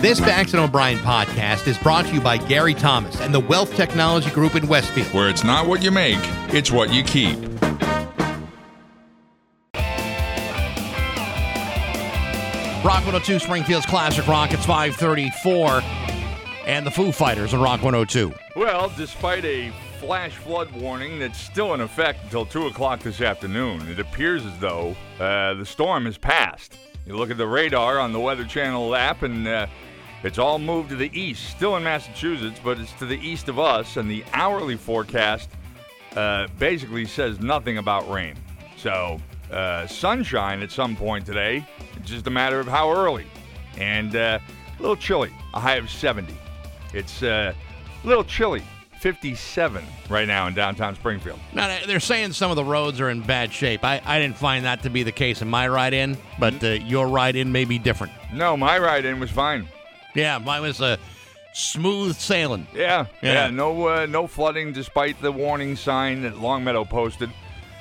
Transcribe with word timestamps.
This 0.00 0.20
Bax 0.20 0.52
and 0.52 0.62
O'Brien 0.62 0.98
podcast 0.98 1.66
is 1.66 1.76
brought 1.76 2.06
to 2.06 2.14
you 2.14 2.20
by 2.20 2.36
Gary 2.36 2.72
Thomas 2.72 3.20
and 3.20 3.34
the 3.34 3.40
Wealth 3.40 3.74
Technology 3.74 4.30
Group 4.30 4.54
in 4.54 4.68
Westfield. 4.68 5.12
Where 5.12 5.28
it's 5.28 5.42
not 5.42 5.66
what 5.66 5.82
you 5.82 5.90
make, 5.90 6.20
it's 6.54 6.70
what 6.70 6.92
you 6.92 7.02
keep. 7.02 7.36
Rock 12.84 13.04
102 13.04 13.40
Springfield's 13.40 13.86
Classic 13.86 14.24
Rock. 14.28 14.52
It's 14.52 14.64
534. 14.64 15.82
And 16.64 16.86
the 16.86 16.92
Foo 16.92 17.10
Fighters 17.10 17.52
on 17.52 17.60
Rock 17.60 17.82
102. 17.82 18.32
Well, 18.54 18.92
despite 18.96 19.44
a 19.44 19.72
flash 19.98 20.36
flood 20.36 20.70
warning 20.80 21.18
that's 21.18 21.40
still 21.40 21.74
in 21.74 21.80
effect 21.80 22.22
until 22.22 22.46
2 22.46 22.68
o'clock 22.68 23.00
this 23.00 23.20
afternoon, 23.20 23.88
it 23.88 23.98
appears 23.98 24.46
as 24.46 24.56
though 24.60 24.94
uh, 25.18 25.54
the 25.54 25.66
storm 25.66 26.04
has 26.04 26.16
passed. 26.16 26.78
You 27.04 27.16
look 27.16 27.30
at 27.30 27.38
the 27.38 27.48
radar 27.48 27.98
on 27.98 28.12
the 28.12 28.20
Weather 28.20 28.44
Channel 28.44 28.94
app, 28.94 29.22
and 29.22 29.48
uh, 29.48 29.66
it's 30.24 30.38
all 30.38 30.58
moved 30.58 30.90
to 30.90 30.96
the 30.96 31.10
east. 31.18 31.48
Still 31.50 31.76
in 31.76 31.84
Massachusetts, 31.84 32.60
but 32.62 32.78
it's 32.78 32.92
to 32.94 33.06
the 33.06 33.18
east 33.18 33.48
of 33.48 33.58
us, 33.58 33.96
and 33.96 34.10
the 34.10 34.24
hourly 34.32 34.76
forecast 34.76 35.48
uh, 36.16 36.48
basically 36.58 37.04
says 37.04 37.40
nothing 37.40 37.78
about 37.78 38.10
rain. 38.10 38.34
So, 38.76 39.20
uh, 39.52 39.86
sunshine 39.86 40.62
at 40.62 40.70
some 40.70 40.96
point 40.96 41.24
today. 41.24 41.66
It's 41.96 42.10
just 42.10 42.26
a 42.26 42.30
matter 42.30 42.60
of 42.60 42.66
how 42.66 42.90
early. 42.90 43.26
And 43.76 44.14
uh, 44.16 44.38
a 44.78 44.82
little 44.82 44.96
chilly, 44.96 45.30
a 45.54 45.60
high 45.60 45.76
of 45.76 45.90
70. 45.90 46.34
It's 46.92 47.22
uh, 47.22 47.52
a 48.02 48.06
little 48.06 48.24
chilly, 48.24 48.62
57 49.00 49.84
right 50.08 50.26
now 50.26 50.46
in 50.48 50.54
downtown 50.54 50.94
Springfield. 50.94 51.38
Now, 51.52 51.78
they're 51.86 52.00
saying 52.00 52.32
some 52.32 52.50
of 52.50 52.56
the 52.56 52.64
roads 52.64 53.00
are 53.00 53.10
in 53.10 53.20
bad 53.20 53.52
shape. 53.52 53.84
I, 53.84 54.00
I 54.04 54.18
didn't 54.18 54.36
find 54.36 54.64
that 54.64 54.82
to 54.82 54.90
be 54.90 55.02
the 55.02 55.12
case 55.12 55.42
in 55.42 55.48
my 55.48 55.68
ride 55.68 55.94
in, 55.94 56.16
but 56.38 56.62
uh, 56.62 56.70
your 56.70 57.08
ride 57.08 57.36
in 57.36 57.52
may 57.52 57.64
be 57.64 57.78
different. 57.78 58.12
No, 58.32 58.56
my 58.56 58.78
ride 58.78 59.04
in 59.04 59.20
was 59.20 59.30
fine. 59.30 59.68
Yeah, 60.14 60.38
mine 60.38 60.62
was 60.62 60.80
uh, 60.80 60.96
smooth 61.52 62.16
sailing. 62.16 62.66
Yeah, 62.74 63.06
Yeah. 63.22 63.32
yeah, 63.32 63.50
no, 63.50 63.88
uh, 63.88 64.06
no 64.06 64.26
flooding 64.26 64.72
despite 64.72 65.20
the 65.22 65.30
warning 65.32 65.76
sign 65.76 66.22
that 66.22 66.38
Longmeadow 66.38 66.84
posted. 66.84 67.30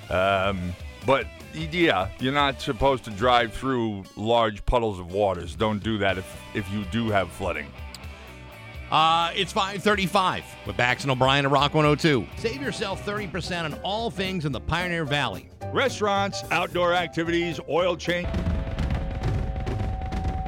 Um, 0.09 0.73
but 1.05 1.25
yeah, 1.53 2.09
you're 2.19 2.33
not 2.33 2.61
supposed 2.61 3.03
to 3.05 3.11
drive 3.11 3.53
through 3.53 4.03
large 4.15 4.65
puddles 4.65 4.99
of 4.99 5.11
waters. 5.11 5.55
Don't 5.55 5.81
do 5.83 5.97
that 5.99 6.17
if 6.17 6.37
if 6.53 6.69
you 6.71 6.83
do 6.91 7.09
have 7.09 7.31
flooding. 7.31 7.67
Uh, 8.91 9.31
it's 9.35 9.51
535 9.51 10.45
with 10.65 10.77
Bax 10.77 11.03
and 11.03 11.11
O'Brien 11.11 11.45
at 11.45 11.51
Rock 11.51 11.73
102. 11.73 12.25
Save 12.37 12.61
yourself 12.61 13.05
30% 13.05 13.65
on 13.65 13.73
all 13.83 14.09
things 14.09 14.45
in 14.45 14.53
the 14.53 14.61
Pioneer 14.61 15.03
Valley. 15.03 15.49
Restaurants, 15.73 16.45
outdoor 16.51 16.93
activities, 16.93 17.59
oil 17.67 17.97
change. 17.97 18.29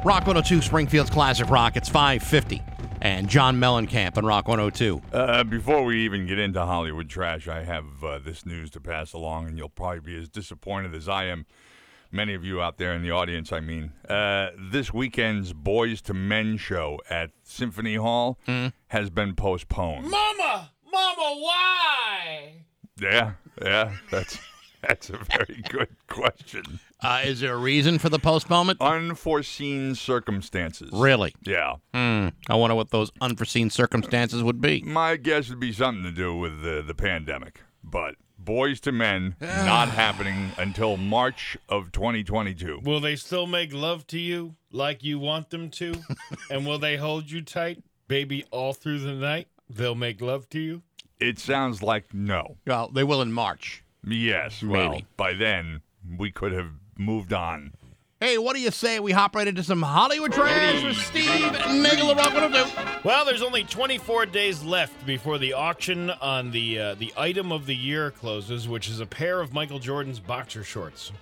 Rock 0.05 0.25
102 0.25 0.61
Springfield's 0.61 1.09
Classic 1.09 1.49
Rock. 1.49 1.75
It's 1.75 1.89
550. 1.89 2.61
And 3.01 3.27
John 3.29 3.59
Mellencamp 3.59 4.17
on 4.17 4.25
Rock 4.25 4.47
102. 4.47 5.01
Uh, 5.11 5.43
before 5.43 5.83
we 5.83 5.99
even 6.05 6.25
get 6.25 6.39
into 6.39 6.65
Hollywood 6.65 7.09
trash, 7.09 7.47
I 7.47 7.63
have 7.63 8.03
uh, 8.03 8.19
this 8.19 8.45
news 8.45 8.69
to 8.71 8.81
pass 8.81 9.13
along, 9.13 9.47
and 9.47 9.57
you'll 9.57 9.69
probably 9.69 9.99
be 9.99 10.17
as 10.17 10.29
disappointed 10.29 10.95
as 10.95 11.07
I 11.09 11.25
am. 11.25 11.45
Many 12.11 12.33
of 12.33 12.43
you 12.43 12.61
out 12.61 12.77
there 12.77 12.93
in 12.93 13.01
the 13.03 13.11
audience, 13.11 13.51
I 13.53 13.59
mean. 13.59 13.91
Uh, 14.07 14.49
this 14.57 14.93
weekend's 14.93 15.53
Boyz 15.53 16.09
II 16.09 16.15
Men 16.19 16.57
show 16.57 16.99
at 17.09 17.31
Symphony 17.43 17.95
Hall 17.95 18.39
has 18.87 19.09
been 19.09 19.35
postponed. 19.35 20.09
Mama, 20.09 20.71
Mama, 20.91 21.35
why? 21.39 22.53
Yeah, 22.99 23.33
yeah, 23.61 23.91
that's 24.09 24.39
that's 24.81 25.09
a 25.09 25.17
very 25.17 25.61
good 25.69 25.89
question. 26.07 26.79
Uh, 27.01 27.21
is 27.23 27.39
there 27.39 27.53
a 27.53 27.57
reason 27.57 27.97
for 27.97 28.09
the 28.09 28.19
postponement? 28.19 28.81
Unforeseen 28.81 29.95
circumstances. 29.95 30.89
Really? 30.91 31.33
Yeah. 31.43 31.75
Hmm. 31.93 32.29
I 32.49 32.55
wonder 32.55 32.75
what 32.75 32.91
those 32.91 33.11
unforeseen 33.21 33.69
circumstances 33.69 34.43
would 34.43 34.59
be. 34.59 34.81
My 34.81 35.15
guess 35.15 35.49
would 35.49 35.59
be 35.59 35.71
something 35.71 36.03
to 36.03 36.11
do 36.11 36.35
with 36.35 36.61
the, 36.61 36.83
the 36.85 36.93
pandemic. 36.93 37.61
But 37.83 38.15
Boyz 38.43 38.85
II 38.85 38.93
Men 38.93 39.35
not 39.39 39.89
happening 40.03 40.51
until 40.57 40.97
March 40.97 41.57
of 41.69 41.91
2022. 41.91 42.81
Will 42.83 42.99
they 42.99 43.15
still 43.15 43.47
make 43.47 43.73
love 43.73 44.05
to 44.07 44.19
you 44.19 44.55
like 44.71 45.03
you 45.03 45.19
want 45.19 45.49
them 45.51 45.69
to? 45.71 45.93
and 46.51 46.65
will 46.65 46.79
they 46.79 46.97
hold 46.97 47.31
you 47.31 47.41
tight, 47.41 47.81
baby, 48.07 48.43
all 48.51 48.73
through 48.73 48.99
the 48.99 49.13
night? 49.13 49.47
They'll 49.69 49.95
make 49.95 50.19
love 50.19 50.49
to 50.49 50.59
you? 50.59 50.81
It 51.19 51.39
sounds 51.39 51.81
like 51.81 52.13
no. 52.13 52.57
Well, 52.65 52.89
they 52.89 53.03
will 53.03 53.21
in 53.21 53.31
March. 53.31 53.83
Yes. 54.05 54.63
Well, 54.63 54.91
Maybe. 54.91 55.05
by 55.15 55.33
then 55.33 55.81
we 56.17 56.31
could 56.31 56.53
have 56.53 56.71
moved 56.99 57.33
on. 57.33 57.73
Hey, 58.19 58.37
what 58.37 58.53
do 58.53 58.61
you 58.61 58.69
say 58.69 58.99
we 58.99 59.13
hop 59.13 59.33
right 59.33 59.47
into 59.47 59.63
some 59.63 59.81
Hollywood 59.81 60.33
trash 60.33 60.83
with 60.83 60.97
Steve 60.97 61.53
Nagel 61.71 62.11
of 62.11 62.17
Rock 62.17 62.33
102? 62.33 62.99
Well, 63.07 63.23
there's 63.23 63.41
only 63.41 63.63
24 63.63 64.25
days 64.25 64.61
left 64.61 65.05
before 65.05 65.37
the 65.37 65.53
auction 65.53 66.09
on 66.09 66.51
the 66.51 66.79
uh, 66.79 66.95
the 66.95 67.13
item 67.15 67.53
of 67.53 67.65
the 67.65 67.75
year 67.75 68.11
closes, 68.11 68.67
which 68.67 68.89
is 68.89 68.99
a 68.99 69.05
pair 69.05 69.39
of 69.39 69.53
Michael 69.53 69.79
Jordan's 69.79 70.19
boxer 70.19 70.65
shorts. 70.65 71.13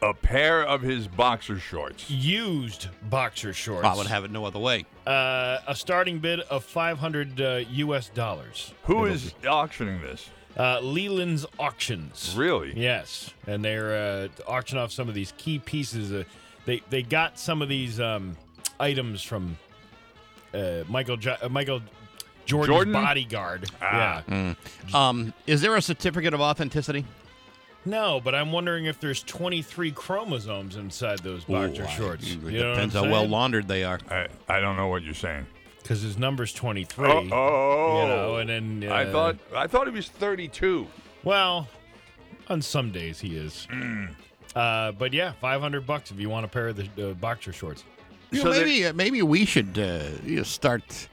A 0.00 0.14
pair 0.14 0.62
of 0.62 0.82
his 0.82 1.08
boxer 1.08 1.58
shorts. 1.58 2.08
Used 2.10 2.88
boxer 3.08 3.52
shorts. 3.52 3.86
I 3.86 3.96
would 3.96 4.06
have 4.06 4.22
it 4.24 4.30
no 4.30 4.44
other 4.44 4.58
way. 4.60 4.84
uh, 5.08 5.58
a 5.66 5.74
starting 5.74 6.20
bid 6.20 6.38
of 6.40 6.62
500 6.62 7.40
uh, 7.40 7.60
U.S. 7.70 8.10
dollars. 8.10 8.74
Who 8.84 9.06
is 9.06 9.34
auctioning 9.48 10.02
this? 10.02 10.28
Uh, 10.56 10.78
Leland's 10.80 11.44
Auctions. 11.58 12.34
Really? 12.36 12.72
Yes, 12.76 13.30
and 13.46 13.64
they're 13.64 13.94
uh, 13.94 14.28
auctioning 14.46 14.82
off 14.84 14.92
some 14.92 15.08
of 15.08 15.14
these 15.14 15.32
key 15.36 15.58
pieces. 15.58 16.12
Uh, 16.12 16.24
they 16.64 16.80
they 16.90 17.02
got 17.02 17.38
some 17.38 17.60
of 17.62 17.68
these 17.68 17.98
um, 18.00 18.36
items 18.78 19.22
from 19.22 19.56
uh, 20.54 20.84
Michael 20.88 21.16
jo- 21.16 21.36
uh, 21.42 21.48
Michael 21.48 21.80
Jordan's 22.46 22.74
Jordan? 22.76 22.92
bodyguard. 22.92 23.68
Ah. 23.82 24.22
Yeah. 24.28 24.54
Um, 24.92 25.34
is 25.46 25.60
there 25.60 25.74
a 25.76 25.82
certificate 25.82 26.34
of 26.34 26.40
authenticity? 26.40 27.04
No, 27.86 28.18
but 28.20 28.34
I'm 28.34 28.50
wondering 28.52 28.86
if 28.86 28.98
there's 28.98 29.22
23 29.24 29.90
chromosomes 29.92 30.76
inside 30.76 31.18
those 31.18 31.44
boxer 31.44 31.82
Ooh, 31.82 31.86
I- 31.86 31.90
shorts. 31.90 32.24
It 32.30 32.38
You 32.40 32.58
know 32.60 32.74
depends 32.74 32.94
how 32.94 33.02
well 33.10 33.26
laundered 33.28 33.66
they 33.68 33.84
are. 33.84 33.98
I, 34.10 34.28
I 34.48 34.60
don't 34.60 34.76
know 34.76 34.86
what 34.88 35.02
you're 35.02 35.12
saying. 35.14 35.46
Because 35.84 36.00
his 36.00 36.16
number's 36.16 36.50
23. 36.54 37.06
Oh, 37.06 37.28
oh, 37.30 38.00
You 38.02 38.08
know, 38.08 38.36
and 38.36 38.48
then 38.48 38.90
uh, 38.90 38.94
I 38.94 39.04
thought 39.04 39.36
I 39.54 39.66
thought 39.66 39.86
he 39.86 39.92
was 39.92 40.08
32. 40.08 40.86
Well, 41.24 41.68
on 42.48 42.62
some 42.62 42.90
days 42.90 43.20
he 43.20 43.36
is. 43.36 43.68
Mm. 43.70 44.14
Uh, 44.56 44.92
but 44.92 45.12
yeah, 45.12 45.32
500 45.42 45.86
bucks 45.86 46.10
if 46.10 46.18
you 46.18 46.30
want 46.30 46.46
a 46.46 46.48
pair 46.48 46.68
of 46.68 46.76
the 46.76 47.10
uh, 47.10 47.12
boxer 47.14 47.52
shorts. 47.52 47.84
You 48.30 48.38
So 48.40 48.44
know, 48.44 48.52
maybe 48.52 48.86
uh, 48.86 48.92
maybe 48.94 49.20
we 49.22 49.44
should 49.44 49.78
uh, 49.78 50.04
you 50.24 50.36
know, 50.36 50.42
start 50.42 51.06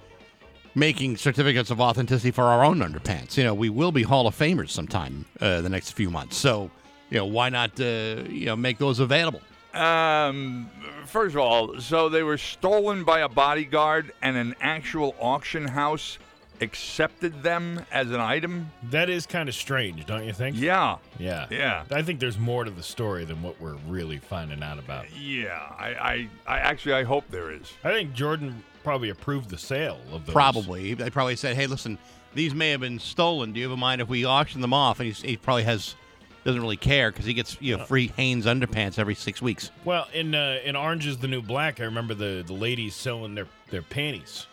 making 0.74 1.18
certificates 1.18 1.70
of 1.70 1.82
authenticity 1.82 2.32
for 2.32 2.46
our 2.46 2.64
own 2.64 2.80
underpants. 2.80 3.36
You 3.36 3.44
know, 3.44 3.54
we 3.54 3.70
will 3.70 3.92
be 3.92 4.04
Hall 4.04 4.26
of 4.26 4.38
Famers 4.38 4.70
sometime 4.70 5.26
uh, 5.42 5.60
the 5.60 5.70
next 5.70 5.92
few 5.92 6.10
months. 6.10 6.38
So, 6.38 6.72
you 7.10 7.18
know, 7.18 7.26
why 7.26 7.50
not 7.50 7.78
uh, 7.78 8.24
you 8.30 8.46
know 8.46 8.56
make 8.56 8.78
those 8.78 9.00
available? 9.00 9.42
Um, 9.74 10.70
first 11.06 11.36
of 11.36 11.42
all, 11.42 11.80
so 11.80 12.10
they 12.10 12.24
were 12.24 12.38
stolen 12.38 13.04
by 13.04 13.20
a 13.22 13.30
bodyguard, 13.30 14.12
and 14.22 14.36
an 14.38 14.56
actual 14.62 15.16
auction 15.20 15.68
house 15.68 16.18
accepted 16.60 17.42
them 17.42 17.84
as 17.92 18.12
an 18.12 18.20
item. 18.20 18.70
That 18.92 19.10
is 19.10 19.26
kind 19.26 19.50
of 19.50 19.56
strange, 19.56 20.06
don't 20.06 20.26
you 20.26 20.34
think? 20.34 20.56
Yeah, 20.58 20.98
Yeah. 21.18 21.48
yeah, 21.50 21.86
I 21.92 22.04
think 22.04 22.20
there's 22.20 22.38
more 22.38 22.64
to 22.64 22.70
the 22.72 22.84
story 22.84 23.26
than 23.26 23.42
what 23.42 23.60
we're 23.60 23.78
really 23.88 24.18
finding 24.20 24.62
out 24.62 24.78
about. 24.78 25.06
yeah. 25.18 25.58
I, 25.80 25.88
I, 25.88 26.30
I 26.56 26.58
actually, 26.60 26.94
I 26.94 27.04
hope 27.04 27.24
there 27.32 27.52
is. 27.52 27.72
I 27.84 27.92
think 27.92 28.14
Jordan 28.14 28.64
probably 28.84 29.10
approved 29.10 29.50
the 29.50 29.58
sale 29.58 30.00
of 30.12 30.26
those. 30.28 30.34
Probably, 30.34 30.94
they 30.94 31.10
probably 31.10 31.36
said, 31.36 31.56
"Hey, 31.56 31.66
listen, 31.68 31.98
these 32.36 32.54
may 32.54 32.70
have 32.72 32.82
been 32.82 33.00
stolen. 33.00 33.54
Do 33.54 33.60
you 33.60 33.66
have 33.66 33.74
a 33.74 33.78
mind 33.78 34.02
if 34.02 34.08
we 34.10 34.26
auction 34.26 34.62
them 34.62 34.74
off?" 34.74 35.00
And 35.00 35.08
he's, 35.08 35.22
he 35.22 35.38
probably 35.38 35.64
has 35.64 35.96
doesn't 36.44 36.62
really 36.62 36.78
care 36.78 37.12
because 37.12 37.26
he 37.26 37.34
gets 37.34 37.58
you 37.62 37.78
know 37.78 37.86
free 37.86 38.08
Hanes 38.18 38.46
underpants 38.46 38.98
every 39.00 39.16
six 39.16 39.42
weeks. 39.42 39.72
Well, 39.86 40.08
in 40.14 40.34
uh, 40.36 40.60
in 40.64 40.76
Orange 40.76 41.06
is 41.08 41.18
the 41.18 41.28
New 41.28 41.42
Black, 41.42 41.80
I 41.80 41.84
remember 41.84 42.14
the, 42.14 42.44
the 42.46 42.54
ladies 42.54 42.96
selling 42.96 43.36
their, 43.36 43.48
their 43.70 43.82
panties. 43.84 44.48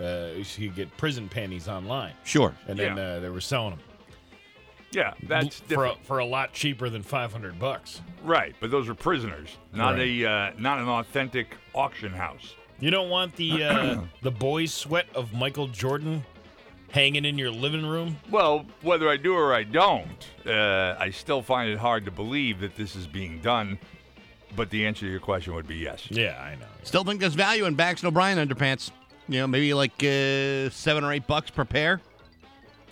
Uh, 0.00 0.28
you 0.56 0.68
could 0.68 0.76
get 0.76 0.96
prison 0.96 1.28
panties 1.28 1.68
online, 1.68 2.14
Sure. 2.24 2.54
and 2.68 2.78
then 2.78 2.96
Yeah. 2.96 3.02
uh, 3.02 3.20
they 3.20 3.28
were 3.28 3.40
selling 3.42 3.70
them 3.70 3.80
Yeah, 4.92 5.12
that's 5.24 5.60
for 5.60 5.64
a, 5.64 5.68
different. 5.68 6.06
for 6.06 6.18
a 6.20 6.24
lot 6.24 6.52
cheaper 6.54 6.88
than 6.88 7.02
500 7.02 7.58
bucks. 7.58 8.00
right. 8.24 8.54
But 8.60 8.70
those 8.70 8.88
are 8.88 8.94
prisoners, 8.94 9.56
not 9.74 9.94
Right. 9.96 10.22
a, 10.22 10.26
uh, 10.30 10.50
not 10.58 10.78
an 10.78 10.88
authentic 10.88 11.54
auction 11.74 12.12
house. 12.12 12.54
You 12.80 12.90
don't 12.90 13.10
want 13.10 13.36
the 13.36 13.62
uh, 13.64 14.00
the 14.22 14.30
boys' 14.30 14.72
sweat 14.72 15.06
of 15.14 15.34
Michael 15.34 15.68
Jordan 15.68 16.24
hanging 16.90 17.24
in 17.24 17.38
your 17.38 17.50
living 17.50 17.86
room. 17.86 18.16
Well, 18.30 18.66
whether 18.82 19.08
I 19.08 19.16
do 19.16 19.34
or 19.34 19.54
I 19.54 19.62
don't, 19.64 20.28
uh, 20.46 20.96
I 20.98 21.10
still 21.10 21.42
find 21.42 21.70
it 21.70 21.78
hard 21.78 22.04
to 22.04 22.10
believe 22.10 22.60
that 22.60 22.76
this 22.76 22.96
is 22.96 23.06
being 23.06 23.40
done. 23.40 23.78
But 24.56 24.70
the 24.70 24.84
answer 24.86 25.06
to 25.06 25.10
your 25.10 25.20
question 25.20 25.54
would 25.54 25.68
be 25.68 25.76
yes. 25.76 26.10
Yeah, 26.10 26.40
I 26.42 26.56
know. 26.56 26.66
Still 26.82 27.04
think 27.04 27.20
there's 27.20 27.34
value 27.34 27.66
in 27.66 27.74
Bax 27.76 28.02
and 28.02 28.08
O'Brien 28.08 28.36
underpants. 28.36 28.90
You 29.28 29.40
know, 29.40 29.46
maybe 29.46 29.72
like 29.74 29.92
uh, 30.02 30.70
seven 30.70 31.04
or 31.04 31.12
eight 31.12 31.26
bucks 31.28 31.50
per 31.50 31.64
pair. 31.64 32.00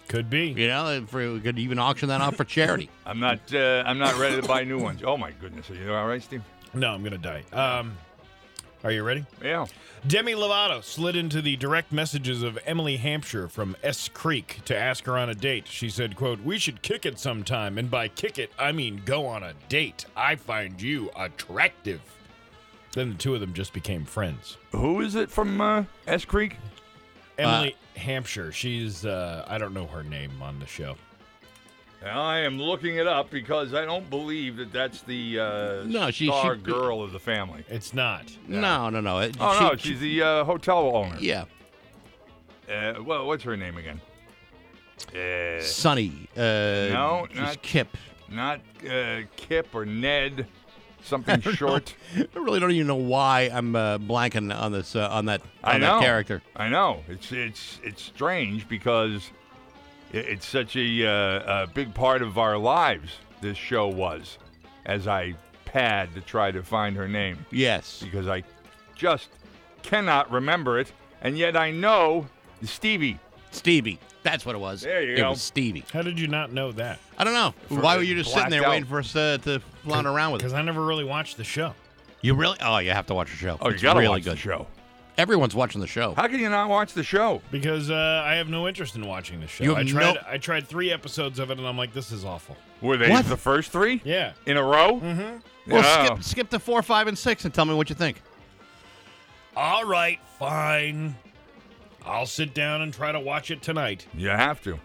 Could 0.07 0.31
be. 0.31 0.51
You 0.51 0.69
know, 0.69 0.89
if 0.91 1.13
we 1.13 1.41
could 1.41 1.59
even 1.59 1.81
auction 1.81 2.09
that 2.11 2.21
off 2.21 2.37
for 2.37 2.45
charity. 2.45 2.89
I'm 3.07 3.19
not. 3.19 3.53
Uh, 3.53 3.83
I'm 3.85 3.99
not 3.99 4.17
ready 4.19 4.41
to 4.41 4.47
buy 4.47 4.63
new 4.63 4.79
ones. 4.79 5.03
Oh 5.05 5.17
my 5.17 5.33
goodness, 5.33 5.69
are 5.69 5.75
you 5.75 5.93
all 5.93 6.07
right, 6.07 6.23
Steve? 6.23 6.43
No, 6.75 6.93
I'm 6.93 7.03
gonna 7.03 7.19
die. 7.19 7.43
Um, 7.53 7.97
Are 8.85 8.93
you 8.93 9.03
ready? 9.03 9.27
Yeah. 9.43 9.67
Demi 10.07 10.35
Lovato 10.35 10.83
slid 10.85 11.17
into 11.17 11.43
the 11.43 11.57
direct 11.57 11.91
messages 11.91 12.45
of 12.45 12.59
Emily 12.65 12.97
Hampshire 12.97 13.49
from 13.49 13.77
S 13.83 14.09
Creek 14.09 14.61
to 14.67 14.77
ask 14.77 15.05
her 15.07 15.19
on 15.19 15.29
a 15.29 15.35
date. 15.35 15.67
She 15.67 15.91
said, 15.91 16.15
quote, 16.15 16.41
We 16.43 16.59
should 16.59 16.81
kick 16.83 17.05
it 17.05 17.19
sometime. 17.19 17.77
And 17.77 17.91
by 17.91 18.07
kick 18.07 18.39
it, 18.39 18.53
I 18.57 18.71
mean 18.71 19.03
go 19.05 19.27
on 19.27 19.43
a 19.43 19.55
date. 19.69 20.07
I 20.17 20.37
find 20.37 20.81
you 20.81 21.11
attractive. 21.17 22.01
Then 22.93 23.11
the 23.11 23.17
two 23.17 23.35
of 23.35 23.41
them 23.41 23.53
just 23.53 23.73
became 23.73 24.05
friends. 24.05 24.57
Who 24.71 25.01
is 25.01 25.17
it 25.17 25.31
from 25.31 25.61
uh, 25.61 25.85
S 26.07 26.25
Creek? 26.25 26.57
Emily 27.37 27.77
Hampshire. 27.97 28.53
She's, 28.53 29.05
uh, 29.05 29.45
I 29.49 29.59
don't 29.59 29.75
know 29.75 29.87
her 29.87 30.05
name 30.05 30.41
on 30.41 30.59
the 30.61 30.67
show. 30.67 30.97
I 32.05 32.39
am 32.41 32.59
looking 32.61 32.97
it 32.97 33.07
up 33.09 33.29
because 33.31 33.75
I 33.75 33.85
don't 33.85 34.09
believe 34.09 34.57
that 34.59 34.73
that's 34.73 35.03
the 35.03 35.41
uh, 35.41 35.83
No, 35.85 36.11
she- 36.11 36.27
star 36.29 36.55
she- 36.55 36.63
girl 36.63 37.03
of 37.03 37.13
the 37.13 37.19
family. 37.19 37.65
It's 37.69 37.93
not. 37.93 38.25
No, 38.47 38.89
no, 38.89 39.01
no. 39.01 39.19
It- 39.19 39.37
Oh 39.41 39.55
she- 39.59 39.65
no, 39.65 39.77
she- 39.77 39.89
she's 39.91 40.01
the 40.01 40.23
uh, 40.23 40.45
hotel 40.45 40.95
owner. 40.97 41.17
yeah, 41.19 41.45
Uh, 42.71 43.03
well, 43.03 43.27
what's 43.27 43.43
her 43.45 43.57
name 43.57 43.77
again? 43.79 44.01
Uh, 45.15 45.61
Sunny. 45.63 46.29
Uh, 46.37 46.41
No, 46.93 47.27
she's 47.31 47.39
not- 47.39 47.63
Kip. 47.63 47.97
not 48.29 48.61
uh, 48.89 49.21
Kip 49.37 49.75
or 49.75 49.85
Ned. 49.87 50.47
Something 51.03 51.41
short. 51.55 51.95
I 52.17 52.27
really 52.35 52.59
don't 52.61 52.73
even 52.73 52.89
know 52.89 52.97
why 52.97 53.43
I'm 53.53 53.75
uh, 53.77 53.99
blanking 53.99 54.55
on 54.55 54.73
this 54.73 54.95
uh, 54.97 55.09
on 55.09 55.27
that 55.27 55.41
on 55.63 55.77
I 55.77 55.79
that 55.79 55.87
know. 55.87 56.01
character. 56.01 56.43
I 56.57 56.69
know. 56.69 57.03
It's 57.09 57.31
it's 57.33 57.81
it's 57.85 58.03
strange 58.03 58.69
because 58.69 59.15
it- 59.17 59.33
it's 60.13 60.47
such 60.47 60.77
a, 60.77 61.07
uh, 61.07 61.63
a 61.65 61.67
big 61.67 61.95
part 61.95 62.23
of 62.23 62.39
our 62.39 62.57
lives. 62.59 63.13
This 63.41 63.57
show 63.57 63.87
was, 63.89 64.39
as 64.87 65.07
I 65.07 65.35
pad 65.65 66.15
to 66.15 66.21
try 66.21 66.51
to 66.51 66.63
find 66.63 66.97
her 66.97 67.07
name 67.07 67.45
Yes. 67.51 68.01
because 68.03 68.27
I 68.27 68.43
just 68.97 69.29
cannot 69.83 70.31
remember 70.31 70.79
it, 70.79 70.91
and 71.23 71.37
yet 71.39 71.57
I 71.57 71.71
know 71.71 72.27
Stevie. 72.63 73.19
Stevie. 73.51 73.99
That's 74.25 74.45
what 74.45 74.55
it 74.55 74.59
was. 74.59 74.83
There 74.83 75.03
you 75.03 75.13
it 75.15 75.17
go. 75.19 75.31
was 75.31 75.41
Stevie. 75.43 75.85
How 75.93 76.03
did 76.03 76.19
you 76.19 76.27
not 76.27 76.53
know 76.53 76.73
that? 76.73 76.99
I 77.17 77.25
don't 77.25 77.33
know. 77.35 77.55
For- 77.69 77.81
Why 77.81 77.97
were 77.97 78.03
you 78.03 78.15
just 78.17 78.33
sitting 78.35 78.51
there 78.51 78.65
out. 78.65 78.71
waiting 78.71 78.89
for 78.89 78.99
us 78.99 79.15
uh, 79.15 79.39
to 79.43 79.61
flounder 79.85 80.11
around 80.11 80.33
with 80.33 80.41
it? 80.41 80.45
Because 80.45 80.55
I 80.55 80.63
never 80.63 80.85
really 80.85 81.05
watched 81.05 81.37
the 81.37 81.45
show. 81.45 81.75
You 82.21 82.35
really? 82.35 82.59
Oh, 82.61 82.79
you 82.79 82.91
have 82.91 83.07
to 83.07 83.15
watch 83.15 83.31
the 83.31 83.37
show. 83.37 83.57
Oh, 83.61 83.69
you 83.69 83.75
it's 83.75 83.83
gotta 83.83 84.01
really 84.01 84.11
watch 84.11 84.25
good. 84.25 84.33
the 84.33 84.37
show. 84.37 84.67
Everyone's 85.19 85.55
watching 85.55 85.81
the 85.81 85.87
show. 85.89 86.15
How 86.15 86.29
can 86.29 86.39
you 86.39 86.49
not 86.49 86.69
watch 86.71 86.93
the 86.95 87.03
show? 87.03 87.43
Because 87.51 87.91
uh, 87.91 88.23
I 88.25 88.37
have 88.37 88.49
no 88.49 88.69
interest 88.69 88.95
in 88.95 89.05
watching 89.05 89.41
the 89.41 89.49
show. 89.49 89.65
You 89.65 89.71
have 89.75 89.79
I 89.87 89.91
tried. 89.91 90.15
no- 90.15 90.21
I 90.29 90.39
tried 90.39 90.69
three 90.69 90.93
episodes 90.93 91.41
of 91.41 91.51
it, 91.51 91.59
and 91.59 91.67
I'm 91.67 91.77
like, 91.77 91.93
this 91.93 92.13
is 92.13 92.25
awful. 92.25 92.57
Were 92.81 92.97
they 92.97 93.11
What? 93.11 93.27
the 93.27 93.37
first 93.37 93.73
three 93.73 94.01
Yeah. 94.05 94.33
in 94.47 94.57
a 94.57 94.63
row? 94.63 95.01
Mm-hmm. 95.01 95.73
Well, 95.73 96.07
skip 96.07 96.23
skip 96.23 96.51
to 96.51 96.59
four, 96.61 96.81
five, 96.83 97.09
and 97.09 97.19
six, 97.19 97.45
and 97.45 97.53
tell 97.53 97.65
me 97.65 97.75
what 97.75 97.91
you 97.91 97.97
think. 97.97 98.23
All 99.57 99.85
right, 99.85 100.21
fine. 100.39 101.17
I'll 102.07 102.25
sit 102.27 102.55
down 102.55 102.81
and 102.83 102.95
try 102.95 103.11
to 103.13 103.19
watch 103.21 103.51
it 103.51 103.61
tonight. 103.61 104.07
You 104.15 104.29
have 104.29 104.63
to. 104.63 104.79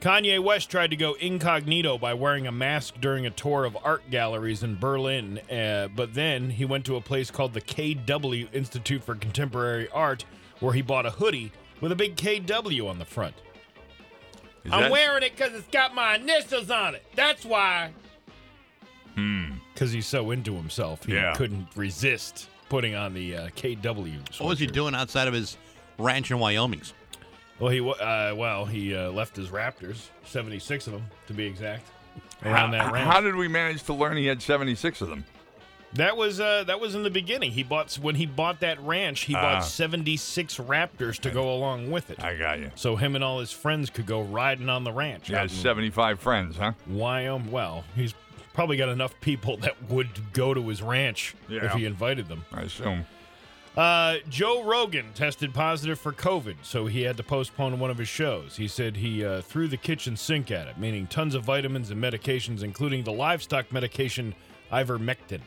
Kanye 0.00 0.38
West 0.38 0.70
tried 0.70 0.90
to 0.90 0.96
go 0.96 1.14
incognito 1.14 1.98
by 1.98 2.14
wearing 2.14 2.46
a 2.46 2.52
mask 2.52 2.94
during 3.00 3.26
a 3.26 3.30
tour 3.30 3.64
of 3.64 3.76
art 3.82 4.08
galleries 4.10 4.62
in 4.62 4.76
Berlin, 4.76 5.38
uh, 5.50 5.88
but 5.94 6.14
then 6.14 6.50
he 6.50 6.64
went 6.64 6.84
to 6.84 6.94
a 6.94 7.00
place 7.00 7.32
called 7.32 7.52
the 7.52 7.60
KW 7.60 8.48
Institute 8.54 9.02
for 9.02 9.16
Contemporary 9.16 9.88
Art, 9.90 10.24
where 10.60 10.72
he 10.72 10.82
bought 10.82 11.04
a 11.04 11.10
hoodie 11.10 11.50
with 11.80 11.90
a 11.90 11.96
big 11.96 12.14
KW 12.14 12.88
on 12.88 13.00
the 13.00 13.04
front. 13.04 13.34
Is 14.64 14.72
I'm 14.72 14.82
that- 14.82 14.90
wearing 14.92 15.24
it 15.24 15.36
because 15.36 15.52
it's 15.54 15.68
got 15.68 15.94
my 15.96 16.14
initials 16.14 16.70
on 16.70 16.94
it. 16.94 17.04
That's 17.16 17.44
why. 17.44 17.90
Hmm. 19.16 19.46
Because 19.74 19.90
he's 19.90 20.06
so 20.06 20.30
into 20.30 20.54
himself, 20.54 21.04
he 21.06 21.14
Yeah. 21.14 21.34
couldn't 21.34 21.68
resist 21.74 22.48
putting 22.68 22.94
on 22.94 23.14
the 23.14 23.34
uh, 23.36 23.48
KW. 23.56 24.20
What 24.38 24.48
was 24.48 24.58
he 24.60 24.66
doing 24.68 24.94
outside 24.94 25.26
of 25.26 25.34
his 25.34 25.56
ranch 25.98 26.30
in 26.30 26.38
Wyoming's? 26.38 26.92
Well, 27.60 27.70
he 27.70 27.80
uh, 27.80 28.34
well 28.34 28.64
he 28.66 28.94
uh, 28.94 29.10
left 29.10 29.34
his 29.36 29.48
Raptors, 29.48 30.08
seventy 30.24 30.58
six 30.58 30.86
of 30.86 30.92
them 30.92 31.04
to 31.26 31.32
be 31.34 31.44
exact, 31.44 31.86
How, 32.42 32.50
around 32.52 32.70
that 32.72 32.92
ranch. 32.92 33.12
how 33.12 33.20
did 33.20 33.34
we 33.34 33.48
manage 33.48 33.82
to 33.84 33.94
learn 33.94 34.16
he 34.16 34.26
had 34.26 34.40
76 34.42 35.00
of 35.00 35.08
them? 35.08 35.24
that 35.94 36.16
was 36.18 36.38
uh, 36.38 36.64
that 36.64 36.78
was 36.80 36.94
in 36.94 37.02
the 37.02 37.10
beginning. 37.10 37.50
He 37.50 37.62
bought 37.62 37.94
when 37.94 38.14
he 38.14 38.26
bought 38.26 38.60
that 38.60 38.78
ranch, 38.82 39.20
he 39.22 39.34
Ah. 39.34 39.40
bought 39.40 39.64
seventy 39.64 40.16
six 40.18 40.58
Raptors 40.58 41.18
to 41.20 41.30
go 41.30 41.52
along 41.52 41.90
with 41.90 42.10
it, 42.10 42.22
I 42.22 42.36
got 42.36 42.58
you. 42.60 42.70
so 42.76 42.94
him 42.96 43.14
and 43.14 43.24
all 43.24 43.40
his 43.40 43.50
friends 43.52 43.88
could 43.90 44.06
go 44.06 44.20
riding 44.22 44.68
on 44.68 44.84
the 44.84 44.92
ranch. 44.92 45.28
He 45.28 45.34
out 45.34 45.42
has 45.48 45.52
75 45.52 46.20
friends, 46.20 46.56
huh? 46.58 46.72
Wyoming. 46.86 47.50
Well, 47.50 47.84
he's 47.96 48.14
probably 48.52 48.76
got 48.76 48.88
enough 48.90 49.18
people 49.20 49.56
that 49.58 49.74
would 49.88 50.08
go 50.32 50.52
to 50.54 50.68
his 50.68 50.82
ranch 50.82 51.34
Yeah. 51.48 51.64
if 51.64 51.72
he 51.72 51.86
invited 51.86 52.28
them. 52.28 52.44
I 52.52 52.62
assume. 52.62 53.06
Uh, 53.76 54.16
Joe 54.28 54.64
Rogan 54.64 55.06
tested 55.14 55.54
positive 55.54 56.00
for 56.00 56.12
COVID, 56.12 56.56
so 56.62 56.86
he 56.86 57.02
had 57.02 57.16
to 57.16 57.22
postpone 57.22 57.78
one 57.78 57.90
of 57.90 57.98
his 57.98 58.08
shows. 58.08 58.56
He 58.56 58.66
said 58.66 58.96
he 58.96 59.24
uh, 59.24 59.40
threw 59.42 59.68
the 59.68 59.76
kitchen 59.76 60.16
sink 60.16 60.50
at 60.50 60.66
it, 60.66 60.78
meaning 60.78 61.06
tons 61.06 61.36
of 61.36 61.44
vitamins 61.44 61.90
and 61.90 62.02
medications, 62.02 62.64
including 62.64 63.04
the 63.04 63.12
livestock 63.12 63.72
medication 63.72 64.34
ivermectin. 64.72 65.40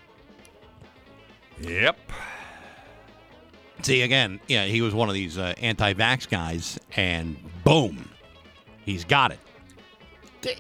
Yep. 1.59 1.97
See, 3.81 4.03
again, 4.03 4.39
yeah, 4.47 4.65
he 4.65 4.81
was 4.81 4.94
one 4.94 5.09
of 5.09 5.15
these 5.15 5.38
uh, 5.38 5.53
anti-vax 5.57 6.29
guys, 6.29 6.79
and 6.95 7.35
boom, 7.63 8.09
he's 8.85 9.03
got 9.03 9.31
it. 9.31 9.39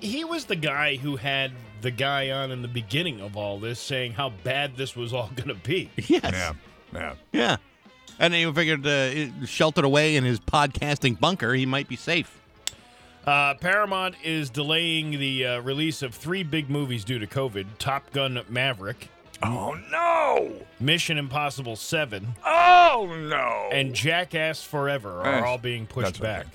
He 0.01 0.25
was 0.25 0.45
the 0.45 0.55
guy 0.55 0.95
who 0.95 1.15
had 1.15 1.53
the 1.81 1.91
guy 1.91 2.31
on 2.31 2.51
in 2.51 2.61
the 2.61 2.67
beginning 2.67 3.21
of 3.21 3.37
all 3.37 3.59
this 3.59 3.79
saying 3.79 4.13
how 4.13 4.29
bad 4.43 4.75
this 4.75 4.95
was 4.95 5.13
all 5.13 5.29
going 5.35 5.49
to 5.49 5.55
be. 5.55 5.89
Yes. 5.95 6.31
Yeah. 6.33 6.53
Yeah. 6.93 7.13
Yeah. 7.31 7.57
And 8.19 8.33
he 8.33 8.51
figured, 8.51 8.85
uh, 8.85 9.45
sheltered 9.45 9.85
away 9.85 10.15
in 10.15 10.23
his 10.23 10.39
podcasting 10.39 11.19
bunker, 11.19 11.53
he 11.53 11.65
might 11.65 11.87
be 11.87 11.95
safe. 11.95 12.39
Uh, 13.25 13.53
Paramount 13.55 14.15
is 14.23 14.49
delaying 14.49 15.11
the 15.19 15.45
uh, 15.45 15.59
release 15.61 16.01
of 16.01 16.13
three 16.15 16.43
big 16.43 16.69
movies 16.69 17.03
due 17.03 17.19
to 17.19 17.27
COVID 17.27 17.65
Top 17.79 18.11
Gun 18.11 18.41
Maverick, 18.49 19.09
Oh, 19.43 19.75
no. 19.91 20.53
Mission 20.79 21.17
Impossible 21.17 21.75
7, 21.75 22.27
Oh, 22.45 23.07
no. 23.29 23.69
and 23.71 23.93
Jackass 23.95 24.63
Forever 24.63 25.19
are 25.21 25.23
That's- 25.23 25.43
all 25.45 25.57
being 25.57 25.87
pushed 25.87 26.05
that's 26.05 26.19
okay. 26.19 26.27
back. 26.27 26.47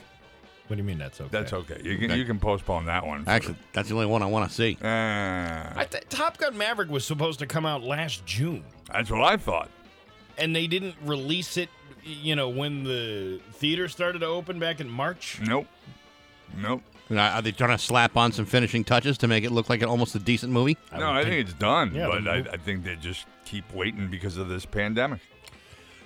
What 0.68 0.76
do 0.76 0.82
you 0.82 0.86
mean 0.86 0.98
that's 0.98 1.20
okay? 1.20 1.28
That's 1.30 1.52
okay. 1.52 1.80
You 1.84 1.96
can, 1.98 2.16
you 2.18 2.24
can 2.24 2.38
postpone 2.40 2.86
that 2.86 3.06
one. 3.06 3.24
for- 3.24 3.30
Actually, 3.30 3.56
that's 3.72 3.88
the 3.88 3.94
only 3.94 4.06
one 4.06 4.22
I 4.22 4.26
want 4.26 4.48
to 4.48 4.54
see. 4.54 4.76
Uh, 4.82 4.86
I 4.86 5.86
th- 5.88 6.04
Top 6.08 6.38
Gun 6.38 6.56
Maverick 6.58 6.88
was 6.90 7.04
supposed 7.04 7.38
to 7.40 7.46
come 7.46 7.64
out 7.66 7.82
last 7.84 8.24
June, 8.26 8.64
that's 8.92 9.10
what 9.10 9.22
I 9.22 9.36
thought. 9.36 9.68
And 10.38 10.54
they 10.54 10.66
didn't 10.66 10.94
release 11.04 11.56
it. 11.56 11.68
You 12.04 12.36
know 12.36 12.48
when 12.48 12.84
the 12.84 13.40
theater 13.54 13.88
started 13.88 14.20
to 14.20 14.26
open 14.26 14.58
back 14.58 14.80
in 14.80 14.88
March. 14.88 15.40
Nope. 15.44 15.66
Nope. 16.56 16.82
Now, 17.08 17.34
Are 17.36 17.42
they 17.42 17.52
trying 17.52 17.70
to 17.70 17.78
slap 17.78 18.16
on 18.16 18.32
some 18.32 18.46
finishing 18.46 18.82
touches 18.82 19.18
to 19.18 19.28
make 19.28 19.44
it 19.44 19.52
look 19.52 19.68
like 19.68 19.80
an, 19.80 19.88
almost 19.88 20.14
a 20.16 20.18
decent 20.18 20.52
movie? 20.52 20.76
no, 20.96 21.10
I 21.12 21.22
think 21.22 21.34
it's 21.48 21.52
done, 21.52 21.94
Yeah, 21.94 22.08
but 22.08 22.26
I, 22.26 22.38
I 22.38 22.56
think 22.56 22.82
they 22.82 22.96
just 22.96 23.26
keep 23.44 23.72
waiting 23.72 24.08
because 24.08 24.36
of 24.36 24.48
this 24.48 24.66
pandemic. 24.66 25.20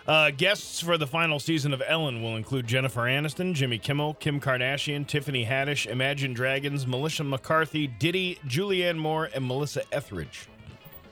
Uh, 0.06 0.30
guests 0.30 0.80
for 0.80 0.98
the 0.98 1.06
final 1.06 1.38
season 1.38 1.72
of 1.72 1.82
Ellen 1.86 2.22
will 2.22 2.36
include 2.36 2.66
Jennifer 2.66 3.02
Aniston, 3.02 3.54
Jimmy 3.54 3.78
Kimmel, 3.78 4.14
Kim 4.14 4.40
Kardashian, 4.40 5.06
Tiffany 5.06 5.46
Haddish, 5.46 5.86
Imagine 5.86 6.32
Dragons, 6.34 6.86
Melissa 6.86 7.24
McCarthy, 7.24 7.86
Diddy, 7.86 8.38
Julianne 8.46 8.96
Moore, 8.98 9.30
and 9.34 9.46
Melissa 9.46 9.82
Etheridge. 9.92 10.48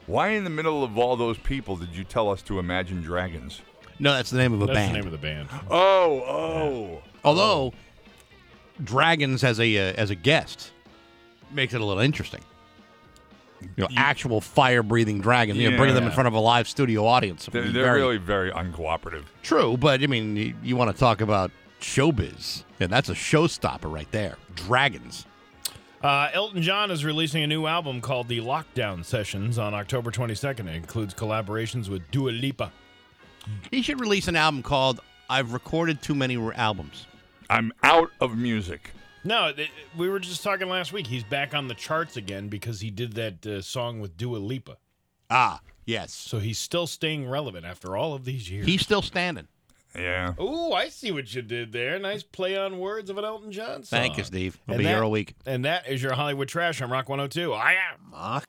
Why 0.08 0.30
in 0.30 0.42
the 0.42 0.50
middle 0.50 0.82
of 0.82 0.98
all 0.98 1.16
those 1.16 1.38
people 1.38 1.76
did 1.76 1.94
you 1.94 2.02
tell 2.02 2.30
us 2.30 2.42
to 2.42 2.58
imagine 2.58 3.02
dragons? 3.02 3.60
No, 4.00 4.12
that's 4.14 4.30
the 4.30 4.38
name 4.38 4.52
of 4.54 4.62
a 4.62 4.66
band. 4.66 4.76
That's 4.76 4.84
band. 4.86 4.94
the 4.94 4.98
name 4.98 5.06
of 5.06 5.12
the 5.12 5.18
band. 5.18 5.48
Oh, 5.70 6.20
oh. 6.26 7.02
Although 7.24 7.72
dragons 8.82 9.44
as 9.44 9.60
a 9.60 9.76
uh, 9.90 9.92
as 9.96 10.10
a 10.10 10.14
guest 10.14 10.70
makes 11.52 11.74
it 11.74 11.80
a 11.80 11.84
little 11.84 12.02
interesting. 12.02 12.40
You 13.60 13.68
know, 13.84 13.88
actual 13.96 14.40
fire 14.40 14.82
breathing 14.84 15.20
dragons. 15.20 15.58
You 15.58 15.70
know, 15.70 15.76
bringing 15.76 15.94
them 15.96 16.04
in 16.04 16.10
Yeah. 16.10 16.14
front 16.14 16.28
of 16.28 16.34
a 16.34 16.38
live 16.40 16.68
studio 16.68 17.04
audience. 17.06 17.46
would 17.46 17.52
They're, 17.54 17.62
be 17.64 17.72
they're 17.72 17.84
very- 17.84 18.00
really 18.00 18.16
very 18.18 18.50
uncooperative. 18.52 19.24
true, 19.42 19.76
but 19.76 20.00
I 20.02 20.06
mean, 20.06 20.36
you, 20.36 20.54
you 20.62 20.76
want 20.76 20.92
to 20.92 20.98
talk 20.98 21.20
about 21.20 21.50
showbiz? 21.80 22.62
Yeah, 22.78 22.86
that's 22.86 23.08
a 23.08 23.14
showstopper 23.14 23.92
right 23.92 24.10
there. 24.12 24.36
Dragons. 24.54 25.26
Uh, 26.02 26.28
Elton 26.32 26.62
John 26.62 26.90
is 26.90 27.04
releasing 27.04 27.42
a 27.42 27.46
new 27.46 27.66
album 27.66 28.00
called 28.00 28.28
The 28.28 28.38
Lockdown 28.40 29.04
Sessions 29.04 29.58
on 29.58 29.74
October 29.74 30.10
22nd. 30.12 30.68
It 30.68 30.76
includes 30.76 31.12
collaborations 31.12 31.88
with 31.88 32.08
Dua 32.12 32.30
Lipa. 32.30 32.72
He 33.70 33.82
should 33.82 34.00
release 34.00 34.28
an 34.28 34.36
album 34.36 34.62
called 34.62 35.00
"I've 35.28 35.52
Recorded 35.52 36.00
Too 36.02 36.14
Many 36.14 36.36
Albums." 36.54 37.06
I'm 37.50 37.72
out 37.82 38.10
of 38.20 38.36
music. 38.36 38.92
No, 39.24 39.52
th- 39.52 39.70
we 39.96 40.08
were 40.08 40.20
just 40.20 40.42
talking 40.44 40.68
last 40.68 40.92
week. 40.92 41.06
He's 41.06 41.24
back 41.24 41.54
on 41.54 41.66
the 41.66 41.74
charts 41.74 42.16
again 42.16 42.48
because 42.48 42.80
he 42.80 42.90
did 42.90 43.14
that 43.14 43.44
uh, 43.46 43.62
song 43.62 44.00
with 44.00 44.16
Dua 44.16 44.36
Lipa. 44.36 44.76
Ah, 45.30 45.60
yes. 45.84 46.12
So 46.12 46.38
he's 46.38 46.58
still 46.58 46.86
staying 46.86 47.28
relevant 47.28 47.66
after 47.66 47.96
all 47.96 48.14
of 48.14 48.24
these 48.24 48.50
years. 48.50 48.66
He's 48.66 48.82
still 48.82 49.02
standing. 49.02 49.48
Yeah. 49.98 50.34
Oh, 50.38 50.72
I 50.72 50.88
see 50.88 51.10
what 51.10 51.34
you 51.34 51.42
did 51.42 51.72
there. 51.72 51.98
Nice 51.98 52.22
play 52.22 52.56
on 52.56 52.78
words 52.78 53.10
of 53.10 53.18
an 53.18 53.24
Elton 53.24 53.50
John 53.52 53.82
song. 53.82 53.98
Thank 54.00 54.16
you, 54.18 54.24
Steve. 54.24 54.58
We'll 54.66 54.74
And 54.74 54.78
be 54.78 54.84
that- 54.84 54.90
here 54.94 55.04
all 55.04 55.10
week. 55.10 55.34
And 55.46 55.64
that 55.64 55.88
is 55.88 56.02
your 56.02 56.12
Hollywood 56.14 56.48
Trash 56.48 56.80
on 56.80 56.90
Rock 56.90 57.08
102. 57.08 57.52
I 57.52 57.72
am. 57.72 58.10
Mark. 58.10 58.44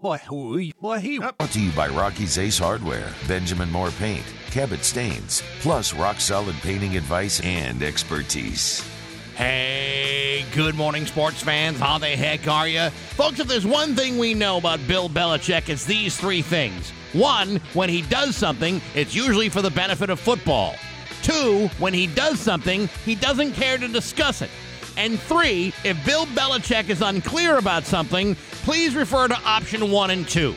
What 0.00 0.20
he? 0.20 0.74
What 0.78 1.00
he? 1.02 1.18
Brought 1.18 1.50
to 1.50 1.60
you 1.60 1.70
by 1.72 1.88
Rocky's 1.88 2.38
Ace 2.38 2.58
Hardware, 2.58 3.12
Benjamin 3.28 3.70
Moore 3.70 3.90
Paint, 3.92 4.24
Cabot 4.50 4.84
Stains, 4.84 5.42
plus 5.60 5.92
rock 5.94 6.20
solid 6.20 6.54
painting 6.62 6.96
advice 6.96 7.40
and 7.40 7.82
expertise. 7.82 8.86
Hey, 9.34 10.44
good 10.54 10.74
morning, 10.74 11.04
sports 11.04 11.42
fans. 11.42 11.78
How 11.78 11.98
the 11.98 12.06
heck 12.08 12.48
are 12.48 12.66
you? 12.66 12.88
Folks, 12.90 13.38
if 13.38 13.46
there's 13.46 13.66
one 13.66 13.94
thing 13.94 14.16
we 14.18 14.32
know 14.32 14.56
about 14.56 14.80
Bill 14.88 15.10
Belichick, 15.10 15.68
it's 15.68 15.84
these 15.84 16.16
three 16.16 16.40
things. 16.40 16.90
One, 17.12 17.56
when 17.72 17.88
he 17.88 18.02
does 18.02 18.36
something, 18.36 18.80
it's 18.94 19.14
usually 19.14 19.48
for 19.48 19.62
the 19.62 19.70
benefit 19.70 20.10
of 20.10 20.20
football. 20.20 20.74
Two, 21.22 21.68
when 21.78 21.94
he 21.94 22.06
does 22.06 22.38
something, 22.38 22.88
he 23.04 23.14
doesn't 23.14 23.52
care 23.52 23.78
to 23.78 23.88
discuss 23.88 24.42
it. 24.42 24.50
And 24.96 25.18
three, 25.20 25.74
if 25.84 26.02
Bill 26.06 26.26
Belichick 26.26 26.88
is 26.88 27.02
unclear 27.02 27.58
about 27.58 27.84
something, 27.84 28.34
please 28.62 28.94
refer 28.94 29.28
to 29.28 29.38
option 29.44 29.90
one 29.90 30.10
and 30.10 30.26
two. 30.28 30.54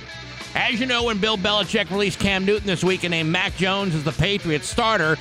As 0.55 0.79
you 0.79 0.85
know, 0.85 1.03
when 1.03 1.19
Bill 1.19 1.37
Belichick 1.37 1.89
released 1.89 2.19
Cam 2.19 2.45
Newton 2.45 2.67
this 2.67 2.83
week 2.83 3.03
and 3.03 3.11
named 3.11 3.29
Mac 3.29 3.55
Jones 3.55 3.93
as 3.93 4.03
the 4.03 4.11
Patriots 4.11 4.67
starter, 4.67 5.17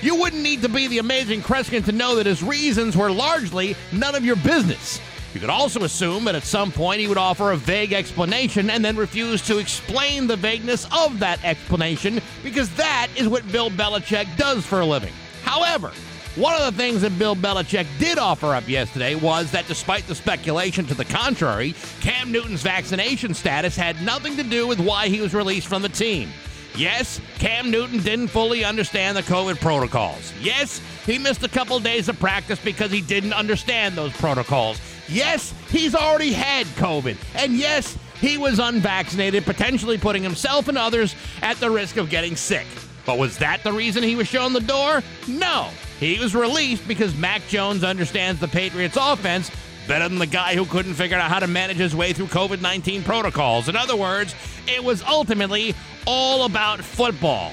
you 0.00 0.14
wouldn't 0.14 0.42
need 0.42 0.62
to 0.62 0.68
be 0.68 0.86
the 0.86 0.98
amazing 0.98 1.42
Kreskin 1.42 1.84
to 1.84 1.92
know 1.92 2.16
that 2.16 2.26
his 2.26 2.42
reasons 2.42 2.96
were 2.96 3.10
largely 3.10 3.76
none 3.92 4.14
of 4.14 4.24
your 4.24 4.36
business. 4.36 5.00
You 5.32 5.38
could 5.40 5.50
also 5.50 5.84
assume 5.84 6.24
that 6.24 6.34
at 6.34 6.42
some 6.42 6.72
point 6.72 7.00
he 7.00 7.06
would 7.06 7.18
offer 7.18 7.52
a 7.52 7.56
vague 7.56 7.92
explanation 7.92 8.68
and 8.68 8.84
then 8.84 8.96
refuse 8.96 9.40
to 9.42 9.58
explain 9.58 10.26
the 10.26 10.36
vagueness 10.36 10.88
of 10.92 11.20
that 11.20 11.44
explanation 11.44 12.20
because 12.42 12.68
that 12.74 13.08
is 13.16 13.28
what 13.28 13.50
Bill 13.52 13.70
Belichick 13.70 14.36
does 14.36 14.66
for 14.66 14.80
a 14.80 14.86
living. 14.86 15.12
However, 15.42 15.92
one 16.34 16.54
of 16.54 16.62
the 16.62 16.76
things 16.76 17.02
that 17.02 17.16
Bill 17.18 17.36
Belichick 17.36 17.86
did 17.98 18.18
offer 18.18 18.54
up 18.54 18.68
yesterday 18.68 19.14
was 19.14 19.52
that 19.52 19.68
despite 19.68 20.06
the 20.08 20.14
speculation 20.14 20.84
to 20.86 20.94
the 20.94 21.04
contrary, 21.04 21.74
Cam 22.00 22.32
Newton's 22.32 22.62
vaccination 22.62 23.32
status 23.34 23.76
had 23.76 24.02
nothing 24.02 24.36
to 24.36 24.42
do 24.42 24.66
with 24.66 24.80
why 24.80 25.08
he 25.08 25.20
was 25.20 25.32
released 25.32 25.68
from 25.68 25.82
the 25.82 25.88
team. 25.88 26.30
Yes, 26.76 27.20
Cam 27.38 27.70
Newton 27.70 28.00
didn't 28.00 28.28
fully 28.28 28.64
understand 28.64 29.16
the 29.16 29.22
COVID 29.22 29.60
protocols. 29.60 30.32
Yes, 30.40 30.80
he 31.04 31.18
missed 31.18 31.42
a 31.42 31.48
couple 31.48 31.78
days 31.80 32.08
of 32.08 32.18
practice 32.18 32.60
because 32.60 32.90
he 32.92 33.00
didn't 33.00 33.32
understand 33.32 33.96
those 33.96 34.12
protocols. 34.12 34.80
Yes, 35.10 35.52
he's 35.70 35.94
already 35.94 36.32
had 36.32 36.66
COVID. 36.76 37.16
And 37.34 37.54
yes, 37.54 37.96
he 38.20 38.38
was 38.38 38.58
unvaccinated, 38.58 39.44
potentially 39.44 39.98
putting 39.98 40.22
himself 40.22 40.68
and 40.68 40.78
others 40.78 41.14
at 41.42 41.58
the 41.58 41.70
risk 41.70 41.96
of 41.96 42.10
getting 42.10 42.36
sick. 42.36 42.66
But 43.06 43.18
was 43.18 43.38
that 43.38 43.64
the 43.64 43.72
reason 43.72 44.02
he 44.02 44.14
was 44.14 44.28
shown 44.28 44.52
the 44.52 44.60
door? 44.60 45.02
No. 45.26 45.68
He 45.98 46.18
was 46.18 46.34
released 46.34 46.86
because 46.86 47.14
Mac 47.16 47.46
Jones 47.48 47.82
understands 47.82 48.40
the 48.40 48.48
Patriots' 48.48 48.96
offense 49.00 49.50
better 49.88 50.08
than 50.08 50.18
the 50.18 50.26
guy 50.26 50.54
who 50.54 50.64
couldn't 50.64 50.94
figure 50.94 51.16
out 51.16 51.30
how 51.30 51.40
to 51.40 51.46
manage 51.46 51.78
his 51.78 51.96
way 51.96 52.12
through 52.12 52.26
COVID 52.26 52.60
19 52.60 53.02
protocols. 53.02 53.68
In 53.68 53.76
other 53.76 53.96
words, 53.96 54.34
it 54.68 54.84
was 54.84 55.02
ultimately 55.02 55.74
all 56.06 56.44
about 56.44 56.80
football. 56.80 57.52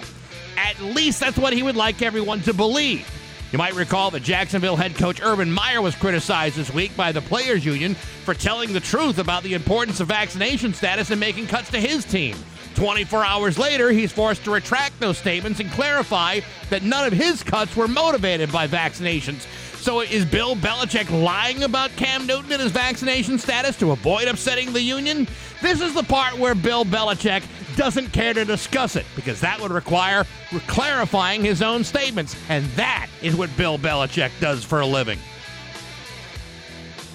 At 0.57 0.79
least 0.81 1.19
that's 1.19 1.37
what 1.37 1.53
he 1.53 1.63
would 1.63 1.75
like 1.75 2.01
everyone 2.01 2.41
to 2.41 2.53
believe. 2.53 3.09
You 3.51 3.57
might 3.57 3.75
recall 3.75 4.11
that 4.11 4.23
Jacksonville 4.23 4.75
head 4.75 4.95
coach 4.95 5.21
Urban 5.23 5.49
Meyer 5.49 5.81
was 5.81 5.95
criticized 5.95 6.57
this 6.57 6.73
week 6.73 6.95
by 6.97 7.13
the 7.13 7.21
Players 7.21 7.63
Union 7.63 7.95
for 7.95 8.33
telling 8.33 8.73
the 8.73 8.81
truth 8.81 9.19
about 9.19 9.41
the 9.43 9.53
importance 9.53 10.01
of 10.01 10.09
vaccination 10.09 10.73
status 10.73 11.11
and 11.11 11.19
making 11.19 11.47
cuts 11.47 11.71
to 11.71 11.79
his 11.79 12.03
team. 12.03 12.35
24 12.75 13.23
hours 13.23 13.57
later, 13.57 13.89
he's 13.89 14.11
forced 14.11 14.43
to 14.43 14.51
retract 14.51 14.99
those 14.99 15.17
statements 15.17 15.61
and 15.61 15.71
clarify 15.71 16.41
that 16.69 16.83
none 16.83 17.07
of 17.07 17.13
his 17.13 17.41
cuts 17.41 17.73
were 17.77 17.87
motivated 17.87 18.51
by 18.51 18.67
vaccinations. 18.67 19.47
So 19.87 20.01
is 20.01 20.25
Bill 20.25 20.53
Belichick 20.53 21.09
lying 21.23 21.63
about 21.63 21.95
Cam 21.95 22.27
Newton 22.27 22.51
and 22.51 22.61
his 22.61 22.73
vaccination 22.73 23.39
status 23.39 23.77
to 23.77 23.91
avoid 23.91 24.27
upsetting 24.27 24.73
the 24.73 24.81
union? 24.81 25.29
This 25.61 25.79
is 25.79 25.93
the 25.93 26.03
part 26.03 26.37
where 26.37 26.53
Bill 26.53 26.83
Belichick 26.83 27.41
doesn't 27.77 28.11
care 28.11 28.33
to 28.33 28.43
discuss 28.43 28.97
it 28.97 29.05
because 29.15 29.39
that 29.39 29.61
would 29.61 29.71
require 29.71 30.25
clarifying 30.67 31.41
his 31.41 31.61
own 31.61 31.85
statements, 31.85 32.35
and 32.49 32.65
that 32.71 33.07
is 33.21 33.37
what 33.37 33.49
Bill 33.55 33.79
Belichick 33.79 34.31
does 34.41 34.61
for 34.61 34.81
a 34.81 34.85
living. 34.85 35.19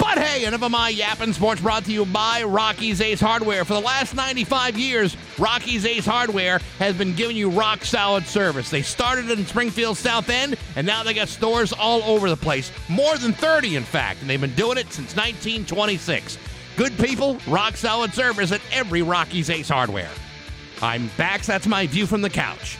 But 0.02 0.18
hey, 0.18 0.44
enough 0.46 0.62
of 0.62 0.72
my 0.72 0.88
yapping 0.88 1.32
sports 1.32 1.60
brought 1.60 1.84
to 1.84 1.92
you 1.92 2.04
by 2.04 2.42
Rocky's 2.42 3.00
Ace 3.00 3.20
Hardware. 3.20 3.64
For 3.64 3.74
the 3.74 3.80
last 3.80 4.16
95 4.16 4.76
years, 4.76 5.16
Rocky's 5.38 5.86
Ace 5.86 6.04
Hardware 6.04 6.58
has 6.80 6.96
been 6.96 7.14
giving 7.14 7.36
you 7.36 7.48
rock 7.48 7.84
solid 7.84 8.26
service. 8.26 8.68
They 8.68 8.82
started 8.82 9.30
in 9.30 9.46
Springfield 9.46 9.96
South 9.96 10.28
End, 10.28 10.56
and 10.74 10.84
now 10.84 11.04
they 11.04 11.14
got 11.14 11.28
stores 11.28 11.72
all 11.72 12.02
over 12.02 12.28
the 12.28 12.36
place. 12.36 12.72
More 12.88 13.16
than 13.16 13.32
30, 13.32 13.76
in 13.76 13.84
fact, 13.84 14.20
and 14.22 14.28
they've 14.28 14.40
been 14.40 14.56
doing 14.56 14.76
it 14.76 14.92
since 14.92 15.14
1926. 15.14 16.36
Good 16.76 16.98
people, 16.98 17.38
rock 17.46 17.76
solid 17.76 18.12
service 18.12 18.50
at 18.50 18.60
every 18.72 19.02
Rocky's 19.02 19.50
Ace 19.50 19.68
Hardware. 19.68 20.10
I'm 20.82 21.10
Bax. 21.16 21.46
That's 21.46 21.68
my 21.68 21.86
view 21.86 22.08
from 22.08 22.22
the 22.22 22.30
couch. 22.30 22.76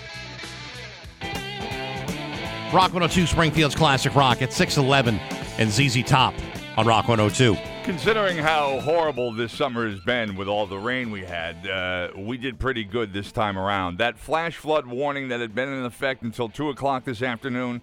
Rock 2.73 2.93
102 2.93 3.27
Springfield's 3.27 3.77
Classic 3.77 4.13
Rock 4.17 4.43
at 4.43 4.53
611 4.53 5.21
and 5.59 5.71
ZZ 5.71 6.03
Top 6.03 6.35
on 6.77 6.87
Rock 6.87 7.07
102. 7.07 7.57
Considering 7.85 8.39
how 8.39 8.81
horrible 8.81 9.33
this 9.33 9.53
summer 9.53 9.89
has 9.89 10.01
been 10.01 10.37
with 10.37 10.49
all 10.49 10.67
the 10.67 10.79
rain 10.79 11.11
we 11.11 11.23
had, 11.23 11.67
uh, 11.67 12.09
we 12.17 12.39
did 12.39 12.59
pretty 12.59 12.83
good 12.83 13.13
this 13.13 13.31
time 13.31 13.59
around. 13.59 13.99
That 13.99 14.17
flash 14.17 14.57
flood 14.57 14.87
warning 14.87 15.29
that 15.29 15.41
had 15.41 15.55
been 15.55 15.69
in 15.69 15.85
effect 15.85 16.23
until 16.23 16.49
2 16.49 16.71
o'clock 16.71 17.05
this 17.05 17.21
afternoon 17.21 17.83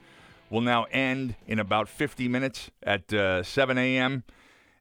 will 0.50 0.62
now 0.62 0.86
end 0.86 1.36
in 1.46 1.60
about 1.60 1.88
50 1.88 2.28
minutes 2.28 2.72
at 2.82 3.14
uh, 3.14 3.44
7 3.44 3.78
a.m., 3.78 4.24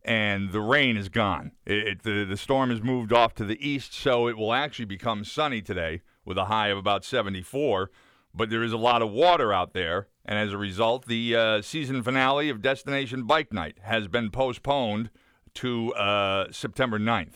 and 0.04 0.52
the 0.52 0.60
rain 0.60 0.96
is 0.96 1.10
gone. 1.10 1.52
It, 1.66 1.86
it, 1.86 2.02
the, 2.02 2.24
the 2.24 2.36
storm 2.38 2.70
has 2.70 2.80
moved 2.80 3.12
off 3.12 3.34
to 3.34 3.44
the 3.44 3.68
east, 3.68 3.92
so 3.92 4.26
it 4.26 4.38
will 4.38 4.54
actually 4.54 4.86
become 4.86 5.22
sunny 5.22 5.60
today 5.60 6.00
with 6.24 6.38
a 6.38 6.46
high 6.46 6.68
of 6.68 6.78
about 6.78 7.04
74. 7.04 7.90
But 8.32 8.48
there 8.48 8.62
is 8.62 8.72
a 8.72 8.78
lot 8.78 9.02
of 9.02 9.10
water 9.10 9.52
out 9.52 9.74
there, 9.74 10.08
and 10.28 10.38
as 10.38 10.52
a 10.52 10.58
result, 10.58 11.06
the 11.06 11.34
uh, 11.34 11.62
season 11.62 12.02
finale 12.04 12.48
of 12.50 12.62
Destination 12.62 13.24
Bike 13.24 13.52
Night 13.52 13.78
has 13.82 14.06
been 14.06 14.30
postponed 14.30 15.10
to 15.54 15.92
uh, 15.94 16.52
September 16.52 16.98
9th. 17.00 17.34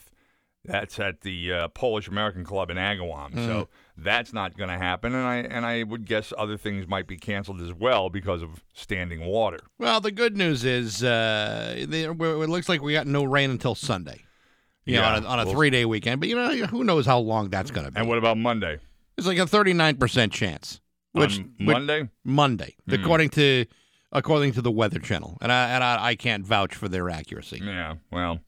That's 0.64 1.00
at 1.00 1.22
the 1.22 1.52
uh, 1.52 1.68
Polish 1.68 2.06
American 2.06 2.44
Club 2.44 2.70
in 2.70 2.76
Agawam. 2.76 3.34
So 3.34 3.68
that's 3.96 4.32
not 4.32 4.56
going 4.56 4.70
to 4.70 4.78
happen, 4.78 5.12
and 5.12 5.26
I 5.26 5.36
and 5.38 5.66
I 5.66 5.82
would 5.82 6.06
guess 6.06 6.32
other 6.38 6.56
things 6.56 6.86
might 6.86 7.08
be 7.08 7.16
canceled 7.16 7.60
as 7.60 7.72
well 7.72 8.10
because 8.10 8.42
of 8.42 8.62
standing 8.72 9.24
water. 9.26 9.58
Well, 9.78 10.00
the 10.00 10.12
good 10.12 10.36
news 10.36 10.64
is 10.64 11.02
uh, 11.02 11.84
there, 11.88 12.12
it 12.12 12.16
looks 12.48 12.68
like 12.68 12.80
we 12.80 12.92
got 12.92 13.08
no 13.08 13.24
rain 13.24 13.50
until 13.50 13.74
Sunday. 13.74 14.20
You 14.84 14.94
Yeah, 14.94 15.00
know, 15.00 15.06
on 15.16 15.24
a, 15.24 15.26
on 15.26 15.38
a 15.40 15.44
we'll- 15.46 15.54
three 15.54 15.70
day 15.70 15.84
weekend. 15.84 16.20
But, 16.20 16.28
you 16.28 16.36
know, 16.36 16.48
who 16.66 16.84
knows 16.84 17.06
how 17.06 17.18
long 17.18 17.50
that's 17.50 17.72
going 17.72 17.86
to 17.86 17.90
be. 17.92 17.98
And 17.98 18.08
what 18.08 18.18
about 18.18 18.38
Monday? 18.38 18.78
It's 19.18 19.26
like 19.26 19.38
a 19.38 19.42
39% 19.46 20.30
chance. 20.30 20.80
Which, 21.12 21.38
On 21.38 21.54
which- 21.58 21.66
Monday? 21.76 22.08
Monday, 22.24 22.76
Hmm. 22.88 22.94
according 22.94 23.30
to 23.30 23.66
according 24.14 24.52
to 24.52 24.60
the 24.62 24.70
Weather 24.70 24.98
Channel. 24.98 25.38
And 25.40 25.50
I, 25.50 25.70
and 25.70 25.82
I, 25.82 26.04
I 26.08 26.14
can't 26.16 26.44
vouch 26.44 26.74
for 26.74 26.86
their 26.88 27.08
accuracy. 27.08 27.60
Yeah, 27.64 27.94
well. 28.10 28.40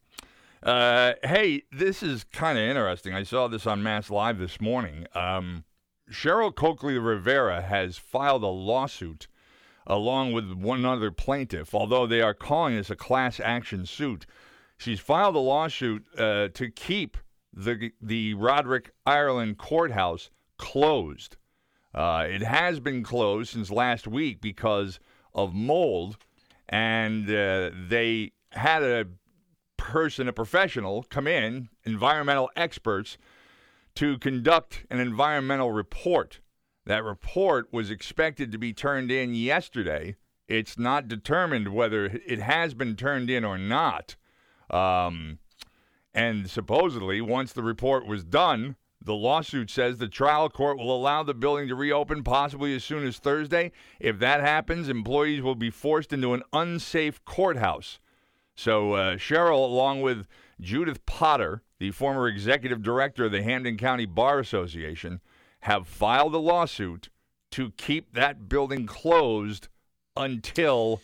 Uh, 0.62 1.12
hey, 1.22 1.62
this 1.72 2.02
is 2.02 2.24
kind 2.24 2.58
of 2.58 2.64
interesting. 2.64 3.14
I 3.14 3.22
saw 3.22 3.48
this 3.48 3.66
on 3.66 3.82
Mass 3.82 4.10
Live 4.10 4.38
this 4.38 4.60
morning. 4.60 5.06
Um, 5.14 5.64
Cheryl 6.10 6.54
Coakley 6.54 6.98
Rivera 6.98 7.62
has 7.62 7.96
filed 7.96 8.42
a 8.42 8.46
lawsuit 8.48 9.26
along 9.86 10.32
with 10.32 10.52
one 10.52 10.84
other 10.84 11.10
plaintiff, 11.10 11.74
although 11.74 12.06
they 12.06 12.20
are 12.22 12.34
calling 12.34 12.76
this 12.76 12.90
a 12.90 12.96
class 12.96 13.40
action 13.40 13.86
suit. 13.86 14.26
She's 14.76 15.00
filed 15.00 15.34
a 15.34 15.38
lawsuit 15.38 16.04
uh, 16.18 16.48
to 16.54 16.70
keep 16.70 17.16
the 17.54 17.90
the 18.02 18.34
Roderick 18.34 18.90
Ireland 19.06 19.56
courthouse 19.58 20.28
closed. 20.58 21.36
Uh, 21.94 22.26
it 22.28 22.42
has 22.42 22.80
been 22.80 23.02
closed 23.02 23.52
since 23.52 23.70
last 23.70 24.08
week 24.08 24.40
because 24.40 24.98
of 25.32 25.54
mold, 25.54 26.16
and 26.68 27.28
uh, 27.28 27.70
they 27.88 28.32
had 28.50 28.82
a 28.82 29.06
person, 29.76 30.28
a 30.28 30.32
professional, 30.32 31.04
come 31.04 31.26
in, 31.26 31.68
environmental 31.84 32.50
experts, 32.56 33.16
to 33.94 34.18
conduct 34.18 34.84
an 34.90 34.98
environmental 34.98 35.70
report. 35.70 36.40
That 36.86 37.04
report 37.04 37.72
was 37.72 37.90
expected 37.90 38.50
to 38.52 38.58
be 38.58 38.72
turned 38.72 39.10
in 39.10 39.34
yesterday. 39.34 40.16
It's 40.48 40.78
not 40.78 41.08
determined 41.08 41.68
whether 41.68 42.06
it 42.06 42.40
has 42.40 42.74
been 42.74 42.96
turned 42.96 43.30
in 43.30 43.44
or 43.44 43.56
not. 43.56 44.16
Um, 44.68 45.38
and 46.12 46.50
supposedly, 46.50 47.20
once 47.20 47.52
the 47.52 47.62
report 47.62 48.06
was 48.06 48.24
done, 48.24 48.76
the 49.04 49.14
lawsuit 49.14 49.70
says 49.70 49.98
the 49.98 50.08
trial 50.08 50.48
court 50.48 50.78
will 50.78 50.94
allow 50.94 51.22
the 51.22 51.34
building 51.34 51.68
to 51.68 51.74
reopen 51.74 52.22
possibly 52.22 52.74
as 52.74 52.84
soon 52.84 53.06
as 53.06 53.18
Thursday. 53.18 53.70
If 54.00 54.18
that 54.18 54.40
happens, 54.40 54.88
employees 54.88 55.42
will 55.42 55.54
be 55.54 55.70
forced 55.70 56.12
into 56.12 56.34
an 56.34 56.42
unsafe 56.52 57.24
courthouse. 57.24 57.98
So 58.54 58.92
uh, 58.92 59.16
Cheryl, 59.16 59.64
along 59.64 60.02
with 60.02 60.26
Judith 60.60 61.04
Potter, 61.06 61.62
the 61.78 61.90
former 61.90 62.28
executive 62.28 62.82
director 62.82 63.26
of 63.26 63.32
the 63.32 63.42
Hampden 63.42 63.76
County 63.76 64.06
Bar 64.06 64.38
Association, 64.38 65.20
have 65.60 65.86
filed 65.86 66.34
a 66.34 66.38
lawsuit 66.38 67.10
to 67.50 67.72
keep 67.72 68.14
that 68.14 68.48
building 68.48 68.86
closed 68.86 69.68
until 70.16 71.00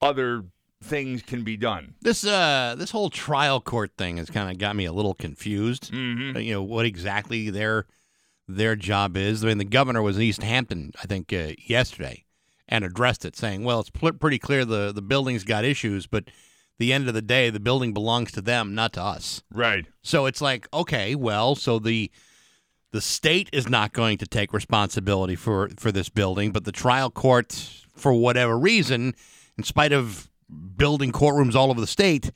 other 0.00 0.44
things 0.82 1.22
can 1.22 1.44
be 1.44 1.56
done. 1.56 1.94
This 2.00 2.26
uh 2.26 2.74
this 2.78 2.90
whole 2.90 3.10
trial 3.10 3.60
court 3.60 3.92
thing 3.96 4.16
has 4.16 4.30
kind 4.30 4.50
of 4.50 4.58
got 4.58 4.76
me 4.76 4.84
a 4.84 4.92
little 4.92 5.14
confused. 5.14 5.92
Mm-hmm. 5.92 6.38
You 6.38 6.54
know 6.54 6.62
what 6.62 6.86
exactly 6.86 7.50
their 7.50 7.86
their 8.48 8.76
job 8.76 9.16
is. 9.16 9.44
I 9.44 9.48
mean, 9.48 9.58
the 9.58 9.64
governor 9.64 10.02
was 10.02 10.16
in 10.16 10.22
Easthampton, 10.22 10.92
I 11.02 11.06
think, 11.06 11.32
uh, 11.32 11.52
yesterday, 11.66 12.24
and 12.68 12.84
addressed 12.84 13.24
it, 13.24 13.36
saying, 13.36 13.64
"Well, 13.64 13.80
it's 13.80 13.90
pl- 13.90 14.12
pretty 14.12 14.38
clear 14.38 14.64
the 14.64 14.92
the 14.92 15.02
building's 15.02 15.44
got 15.44 15.64
issues, 15.64 16.06
but 16.06 16.24
the 16.78 16.92
end 16.92 17.08
of 17.08 17.14
the 17.14 17.22
day, 17.22 17.50
the 17.50 17.60
building 17.60 17.92
belongs 17.92 18.32
to 18.32 18.40
them, 18.40 18.74
not 18.74 18.92
to 18.94 19.02
us." 19.02 19.42
Right. 19.52 19.86
So 20.02 20.26
it's 20.26 20.40
like, 20.40 20.68
okay, 20.72 21.14
well, 21.14 21.54
so 21.54 21.78
the 21.78 22.10
the 22.90 23.00
state 23.00 23.48
is 23.52 23.68
not 23.68 23.92
going 23.92 24.18
to 24.18 24.26
take 24.26 24.52
responsibility 24.52 25.36
for 25.36 25.70
for 25.78 25.92
this 25.92 26.08
building, 26.08 26.52
but 26.52 26.64
the 26.64 26.72
trial 26.72 27.10
court, 27.10 27.52
for 27.94 28.12
whatever 28.12 28.58
reason, 28.58 29.14
in 29.56 29.64
spite 29.64 29.92
of 29.92 30.28
building 30.76 31.12
courtrooms 31.12 31.54
all 31.54 31.70
over 31.70 31.80
the 31.80 31.86
state, 31.86 32.30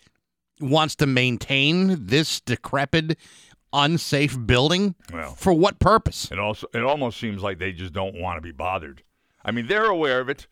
wants 0.60 0.94
to 0.96 1.06
maintain 1.06 2.06
this 2.06 2.40
decrepit, 2.40 3.18
unsafe 3.72 4.36
building. 4.46 4.94
Well. 5.12 5.34
for 5.34 5.52
what 5.52 5.78
purpose? 5.78 6.30
It 6.30 6.38
also 6.38 6.66
it 6.72 6.82
almost 6.82 7.18
seems 7.18 7.42
like 7.42 7.58
they 7.58 7.72
just 7.72 7.92
don't 7.92 8.14
want 8.14 8.38
to 8.38 8.40
be 8.40 8.52
bothered. 8.52 9.02
I 9.44 9.50
mean, 9.52 9.66
they're 9.66 9.84
aware 9.84 10.20
of 10.20 10.28
it. 10.28 10.46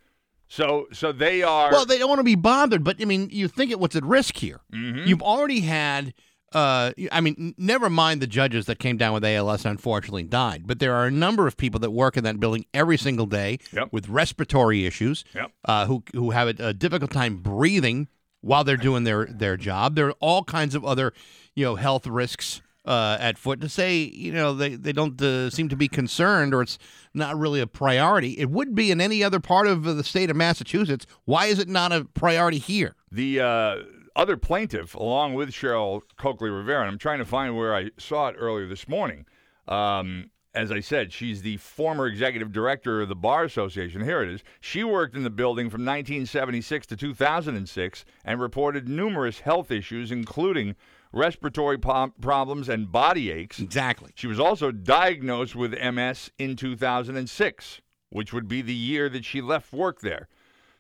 So 0.49 0.87
so 0.93 1.11
they 1.11 1.43
are 1.43 1.71
Well, 1.73 1.87
they 1.87 1.99
don't 1.99 2.09
want 2.09 2.21
to 2.21 2.25
be 2.25 2.35
bothered, 2.35 2.85
but 2.85 3.01
I 3.01 3.07
mean, 3.07 3.29
you 3.31 3.49
think 3.49 3.73
at 3.73 3.81
what's 3.81 3.97
at 3.97 4.05
risk 4.05 4.37
here. 4.37 4.61
Mm-hmm. 4.73 5.09
You've 5.09 5.23
already 5.23 5.61
had, 5.61 6.15
uh, 6.55 6.93
I 7.13 7.21
mean, 7.21 7.55
never 7.59 7.91
mind 7.91 8.23
the 8.23 8.27
judges 8.27 8.67
that 8.67 8.79
came 8.79 8.97
down 8.97 9.13
with 9.13 9.25
ALS 9.25 9.65
and 9.65 9.73
unfortunately 9.73 10.23
died, 10.23 10.63
but 10.67 10.79
there 10.79 10.95
are 10.95 11.07
a 11.07 11.11
number 11.11 11.47
of 11.47 11.57
people 11.57 11.81
that 11.81 11.91
work 11.91 12.17
in 12.17 12.25
that 12.25 12.39
building 12.41 12.65
every 12.73 12.97
single 12.97 13.27
day 13.27 13.59
Yep. 13.73 13.89
with 13.93 14.09
respiratory 14.09 14.87
issues, 14.87 15.25
Yep. 15.35 15.51
uh, 15.65 15.87
who 15.87 16.03
who 16.13 16.31
have 16.31 16.49
a, 16.61 16.69
a 16.69 16.73
difficult 16.73 17.11
time 17.11 17.39
breathing 17.39 18.09
while 18.41 18.63
they're 18.65 18.77
doing 18.77 19.05
their 19.05 19.27
their 19.27 19.57
job. 19.57 19.95
There 19.97 20.09
are 20.09 20.15
all 20.21 20.45
kinds 20.45 20.75
of 20.75 20.85
other, 20.85 21.13
you 21.55 21.65
know, 21.65 21.77
health 21.77 22.07
risks. 22.07 22.61
Uh, 22.87 23.17
at 23.19 23.39
foot 23.39 23.63
to 23.63 23.69
say, 23.71 23.97
you 23.97 24.31
know, 24.31 24.53
they, 24.53 24.75
they 24.75 24.93
don't 24.93 25.19
uh, 25.23 25.49
seem 25.49 25.71
to 25.71 25.75
be 25.77 25.89
concerned 25.89 26.53
or 26.53 26.61
it's 26.61 26.77
not 27.15 27.35
really 27.35 27.59
a 27.59 27.67
priority. 27.67 28.33
It 28.39 28.51
would 28.51 28.75
be 28.75 28.91
in 28.91 29.01
any 29.01 29.25
other 29.25 29.41
part 29.41 29.67
of 29.67 29.85
the 29.85 30.05
state 30.05 30.29
of 30.29 30.37
Massachusetts. 30.37 31.07
Why 31.25 31.47
is 31.47 31.59
it 31.59 31.67
not 31.67 31.93
a 31.93 32.05
priority 32.05 32.59
here? 32.59 32.95
the 33.11 33.41
uh, 33.41 33.77
other 34.17 34.37
plaintiff, 34.37 34.95
along 34.95 35.35
with 35.35 35.51
Cheryl 35.51 36.03
Coakley 36.17 36.51
Rivera, 36.51 36.83
and 36.83 36.91
I'm 36.91 36.99
trying 36.99 37.19
to 37.19 37.25
find 37.25 37.57
where 37.57 37.75
I 37.75 37.91
saw 37.99 38.29
it 38.29 38.37
earlier 38.39 38.67
this 38.67 38.89
morning. 38.89 39.27
Um, 39.67 40.31
as 40.55 40.71
I 40.71 40.81
said, 40.81 41.13
she's 41.13 41.43
the 41.43 41.57
former 41.57 42.07
executive 42.07 42.53
director 42.53 43.03
of 43.03 43.09
the 43.09 43.17
Bar 43.17 43.45
Association. 43.45 44.05
Here 44.05 44.23
it 44.23 44.29
is. 44.29 44.45
She 44.61 44.85
worked 44.85 45.17
in 45.17 45.25
the 45.25 45.31
building 45.31 45.69
from 45.69 45.81
1976 45.81 46.87
to 46.87 46.97
2006 46.97 48.05
and 48.25 48.41
reported 48.41 48.89
numerous 48.89 49.41
health 49.41 49.73
issues, 49.73 50.13
including 50.13 50.77
respiratory 51.13 51.79
po- 51.79 52.13
problems 52.21 52.69
and 52.69 52.93
body 52.93 53.33
aches. 53.33 53.59
Exactly. 53.59 54.13
She 54.15 54.29
was 54.29 54.39
also 54.39 54.71
diagnosed 54.71 55.57
with 55.57 55.73
MS 55.73 56.31
in 56.39 56.55
2006, 56.55 57.81
which 58.11 58.33
would 58.33 58.47
be 58.47 58.63
the 58.63 58.75
year 58.75 59.09
that 59.09 59.25
she 59.25 59.41
left 59.41 59.73
work 59.73 60.03
there. 60.03 60.29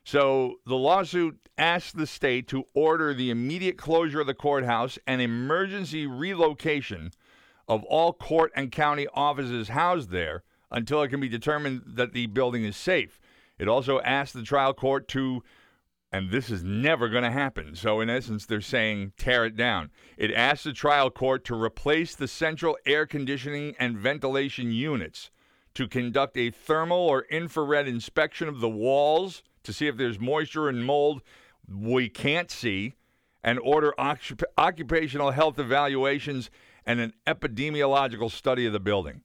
So 0.04 0.56
the 0.66 0.76
lawsuit 0.76 1.49
asked 1.56 1.96
the 1.96 2.06
state 2.06 2.46
to 2.49 2.64
order 2.75 3.14
the 3.14 3.30
immediate 3.30 3.78
closure 3.78 4.20
of 4.20 4.26
the 4.26 4.34
courthouse 4.34 4.99
and 5.06 5.20
emergency 5.20 6.06
relocation 6.06 7.11
of 7.66 7.82
all 7.84 8.12
court 8.12 8.52
and 8.54 8.70
county 8.70 9.06
offices 9.14 9.68
housed 9.68 10.11
there 10.11 10.42
until 10.70 11.02
it 11.02 11.08
can 11.08 11.20
be 11.20 11.28
determined 11.28 11.82
that 11.87 12.12
the 12.12 12.26
building 12.26 12.64
is 12.64 12.76
safe. 12.76 13.18
It 13.58 13.68
also 13.68 14.00
asked 14.00 14.34
the 14.34 14.42
trial 14.42 14.75
court 14.75 15.08
to 15.08 15.42
and 16.12 16.30
this 16.30 16.49
is 16.49 16.62
never 16.62 17.08
going 17.08 17.25
to 17.25 17.30
happen. 17.32 17.75
So, 17.75 18.00
in 18.00 18.08
essence, 18.08 18.46
they're 18.46 18.61
saying 18.61 19.14
tear 19.16 19.46
it 19.46 19.56
down. 19.56 19.90
It 20.16 20.32
asked 20.32 20.62
the 20.62 20.73
trial 20.73 21.11
court 21.11 21.44
to 21.46 21.61
replace 21.61 22.14
the 22.14 22.28
central 22.28 22.78
air 22.87 23.04
conditioning 23.04 23.75
and 23.80 23.99
ventilation 23.99 24.70
units, 24.70 25.32
to 25.75 25.88
conduct 25.88 26.37
a 26.37 26.52
thermal 26.52 26.99
or 26.99 27.23
infrared 27.30 27.88
inspection 27.88 28.46
of 28.46 28.61
the 28.61 28.68
walls 28.68 29.42
to 29.64 29.72
see 29.72 29.87
if 29.87 29.96
there's 29.96 30.20
moisture 30.20 30.68
and 30.68 30.85
mold 30.85 31.22
we 31.68 32.09
can't 32.09 32.50
see, 32.50 32.94
and 33.42 33.59
order 33.61 33.92
occup- 33.98 34.42
occupational 34.57 35.33
health 35.33 35.59
evaluations 35.59 36.50
and 36.87 37.00
an 37.00 37.12
epidemiological 37.27 38.31
study 38.31 38.66
of 38.66 38.72
the 38.72 38.81
building. 38.81 39.22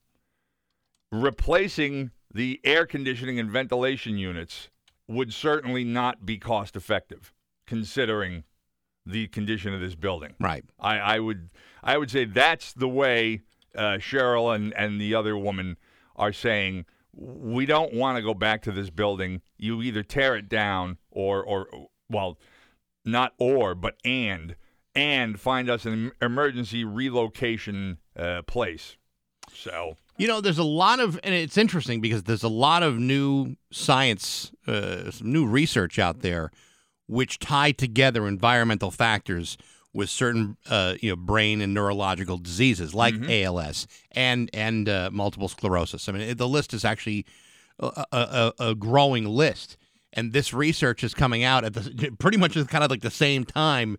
Replacing 1.12 2.10
the 2.32 2.60
air 2.64 2.86
conditioning 2.86 3.38
and 3.38 3.50
ventilation 3.50 4.16
units 4.16 4.70
would 5.08 5.32
certainly 5.32 5.84
not 5.84 6.24
be 6.24 6.38
cost 6.38 6.76
effective, 6.76 7.32
considering 7.66 8.44
the 9.04 9.26
condition 9.28 9.74
of 9.74 9.80
this 9.80 9.94
building. 9.94 10.34
Right. 10.38 10.64
I, 10.78 10.98
I 10.98 11.18
would 11.18 11.50
I 11.82 11.98
would 11.98 12.10
say 12.10 12.26
that's 12.26 12.72
the 12.72 12.88
way 12.88 13.40
uh, 13.74 13.98
Cheryl 13.98 14.54
and, 14.54 14.72
and 14.74 15.00
the 15.00 15.14
other 15.14 15.36
woman 15.36 15.76
are 16.16 16.32
saying 16.32 16.84
we 17.12 17.66
don't 17.66 17.94
want 17.94 18.16
to 18.16 18.22
go 18.22 18.34
back 18.34 18.62
to 18.62 18.72
this 18.72 18.90
building. 18.90 19.42
You 19.58 19.82
either 19.82 20.02
tear 20.02 20.36
it 20.36 20.48
down 20.48 20.98
or 21.10 21.42
or 21.42 21.88
well, 22.08 22.38
not 23.04 23.34
or 23.38 23.74
but 23.74 23.96
and 24.04 24.56
and 24.94 25.38
find 25.38 25.70
us 25.70 25.84
an 25.84 26.12
emergency 26.20 26.84
relocation 26.84 27.98
uh, 28.16 28.42
place. 28.42 28.96
So 29.52 29.96
You 30.16 30.28
know, 30.28 30.40
there's 30.40 30.58
a 30.58 30.64
lot 30.64 31.00
of, 31.00 31.18
and 31.24 31.34
it's 31.34 31.56
interesting 31.56 32.00
because 32.00 32.24
there's 32.24 32.42
a 32.42 32.48
lot 32.48 32.82
of 32.82 32.98
new 32.98 33.56
science, 33.72 34.52
uh, 34.66 35.10
some 35.10 35.32
new 35.32 35.46
research 35.46 35.98
out 35.98 36.20
there, 36.20 36.50
which 37.06 37.38
tie 37.38 37.72
together 37.72 38.28
environmental 38.28 38.90
factors 38.90 39.56
with 39.92 40.08
certain, 40.10 40.56
uh, 40.68 40.94
you 41.00 41.10
know, 41.10 41.16
brain 41.16 41.60
and 41.60 41.74
neurological 41.74 42.38
diseases 42.38 42.94
like 42.94 43.14
ALS 43.28 43.86
and 44.12 44.48
and 44.54 44.88
uh, 44.88 45.10
multiple 45.12 45.48
sclerosis. 45.48 46.08
I 46.08 46.12
mean, 46.12 46.36
the 46.36 46.48
list 46.48 46.72
is 46.74 46.84
actually 46.84 47.26
a, 47.78 48.04
a, 48.12 48.52
a 48.60 48.74
growing 48.74 49.24
list, 49.24 49.76
and 50.12 50.32
this 50.32 50.52
research 50.54 51.02
is 51.02 51.14
coming 51.14 51.42
out 51.42 51.64
at 51.64 51.74
the 51.74 52.10
pretty 52.18 52.36
much 52.38 52.56
at 52.56 52.68
kind 52.68 52.84
of 52.84 52.90
like 52.90 53.00
the 53.02 53.10
same 53.10 53.44
time 53.44 53.96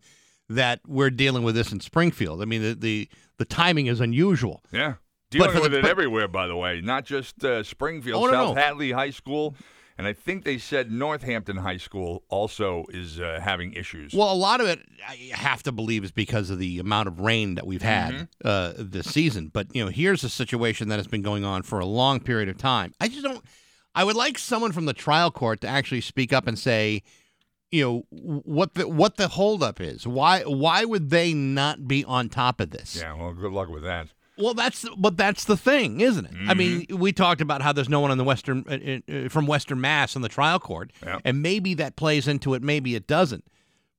that 0.49 0.79
we're 0.87 1.09
dealing 1.09 1.43
with 1.43 1.55
this 1.55 1.71
in 1.71 1.79
Springfield. 1.79 2.41
I 2.41 2.45
mean, 2.45 2.61
the 2.61 2.73
the, 2.75 3.09
the 3.37 3.45
timing 3.45 3.87
is 3.87 3.99
unusual. 3.99 4.63
Yeah. 4.71 4.95
Dealing 5.29 5.51
for 5.51 5.61
with 5.61 5.71
the- 5.71 5.77
it 5.79 5.81
but- 5.83 5.91
everywhere, 5.91 6.27
by 6.27 6.47
the 6.47 6.55
way, 6.57 6.81
not 6.81 7.05
just 7.05 7.43
uh, 7.43 7.63
Springfield, 7.63 8.21
Oh, 8.21 8.25
no, 8.27 8.31
South 8.31 8.55
no. 8.55 8.61
Hadley 8.61 8.91
High 8.91 9.11
School, 9.11 9.55
and 10.01 10.07
I 10.07 10.13
think 10.13 10.45
they 10.45 10.57
said 10.57 10.91
Northampton 10.91 11.57
High 11.57 11.77
School 11.77 12.23
also 12.27 12.85
is 12.89 13.19
uh, 13.19 13.39
having 13.39 13.73
issues. 13.73 14.15
Well, 14.15 14.33
a 14.33 14.33
lot 14.33 14.59
of 14.59 14.65
it, 14.65 14.79
I 15.07 15.29
have 15.35 15.61
to 15.61 15.71
believe, 15.71 16.03
is 16.03 16.11
because 16.11 16.49
of 16.49 16.57
the 16.57 16.79
amount 16.79 17.07
of 17.07 17.19
rain 17.19 17.53
that 17.53 17.67
we've 17.67 17.83
had 17.83 18.27
uh, 18.43 18.73
this 18.79 19.11
season. 19.11 19.51
But 19.53 19.67
you 19.75 19.85
know, 19.85 19.91
here's 19.91 20.23
a 20.23 20.29
situation 20.29 20.87
that 20.87 20.97
has 20.97 21.05
been 21.05 21.21
going 21.21 21.45
on 21.45 21.61
for 21.61 21.79
a 21.79 21.85
long 21.85 22.19
period 22.19 22.49
of 22.49 22.57
time. 22.57 22.95
I 22.99 23.09
just 23.09 23.21
don't. 23.21 23.45
I 23.93 24.03
would 24.03 24.15
like 24.15 24.39
someone 24.39 24.71
from 24.71 24.85
the 24.85 24.93
trial 24.93 25.29
court 25.29 25.61
to 25.61 25.67
actually 25.67 26.01
speak 26.01 26.33
up 26.33 26.47
and 26.47 26.57
say, 26.57 27.03
you 27.69 27.83
know, 27.83 28.05
what 28.09 28.73
the 28.73 28.87
what 28.87 29.17
the 29.17 29.27
holdup 29.27 29.79
is. 29.79 30.07
Why 30.07 30.41
why 30.41 30.83
would 30.83 31.11
they 31.11 31.35
not 31.35 31.87
be 31.87 32.03
on 32.05 32.27
top 32.27 32.59
of 32.59 32.71
this? 32.71 32.95
yeah, 32.99 33.13
well, 33.13 33.33
good 33.33 33.51
luck 33.51 33.69
with 33.69 33.83
that. 33.83 34.07
Well, 34.41 34.53
that's 34.53 34.85
but 34.97 35.17
that's 35.17 35.45
the 35.45 35.55
thing, 35.57 36.01
isn't 36.01 36.25
it? 36.25 36.31
I 36.47 36.53
mean, 36.53 36.81
Mm-hmm. 36.81 36.97
we 36.99 37.11
talked 37.11 37.41
about 37.41 37.61
how 37.61 37.71
there's 37.73 37.89
no 37.89 37.99
one 37.99 38.11
on 38.11 38.17
the 38.17 38.23
western 38.23 38.65
uh, 38.67 39.11
uh, 39.25 39.29
from 39.29 39.45
Western 39.47 39.79
Mass 39.81 40.15
in 40.15 40.21
the 40.21 40.29
trial 40.29 40.59
court, 40.59 40.91
Yeah. 41.03 41.19
and 41.25 41.41
maybe 41.41 41.73
that 41.75 41.95
plays 41.95 42.27
into 42.27 42.53
it, 42.53 42.61
maybe 42.63 42.95
it 42.95 43.07
doesn't. 43.07 43.45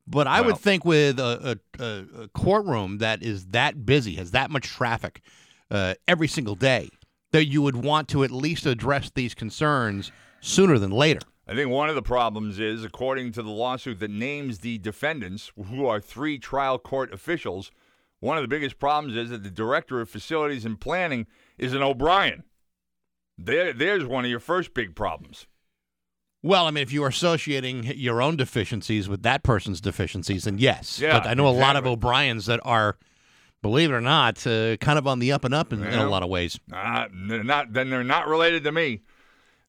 But 0.07 0.27
I 0.27 0.41
Well- 0.41 0.51
would 0.51 0.59
think 0.59 0.85
with 0.85 1.21
a, 1.21 1.59
a, 1.79 1.83
a- 1.85 2.23
a 2.25 2.29
courtroom 2.29 2.99
that 2.99 3.23
is 3.23 3.47
that 3.47 3.87
busy, 3.87 4.15
has 4.17 4.33
that 4.33 4.51
much 4.51 4.65
traffic 4.67 5.21
uh, 5.71 5.95
every 6.09 6.29
single 6.29 6.55
day, 6.57 6.89
that 7.31 7.47
you 7.47 7.63
would 7.63 7.77
want 7.77 8.09
to 8.09 8.25
at 8.25 8.31
least 8.31 8.67
address 8.67 9.11
these 9.15 9.35
concerns 9.35 10.11
sooner 10.41 10.79
than 10.79 10.91
later. 10.91 11.21
I 11.49 11.55
think 11.55 11.71
one 11.71 11.89
of 11.89 11.95
the 11.95 12.03
problems 12.03 12.59
is, 12.59 12.85
according 12.85 13.33
to 13.33 13.43
the 13.43 13.51
lawsuit 13.51 14.01
that 14.01 14.11
names 14.11 14.59
the 14.59 14.79
defendants, 14.79 15.51
who 15.69 15.87
are 15.87 16.01
three 16.01 16.39
trial 16.39 16.79
court 16.79 17.13
officials, 17.13 17.71
one 18.23 18.39
of 18.39 18.43
the 18.43 18.49
biggest 18.49 18.79
problems 18.79 19.17
is 19.17 19.31
that 19.31 19.43
the 19.43 19.51
director 19.51 20.01
of 20.01 20.09
facilities 20.09 20.65
and 20.65 20.81
planning 20.81 21.27
is 21.59 21.75
an 21.75 21.83
O'Brien. 21.83 22.45
There, 23.37 23.73
there's 23.73 24.05
one 24.05 24.25
of 24.25 24.31
your 24.31 24.39
first 24.39 24.75
big 24.75 24.95
problems. 24.95 25.49
Well, 26.41 26.67
I 26.67 26.71
mean, 26.71 26.83
if 26.83 26.93
you 26.93 27.03
are 27.03 27.09
associating 27.09 27.83
your 27.83 28.23
own 28.23 28.37
deficiencies 28.37 29.09
with 29.09 29.25
that 29.25 29.43
person's 29.43 29.81
deficiencies, 29.81 30.45
then 30.45 30.59
yes. 30.59 31.01
Yeah, 31.01 31.19
but 31.19 31.27
I 31.27 31.35
know 31.35 31.49
a 31.49 31.51
lot 31.51 31.75
of. 31.75 31.85
O'Briens 31.85 32.47
that 32.47 32.61
are, 32.63 32.97
believe 33.61 33.91
it 33.91 33.95
or 33.95 34.01
not, 34.01 34.47
uh, 34.47 34.77
kind 34.77 35.01
of 35.01 35.09
on 35.09 35.19
the 35.19 35.33
up 35.33 35.45
and 35.45 35.53
up 35.53 35.73
in, 35.73 35.83
in 35.83 35.99
a 35.99 36.09
lot 36.09 36.23
of 36.23 36.29
ways. 36.29 36.61
Uh, 36.73 37.07
not. 37.13 37.73
Then 37.73 37.91
they're 37.91 38.05
not 38.05 38.29
related 38.29 38.63
to 38.65 38.71
me. 38.73 39.01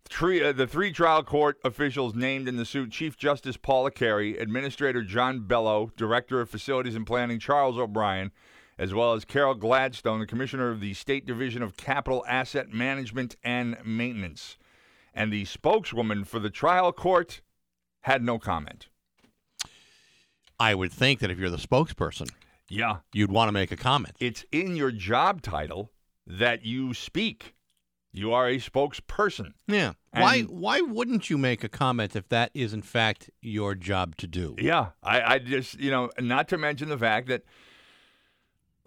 Three, 0.09 0.43
uh, 0.43 0.51
the 0.51 0.67
three 0.67 0.91
trial 0.91 1.23
court 1.23 1.57
officials 1.63 2.13
named 2.13 2.47
in 2.47 2.57
the 2.57 2.65
suit: 2.65 2.91
Chief 2.91 3.17
Justice 3.17 3.57
Paula 3.57 3.89
Carey, 3.91 4.37
Administrator 4.37 5.01
John 5.03 5.41
Bello, 5.41 5.91
Director 5.95 6.39
of 6.41 6.49
Facilities 6.49 6.95
and 6.95 7.07
Planning 7.07 7.39
Charles 7.39 7.77
O'Brien, 7.77 8.31
as 8.77 8.93
well 8.93 9.13
as 9.13 9.25
Carol 9.25 9.55
Gladstone, 9.55 10.19
the 10.19 10.27
Commissioner 10.27 10.69
of 10.69 10.81
the 10.81 10.93
State 10.93 11.25
Division 11.25 11.63
of 11.63 11.77
Capital 11.77 12.23
Asset 12.27 12.69
Management 12.71 13.35
and 13.43 13.77
Maintenance. 13.83 14.57
And 15.13 15.31
the 15.31 15.45
spokeswoman 15.45 16.25
for 16.25 16.39
the 16.39 16.49
trial 16.49 16.91
court 16.91 17.41
had 18.01 18.21
no 18.23 18.37
comment. 18.39 18.87
I 20.59 20.75
would 20.75 20.91
think 20.91 21.19
that 21.19 21.31
if 21.31 21.37
you're 21.39 21.49
the 21.49 21.57
spokesperson, 21.57 22.29
Yeah. 22.69 22.97
you'd 23.13 23.31
want 23.31 23.47
to 23.47 23.51
make 23.51 23.71
a 23.71 23.77
comment. 23.77 24.15
It's 24.19 24.45
in 24.51 24.75
your 24.75 24.91
job 24.91 25.41
title 25.41 25.91
that 26.27 26.65
you 26.65 26.93
speak. 26.93 27.53
You 28.15 28.31
are 28.31 28.47
a 28.47 28.57
spokesperson. 28.57 29.53
Yeah. 29.67 29.93
Why 30.11 30.35
And- 30.37 30.49
why 30.49 30.81
wouldn't 30.81 31.29
you 31.31 31.37
make 31.37 31.63
a 31.63 31.69
comment 31.69 32.15
if 32.15 32.29
that 32.29 32.51
is 32.53 32.71
in 32.73 32.83
fact 32.83 33.29
your 33.41 33.73
job 33.75 34.15
to 34.17 34.27
do? 34.27 34.55
Yeah, 34.59 34.89
I, 35.01 35.21
I 35.35 35.39
just 35.39 35.79
you 35.79 35.89
know, 35.91 36.11
not 36.19 36.47
to 36.49 36.57
mention 36.57 36.89
the 36.89 36.97
fact 36.97 37.27
that 37.29 37.43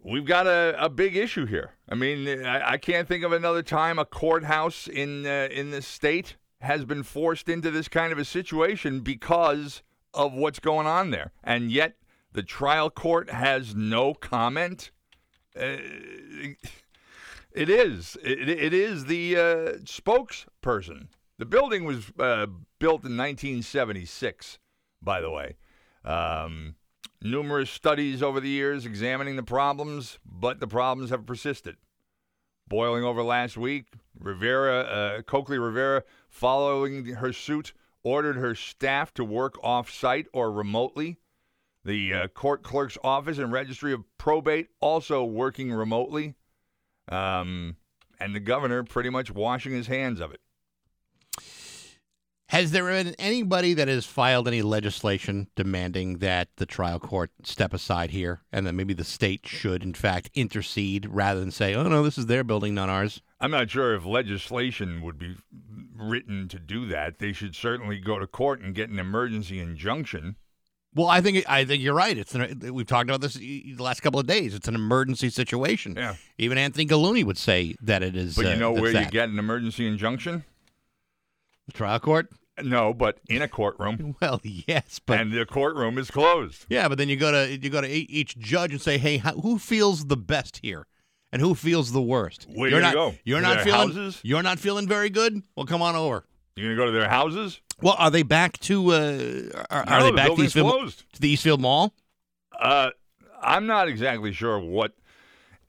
we've 0.02 0.24
got 0.24 0.46
a, 0.46 0.76
a 0.78 0.88
big 0.88 1.16
issue 1.16 1.46
here. 1.46 1.72
I 1.88 1.96
mean, 1.96 2.44
I, 2.44 2.72
I 2.72 2.76
can't 2.78 3.08
think 3.08 3.24
of 3.24 3.32
another 3.32 3.62
time 3.62 3.98
a 3.98 4.04
courthouse 4.04 4.86
in 4.86 5.26
uh, 5.26 5.48
in 5.50 5.70
this 5.72 5.86
state 5.86 6.36
has 6.60 6.84
been 6.84 7.02
forced 7.02 7.48
into 7.48 7.70
this 7.70 7.88
kind 7.88 8.12
of 8.12 8.18
a 8.18 8.24
situation 8.24 9.00
because 9.00 9.82
of 10.14 10.32
what's 10.32 10.60
going 10.60 10.86
on 10.86 11.10
there, 11.10 11.32
and 11.42 11.70
yet 11.72 11.96
the 12.32 12.42
trial 12.44 12.90
court 12.90 13.28
has 13.30 13.74
no 13.74 14.14
comment. 14.14 14.90
Uh, 15.58 15.76
it 17.56 17.70
is. 17.70 18.16
It, 18.22 18.48
it 18.48 18.74
is 18.74 19.06
the 19.06 19.36
uh, 19.36 19.40
spokesperson. 19.84 21.08
The 21.38 21.46
building 21.46 21.84
was 21.84 22.12
uh, 22.18 22.46
built 22.78 23.04
in 23.04 23.16
1976, 23.16 24.58
by 25.02 25.20
the 25.20 25.30
way. 25.30 25.56
Um, 26.04 26.76
numerous 27.22 27.70
studies 27.70 28.22
over 28.22 28.40
the 28.40 28.48
years 28.48 28.86
examining 28.86 29.36
the 29.36 29.42
problems, 29.42 30.18
but 30.24 30.60
the 30.60 30.66
problems 30.66 31.10
have 31.10 31.26
persisted. 31.26 31.76
Boiling 32.68 33.04
over 33.04 33.22
last 33.22 33.56
week, 33.56 33.86
Rivera, 34.18 34.80
uh, 34.80 35.22
Coakley 35.22 35.58
Rivera, 35.58 36.02
following 36.28 37.06
her 37.06 37.32
suit, 37.32 37.72
ordered 38.02 38.36
her 38.36 38.54
staff 38.54 39.12
to 39.14 39.24
work 39.24 39.56
off 39.62 39.90
site 39.90 40.26
or 40.32 40.50
remotely. 40.50 41.18
The 41.84 42.12
uh, 42.12 42.28
court 42.28 42.62
clerk's 42.62 42.98
office 43.04 43.38
and 43.38 43.52
registry 43.52 43.92
of 43.92 44.04
probate 44.18 44.68
also 44.80 45.24
working 45.24 45.72
remotely. 45.72 46.34
Um, 47.08 47.76
and 48.18 48.34
the 48.34 48.40
governor 48.40 48.82
pretty 48.84 49.10
much 49.10 49.30
washing 49.30 49.72
his 49.72 49.86
hands 49.86 50.20
of 50.20 50.32
it. 50.32 50.40
Has 52.50 52.70
there 52.70 52.84
been 52.84 53.16
anybody 53.18 53.74
that 53.74 53.88
has 53.88 54.06
filed 54.06 54.46
any 54.46 54.62
legislation 54.62 55.48
demanding 55.56 56.18
that 56.18 56.48
the 56.56 56.66
trial 56.66 57.00
court 57.00 57.32
step 57.42 57.74
aside 57.74 58.12
here 58.12 58.42
and 58.52 58.64
that 58.66 58.72
maybe 58.72 58.94
the 58.94 59.02
state 59.02 59.46
should, 59.46 59.82
in 59.82 59.94
fact, 59.94 60.30
intercede 60.32 61.08
rather 61.10 61.40
than 61.40 61.50
say, 61.50 61.74
oh, 61.74 61.82
no, 61.82 62.04
this 62.04 62.16
is 62.16 62.26
their 62.26 62.44
building, 62.44 62.72
not 62.72 62.88
ours? 62.88 63.20
I'm 63.40 63.50
not 63.50 63.68
sure 63.68 63.96
if 63.96 64.04
legislation 64.04 65.02
would 65.02 65.18
be 65.18 65.34
written 65.96 66.46
to 66.48 66.60
do 66.60 66.86
that. 66.86 67.18
They 67.18 67.32
should 67.32 67.56
certainly 67.56 67.98
go 67.98 68.20
to 68.20 68.28
court 68.28 68.60
and 68.60 68.76
get 68.76 68.90
an 68.90 69.00
emergency 69.00 69.58
injunction. 69.58 70.36
Well, 70.96 71.08
I 71.08 71.20
think 71.20 71.44
I 71.48 71.64
think 71.66 71.82
you're 71.82 71.94
right. 71.94 72.16
It's 72.16 72.34
an, 72.34 72.72
we've 72.74 72.86
talked 72.86 73.08
about 73.10 73.20
this 73.20 73.34
the 73.34 73.76
last 73.78 74.00
couple 74.00 74.18
of 74.18 74.26
days. 74.26 74.54
It's 74.54 74.66
an 74.66 74.74
emergency 74.74 75.28
situation. 75.28 75.94
Yeah. 75.96 76.16
Even 76.38 76.56
Anthony 76.58 76.86
Gulluni 76.86 77.22
would 77.22 77.36
say 77.38 77.76
that 77.82 78.02
it 78.02 78.16
is. 78.16 78.34
But 78.34 78.46
uh, 78.46 78.48
you 78.50 78.56
know 78.56 78.70
that's 78.72 78.80
where 78.82 78.90
you 78.92 78.98
that. 78.98 79.12
get 79.12 79.28
an 79.28 79.38
emergency 79.38 79.86
injunction? 79.86 80.44
the 81.66 81.72
trial 81.72 82.00
court. 82.00 82.28
No, 82.62 82.94
but 82.94 83.18
in 83.28 83.42
a 83.42 83.48
courtroom. 83.48 84.16
Well, 84.22 84.40
yes, 84.42 84.98
but 85.04 85.20
and 85.20 85.30
the 85.32 85.44
courtroom 85.44 85.98
is 85.98 86.10
closed. 86.10 86.64
yeah, 86.70 86.88
but 86.88 86.96
then 86.96 87.10
you 87.10 87.16
go 87.16 87.30
to 87.30 87.54
you 87.58 87.68
go 87.68 87.82
to 87.82 87.88
each 87.88 88.38
judge 88.38 88.72
and 88.72 88.80
say, 88.80 88.96
hey, 88.96 89.18
who 89.42 89.58
feels 89.58 90.06
the 90.06 90.16
best 90.16 90.60
here, 90.62 90.86
and 91.30 91.42
who 91.42 91.54
feels 91.54 91.92
the 91.92 92.00
worst? 92.00 92.46
Where 92.48 92.70
you're 92.70 92.78
you 92.78 92.82
not 92.84 92.94
go? 92.94 93.14
you're 93.24 93.40
To 93.40 93.46
not 93.46 93.60
feeling 93.60 93.88
houses? 93.88 94.20
you're 94.22 94.42
not 94.42 94.58
feeling 94.58 94.88
very 94.88 95.10
good. 95.10 95.42
Well, 95.54 95.66
come 95.66 95.82
on 95.82 95.94
over. 95.96 96.24
You're 96.54 96.74
going 96.74 96.76
to 96.78 96.82
go 96.82 96.86
to 96.86 96.98
their 96.98 97.10
houses? 97.10 97.60
Well, 97.82 97.96
are 97.98 98.10
they 98.10 98.22
back 98.22 98.58
to? 98.60 98.92
Uh, 98.92 99.64
are, 99.70 99.84
are 99.86 100.02
they 100.02 100.10
the 100.10 100.16
back 100.16 100.34
to 100.34 100.42
Eastfield, 100.42 100.70
closed. 100.70 101.04
to 101.12 101.20
the 101.20 101.28
Eastfield 101.28 101.60
Mall? 101.60 101.94
Uh, 102.58 102.90
I'm 103.42 103.66
not 103.66 103.88
exactly 103.88 104.32
sure 104.32 104.58
what. 104.58 104.92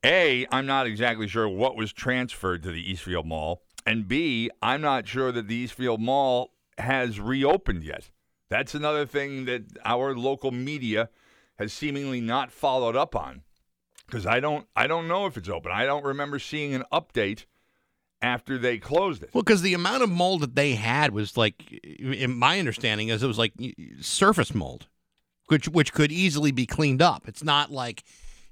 A, 0.05 0.45
I'm 0.51 0.67
not 0.67 0.85
exactly 0.85 1.27
sure 1.27 1.49
what 1.49 1.75
was 1.75 1.91
transferred 1.91 2.61
to 2.63 2.71
the 2.71 2.91
Eastfield 2.91 3.25
Mall, 3.25 3.63
and 3.85 4.07
B, 4.07 4.49
I'm 4.61 4.79
not 4.79 5.07
sure 5.07 5.31
that 5.31 5.47
the 5.47 5.55
Eastfield 5.55 5.99
Mall 5.99 6.53
has 6.77 7.19
reopened 7.19 7.83
yet. 7.83 8.11
That's 8.49 8.75
another 8.75 9.05
thing 9.07 9.45
that 9.45 9.63
our 9.83 10.15
local 10.15 10.51
media 10.51 11.09
has 11.57 11.73
seemingly 11.73 12.21
not 12.21 12.51
followed 12.51 12.95
up 12.95 13.15
on, 13.15 13.41
because 14.05 14.27
I 14.27 14.39
don't, 14.39 14.67
I 14.75 14.85
don't 14.85 15.07
know 15.07 15.25
if 15.25 15.35
it's 15.35 15.49
open. 15.49 15.71
I 15.71 15.85
don't 15.85 16.05
remember 16.05 16.37
seeing 16.37 16.75
an 16.75 16.83
update 16.93 17.45
after 18.21 18.57
they 18.57 18.77
closed 18.77 19.23
it. 19.23 19.29
Well, 19.33 19.43
because 19.43 19.61
the 19.61 19.73
amount 19.73 20.03
of 20.03 20.09
mold 20.09 20.41
that 20.41 20.55
they 20.55 20.75
had 20.75 21.11
was 21.11 21.37
like, 21.37 21.71
in 21.71 22.37
my 22.37 22.59
understanding, 22.59 23.09
is 23.09 23.23
it 23.23 23.27
was 23.27 23.37
like 23.37 23.53
surface 24.01 24.53
mold, 24.53 24.87
which 25.47 25.67
which 25.69 25.93
could 25.93 26.11
easily 26.11 26.51
be 26.51 26.65
cleaned 26.65 27.01
up. 27.01 27.27
It's 27.27 27.43
not 27.43 27.71
like, 27.71 28.03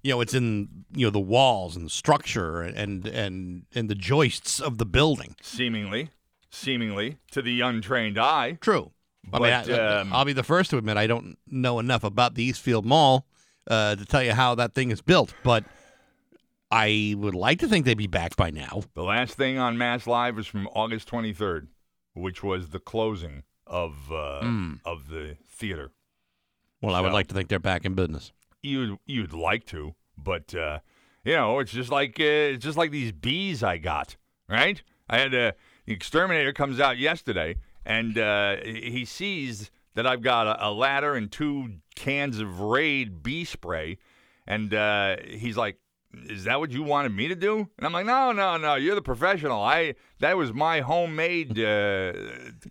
you 0.04 0.12
know, 0.12 0.22
it's 0.22 0.34
in 0.34 0.86
you 0.94 1.08
know 1.08 1.12
the 1.12 1.20
walls 1.20 1.76
and 1.76 1.86
the 1.86 1.90
structure 1.90 2.62
and 2.62 3.06
and 3.08 3.66
and 3.74 3.90
the 3.90 3.96
joists 3.96 4.60
of 4.60 4.78
the 4.78 4.86
building. 4.86 5.36
Seemingly, 5.42 6.10
seemingly 6.50 7.18
to 7.32 7.42
the 7.42 7.62
untrained 7.62 8.18
eye. 8.18 8.58
True. 8.62 8.92
I 9.34 9.40
mean, 9.40 9.50
But, 9.66 9.70
I, 9.72 10.00
um, 10.00 10.14
I'll 10.14 10.26
be 10.26 10.34
the 10.34 10.44
first 10.44 10.70
to 10.70 10.78
admit 10.78 10.98
I 10.98 11.08
don't 11.08 11.38
know 11.48 11.80
enough 11.80 12.04
about 12.04 12.36
the 12.36 12.44
Eastfield 12.44 12.86
Mall 12.86 13.26
uh, 13.68 13.96
to 13.96 14.06
tell 14.06 14.22
you 14.22 14.34
how 14.34 14.54
that 14.54 14.76
thing 14.76 14.92
is 14.92 15.02
built, 15.02 15.34
but 15.44 15.64
I 16.72 17.14
would 17.18 17.36
like 17.36 17.60
to 17.60 17.68
think 17.68 17.86
they'd 17.86 17.98
be 17.98 18.08
back 18.08 18.36
by 18.36 18.50
now. 18.50 18.84
The 18.96 19.04
last 19.04 19.36
thing 19.36 19.58
on 19.58 19.78
Mass 19.78 20.08
Live 20.08 20.40
is 20.40 20.48
from 20.48 20.68
August 20.74 21.10
23rd, 21.10 21.68
which 22.14 22.44
was 22.44 22.70
the 22.70 22.80
closing 22.80 23.44
of 23.68 24.12
uh, 24.12 24.42
of 24.84 25.10
the 25.10 25.38
theater. 25.48 25.92
Well, 26.82 26.96
I 26.96 27.02
would 27.02 27.14
like 27.14 27.28
to 27.28 27.34
think 27.36 27.50
they're 27.50 27.60
back 27.60 27.86
in 27.86 27.94
business. 27.96 28.32
You 28.62 29.00
you'd 29.06 29.34
like 29.34 29.66
to, 29.68 29.96
but 30.18 30.54
uh, 30.54 30.80
you 31.24 31.34
know 31.34 31.60
it's 31.60 31.72
just 31.72 31.92
like 31.92 32.20
uh, 32.20 32.54
it's 32.54 32.64
just 32.64 32.78
like 32.78 32.92
these 32.92 33.12
bees 33.12 33.64
I 33.64 33.78
got. 33.78 34.18
Right? 34.50 34.82
I 35.10 35.20
had 35.20 35.34
a 35.34 35.54
the 35.86 35.94
exterminator 35.94 36.52
comes 36.52 36.80
out 36.80 36.98
yesterday, 36.98 37.58
and 37.86 38.18
uh, 38.18 38.58
he 38.64 39.06
sees 39.06 39.70
that 39.94 40.06
I've 40.06 40.22
got 40.22 40.48
a, 40.48 40.68
a 40.68 40.72
ladder 40.72 41.16
and 41.16 41.32
two 41.32 41.76
cans 41.96 42.40
of 42.40 42.60
Raid 42.60 43.22
bee 43.24 43.46
spray, 43.46 43.98
and 44.48 44.74
uh, 44.74 45.18
he's 45.26 45.58
like. 45.58 45.78
Is 46.30 46.44
that 46.46 46.60
what 46.60 46.72
you 46.72 46.84
wanted 46.84 47.14
me 47.16 47.28
to 47.28 47.36
do? 47.36 47.68
And 47.78 47.86
I'm 47.86 47.94
like, 47.94 48.06
no, 48.06 48.32
no, 48.32 48.58
no. 48.58 48.76
You're 48.76 48.96
the 48.96 49.02
professional. 49.02 49.62
I 49.62 49.96
that 50.20 50.38
was 50.38 50.54
my 50.54 50.82
homemade 50.82 51.60
uh, 51.60 52.14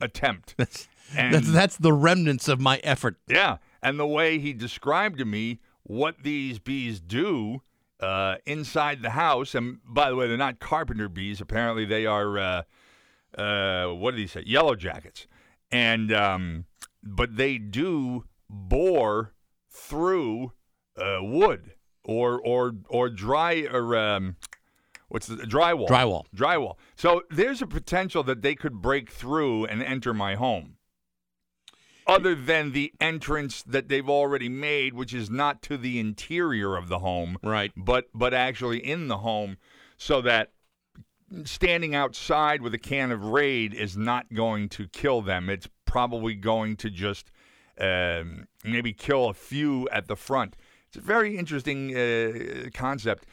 attempt. 0.01 0.55
And- 1.17 1.35
That's 1.35 1.53
that's 1.53 1.77
the 1.77 1.93
remnants 1.93 2.49
of 2.49 2.59
my 2.61 2.79
effort. 2.83 3.17
yeah, 3.29 3.59
and 3.83 4.01
the 4.01 4.07
way 4.07 4.39
he 4.39 4.53
described 4.55 5.19
to 5.19 5.25
me 5.27 5.61
what 5.83 6.23
these 6.25 6.59
bees 6.59 6.99
do 6.99 7.61
uh, 8.01 8.37
inside 8.47 9.03
the 9.03 9.11
house, 9.11 9.55
and 9.55 9.79
by 9.87 10.09
the 10.09 10.17
way, 10.17 10.27
they're 10.27 10.37
not 10.39 10.59
carpenter 10.61 11.09
bees. 11.11 11.41
Apparently, 11.43 11.85
they 11.85 12.07
are 12.07 12.39
uh, 12.39 12.63
uh, 13.39 13.89
what 13.95 14.13
did 14.13 14.21
he 14.21 14.27
say? 14.27 14.43
Yellow 14.47 14.75
jackets, 14.75 15.27
and 15.71 16.11
um, 16.13 16.65
but 17.03 17.37
they 17.37 17.59
do 17.59 18.25
bore 18.49 19.35
through 19.71 20.53
uh, 20.97 21.19
wood 21.21 21.74
or 22.05 22.41
or 22.41 22.75
or 22.89 23.09
dry 23.09 23.67
or 23.71 23.97
um, 23.97 24.37
what's 25.09 25.27
the 25.27 25.37
drywall? 25.37 25.89
Drywall. 25.89 26.25
Drywall. 26.35 26.77
So 26.97 27.23
there's 27.31 27.63
a 27.63 27.67
potential 27.67 28.23
that 28.25 28.43
they 28.43 28.55
could 28.55 28.81
break 28.81 29.11
through 29.11 29.67
and 29.67 29.83
enter 29.83 30.15
my 30.15 30.35
home 30.35 30.77
other 32.07 32.35
than 32.35 32.73
the 32.73 32.93
entrance 33.01 33.63
that 33.63 33.89
they've 33.89 34.09
already 34.11 34.49
made, 34.49 34.93
which 34.95 35.15
is 35.15 35.31
not 35.31 35.63
to 35.63 35.77
the 35.77 35.99
interior 35.99 36.77
of 36.77 36.89
the 36.89 36.99
home, 36.99 37.39
Right. 37.43 37.73
but 37.77 38.09
but 38.15 38.35
actually 38.35 38.79
in 38.79 39.09
the 39.09 39.19
home, 39.19 39.57
so 39.97 40.21
that 40.21 40.53
standing 41.45 41.95
outside 41.95 42.61
with 42.63 42.75
a 42.75 42.79
can 42.79 43.11
of 43.11 43.25
Raid 43.25 43.75
is 43.75 43.97
not 43.97 44.33
going 44.35 44.69
to 44.71 44.87
kill 44.89 45.23
them. 45.23 45.49
It's 45.49 45.69
probably 45.87 46.35
going 46.35 46.77
to 46.77 46.91
just 46.91 47.31
um, 47.81 48.47
maybe 48.63 48.93
kill 48.93 49.29
a 49.29 49.35
few 49.35 49.89
at 49.89 50.07
the 50.07 50.17
front. 50.17 50.55
It's 50.95 51.03
a 51.03 51.07
very 51.07 51.37
interesting 51.37 51.97
uh, 51.97 52.69
concept. 52.73 53.27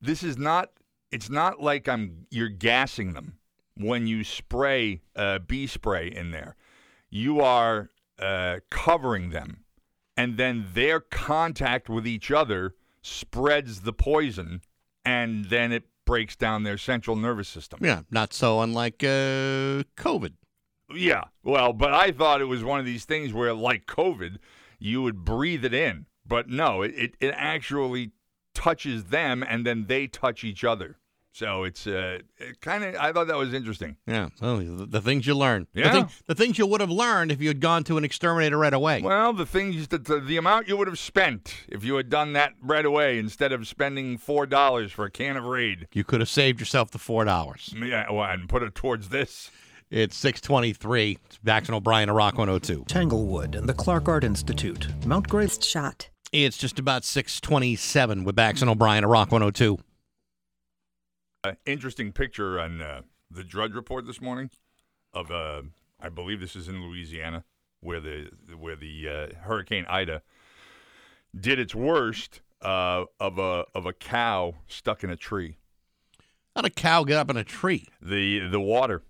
This 0.00 0.22
is 0.22 0.38
not. 0.38 0.70
It's 1.10 1.28
not 1.28 1.60
like 1.60 1.88
I'm. 1.88 2.26
You're 2.30 2.48
gassing 2.48 3.14
them 3.14 3.38
when 3.76 4.06
you 4.06 4.22
spray 4.22 5.02
uh, 5.16 5.40
bee 5.40 5.66
spray 5.66 6.06
in 6.06 6.30
there. 6.30 6.54
You 7.08 7.40
are 7.40 7.90
uh, 8.20 8.60
covering 8.70 9.30
them, 9.30 9.64
and 10.16 10.36
then 10.36 10.68
their 10.72 11.00
contact 11.00 11.88
with 11.88 12.06
each 12.06 12.30
other 12.30 12.76
spreads 13.02 13.80
the 13.80 13.92
poison, 13.92 14.60
and 15.04 15.46
then 15.46 15.72
it 15.72 15.88
breaks 16.04 16.36
down 16.36 16.62
their 16.62 16.78
central 16.78 17.16
nervous 17.16 17.48
system. 17.48 17.80
Yeah, 17.82 18.02
not 18.12 18.32
so 18.32 18.60
unlike 18.60 19.02
uh, 19.02 19.82
COVID. 19.96 20.34
Yeah, 20.94 21.24
well, 21.42 21.72
but 21.72 21.92
I 21.92 22.12
thought 22.12 22.40
it 22.40 22.44
was 22.44 22.62
one 22.62 22.78
of 22.78 22.86
these 22.86 23.04
things 23.04 23.32
where, 23.32 23.52
like 23.52 23.86
COVID, 23.86 24.36
you 24.78 25.02
would 25.02 25.24
breathe 25.24 25.64
it 25.64 25.74
in, 25.74 26.06
but 26.30 26.48
no, 26.48 26.80
it, 26.80 26.92
it, 26.96 27.14
it 27.20 27.34
actually 27.36 28.12
touches 28.54 29.04
them, 29.04 29.42
and 29.46 29.66
then 29.66 29.84
they 29.86 30.06
touch 30.06 30.42
each 30.44 30.64
other. 30.64 30.96
So 31.32 31.62
it's 31.62 31.86
uh, 31.86 32.18
it 32.38 32.60
kind 32.60 32.82
of. 32.82 32.96
I 32.96 33.12
thought 33.12 33.28
that 33.28 33.36
was 33.36 33.54
interesting. 33.54 33.96
Yeah, 34.04 34.30
well, 34.42 34.56
the, 34.58 34.84
the 34.86 35.00
things 35.00 35.28
you 35.28 35.36
learn. 35.36 35.68
The, 35.74 35.80
Yeah. 35.80 35.92
thing- 35.92 36.08
the 36.26 36.34
things 36.34 36.58
you 36.58 36.66
would 36.66 36.80
have 36.80 36.90
learned 36.90 37.30
if 37.30 37.40
you 37.40 37.46
had 37.46 37.60
gone 37.60 37.84
to 37.84 37.96
an 37.98 38.04
exterminator 38.04 38.58
right 38.58 38.74
away. 38.74 39.00
Well, 39.00 39.32
the 39.32 39.46
things 39.46 39.86
that 39.88 40.06
the, 40.06 40.18
the 40.18 40.36
amount 40.38 40.66
you 40.66 40.76
would 40.76 40.88
have 40.88 40.98
spent 40.98 41.54
if 41.68 41.84
you 41.84 41.94
had 41.94 42.08
done 42.10 42.32
that 42.32 42.54
right 42.60 42.84
away 42.84 43.16
instead 43.18 43.52
of 43.52 43.68
spending 43.68 44.18
four 44.18 44.44
dollars 44.44 44.90
for 44.90 45.04
a 45.04 45.10
can 45.10 45.36
of 45.36 45.44
Raid. 45.44 45.86
You 45.92 46.02
could 46.02 46.18
have 46.18 46.28
saved 46.28 46.58
yourself 46.58 46.90
the 46.90 46.98
four 46.98 47.24
dollars. 47.24 47.72
Yeah, 47.80 48.10
well, 48.10 48.28
and 48.28 48.48
put 48.48 48.64
it 48.64 48.74
towards 48.74 49.10
this. 49.10 49.52
It's 49.88 50.16
six 50.16 50.40
twenty 50.40 50.72
three. 50.72 51.18
It's 51.26 51.38
Bax 51.38 51.68
and 51.68 51.76
O'Brien, 51.76 52.08
a 52.08 52.12
Rock 52.12 52.38
one 52.38 52.48
hundred 52.48 52.64
two. 52.64 52.84
Tanglewood 52.88 53.54
and 53.54 53.68
the 53.68 53.74
Clark 53.74 54.08
Art 54.08 54.24
Institute, 54.24 54.88
Mount 55.06 55.28
Grace. 55.28 55.64
shot. 55.64 56.08
It's 56.32 56.56
just 56.56 56.78
about 56.78 57.04
six 57.04 57.40
twenty 57.40 57.74
seven 57.74 58.22
with 58.22 58.36
Bax 58.36 58.60
and 58.60 58.70
O'Brien, 58.70 59.02
a 59.02 59.08
Rock 59.08 59.32
one 59.32 59.42
hundred 59.42 59.56
two. 59.56 59.78
Uh, 61.42 61.54
interesting 61.66 62.12
picture 62.12 62.60
on 62.60 62.80
uh, 62.80 63.00
the 63.30 63.42
Drudge 63.42 63.72
Report 63.72 64.06
this 64.06 64.20
morning 64.20 64.50
of 65.12 65.30
uh, 65.32 65.62
I 65.98 66.08
believe 66.08 66.40
this 66.40 66.54
is 66.54 66.68
in 66.68 66.84
Louisiana 66.84 67.44
where 67.80 67.98
the 67.98 68.30
where 68.56 68.76
the 68.76 69.08
uh, 69.08 69.40
Hurricane 69.42 69.86
Ida 69.88 70.22
did 71.38 71.58
its 71.58 71.74
worst 71.74 72.42
uh, 72.62 73.06
of 73.18 73.38
a 73.38 73.64
of 73.74 73.86
a 73.86 73.92
cow 73.92 74.54
stuck 74.68 75.02
in 75.02 75.10
a 75.10 75.16
tree. 75.16 75.56
How'd 76.54 76.64
a 76.64 76.70
cow 76.70 77.02
get 77.02 77.16
up 77.18 77.30
in 77.30 77.36
a 77.36 77.44
tree? 77.44 77.88
the 78.00 78.46
the 78.48 78.60
water 78.60 79.02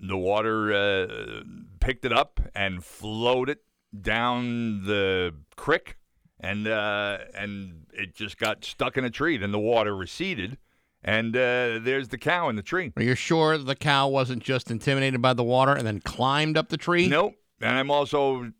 the 0.00 0.16
water 0.16 0.72
uh, 0.72 1.42
picked 1.80 2.06
it 2.06 2.12
up 2.12 2.40
and 2.54 2.82
flowed 2.82 3.50
it 3.50 3.64
down 4.00 4.84
the 4.84 5.34
creek 5.56 5.96
and 6.40 6.66
uh, 6.66 7.18
and 7.34 7.86
it 7.92 8.14
just 8.14 8.38
got 8.38 8.64
stuck 8.64 8.96
in 8.96 9.04
a 9.04 9.10
tree. 9.10 9.36
Then 9.36 9.52
the 9.52 9.58
water 9.58 9.94
receded 9.96 10.58
and 11.02 11.36
uh, 11.36 11.80
there's 11.82 12.08
the 12.08 12.18
cow 12.18 12.48
in 12.48 12.56
the 12.56 12.62
tree. 12.62 12.92
Are 12.96 13.02
you 13.02 13.14
sure 13.14 13.58
the 13.58 13.76
cow 13.76 14.08
wasn't 14.08 14.42
just 14.42 14.70
intimidated 14.70 15.20
by 15.20 15.34
the 15.34 15.44
water 15.44 15.72
and 15.72 15.86
then 15.86 16.00
climbed 16.00 16.56
up 16.56 16.68
the 16.68 16.78
tree? 16.78 17.08
nope 17.08 17.34
and 17.60 17.78
i'm 17.78 17.90
also 17.90 18.52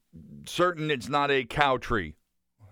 certain 0.46 0.90
it's 0.90 1.08
not 1.08 1.30
a 1.30 1.44
cow 1.44 1.76
tree 1.76 2.14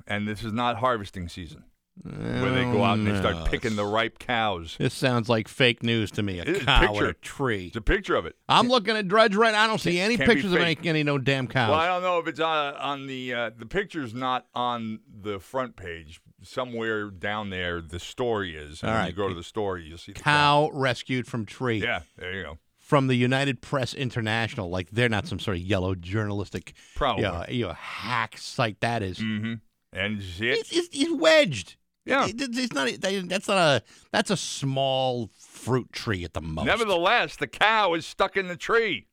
and 0.06 0.26
this 0.26 0.42
is 0.42 0.52
not 0.52 0.76
harvesting 0.76 1.28
season 1.28 1.64
where 2.02 2.50
they 2.50 2.64
go 2.64 2.83
out 2.83 2.98
and 2.98 3.07
they 3.07 3.16
start 3.18 3.44
picking 3.50 3.76
the 3.76 3.85
ripe 3.85 4.18
cows 4.18 4.76
This 4.78 4.94
sounds 4.94 5.28
like 5.28 5.46
fake 5.46 5.83
news 5.83 6.11
to 6.12 6.22
me. 6.22 6.38
A 6.38 6.42
It 6.42 6.48
is 6.48 6.62
a 6.62 6.64
cow 6.64 6.83
in 6.83 6.88
picture. 6.88 7.09
a 7.09 7.14
tree. 7.14 7.66
it's 7.66 7.76
a 7.76 7.81
picture 7.83 8.16
of 8.16 8.24
it 8.26 8.35
I'm 8.48 8.68
looking 8.68 8.96
at 8.96 9.09
Drudge 9.09 9.37
right. 9.37 9.55
I 9.55 9.66
don't 9.66 9.81
see 9.81 10.00
any 10.00 10.16
can't 10.16 10.28
pictures 10.28 10.52
of 10.52 10.59
any, 10.59 10.76
any 10.85 11.02
no 11.02 11.18
damn 11.18 11.46
cows. 11.46 11.70
Well, 11.70 11.78
I 11.78 11.87
don't 11.87 12.02
know 12.02 12.18
if 12.18 12.26
it's 12.26 12.40
on 12.40 12.74
on 12.76 13.07
the 13.07 13.35
uh, 13.35 13.50
the 13.57 13.66
picture's 13.66 14.14
not 14.14 14.46
on 14.55 15.00
the 15.22 15.38
front 15.38 15.76
page. 15.76 16.20
Somewhere 16.44 17.09
down 17.11 17.50
there, 17.50 17.81
the 17.81 18.00
story 18.00 18.57
is. 18.57 18.83
And 18.83 18.90
All 18.90 18.96
when 18.96 19.05
right. 19.05 19.11
you 19.11 19.16
go 19.16 19.28
to 19.28 19.35
the 19.35 19.44
story, 19.44 19.85
you'll 19.85 19.96
see 19.98 20.12
the 20.12 20.20
cow 20.20 20.70
rescued 20.72 21.26
from 21.28 21.46
tree. 21.46 21.81
Yeah, 21.81 22.00
there 22.16 22.33
you 22.35 22.42
go. 22.42 22.59
From 22.78 23.07
the 23.07 23.14
United 23.14 23.61
Press 23.62 23.94
International. 23.94 24.68
Like 24.68 24.90
they're 24.90 25.09
not 25.09 25.28
some 25.28 25.38
sort 25.38 25.59
of 25.59 25.62
yellow 25.62 25.94
journalistic 25.94 26.72
Probably. 26.96 27.22
you 27.24 27.31
know, 27.31 27.44
you 27.48 27.66
know, 27.68 27.72
hack 27.74 28.37
site 28.38 28.81
that 28.81 29.02
is. 29.05 29.18
Mm-hmm. 29.18 29.55
And 29.92 30.20
you 30.20 30.28
see 30.28 30.48
it? 30.48 30.66
He's, 30.66 30.68
he's, 30.70 30.88
he's 31.09 31.12
wedged. 31.12 31.76
Yeah. 32.04 32.26
It- 32.26 32.40
it- 32.40 32.58
it's 32.58 32.72
not. 32.72 32.88
That's 33.28 33.48
not 33.48 33.56
a. 33.58 33.82
That's 34.10 34.30
a 34.30 34.36
small 34.36 35.30
fruit 35.38 35.92
tree 35.92 36.24
at 36.24 36.34
the 36.34 36.40
most. 36.40 36.66
Nevertheless, 36.66 37.36
the 37.36 37.46
cow 37.46 37.94
is 37.94 38.04
stuck 38.06 38.36
in 38.36 38.48
the 38.48 38.56
tree. 38.56 39.06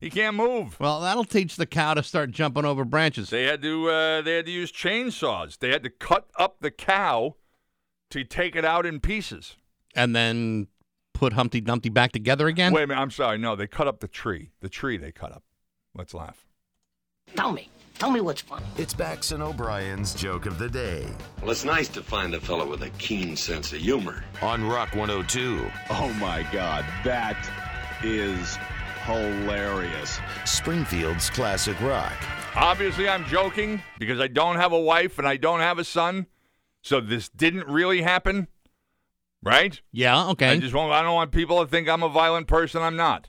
He 0.00 0.10
can't 0.10 0.34
move. 0.34 0.80
Well, 0.80 1.00
that'll 1.02 1.24
teach 1.24 1.54
the 1.56 1.66
cow 1.66 1.94
to 1.94 2.02
start 2.02 2.32
jumping 2.32 2.64
over 2.64 2.84
branches. 2.84 3.30
They 3.30 3.44
had 3.44 3.62
to 3.62 3.88
uh, 3.88 4.22
they 4.22 4.34
had 4.36 4.46
to 4.46 4.52
use 4.52 4.72
chainsaws. 4.72 5.58
They 5.58 5.70
had 5.70 5.82
to 5.84 5.90
cut 5.90 6.28
up 6.38 6.56
the 6.60 6.70
cow 6.72 7.36
to 8.10 8.24
take 8.24 8.56
it 8.56 8.64
out 8.64 8.84
in 8.86 8.98
pieces. 9.00 9.56
and 9.94 10.16
then 10.16 10.66
put 11.14 11.34
Humpty 11.34 11.60
Dumpty 11.60 11.88
back 11.90 12.10
together 12.12 12.48
again. 12.48 12.72
Wait 12.72 12.82
a 12.84 12.86
minute, 12.86 13.00
I'm 13.00 13.10
sorry. 13.10 13.38
No, 13.38 13.54
they 13.54 13.66
cut 13.66 13.86
up 13.86 14.00
the 14.00 14.08
tree. 14.08 14.50
The 14.60 14.68
tree 14.68 14.96
they 14.96 15.12
cut 15.12 15.30
up. 15.32 15.44
Let's 15.94 16.14
laugh. 16.14 16.46
Tell 17.36 17.52
me. 17.52 17.68
Tell 18.02 18.10
me 18.10 18.20
what's 18.20 18.40
funny. 18.40 18.66
It's 18.78 18.94
Bax 18.94 19.30
and 19.30 19.40
O'Brien's 19.40 20.12
joke 20.12 20.46
of 20.46 20.58
the 20.58 20.68
day 20.68 21.06
Well, 21.40 21.52
it's 21.52 21.64
nice 21.64 21.86
to 21.90 22.02
find 22.02 22.34
a 22.34 22.40
fellow 22.40 22.68
with 22.68 22.82
a 22.82 22.90
keen 22.98 23.36
sense 23.36 23.72
of 23.72 23.78
humor. 23.78 24.24
on 24.42 24.66
Rock 24.66 24.96
102, 24.96 25.70
Oh 25.88 26.12
my 26.14 26.44
god, 26.52 26.84
that 27.04 27.36
is 28.02 28.58
hilarious. 29.04 30.18
Springfield's 30.44 31.30
classic 31.30 31.80
rock. 31.80 32.16
Obviously, 32.56 33.08
I'm 33.08 33.24
joking 33.26 33.80
because 34.00 34.18
I 34.18 34.26
don't 34.26 34.56
have 34.56 34.72
a 34.72 34.80
wife 34.80 35.20
and 35.20 35.28
I 35.28 35.36
don't 35.36 35.60
have 35.60 35.78
a 35.78 35.84
son. 35.84 36.26
So 36.82 37.00
this 37.00 37.28
didn't 37.28 37.68
really 37.68 38.02
happen. 38.02 38.48
Right? 39.44 39.80
yeah. 39.92 40.26
Okay. 40.30 40.48
I 40.48 40.58
just 40.58 40.74
want 40.74 40.90
I 40.90 41.02
don't 41.02 41.14
want 41.14 41.30
people 41.30 41.60
to 41.60 41.70
think 41.70 41.88
I'm 41.88 42.02
a 42.02 42.08
violent 42.08 42.48
person. 42.48 42.82
I'm 42.82 42.96
not. 42.96 43.28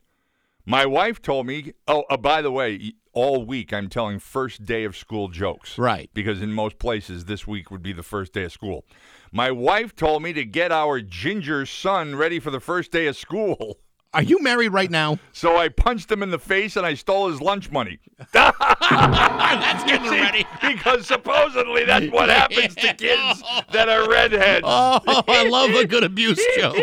My 0.66 0.86
wife 0.86 1.22
told 1.22 1.46
me, 1.46 1.74
oh, 1.90 2.04
uh, 2.10 2.16
by 2.16 2.42
the 2.42 2.52
way, 2.52 2.94
all 3.12 3.44
week 3.46 3.74
I'm 3.74 3.90
telling 3.90 4.20
first 4.20 4.64
day 4.64 4.86
of 4.86 4.96
school 4.96 5.28
jokes. 5.28 5.78
Right. 5.78 6.10
Because 6.14 6.42
in 6.42 6.54
most 6.54 6.80
places, 6.80 7.26
this 7.26 7.46
week 7.46 7.70
would 7.70 7.84
be 7.84 7.92
the 7.92 8.02
first 8.02 8.32
day 8.32 8.46
of 8.46 8.54
school. 8.54 8.86
My 9.32 9.52
wife 9.52 9.94
told 9.94 10.24
me 10.24 10.32
to 10.34 10.46
get 10.46 10.72
our 10.72 11.02
ginger 11.02 11.66
son 11.66 12.16
ready 12.16 12.40
for 12.40 12.50
the 12.50 12.62
first 12.62 12.92
day 12.92 13.08
of 13.08 13.18
school. 13.18 13.80
Are 14.14 14.22
you 14.22 14.42
married 14.42 14.70
right 14.70 14.92
now? 14.92 15.18
So 15.32 15.58
I 15.58 15.70
punched 15.70 16.12
him 16.12 16.22
in 16.22 16.30
the 16.30 16.38
face 16.40 16.78
and 16.78 16.86
I 16.86 16.94
stole 16.94 17.30
his 17.30 17.42
lunch 17.42 17.72
money. 17.72 18.00
That's 18.32 19.84
getting 19.84 20.12
ready. 20.12 20.46
because 20.62 21.08
supposedly 21.08 21.84
that's 21.84 22.12
what 22.12 22.30
happens 22.30 22.76
to 22.76 22.94
kids 22.94 23.44
that 23.72 23.90
are 23.90 24.08
redheads. 24.08 24.64
Oh, 24.64 25.24
I 25.28 25.48
love 25.48 25.72
a 25.72 25.86
good 25.88 26.04
abuse 26.04 26.40
joke. 26.56 26.76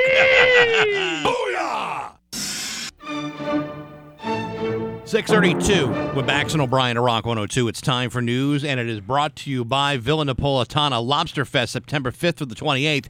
632 5.11 6.15
with 6.15 6.25
Bax 6.25 6.53
and 6.53 6.63
O'Brien 6.63 6.97
at 6.97 7.03
Rock 7.03 7.27
102. 7.27 7.67
It's 7.67 7.81
time 7.81 8.11
for 8.11 8.23
news, 8.23 8.63
and 8.63 8.79
it 8.79 8.89
is 8.89 9.01
brought 9.01 9.35
to 9.35 9.51
you 9.51 9.65
by 9.65 9.97
Villa 9.97 10.25
Napolitana 10.25 11.05
Lobster 11.05 11.45
Fest, 11.45 11.73
September 11.73 12.13
5th 12.13 12.37
through 12.37 12.47
the 12.47 12.55
28th 12.55 13.09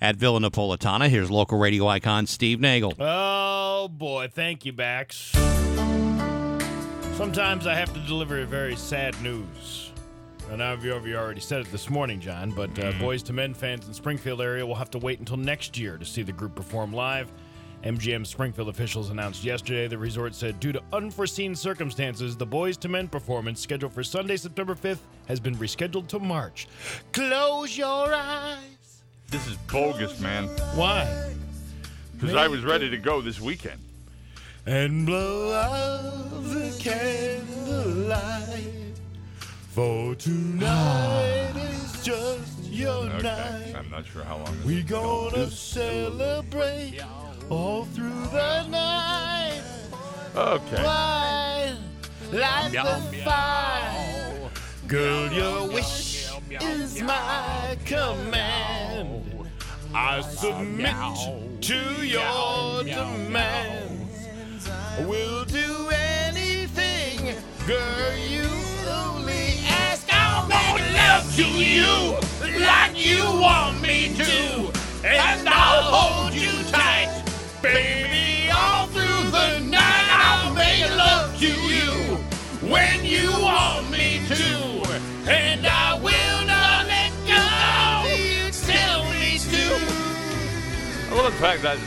at 0.00 0.14
Villa 0.14 0.38
Napolitana. 0.38 1.08
Here's 1.08 1.28
local 1.28 1.58
radio 1.58 1.88
icon 1.88 2.28
Steve 2.28 2.60
Nagel. 2.60 2.94
Oh 3.00 3.88
boy, 3.88 4.30
thank 4.32 4.64
you, 4.64 4.72
Bax. 4.72 5.16
Sometimes 7.16 7.66
I 7.66 7.74
have 7.74 7.92
to 7.94 8.00
deliver 8.06 8.44
very 8.44 8.76
sad 8.76 9.20
news. 9.20 9.90
And 10.52 10.62
I've 10.62 10.86
already 10.86 11.40
said 11.40 11.62
it 11.62 11.72
this 11.72 11.90
morning, 11.90 12.20
John, 12.20 12.52
but 12.52 12.70
uh, 12.78 12.92
Boyz 12.92 13.28
II 13.28 13.34
Men 13.34 13.54
fans 13.54 13.88
in 13.88 13.94
Springfield 13.94 14.40
area 14.40 14.64
will 14.64 14.76
have 14.76 14.90
to 14.90 14.98
wait 14.98 15.18
until 15.18 15.36
next 15.36 15.76
year 15.76 15.98
to 15.98 16.04
see 16.04 16.22
the 16.22 16.30
group 16.30 16.54
perform 16.54 16.92
live. 16.92 17.28
MGM 17.84 18.26
Springfield 18.26 18.68
officials 18.68 19.08
announced 19.10 19.42
yesterday 19.42 19.88
the 19.88 19.96
resort 19.96 20.34
said 20.34 20.60
due 20.60 20.72
to 20.72 20.82
unforeseen 20.92 21.54
circumstances, 21.54 22.36
the 22.36 22.46
Boyz 22.46 22.82
II 22.84 22.90
Men 22.90 23.08
performance 23.08 23.58
scheduled 23.60 23.92
for 23.94 24.02
Sunday, 24.04 24.36
September 24.36 24.74
5th 24.74 24.98
has 25.28 25.40
been 25.40 25.56
rescheduled 25.56 26.06
to 26.08 26.18
March. 26.18 26.68
Close 27.12 27.78
your 27.78 28.12
eyes. 28.14 29.02
This 29.28 29.46
is 29.46 29.56
bogus, 29.72 30.20
man. 30.20 30.48
Why? 30.74 31.32
Because 32.18 32.34
I 32.34 32.48
was 32.48 32.64
ready 32.64 32.90
to 32.90 32.98
go 32.98 33.20
this 33.22 33.40
weekend. 33.40 33.80
and 34.66 35.06
blow 35.06 35.52
out 35.54 36.42
the 36.42 36.76
candlelight. 36.78 38.66
For 39.70 40.14
tonight 40.16 41.52
is 41.56 42.02
just 42.04 42.64
your 42.64 42.90
Okay. 43.08 43.22
night. 43.22 43.74
I'm 43.74 43.88
not 43.90 44.04
sure 44.04 44.22
how 44.24 44.36
long 44.36 44.54
this 44.58 44.64
We 44.66 44.78
is 44.78 44.84
going. 44.84 45.30
gonna 45.30 45.50
celebrate 45.50 47.00
all 47.50 47.84
through 47.86 48.26
the 48.32 48.66
night. 48.68 49.62
Okay. 50.36 50.82
Why 50.82 51.74
light 52.32 52.72
the 52.72 53.00
fire? 53.24 54.50
Girl, 54.86 55.32
your 55.32 55.68
wish 55.68 56.30
is 56.60 57.02
my 57.02 57.76
command. 57.84 59.48
I 59.92 60.20
submit 60.20 60.94
to 61.62 62.06
your 62.06 62.84
demands. 62.84 64.30
We'll 65.00 65.44
do 65.44 65.90
anything, 65.90 67.34
girl. 67.66 68.16
You 68.16 68.48
only 68.88 69.58
ask. 69.66 70.06
I'll 70.12 70.46
make 70.46 70.80
love 70.94 71.34
to 71.36 71.44
you 71.44 72.16
like 72.60 72.94
you 72.94 73.24
want 73.40 73.80
me 73.82 74.14
to, 74.16 74.70
and 75.04 75.48
I'll 75.48 75.82
hold 75.82 76.34
you 76.34 76.50
tight, 76.70 77.19
baby, 77.62 78.50
all 78.50 78.86
through 78.88 79.30
the 79.30 79.60
night. 79.60 80.08
I'll 80.10 80.54
make 80.54 80.88
love 80.96 81.38
to 81.38 81.46
you 81.46 82.16
when 82.70 83.04
you 83.04 83.30
want 83.30 83.90
me 83.90 84.20
to, 84.28 85.30
and 85.30 85.66
I 85.66 85.94
will 85.94 86.46
not 86.46 86.86
let 86.86 87.12
go. 87.26 88.14
You 88.14 88.50
tell 88.50 89.04
me 89.10 89.38
to. 89.38 91.14
Well, 91.14 91.24
the 91.30 91.36
fact 91.36 91.62
that 91.62 91.78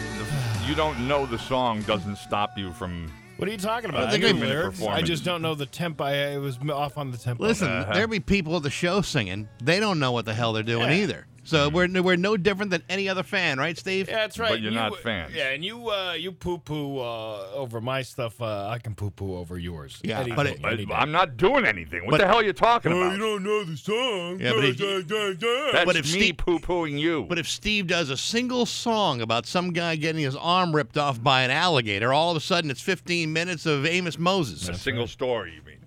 you 0.67 0.75
don't 0.75 1.07
know 1.07 1.25
the 1.25 1.39
song 1.39 1.81
doesn't 1.83 2.17
stop 2.17 2.57
you 2.57 2.71
from. 2.73 3.12
What 3.38 3.49
are 3.49 3.51
you 3.51 3.57
talking 3.57 3.89
about? 3.89 4.07
I, 4.07 4.12
think 4.12 4.23
knew 4.23 4.29
I- 4.29 4.33
the 4.33 4.45
lyrics. 4.45 4.81
I 4.83 5.01
just 5.01 5.25
don't 5.25 5.41
know 5.41 5.55
the 5.55 5.65
tempo. 5.65 6.03
I, 6.05 6.33
I 6.33 6.38
was 6.38 6.57
off 6.71 6.97
on 6.97 7.12
the 7.12 7.17
tempo. 7.17 7.43
Listen, 7.43 7.67
Uh-huh. 7.67 7.91
there'll 7.93 8.07
be 8.07 8.19
people 8.19 8.55
at 8.55 8.63
the 8.63 8.69
show 8.69 9.01
singing. 9.01 9.49
They 9.62 9.79
don't 9.79 9.99
know 9.99 10.12
what 10.12 10.25
the 10.25 10.33
hell 10.33 10.53
they're 10.53 10.63
doing 10.63 10.89
Yeah. 10.89 10.97
either. 11.03 11.27
So 11.45 11.67
we're 11.67 11.89
we're 12.01 12.15
no 12.15 12.38
different 12.38 12.71
than 12.71 12.84
any 12.88 13.10
other 13.10 13.21
fan, 13.21 13.58
right, 13.60 13.77
Steve? 13.77 14.08
Yeah, 14.08 14.15
that's 14.15 14.39
right. 14.39 14.51
But 14.51 14.62
you're 14.62 14.71
You- 14.71 14.77
not 14.79 14.97
fans. 14.99 15.34
Yeah, 15.36 15.49
and 15.49 15.63
you 15.63 15.89
uh, 15.89 16.13
you 16.13 16.32
poo 16.32 16.58
poo 16.58 16.99
uh, 16.99 17.49
over 17.53 17.82
my 17.82 18.01
stuff. 18.01 18.41
Uh, 18.41 18.69
I 18.69 18.79
can 18.79 18.95
poo 18.95 19.10
poo 19.12 19.36
over 19.36 19.60
yours. 19.60 19.99
Yeah, 20.03 20.21
Any 20.21 20.32
but 20.32 20.43
day, 20.43 20.51
it- 20.53 20.62
But 20.62 20.73
any 20.73 20.86
day. 20.86 20.93
I'm 20.93 21.12
not 21.12 21.36
doing 21.36 21.65
anything. 21.65 22.03
What 22.06 22.12
But- 22.12 22.21
the 22.21 22.27
hell 22.27 22.38
are 22.38 22.43
you 22.45 22.53
talking 22.53 22.93
about? 22.93 23.12
you 23.12 23.17
don't 23.19 23.43
know 23.43 23.63
the 23.65 23.75
song. 23.75 24.39
Yeah, 24.39 24.53
but 24.53 24.63
if-. 24.63 24.77
That's 24.77 25.86
but 25.86 25.95
if 25.97 26.06
me 26.06 26.12
Steve- 26.19 26.38
poo 26.38 26.60
pooing 26.60 26.97
you. 26.97 27.25
But 27.27 27.38
if 27.39 27.49
Steve 27.49 27.88
does 27.88 28.10
a 28.10 28.15
single 28.17 28.65
song 28.65 29.19
about 29.21 29.45
some 29.45 29.73
guy 29.73 29.97
getting 29.97 30.21
his 30.23 30.38
arm 30.38 30.73
ripped 30.73 30.97
off 30.97 31.21
by 31.21 31.41
an 31.43 31.51
alligator, 31.51 32.13
all 32.13 32.32
of 32.32 32.38
a 32.38 32.41
sudden 32.41 32.71
it's 32.71 32.82
15 32.82 33.34
minutes 33.34 33.65
of 33.65 33.86
Amos 33.86 34.17
Moses. 34.17 34.69
a 34.69 34.75
single 34.75 35.08
story, 35.08 35.56
you 35.56 35.62
mean? 35.63 35.79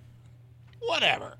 Whatever. 0.81 1.37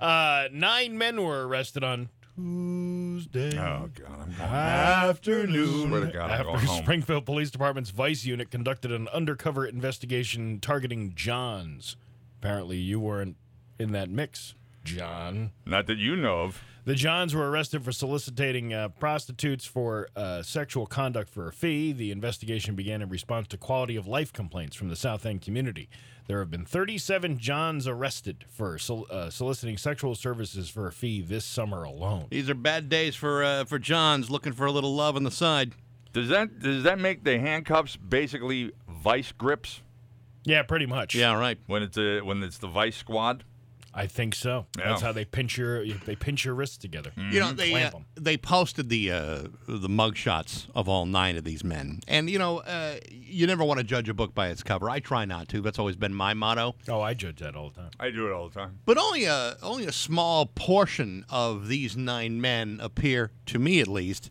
Uh, 0.00 0.48
nine 0.52 0.98
men 0.98 1.22
were 1.22 1.46
arrested 1.46 1.82
on 1.84 2.08
Tuesday 2.36 3.58
Oh 3.58 3.88
God, 3.94 4.10
I'm 4.20 4.30
going. 4.36 4.50
afternoon. 4.50 5.88
Swear 5.88 6.00
to 6.06 6.12
God, 6.12 6.24
I'm 6.24 6.30
after 6.32 6.44
going 6.44 6.58
home. 6.58 6.82
Springfield 6.82 7.24
Police 7.24 7.50
Department's 7.50 7.90
Vice 7.90 8.24
Unit 8.24 8.50
conducted 8.50 8.92
an 8.92 9.08
undercover 9.08 9.64
investigation 9.66 10.60
targeting 10.60 11.12
Johns. 11.14 11.96
Apparently, 12.40 12.76
you 12.76 13.00
weren't 13.00 13.36
in 13.78 13.92
that 13.92 14.10
mix, 14.10 14.54
John. 14.84 15.52
Not 15.64 15.86
that 15.86 15.96
you 15.98 16.14
know 16.14 16.42
of. 16.42 16.62
The 16.84 16.94
Johns 16.94 17.34
were 17.34 17.50
arrested 17.50 17.84
for 17.84 17.90
soliciting 17.90 18.72
uh, 18.72 18.90
prostitutes 18.90 19.64
for 19.64 20.08
uh, 20.14 20.42
sexual 20.42 20.86
conduct 20.86 21.28
for 21.30 21.48
a 21.48 21.52
fee. 21.52 21.92
The 21.92 22.12
investigation 22.12 22.76
began 22.76 23.02
in 23.02 23.08
response 23.08 23.48
to 23.48 23.56
quality 23.56 23.96
of 23.96 24.06
life 24.06 24.32
complaints 24.32 24.76
from 24.76 24.88
the 24.88 24.94
South 24.94 25.26
End 25.26 25.42
community. 25.42 25.88
There 26.28 26.40
have 26.40 26.50
been 26.50 26.64
37 26.64 27.38
Johns 27.38 27.86
arrested 27.86 28.44
for 28.50 28.78
sol- 28.78 29.06
uh, 29.10 29.30
soliciting 29.30 29.76
sexual 29.78 30.14
services 30.16 30.68
for 30.68 30.88
a 30.88 30.92
fee 30.92 31.20
this 31.20 31.44
summer 31.44 31.84
alone. 31.84 32.26
These 32.30 32.50
are 32.50 32.54
bad 32.54 32.88
days 32.88 33.14
for 33.14 33.44
uh, 33.44 33.64
for 33.64 33.78
Johns 33.78 34.28
looking 34.30 34.52
for 34.52 34.66
a 34.66 34.72
little 34.72 34.94
love 34.94 35.14
on 35.16 35.22
the 35.22 35.30
side. 35.30 35.72
Does 36.12 36.28
that 36.30 36.58
does 36.60 36.82
that 36.82 36.98
make 36.98 37.22
the 37.24 37.38
handcuffs 37.38 37.96
basically 37.96 38.72
vice 38.88 39.30
grips 39.32 39.82
Yeah, 40.44 40.62
pretty 40.62 40.86
much. 40.86 41.14
Yeah, 41.14 41.38
right. 41.38 41.58
when 41.66 41.82
it's 41.82 41.96
a, 41.98 42.20
when 42.22 42.42
it's 42.42 42.58
the 42.58 42.68
vice 42.68 42.96
squad? 42.96 43.44
I 43.98 44.06
think 44.06 44.34
so. 44.34 44.66
Yeah. 44.78 44.90
That's 44.90 45.00
how 45.00 45.12
they 45.12 45.24
pinch 45.24 45.56
your 45.56 45.84
they 45.86 46.14
pinch 46.14 46.44
your 46.44 46.54
wrists 46.54 46.76
together. 46.76 47.12
You 47.16 47.40
know, 47.40 47.52
they 47.52 47.72
uh, 47.82 47.90
they 48.14 48.36
posted 48.36 48.90
the 48.90 49.10
uh, 49.10 49.42
the 49.66 49.88
mug 49.88 50.16
shots 50.16 50.66
of 50.74 50.86
all 50.86 51.06
nine 51.06 51.36
of 51.36 51.44
these 51.44 51.64
men, 51.64 52.00
and 52.06 52.28
you 52.28 52.38
know, 52.38 52.58
uh, 52.58 52.96
you 53.10 53.46
never 53.46 53.64
want 53.64 53.78
to 53.78 53.84
judge 53.84 54.10
a 54.10 54.14
book 54.14 54.34
by 54.34 54.48
its 54.48 54.62
cover. 54.62 54.90
I 54.90 55.00
try 55.00 55.24
not 55.24 55.48
to. 55.48 55.62
That's 55.62 55.78
always 55.78 55.96
been 55.96 56.12
my 56.12 56.34
motto. 56.34 56.74
Oh, 56.88 57.00
I 57.00 57.14
judge 57.14 57.38
that 57.40 57.56
all 57.56 57.70
the 57.70 57.80
time. 57.80 57.90
I 57.98 58.10
do 58.10 58.26
it 58.26 58.32
all 58.32 58.50
the 58.50 58.54
time. 58.54 58.80
But 58.84 58.98
only 58.98 59.24
a 59.24 59.56
only 59.62 59.86
a 59.86 59.92
small 59.92 60.44
portion 60.44 61.24
of 61.30 61.68
these 61.68 61.96
nine 61.96 62.38
men 62.40 62.78
appear, 62.82 63.30
to 63.46 63.58
me 63.58 63.80
at 63.80 63.88
least, 63.88 64.30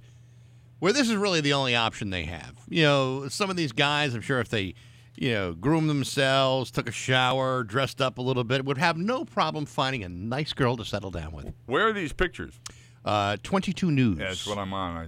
where 0.78 0.94
this 0.94 1.10
is 1.10 1.16
really 1.16 1.42
the 1.42 1.54
only 1.54 1.76
option 1.76 2.12
they 2.12 2.26
have. 2.26 2.54
You 2.70 2.84
know, 2.84 3.28
some 3.30 3.50
of 3.50 3.56
these 3.56 3.72
guys, 3.72 4.14
I'm 4.14 4.22
sure 4.22 4.40
if 4.40 4.50
they, 4.50 4.76
you 5.18 5.34
know, 5.34 5.54
groomed 5.54 5.90
themselves, 5.90 6.72
took 6.72 6.88
a 6.90 6.92
shower, 6.92 7.64
dressed 7.64 8.02
up 8.02 8.18
a 8.18 8.22
little 8.22 8.44
bit, 8.44 8.66
would 8.66 8.78
have 8.78 8.98
no 8.98 9.26
problem 9.26 9.66
finding 9.66 10.04
a 10.04 10.10
nice 10.10 10.54
girl 10.54 10.76
to 10.78 10.86
settle 10.86 11.12
down 11.12 11.32
with. 11.32 11.54
Where 11.66 11.88
are 11.88 11.94
these 11.94 12.14
pictures? 12.14 12.60
Uh, 13.04 13.38
22 13.44 13.92
News. 13.92 14.18
Yeah, 14.18 14.26
that's 14.30 14.48
what 14.48 14.58
I'm 14.58 14.74
on. 14.74 14.98
I 14.98 15.08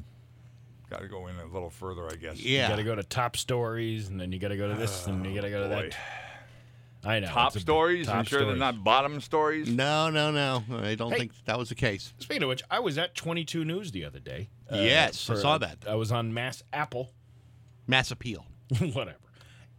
got 0.90 1.02
to 1.02 1.08
go 1.08 1.28
in 1.28 1.36
a 1.38 1.46
little 1.46 1.70
further, 1.70 2.08
I 2.10 2.16
guess. 2.16 2.40
You 2.40 2.56
Yeah. 2.58 2.70
got 2.70 2.76
to 2.78 2.84
go 2.84 2.96
to 2.96 3.04
top 3.04 3.36
stories, 3.38 4.08
and 4.08 4.20
then 4.22 4.32
you 4.32 4.40
got 4.40 4.50
to 4.50 4.58
go 4.58 4.68
to 4.70 4.76
this, 4.76 5.08
and 5.08 5.26
you 5.26 5.34
got 5.36 5.42
to 5.42 5.50
go 5.50 5.64
to 5.64 5.70
boy. 5.76 5.90
that. 5.90 5.98
I 7.04 7.20
know. 7.20 7.28
Top 7.28 7.48
it's 7.48 7.58
a- 7.58 7.60
stories? 7.60 8.08
I'm 8.10 8.18
top 8.18 8.28
sure 8.28 8.46
they're 8.46 8.56
not 8.56 8.84
bottom 8.84 9.22
stories. 9.22 9.70
No, 9.70 10.10
no, 10.10 10.32
no. 10.32 10.64
I 10.82 10.96
don't 10.96 11.12
Hey. 11.12 11.20
think 11.20 11.32
that 11.46 11.58
was 11.58 11.70
the 11.70 11.76
case. 11.76 12.14
Speaking 12.20 12.44
of 12.44 12.50
which, 12.50 12.64
I 12.70 12.80
was 12.80 12.98
at 12.98 13.16
22 13.16 13.64
News 13.66 13.92
the 13.92 14.04
other 14.06 14.20
day. 14.20 14.50
uh, 14.72 14.78
Yes, 14.78 15.30
I 15.30 15.36
saw 15.36 15.58
that. 15.60 15.80
I 15.88 15.96
was 15.96 16.12
on 16.12 16.34
Mass 16.34 16.64
Apple, 16.74 17.12
Mass 17.88 18.12
appeal. 18.12 18.46
whatever. 18.80 19.16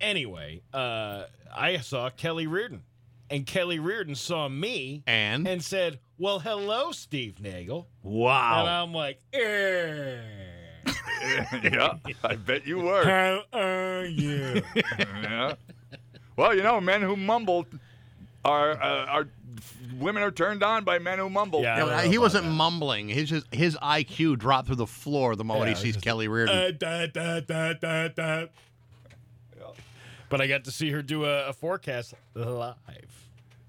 Anyway, 0.00 0.62
uh, 0.72 1.24
I 1.54 1.78
saw 1.78 2.08
Kelly 2.10 2.46
Reardon, 2.46 2.82
and 3.30 3.46
Kelly 3.46 3.78
Reardon 3.78 4.14
saw 4.14 4.48
me 4.48 5.02
And? 5.06 5.46
and 5.48 5.62
said, 5.62 5.98
"Well, 6.18 6.38
hello, 6.38 6.92
Steve 6.92 7.40
Nagel." 7.40 7.88
Wow. 8.02 8.60
And 8.60 8.70
I'm 8.70 8.92
like, 8.94 9.18
eh. 9.32 10.18
yeah, 11.62 11.94
I 12.24 12.36
bet 12.36 12.66
you 12.66 12.78
were. 12.78 13.04
"How 13.04 13.42
are 13.52 14.04
you?" 14.04 14.62
yeah. 14.98 15.54
Well, 16.36 16.54
you 16.54 16.62
know, 16.62 16.80
men 16.80 17.02
who 17.02 17.16
mumble 17.16 17.66
are 18.44 18.70
uh, 18.80 19.06
are 19.06 19.28
women 19.98 20.22
are 20.22 20.30
turned 20.30 20.62
on 20.62 20.84
by 20.84 20.98
men 21.00 21.18
who 21.18 21.28
mumble. 21.28 21.60
Yeah. 21.62 21.74
Yeah, 21.74 21.78
don't 21.80 21.88
but 21.88 22.04
know 22.04 22.10
he 22.10 22.18
wasn't 22.18 22.44
that. 22.44 22.50
mumbling. 22.52 23.08
His, 23.08 23.30
his 23.30 23.44
his 23.50 23.76
IQ 23.76 24.38
dropped 24.38 24.68
through 24.68 24.76
the 24.76 24.86
floor 24.86 25.34
the 25.34 25.44
moment 25.44 25.70
Yeah, 25.70 25.74
he 25.74 25.82
sees 25.82 25.94
just- 25.94 26.04
Kelly 26.04 26.28
Reardon. 26.28 26.56
Uh, 26.56 26.70
da, 26.78 27.06
da, 27.06 27.40
da, 27.40 27.72
da, 27.74 28.08
da. 28.08 28.46
But 30.28 30.40
I 30.40 30.46
got 30.46 30.64
to 30.64 30.70
see 30.70 30.90
her 30.90 31.02
do 31.02 31.24
a, 31.24 31.48
a 31.48 31.52
forecast 31.52 32.14
live. 32.34 32.76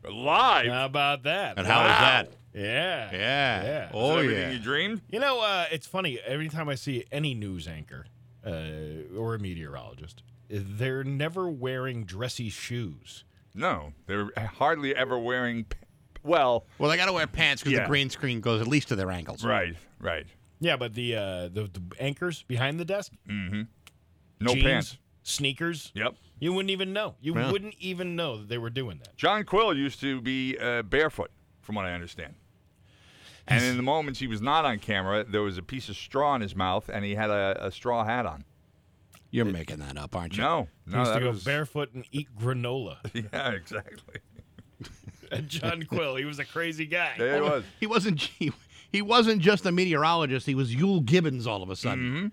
Live. 0.10 0.68
How 0.72 0.86
about 0.86 1.24
that? 1.24 1.58
and 1.58 1.68
how 1.68 1.80
was 1.84 1.88
that? 1.92 2.32
Yeah. 2.54 3.10
Yeah. 3.12 3.64
Yeah. 3.64 3.90
Oh 3.94 4.16
that 4.16 4.20
everything 4.24 4.42
yeah. 4.44 4.52
you 4.52 4.60
dreamed? 4.60 5.02
You 5.10 5.20
know, 5.20 5.42
uh, 5.42 5.66
it's 5.72 5.88
funny. 5.88 6.20
Every 6.26 6.50
time 6.50 6.68
I 6.70 6.76
see 6.76 7.06
any 7.12 7.34
news 7.34 7.68
anchor 7.68 8.06
uh, 8.46 9.16
or 9.18 9.36
a 9.36 9.40
meteorologist, 9.40 10.24
they're 10.50 11.04
never 11.04 11.50
wearing 11.50 12.06
dressy 12.06 12.50
shoes. 12.50 13.24
No, 13.54 13.94
they're 14.08 14.30
hardly 14.38 14.96
ever 14.96 15.20
wearing. 15.20 15.66
p- 15.66 15.78
Well, 16.24 16.66
Well, 16.78 16.90
they 16.90 16.98
got 16.98 17.06
to 17.06 17.14
wear 17.14 17.28
pants 17.28 17.62
because 17.62 17.74
Yeah. 17.78 17.84
the 17.84 17.90
green 17.90 18.10
screen 18.10 18.42
goes 18.42 18.62
at 18.62 18.68
least 18.68 18.88
to 18.90 18.96
their 18.96 19.12
ankles. 19.12 19.44
right, 19.46 19.76
right. 20.00 20.26
Yeah, 20.62 20.76
but 20.78 20.94
the 20.94 21.16
uh, 21.16 21.22
the, 21.50 21.70
the 21.72 21.82
anchors 22.00 22.44
behind 22.44 22.80
the 22.80 22.86
desk, 22.86 23.12
No 23.28 24.54
jeans, 24.54 24.64
pants. 24.64 24.98
Sneakers, 25.30 25.92
Yep. 25.96 26.16
you 26.40 26.52
wouldn't 26.54 26.72
even 26.72 26.92
know. 26.94 27.16
You 27.22 27.36
Yeah. 27.36 27.52
wouldn't 27.52 27.76
even 27.80 28.16
know 28.16 28.38
that 28.38 28.50
they 28.50 28.58
were 28.58 28.70
doing 28.70 29.00
that. 29.04 29.16
John 29.18 29.44
Quill 29.44 29.76
used 29.78 30.00
to 30.02 30.22
be 30.22 30.58
uh, 30.58 30.82
barefoot, 30.84 31.32
from 31.62 31.76
what 31.76 31.86
I 31.86 31.94
understand. 31.94 32.36
And 33.48 33.64
in 33.64 33.78
the 33.78 33.84
moments 33.84 34.20
he 34.20 34.28
was 34.28 34.42
not 34.42 34.64
on 34.66 34.78
camera, 34.80 35.24
there 35.24 35.42
was 35.42 35.58
a 35.58 35.64
piece 35.64 35.90
of 35.90 35.96
straw 35.96 36.36
in 36.36 36.42
his 36.42 36.56
mouth, 36.56 36.88
and 36.92 37.04
he 37.04 37.16
had 37.16 37.30
a, 37.32 37.66
a 37.68 37.72
straw 37.72 38.04
hat 38.06 38.26
on. 38.28 38.44
You're 39.32 39.46
making 39.46 39.78
that 39.80 39.98
up, 39.98 40.16
aren't 40.16 40.38
you? 40.38 40.44
No, 40.44 40.68
He 40.86 40.92
no, 40.92 41.00
used 41.00 41.14
to 41.14 41.20
go 41.20 41.30
was 41.30 41.44
barefoot 41.44 41.94
and 41.94 42.06
eat 42.12 42.28
granola. 42.38 42.98
yeah, 43.34 43.52
exactly. 43.52 44.16
And 45.32 45.48
John 45.48 45.84
Quill, 45.84 46.16
he 46.16 46.26
was 46.26 46.40
a 46.40 46.46
crazy 46.46 46.88
guy. 46.88 47.14
There 47.16 47.36
he 47.36 47.42
was. 47.42 47.64
He 47.80 47.86
wasn't. 47.86 48.20
He, 48.20 48.52
he 48.92 49.04
wasn't 49.04 49.44
just 49.44 49.64
a 49.68 49.72
meteorologist. 49.72 50.48
He 50.48 50.56
was 50.56 50.74
Euell 50.74 51.06
Gibbons 51.06 51.46
all 51.46 51.62
of 51.62 51.70
a 51.70 51.76
sudden. 51.76 52.04
Mm-hmm. 52.04 52.28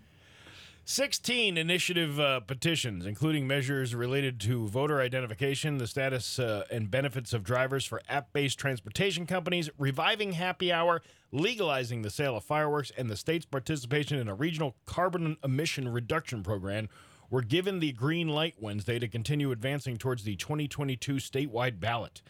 16 0.88 1.58
initiative 1.58 2.20
uh, 2.20 2.38
petitions, 2.38 3.06
including 3.06 3.44
measures 3.44 3.92
related 3.92 4.38
to 4.38 4.68
voter 4.68 5.00
identification, 5.00 5.78
the 5.78 5.86
status 5.88 6.38
uh, 6.38 6.64
and 6.70 6.92
benefits 6.92 7.32
of 7.32 7.42
drivers 7.42 7.84
for 7.84 8.00
app 8.08 8.32
based 8.32 8.56
transportation 8.56 9.26
companies, 9.26 9.68
reviving 9.78 10.30
happy 10.30 10.72
hour, 10.72 11.02
legalizing 11.32 12.02
the 12.02 12.08
sale 12.08 12.36
of 12.36 12.44
fireworks, 12.44 12.92
and 12.96 13.10
the 13.10 13.16
state's 13.16 13.44
participation 13.44 14.16
in 14.16 14.28
a 14.28 14.34
regional 14.34 14.76
carbon 14.86 15.36
emission 15.42 15.88
reduction 15.88 16.44
program, 16.44 16.88
were 17.30 17.42
given 17.42 17.80
the 17.80 17.90
green 17.90 18.28
light 18.28 18.54
Wednesday 18.60 19.00
to 19.00 19.08
continue 19.08 19.50
advancing 19.50 19.96
towards 19.96 20.22
the 20.22 20.36
2022 20.36 21.14
statewide 21.14 21.80
ballot. 21.80 22.22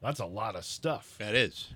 That's 0.00 0.18
a 0.18 0.24
lot 0.24 0.56
of 0.56 0.64
stuff. 0.64 1.16
That 1.18 1.34
is. 1.34 1.74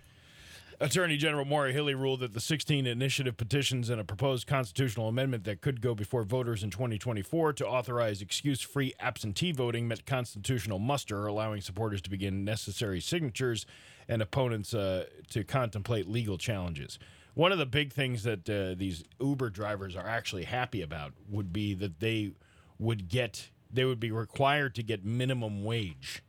Attorney 0.79 1.17
General 1.17 1.47
Maura 1.47 1.73
Healey 1.73 1.95
ruled 1.95 2.21
that 2.21 2.35
the 2.35 2.41
16 2.41 2.87
initiative 2.87 3.39
petitions 3.39 3.89
and 3.89 3.99
a 3.99 4.05
proposed 4.05 4.47
constitutional 4.47 5.09
amendment 5.09 5.45
that 5.45 5.63
could 5.63 5.81
go 5.81 5.95
before 5.95 6.23
voters 6.23 6.63
in 6.63 6.71
2024 6.71 7.55
to 7.55 7.67
authorize 7.67 8.21
excuse 8.21 8.61
free 8.61 8.93
absentee 9.01 9.53
voting 9.53 9.89
met 9.89 10.05
constitutional 10.05 10.79
muster, 10.79 11.27
allowing 11.27 11.63
supporters 11.63 12.03
to 12.03 12.11
begin 12.11 12.45
necessary 12.45 13.01
signatures 13.01 13.65
and 14.07 14.21
opponents 14.21 14.75
uh, 14.75 15.07
to 15.31 15.45
contemplate 15.45 16.09
legal 16.09 16.37
challenges. 16.37 16.99
One 17.33 17.53
of 17.53 17.59
the 17.59 17.67
big 17.67 17.93
things 17.93 18.23
that 18.25 18.49
uh, 18.49 18.75
these 18.79 19.03
Uber 19.19 19.51
drivers 19.51 19.97
are 19.97 20.07
actually 20.07 20.45
happy 20.45 20.83
about 20.83 21.15
would 21.29 21.55
be 21.55 21.73
that 21.75 22.01
they 22.01 22.33
would 22.79 23.09
get, 23.09 23.49
they 23.73 23.87
would 23.87 24.01
be 24.01 24.11
required 24.11 24.75
to 24.75 24.83
get 24.83 25.07
minimum 25.07 25.65
wage. 25.65 26.23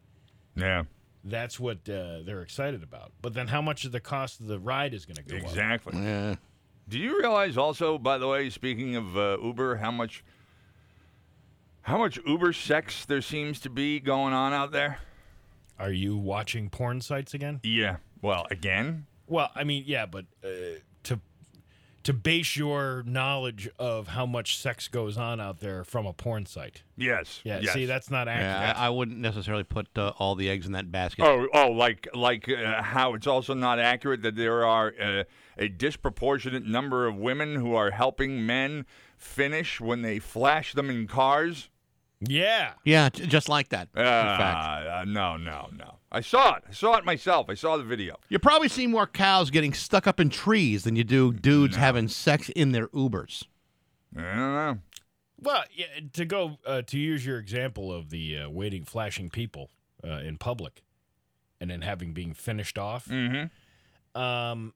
Yeah, 0.55 0.83
That's 1.29 1.59
what 1.59 1.77
uh, 1.89 2.23
they're 2.25 2.41
excited 2.41 2.83
about. 2.83 3.11
But 3.21 3.33
then 3.33 3.47
how 3.47 3.61
much 3.61 3.85
of 3.85 3.91
the 3.91 3.99
cost 3.99 4.39
of 4.39 4.47
the 4.47 4.59
ride 4.59 4.93
is 4.93 5.05
going 5.05 5.17
to 5.17 5.23
go 5.23 5.37
up? 5.37 5.43
exactly. 5.43 5.99
Yeah. 6.01 6.35
Do 6.89 6.99
you 6.99 7.19
realize 7.19 7.57
also, 7.57 7.97
by 7.97 8.17
the 8.17 8.27
way, 8.27 8.49
speaking 8.49 8.95
of 8.95 9.17
uh, 9.17 9.37
Uber, 9.43 9.75
how 9.75 9.91
much 9.91 10.23
how 11.81 11.97
much 11.97 12.19
Uber 12.25 12.53
sex 12.53 13.05
there 13.05 13.21
seems 13.21 13.59
to 13.61 13.69
be 13.69 13.99
going 13.99 14.33
on 14.33 14.53
out 14.53 14.71
there? 14.71 14.99
Are 15.79 15.91
you 15.91 16.17
watching 16.17 16.69
porn 16.69 17.01
sites 17.01 17.33
again? 17.33 17.59
Yeah. 17.63 17.97
Well, 18.21 18.47
again, 18.49 19.05
Well, 19.27 19.51
I 19.53 19.63
mean, 19.63 19.83
yeah, 19.85 20.05
but 20.05 20.25
uh, 20.43 20.79
to 22.07 22.13
to 22.13 22.17
base 22.17 22.55
your 22.55 23.03
knowledge 23.05 23.69
of 23.77 24.07
how 24.07 24.25
much 24.25 24.57
sex 24.57 24.87
goes 24.87 25.17
on 25.17 25.39
out 25.39 25.59
there 25.59 25.83
from 25.83 26.05
a 26.05 26.13
porn 26.13 26.45
site. 26.45 26.83
Yes. 26.95 27.41
Yeah, 27.43 27.59
yes. 27.61 27.73
see, 27.73 27.85
that's 27.85 28.09
not 28.09 28.27
accurate. 28.27 28.45
Yeah, 28.45 28.73
I, 28.75 28.87
I 28.87 28.89
wouldn't 28.89 29.17
necessarily 29.17 29.63
put 29.63 29.87
uh, 29.97 30.13
all 30.17 30.35
the 30.35 30.49
eggs 30.49 30.65
in 30.65 30.71
that 30.71 30.91
basket. 30.91 31.25
Oh, 31.25 31.47
oh, 31.53 31.71
like 31.71 32.07
like 32.13 32.49
uh, 32.49 32.81
how 32.81 33.13
it's 33.13 33.27
also 33.27 33.53
not 33.53 33.79
accurate 33.79 34.21
that 34.23 34.35
there 34.35 34.65
are 34.65 34.93
uh, 35.01 35.23
a 35.57 35.67
disproportionate 35.67 36.65
number 36.65 37.07
of 37.07 37.15
women 37.15 37.55
who 37.55 37.75
are 37.75 37.91
helping 37.91 38.45
men 38.45 38.85
finish 39.17 39.81
when 39.81 40.01
they 40.01 40.19
flash 40.19 40.73
them 40.73 40.89
in 40.89 41.07
cars. 41.07 41.69
yeah. 42.21 42.73
Yeah, 42.83 43.09
j- 43.09 43.25
just 43.25 43.49
like 43.49 43.69
that. 43.69 43.89
Uh, 43.95 43.99
in 44.01 44.05
fact. 44.05 44.87
uh, 44.87 45.05
no, 45.05 45.37
no, 45.37 45.69
no. 45.75 45.96
I 46.11 46.21
saw 46.21 46.55
it. 46.55 46.63
I 46.69 46.71
saw 46.71 46.95
it 46.95 47.05
myself. 47.05 47.49
I 47.49 47.53
saw 47.53 47.77
the 47.77 47.83
video. 47.83 48.15
You 48.29 48.39
probably 48.39 48.69
see 48.69 48.87
more 48.87 49.07
cows 49.07 49.49
getting 49.49 49.73
stuck 49.73 50.07
up 50.07 50.19
in 50.19 50.29
trees 50.29 50.83
than 50.83 50.95
you 50.95 51.03
do 51.03 51.33
dudes 51.33 51.75
having 51.75 52.07
sex 52.07 52.49
in 52.49 52.71
their 52.71 52.87
Ubers. 52.89 53.43
I 54.15 54.21
don't 54.21 54.37
know. 54.37 54.77
Well, 55.39 55.63
yeah, 55.73 55.85
to 56.13 56.25
go 56.25 56.57
uh, 56.65 56.81
to 56.83 56.97
use 56.97 57.25
your 57.25 57.37
example 57.37 57.93
of 57.93 58.09
the 58.09 58.39
uh, 58.39 58.49
waiting, 58.49 58.85
flashing 58.85 59.29
people 59.29 59.69
uh, 60.03 60.19
in 60.19 60.37
public, 60.37 60.81
and 61.59 61.69
then 61.69 61.81
having 61.81 62.13
being 62.13 62.33
finished 62.33 62.77
off. 62.77 63.07
Mm-hmm. 63.07 64.19
Um, 64.19 64.73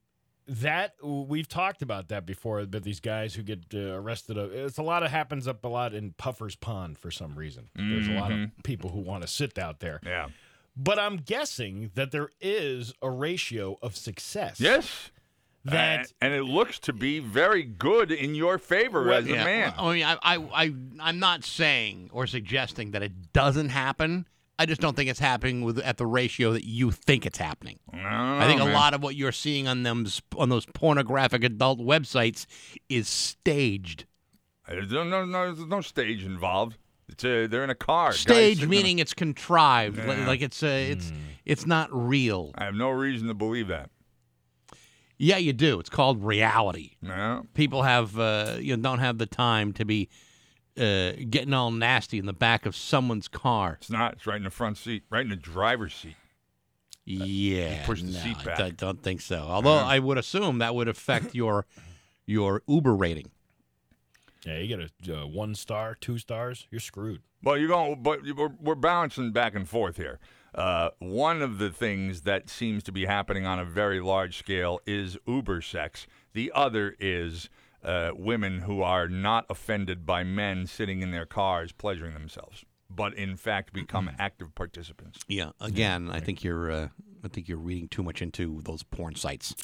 that 0.48 0.96
we've 1.02 1.48
talked 1.48 1.82
about 1.82 2.10
that 2.10 2.26
before. 2.26 2.66
But 2.66 2.84
these 2.84 3.00
guys 3.00 3.34
who 3.34 3.42
get 3.42 3.60
uh, 3.74 3.94
arrested, 3.94 4.38
uh, 4.38 4.50
it's 4.52 4.78
a 4.78 4.84
lot 4.84 5.02
of 5.02 5.10
happens 5.10 5.48
up 5.48 5.64
a 5.64 5.68
lot 5.68 5.94
in 5.94 6.12
Puffer's 6.12 6.56
Pond 6.56 6.98
for 6.98 7.10
some 7.10 7.36
reason. 7.36 7.70
There's 7.76 8.08
a 8.08 8.12
lot 8.12 8.32
of 8.32 8.50
people 8.64 8.90
who 8.92 9.00
want 9.00 9.22
to 9.24 9.28
sit 9.28 9.58
out 9.58 9.80
there. 9.80 10.02
Yeah. 10.06 10.28
But 10.76 11.00
I'm 11.00 11.18
guessing 11.18 11.92
that 11.96 12.12
there 12.12 12.30
is 12.40 12.94
a 13.02 13.10
ratio 13.10 13.78
of 13.82 13.96
success. 13.96 14.60
Yes. 14.60 15.12
That 15.64 16.00
and, 16.00 16.08
and 16.22 16.34
it 16.34 16.44
looks 16.44 16.80
to 16.80 16.94
be 16.94 17.20
very 17.20 17.62
good 17.64 18.12
in 18.12 18.34
your 18.34 18.58
favor 18.58 19.04
Well, 19.04 19.20
as 19.20 19.26
a 19.26 19.34
man. 19.34 19.74
well, 19.78 19.88
I 19.90 19.94
mean, 19.94 20.04
I, 20.04 20.18
I, 20.24 20.38
I, 20.66 20.74
I'm 21.00 21.20
not 21.20 21.44
saying 21.44 22.10
or 22.12 22.26
suggesting 22.26 22.92
that 22.92 23.04
it 23.04 23.32
doesn't 23.32 23.70
happen. 23.70 24.28
I 24.58 24.66
just 24.66 24.82
don't 24.82 24.96
think 24.96 25.10
it's 25.10 25.20
happening 25.20 25.64
with 25.64 25.80
at 25.80 25.98
the 25.98 26.06
ratio 26.06 26.54
that 26.54 26.66
you 26.66 26.92
think 26.92 27.26
it's 27.26 27.38
happening. 27.38 27.80
I, 27.94 28.44
I 28.44 28.48
think 28.48 28.60
know, 28.60 28.70
a 28.70 28.74
lot 28.74 28.94
of 28.94 29.04
what 29.04 29.16
you're 29.16 29.32
seeing 29.32 29.68
on 29.68 29.84
them 29.84 30.06
on 30.38 30.50
those 30.50 30.66
pornographic 30.68 31.44
adult 31.44 31.80
websites 31.80 32.46
is 32.90 33.08
staged. 33.08 34.06
There's 34.68 34.92
no, 34.92 35.04
no, 35.04 35.26
no, 35.26 35.54
there's 35.54 35.68
no 35.68 35.82
stage 35.82 36.24
involved. 36.24 36.78
It's 37.12 37.24
a, 37.26 37.48
they're 37.48 37.64
in 37.64 37.70
a 37.70 37.76
car. 37.76 38.14
Stage 38.14 38.64
a- 38.64 38.68
meaning 38.68 39.00
it's 39.00 39.14
contrived, 39.14 39.98
Yeah. 39.98 40.26
like 40.28 40.42
it's 40.42 40.64
uh, 40.64 40.68
it's 40.68 41.12
it's 41.46 41.66
not 41.66 41.90
real. 41.92 42.52
I 42.56 42.66
have 42.66 42.76
no 42.76 42.90
reason 42.90 43.28
to 43.28 43.34
believe 43.34 43.68
that. 43.68 43.90
Yeah, 45.18 45.38
you 45.38 45.54
do. 45.54 45.80
It's 45.80 45.90
called 45.90 46.24
reality. 46.24 46.92
No. 47.02 47.46
People 47.54 47.84
have 47.84 48.18
uh, 48.18 48.58
you 48.60 48.76
know, 48.76 48.82
don't 48.82 49.00
have 49.00 49.18
the 49.20 49.26
time 49.28 49.72
to 49.74 49.86
be 49.86 50.10
uh, 50.80 51.12
getting 51.30 51.54
all 51.54 51.70
nasty 51.70 52.18
in 52.18 52.26
the 52.26 52.34
back 52.34 52.66
of 52.66 52.76
someone's 52.76 53.28
car. 53.28 53.78
It's 53.82 53.90
not. 53.92 54.14
It's 54.14 54.26
right 54.26 54.38
in 54.38 54.44
the 54.44 54.50
front 54.50 54.78
seat, 54.78 55.04
right 55.12 55.22
in 55.24 55.30
the 55.30 55.36
driver's 55.36 55.94
seat. 55.94 56.16
Yeah, 57.06 57.86
push 57.86 58.02
the 58.02 58.12
no, 58.12 58.20
seat 58.20 58.38
I 58.42 58.44
back. 58.46 58.58
don't- 58.58 58.78
don't 58.78 59.04
think 59.04 59.22
so. 59.22 59.38
Although 59.40 59.74
I 59.76 60.00
would 60.00 60.18
assume 60.18 60.60
that 60.60 60.74
would 60.76 60.88
affect 60.88 61.36
your 61.36 61.66
your 62.26 62.62
Uber 62.68 62.96
rating. 62.96 63.32
Yeah, 64.46 64.58
you 64.58 64.68
get 64.68 64.92
a 65.10 65.22
uh, 65.22 65.26
one 65.26 65.56
star, 65.56 65.96
two 65.96 66.18
stars, 66.18 66.68
you're 66.72 66.80
screwed. 66.80 67.22
Well, 67.44 67.58
you're 67.58 67.68
going, 67.68 68.02
but 68.02 68.20
we're, 68.36 68.52
we're 68.60 68.76
bouncing 68.76 69.32
back 69.32 69.56
and 69.56 69.68
forth 69.68 69.98
here. 69.98 70.20
Uh, 70.54 70.90
one 71.00 71.42
of 71.42 71.60
the 71.60 71.70
things 71.70 72.22
that 72.22 72.50
seems 72.50 72.84
to 72.84 72.92
be 72.92 73.06
happening 73.06 73.46
on 73.46 73.60
a 73.60 73.66
very 73.66 74.02
large 74.02 74.38
scale 74.38 74.80
is 74.86 75.18
Uber 75.26 75.62
sex. 75.62 76.08
The 76.34 76.52
other 76.54 76.96
is 77.00 77.50
uh, 77.84 78.12
women 78.14 78.60
who 78.62 78.82
are 78.82 79.08
not 79.08 79.46
offended 79.50 80.06
by 80.06 80.24
men 80.24 80.68
sitting 80.68 81.02
in 81.02 81.12
their 81.12 81.26
cars 81.26 81.72
pleasuring 81.72 82.14
themselves, 82.14 82.66
but 82.90 83.14
in 83.14 83.38
fact 83.38 83.74
become 83.74 84.12
active 84.20 84.54
participants. 84.54 85.20
Yeah, 85.28 85.52
again, 85.62 86.10
I 86.12 86.20
think 86.20 86.44
you're 86.44 86.70
uh, 86.70 86.88
I 87.24 87.28
think 87.28 87.48
you're 87.48 87.58
reading 87.58 87.88
too 87.88 88.04
much 88.04 88.22
into 88.22 88.62
those 88.64 88.84
porn 88.84 89.16
sites. 89.16 89.56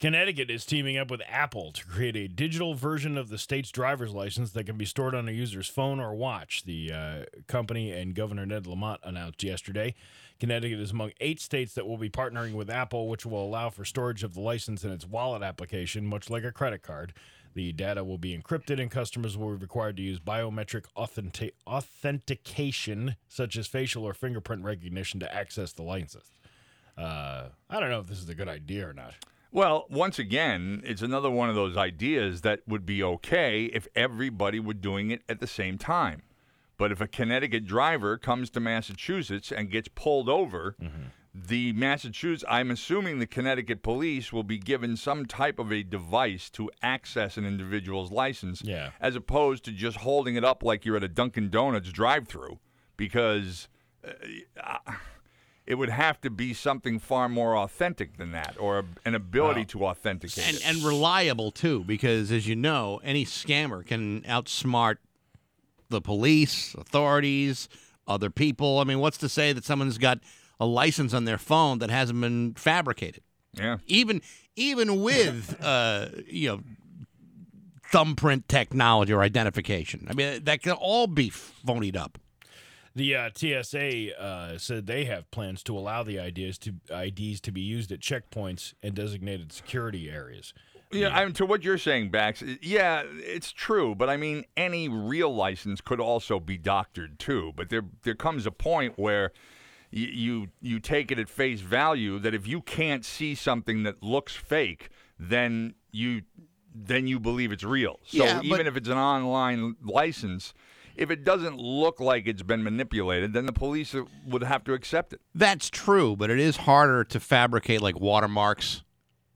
Connecticut 0.00 0.48
is 0.48 0.64
teaming 0.64 0.96
up 0.96 1.10
with 1.10 1.22
Apple 1.28 1.72
to 1.72 1.84
create 1.84 2.14
a 2.14 2.28
digital 2.28 2.74
version 2.74 3.18
of 3.18 3.30
the 3.30 3.38
state's 3.38 3.72
driver's 3.72 4.12
license 4.12 4.52
that 4.52 4.62
can 4.62 4.76
be 4.76 4.84
stored 4.84 5.12
on 5.12 5.28
a 5.28 5.32
user's 5.32 5.66
phone 5.66 5.98
or 5.98 6.14
watch. 6.14 6.62
The 6.62 6.92
uh, 6.92 7.24
company 7.48 7.90
and 7.90 8.14
Governor 8.14 8.46
Ned 8.46 8.68
Lamont 8.68 9.00
announced 9.02 9.42
yesterday. 9.42 9.96
Connecticut 10.38 10.78
is 10.78 10.92
among 10.92 11.10
eight 11.20 11.40
states 11.40 11.74
that 11.74 11.88
will 11.88 11.98
be 11.98 12.08
partnering 12.08 12.52
with 12.52 12.70
Apple, 12.70 13.08
which 13.08 13.26
will 13.26 13.44
allow 13.44 13.70
for 13.70 13.84
storage 13.84 14.22
of 14.22 14.34
the 14.34 14.40
license 14.40 14.84
in 14.84 14.92
its 14.92 15.04
wallet 15.04 15.42
application, 15.42 16.06
much 16.06 16.30
like 16.30 16.44
a 16.44 16.52
credit 16.52 16.84
card. 16.84 17.12
The 17.54 17.72
data 17.72 18.04
will 18.04 18.18
be 18.18 18.38
encrypted, 18.38 18.80
and 18.80 18.92
customers 18.92 19.36
will 19.36 19.56
be 19.56 19.62
required 19.62 19.96
to 19.96 20.02
use 20.04 20.20
biometric 20.20 20.84
authenti- 20.96 21.50
authentication, 21.66 23.16
such 23.26 23.56
as 23.56 23.66
facial 23.66 24.04
or 24.04 24.14
fingerprint 24.14 24.62
recognition, 24.62 25.18
to 25.18 25.34
access 25.34 25.72
the 25.72 25.82
license. 25.82 26.30
Uh, 26.96 27.48
I 27.68 27.80
don't 27.80 27.90
know 27.90 27.98
if 27.98 28.06
this 28.06 28.20
is 28.20 28.28
a 28.28 28.34
good 28.36 28.48
idea 28.48 28.88
or 28.88 28.92
not. 28.92 29.14
Well, 29.50 29.86
once 29.88 30.18
again, 30.18 30.82
it's 30.84 31.02
another 31.02 31.30
one 31.30 31.48
of 31.48 31.54
those 31.54 31.76
ideas 31.76 32.42
that 32.42 32.60
would 32.66 32.84
be 32.84 33.02
okay 33.02 33.64
if 33.66 33.88
everybody 33.94 34.60
were 34.60 34.74
doing 34.74 35.10
it 35.10 35.22
at 35.28 35.40
the 35.40 35.46
same 35.46 35.78
time. 35.78 36.22
But 36.76 36.92
if 36.92 37.00
a 37.00 37.08
Connecticut 37.08 37.64
driver 37.66 38.18
comes 38.18 38.50
to 38.50 38.60
Massachusetts 38.60 39.50
and 39.50 39.70
gets 39.70 39.88
pulled 39.88 40.28
over, 40.28 40.76
the 41.34 41.72
Massachusetts, 41.72 42.44
I'm 42.48 42.70
assuming 42.70 43.18
the 43.18 43.26
Connecticut 43.26 43.82
police 43.82 44.32
will 44.32 44.42
be 44.44 44.58
given 44.58 44.96
some 44.96 45.24
type 45.26 45.58
of 45.58 45.72
a 45.72 45.82
device 45.82 46.50
to 46.50 46.70
access 46.82 47.36
an 47.36 47.44
individual's 47.44 48.12
license, 48.12 48.62
Yeah. 48.62 48.90
as 49.00 49.16
opposed 49.16 49.64
to 49.64 49.72
just 49.72 49.98
holding 49.98 50.36
it 50.36 50.44
up 50.44 50.62
like 50.62 50.84
you're 50.84 50.96
at 50.96 51.04
a 51.04 51.08
Dunkin' 51.08 51.50
Donuts 51.50 51.90
drive-through, 51.90 52.58
because 52.96 53.68
uh, 54.04 54.78
it 55.68 55.74
would 55.74 55.90
have 55.90 56.18
to 56.22 56.30
be 56.30 56.54
something 56.54 56.98
far 56.98 57.28
more 57.28 57.54
authentic 57.54 58.16
than 58.16 58.32
that, 58.32 58.56
or 58.58 58.86
an 59.04 59.14
ability 59.14 59.66
to 59.66 59.84
authenticate 59.84 60.48
and 60.48 60.58
and 60.64 60.82
reliable 60.82 61.50
too, 61.50 61.84
because 61.84 62.32
as 62.32 62.48
you 62.48 62.56
know, 62.56 63.02
any 63.04 63.26
scammer 63.26 63.84
can 63.84 64.22
outsmart 64.22 64.96
the 65.90 66.00
police, 66.00 66.74
authorities, 66.74 67.68
other 68.06 68.30
people. 68.30 68.78
I 68.78 68.84
mean, 68.84 68.98
what's 68.98 69.18
to 69.18 69.28
say 69.28 69.52
that 69.52 69.62
someone's 69.62 69.98
got 69.98 70.20
a 70.58 70.64
license 70.64 71.12
on 71.12 71.26
their 71.26 71.36
phone 71.36 71.80
that 71.80 71.90
hasn't 71.90 72.18
been 72.18 72.54
fabricated? 72.54 73.22
yeah. 73.52 73.76
Even 73.86 74.22
even 74.56 75.02
with 75.02 75.54
uh, 75.62 76.06
you 76.26 76.48
know 76.48 76.60
thumbprint 77.90 78.48
technology 78.48 79.12
or 79.12 79.20
identification. 79.20 80.06
I 80.10 80.14
mean, 80.14 80.44
that 80.44 80.62
can 80.62 80.72
all 80.72 81.06
be 81.06 81.28
phonied 81.28 81.96
up. 81.96 82.18
The 82.98 83.14
uh, 83.14 83.30
TSA 83.32 84.20
uh, 84.20 84.58
said 84.58 84.88
they 84.88 85.04
have 85.04 85.30
plans 85.30 85.62
to 85.62 85.78
allow 85.78 86.02
the 86.02 86.18
ideas 86.18 86.58
to 86.58 86.74
IDs 86.90 87.40
to 87.42 87.52
be 87.52 87.60
used 87.60 87.92
at 87.92 88.00
checkpoints 88.00 88.74
and 88.82 88.92
designated 88.92 89.52
security 89.52 90.10
areas. 90.10 90.52
Yeah, 90.90 91.16
I 91.16 91.24
mean, 91.24 91.32
to 91.34 91.46
what 91.46 91.62
you're 91.62 91.78
saying, 91.78 92.10
Bax, 92.10 92.42
yeah, 92.60 93.04
it's 93.06 93.52
true. 93.52 93.94
But 93.94 94.10
I 94.10 94.16
mean, 94.16 94.44
any 94.56 94.88
real 94.88 95.32
license 95.32 95.80
could 95.80 96.00
also 96.00 96.40
be 96.40 96.58
doctored 96.58 97.20
too. 97.20 97.52
But 97.54 97.68
there, 97.68 97.84
there 98.02 98.16
comes 98.16 98.46
a 98.46 98.50
point 98.50 98.98
where 98.98 99.30
you, 99.92 100.06
you, 100.08 100.48
you 100.60 100.80
take 100.80 101.12
it 101.12 101.20
at 101.20 101.28
face 101.28 101.60
value 101.60 102.18
that 102.18 102.34
if 102.34 102.48
you 102.48 102.60
can't 102.60 103.04
see 103.04 103.36
something 103.36 103.84
that 103.84 104.02
looks 104.02 104.34
fake, 104.34 104.88
then 105.20 105.74
you, 105.92 106.22
then 106.74 107.06
you 107.06 107.20
believe 107.20 107.52
it's 107.52 107.62
real. 107.64 108.00
So 108.06 108.24
Yeah, 108.24 108.40
even 108.42 108.58
but- 108.58 108.66
if 108.66 108.76
it's 108.76 108.88
an 108.88 108.98
online 108.98 109.76
license, 109.84 110.52
if 110.98 111.10
it 111.10 111.24
doesn't 111.24 111.58
look 111.58 112.00
like 112.00 112.26
it's 112.26 112.42
been 112.42 112.62
manipulated, 112.62 113.32
then 113.32 113.46
the 113.46 113.52
police 113.52 113.94
would 114.26 114.42
have 114.42 114.64
to 114.64 114.74
accept 114.74 115.12
it. 115.12 115.20
That's 115.34 115.70
true, 115.70 116.16
but 116.16 116.28
it 116.28 116.40
is 116.40 116.58
harder 116.58 117.04
to 117.04 117.20
fabricate 117.20 117.80
like 117.80 117.98
watermarks 117.98 118.82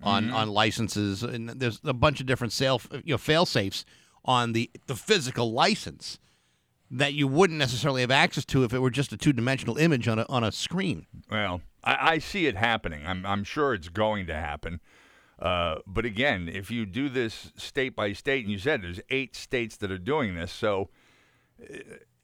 on 0.03 0.31
on 0.31 0.49
licenses, 0.49 1.23
and 1.23 1.49
there's 1.49 1.81
a 1.85 1.93
bunch 1.93 2.21
of 2.21 2.27
different 2.27 2.53
sale 2.53 2.81
you 3.05 3.15
know 3.15 3.19
fail 3.19 3.47
safes 3.47 3.85
on 4.25 4.53
the 4.53 4.71
the 4.87 4.97
physical 4.97 5.53
license 5.53 6.19
that 6.91 7.15
you 7.15 7.27
wouldn't 7.27 7.59
necessarily 7.59 8.03
have 8.03 8.11
access 8.11 8.45
to 8.45 8.65
if 8.65 8.75
it 8.75 8.81
were 8.81 8.91
just 8.91 9.13
a 9.13 9.17
two 9.17 9.33
dimensional 9.33 9.79
image 9.79 10.09
on 10.09 10.19
a 10.19 10.27
on 10.29 10.43
a 10.43 10.51
screen. 10.51 11.07
Well, 11.31 11.63
I, 11.85 12.13
I 12.15 12.19
see 12.19 12.47
it 12.47 12.57
happening. 12.57 13.07
I'm, 13.07 13.25
I'm 13.25 13.45
sure 13.45 13.73
it's 13.73 13.89
going 13.89 14.27
to 14.27 14.35
happen. 14.35 14.81
Uh, 15.39 15.77
but 15.87 16.05
again, 16.05 16.49
if 16.49 16.71
you 16.71 16.87
do 16.87 17.09
this 17.09 17.53
state 17.57 17.97
by 17.97 18.13
state, 18.13 18.45
and 18.45 18.53
you 18.53 18.59
said 18.59 18.83
there's 18.83 19.01
eight 19.11 19.35
states 19.35 19.77
that 19.79 19.91
are 19.91 19.99
doing 19.99 20.35
this, 20.35 20.53
so 20.53 20.91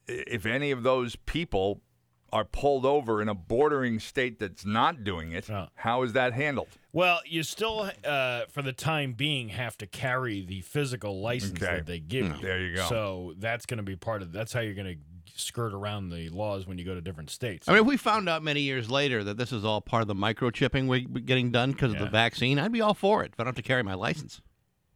if 0.06 0.46
any 0.46 0.70
of 0.70 0.82
those 0.82 1.16
people 1.16 1.82
are 2.30 2.44
pulled 2.44 2.84
over 2.84 3.22
in 3.22 3.28
a 3.28 3.34
bordering 3.34 3.98
state 3.98 4.38
that's 4.38 4.66
not 4.66 5.02
doing 5.02 5.32
it, 5.32 5.48
Oh. 5.50 5.68
how 5.76 6.02
is 6.02 6.12
that 6.12 6.34
handled? 6.34 6.68
Well, 6.92 7.20
you 7.24 7.42
still, 7.42 7.90
uh, 8.04 8.42
for 8.50 8.60
the 8.60 8.74
time 8.74 9.14
being, 9.14 9.48
have 9.48 9.78
to 9.78 9.86
carry 9.86 10.44
the 10.44 10.60
physical 10.60 11.20
license 11.22 11.62
Okay. 11.62 11.76
that 11.76 11.86
they 11.86 12.00
give 12.00 12.26
you. 12.26 12.36
There 12.42 12.60
you 12.60 12.76
go. 12.76 12.86
So 12.88 13.34
that's 13.38 13.64
going 13.64 13.78
to 13.78 13.82
be 13.82 13.96
part 13.96 14.20
of. 14.20 14.32
That's 14.32 14.52
how 14.52 14.60
you're 14.60 14.74
going 14.74 14.98
to 14.98 15.40
skirt 15.40 15.72
around 15.72 16.10
the 16.10 16.28
laws 16.30 16.66
when 16.66 16.76
you 16.78 16.84
go 16.84 16.94
to 16.94 17.00
different 17.00 17.30
states. 17.30 17.66
I 17.68 17.72
mean, 17.72 17.82
if 17.82 17.86
we 17.86 17.96
found 17.96 18.28
out 18.28 18.42
many 18.42 18.60
years 18.60 18.90
later 18.90 19.22
that 19.24 19.36
this 19.38 19.52
is 19.52 19.64
all 19.64 19.80
part 19.80 20.02
of 20.02 20.08
the 20.08 20.14
microchipping 20.14 20.86
we're 20.88 21.00
getting 21.20 21.50
done 21.50 21.72
because 21.72 21.92
of 21.92 21.98
the 21.98 22.06
vaccine, 22.06 22.58
I'd 22.58 22.72
be 22.72 22.80
all 22.82 22.94
for 22.94 23.22
it. 23.24 23.32
If 23.34 23.40
I 23.40 23.44
don't 23.44 23.48
have 23.48 23.54
to 23.56 23.62
carry 23.62 23.82
my 23.84 23.94
license. 23.94 24.42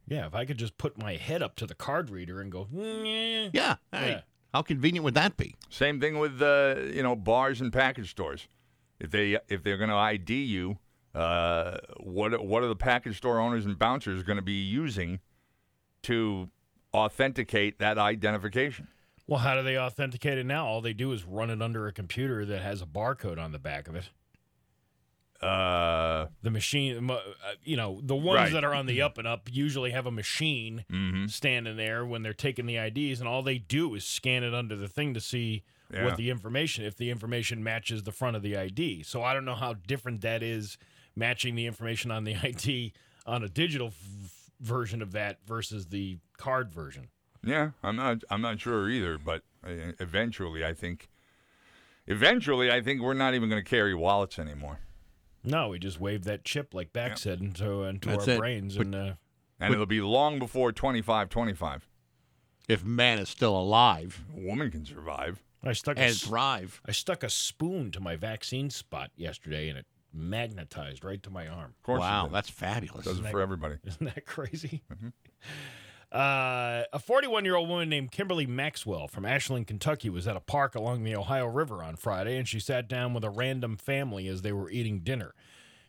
Yeah, 0.07 0.27
if 0.27 0.35
I 0.35 0.43
could 0.45 0.57
just 0.57 0.77
put 0.77 1.01
my 1.01 1.15
head 1.15 1.41
up 1.41 1.55
to 1.55 1.65
the 1.65 1.75
card 1.75 2.09
reader 2.11 2.41
and 2.41 2.51
go, 2.51 2.67
Yeah. 3.53 3.77
Yeah. 3.93 4.21
How 4.53 4.61
convenient 4.61 5.03
would 5.03 5.15
that 5.15 5.35
be? 5.35 5.55
Same 5.69 5.99
thing 5.99 6.19
with 6.19 6.41
uh, 6.41 6.75
you 6.93 7.01
know 7.01 7.15
bars 7.15 7.59
and 7.59 7.73
package 7.73 8.11
stores. 8.11 8.47
If 8.99 9.11
they 9.11 9.37
if 9.49 9.63
they're 9.63 9.77
going 9.77 9.89
to 9.89 9.95
ID 9.95 10.43
you, 10.43 10.77
uh, 11.15 11.77
what 11.99 12.45
what 12.45 12.63
are 12.63 12.67
the 12.67 12.75
package 12.75 13.17
store 13.17 13.39
owners 13.39 13.65
and 13.65 13.77
bouncers 13.77 14.21
going 14.23 14.37
to 14.37 14.43
be 14.43 14.61
using 14.61 15.19
to 16.03 16.49
authenticate 16.93 17.79
that 17.79 17.97
identification? 17.97 18.87
Well, 19.25 19.39
how 19.39 19.55
do 19.55 19.63
they 19.63 19.77
authenticate 19.77 20.37
it 20.37 20.45
now? 20.45 20.67
All 20.67 20.81
they 20.81 20.93
do 20.93 21.11
is 21.13 21.23
run 21.23 21.49
it 21.49 21.61
under 21.61 21.87
a 21.87 21.93
computer 21.93 22.45
that 22.45 22.61
has 22.61 22.81
a 22.81 22.85
barcode 22.85 23.39
on 23.39 23.53
the 23.53 23.59
back 23.59 23.87
of 23.87 23.95
it. 23.95 24.09
Uh, 25.43 26.27
The 26.41 26.49
machine, 26.51 27.09
uh, 27.09 27.19
you 27.63 27.75
know, 27.77 27.99
the 28.03 28.15
ones 28.15 28.37
Right. 28.37 28.51
that 28.53 28.63
are 28.63 28.73
on 28.73 28.85
the 28.85 29.01
up 29.01 29.17
and 29.17 29.27
up 29.27 29.49
usually 29.51 29.91
have 29.91 30.05
a 30.05 30.11
machine 30.11 30.85
mhm. 30.91 31.29
standing 31.29 31.75
there 31.77 32.05
when 32.05 32.21
they're 32.23 32.33
taking 32.33 32.65
the 32.65 32.77
IDs, 32.77 33.19
and 33.19 33.27
all 33.27 33.43
they 33.43 33.57
do 33.57 33.93
is 33.95 34.05
scan 34.05 34.43
it 34.43 34.53
under 34.53 34.75
the 34.75 34.87
thing 34.87 35.13
to 35.13 35.19
see 35.21 35.63
Yeah. 35.93 36.05
what 36.05 36.17
the 36.17 36.29
information, 36.29 36.85
if 36.85 36.95
the 36.95 37.09
information 37.09 37.63
matches 37.63 38.03
the 38.03 38.11
front 38.11 38.35
of 38.35 38.41
the 38.41 38.55
ID. 38.57 39.03
So 39.03 39.21
I 39.23 39.33
don't 39.33 39.45
know 39.45 39.55
how 39.55 39.73
different 39.73 40.21
that 40.21 40.41
is 40.41 40.77
matching 41.15 41.55
the 41.55 41.65
information 41.65 42.09
on 42.11 42.23
the 42.23 42.35
ID 42.43 42.93
on 43.25 43.43
a 43.43 43.49
digital 43.49 43.87
f- 43.87 44.49
version 44.59 45.01
of 45.01 45.11
that 45.11 45.39
versus 45.45 45.87
the 45.87 46.17
card 46.37 46.71
version. 46.71 47.09
Yeah, 47.45 47.71
I'm 47.83 47.95
not. 47.97 48.23
I'm 48.29 48.41
not 48.41 48.59
sure 48.61 48.89
either. 48.89 49.17
But 49.17 49.43
uh, 49.65 49.91
eventually, 49.99 50.63
I 50.63 50.73
think. 50.73 51.09
Eventually, 52.07 52.69
I 52.71 52.81
think 52.81 53.01
we're 53.01 53.13
not 53.13 53.33
even 53.33 53.49
going 53.49 53.63
to 53.63 53.69
carry 53.69 53.93
wallets 53.95 54.37
anymore, 54.37 54.79
No, 55.43 55.69
we 55.69 55.79
just 55.79 55.99
wave 55.99 56.23
that 56.25 56.43
chip, 56.45 56.73
like 56.73 56.93
Beck 56.93 57.17
said, 57.17 57.41
into 57.41 57.83
into 57.83 58.09
That's 58.09 58.27
our 58.27 58.35
it. 58.35 58.37
brains, 58.37 58.77
But- 58.77 58.85
and 58.87 58.95
uh, 58.95 59.13
and 59.59 59.73
it'll 59.73 59.85
be 59.85 60.01
long 60.01 60.39
before 60.39 60.71
25, 60.71 61.29
25. 61.29 61.87
If 62.67 62.83
man 62.83 63.19
is 63.19 63.29
still 63.29 63.55
alive 63.57 64.23
A 64.37 64.41
woman 64.41 64.71
can 64.71 64.85
survive. 64.85 65.41
I 65.63 65.73
stuck 65.73 65.97
a 65.97 66.01
and 66.01 66.11
s- 66.11 66.21
thrive. 66.23 66.81
I 66.85 66.91
stuck 66.91 67.23
a 67.23 67.29
spoon 67.29 67.91
to 67.91 67.99
my 68.01 68.15
vaccine 68.17 68.69
spot 68.69 69.11
yesterday, 69.15 69.69
and 69.69 69.77
it 69.77 69.85
magnetized 70.13 71.03
right 71.05 71.21
to 71.23 71.29
my 71.29 71.47
arm. 71.47 71.73
Of 71.77 71.83
course, 71.83 71.99
Wow, 72.01 72.27
that's 72.31 72.49
fabulous. 72.49 73.05
does 73.05 73.19
it 73.19 73.27
for 73.27 73.41
everybody. 73.41 73.75
Isn't 73.85 74.13
that 74.13 74.25
crazy? 74.25 74.83
Uh, 76.13 76.83
a 76.93 76.99
41 76.99 77.43
year 77.43 77.55
old 77.55 77.67
woman 77.67 77.89
named 77.89 78.11
Kimberly 78.11 78.45
Maxwell 78.45 79.07
from 79.07 79.25
Ashland, 79.25 79.65
Kentucky, 79.65 80.09
was 80.09 80.27
at 80.27 80.37
a 80.37 80.41
park 80.41 80.75
along 80.75 81.03
the 81.03 81.15
Ohio 81.15 81.47
River 81.47 81.83
on 81.83 81.95
Friday, 81.95 82.37
and 82.37 82.47
she 82.47 82.59
sat 82.59 82.87
down 82.87 83.15
with 83.15 83.23
a 83.23 83.31
random 83.31 83.77
family 83.77 84.27
as 84.27 84.43
they 84.43 84.51
were 84.51 84.69
eating 84.69 84.99
dinner. 84.99 85.33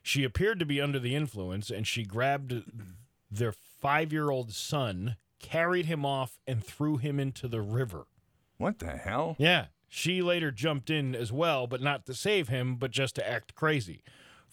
She 0.03 0.25
appeared 0.25 0.59
to 0.61 0.67
be 0.67 0.81
under 0.81 0.99
the 0.99 1.15
influence, 1.15 1.71
and 1.71 1.87
she 1.87 2.05
grabbed 2.05 2.55
their 3.31 3.53
five 3.53 4.13
year 4.13 4.31
old 4.31 4.53
son, 4.53 5.17
carried 5.41 5.87
him 5.87 6.07
off, 6.07 6.39
and 6.47 6.65
threw 6.65 6.97
him 6.97 7.21
into 7.21 7.47
the 7.47 7.61
river. 7.61 8.07
What 8.57 8.79
the 8.79 8.97
hell? 8.97 9.37
Yeah. 9.39 9.67
She 9.89 10.23
later 10.23 10.51
jumped 10.51 10.89
in 10.91 11.15
as 11.15 11.33
well, 11.33 11.67
but 11.67 11.83
not 11.83 12.07
to 12.07 12.15
save 12.15 12.49
him, 12.49 12.77
but 12.77 12.91
just 12.91 13.15
to 13.17 13.29
act 13.29 13.55
crazy. 13.55 14.03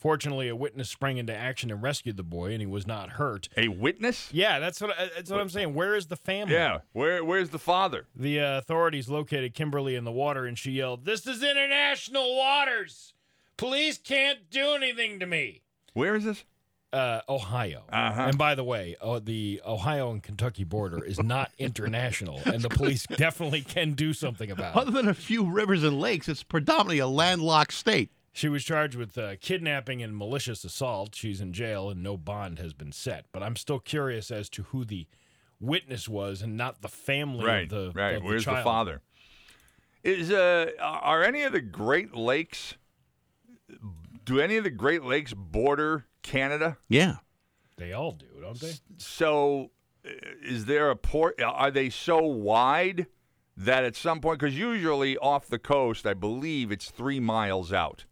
Fortunately, 0.02 0.48
a 0.48 0.56
witness 0.56 0.90
sprang 0.90 1.18
into 1.18 1.36
action 1.36 1.70
and 1.70 1.80
rescued 1.80 2.18
the 2.18 2.24
boy, 2.24 2.54
and 2.54 2.60
he 2.60 2.66
was 2.66 2.88
not 2.88 3.12
hurt. 3.12 3.48
A 3.56 3.68
witness? 3.68 4.30
Yeah, 4.34 4.58
that's 4.58 4.82
what 4.82 4.98
I- 5.00 5.12
that's 5.16 5.30
what 5.30 5.40
I'm 5.40 5.50
saying. 5.50 5.76
Where 5.76 5.94
is 5.96 6.08
the 6.08 6.16
family? 6.16 6.56
Yeah. 6.56 6.80
Where 6.92 7.24
Where's 7.24 7.52
the 7.52 7.60
father? 7.60 8.08
The 8.16 8.40
uh, 8.40 8.58
authorities 8.58 9.10
located 9.10 9.54
Kimberly 9.54 9.94
in 9.96 10.04
the 10.04 10.12
water, 10.12 10.48
and 10.48 10.58
she 10.58 10.72
yelled, 10.72 11.06
"This 11.06 11.28
is 11.28 11.44
international 11.44 12.36
waters! 12.36 13.14
Police 13.58 14.00
can't 14.00 14.50
do 14.50 14.72
anything 14.74 15.20
to 15.20 15.28
me." 15.28 15.62
Where 15.94 16.16
is 16.16 16.24
this? 16.24 16.46
Uh, 16.92 17.22
Ohio. 17.30 17.84
Uh-huh. 17.94 18.22
And 18.24 18.38
by 18.40 18.56
the 18.56 18.64
way, 18.64 18.96
uh, 19.02 19.20
the 19.24 19.62
Ohio 19.66 20.10
and 20.12 20.22
Kentucky 20.24 20.64
border 20.64 21.04
is 21.06 21.22
not 21.22 21.52
international, 21.60 22.42
and 22.46 22.64
the 22.64 22.70
police 22.70 23.06
definitely 23.06 23.62
can 23.62 23.94
do 23.94 24.14
something 24.14 24.50
about 24.50 24.76
it. 24.76 24.80
Other 24.82 24.92
than 24.92 25.08
a 25.08 25.14
few 25.14 25.48
rivers 25.50 25.84
and 25.84 26.02
lakes, 26.02 26.28
it's 26.28 26.42
predominantly 26.44 26.98
a 27.00 27.08
landlocked 27.08 27.74
state. 27.74 28.10
She 28.34 28.48
was 28.48 28.64
charged 28.64 28.96
with 28.96 29.18
uh, 29.18 29.36
kidnapping 29.42 30.02
and 30.02 30.16
malicious 30.16 30.64
assault. 30.64 31.16
She's 31.16 31.42
in 31.42 31.52
jail 31.54 31.90
and 31.90 32.02
no 32.02 32.16
bond 32.18 32.60
has 32.60 32.74
been 32.74 32.92
set. 32.94 33.26
But 33.34 33.44
I'm 33.44 33.56
still 33.58 33.80
curious 33.80 34.32
as 34.32 34.50
to 34.52 34.64
who 34.64 34.86
the 34.86 35.08
witness 35.60 36.08
was 36.08 36.42
and 36.42 36.56
not 36.56 36.82
the 36.82 36.88
family 36.88 37.46
Right. 37.46 37.64
of 37.64 37.70
the 37.70 37.92
right. 37.94 38.16
of 38.16 38.24
Where's 38.24 38.46
the, 38.46 38.52
child. 38.52 38.64
father? 38.64 39.02
Is 40.04 40.32
uh 40.32 40.72
are 40.80 41.24
any 41.24 41.44
of 41.44 41.52
the 41.52 41.62
Great 41.62 42.16
Lakes? 42.16 42.76
Do 44.26 44.40
any 44.40 44.58
of 44.58 44.64
the 44.64 44.70
Great 44.72 45.04
Lakes 45.04 45.34
border 45.34 46.06
Canada? 46.24 46.78
Yeah. 46.90 47.18
They 47.78 47.94
all 47.94 48.12
do, 48.14 48.26
don't 48.42 48.60
they? 48.60 48.74
So, 48.98 49.72
uh, 50.06 50.10
is 50.44 50.66
there 50.66 50.90
a 50.90 50.96
port? 50.96 51.42
Are 51.42 51.72
they 51.72 51.90
so 51.90 52.20
wide 52.20 53.08
that 53.58 53.84
at 53.84 53.96
some 53.96 54.22
point, 54.22 54.40
because 54.40 54.58
usually 54.58 55.18
off 55.18 55.48
the 55.48 55.60
coast, 55.60 56.06
I 56.08 56.14
believe 56.14 56.72
it's 56.72 56.90
three 56.90 57.20
miles 57.20 57.72
out 57.74 58.06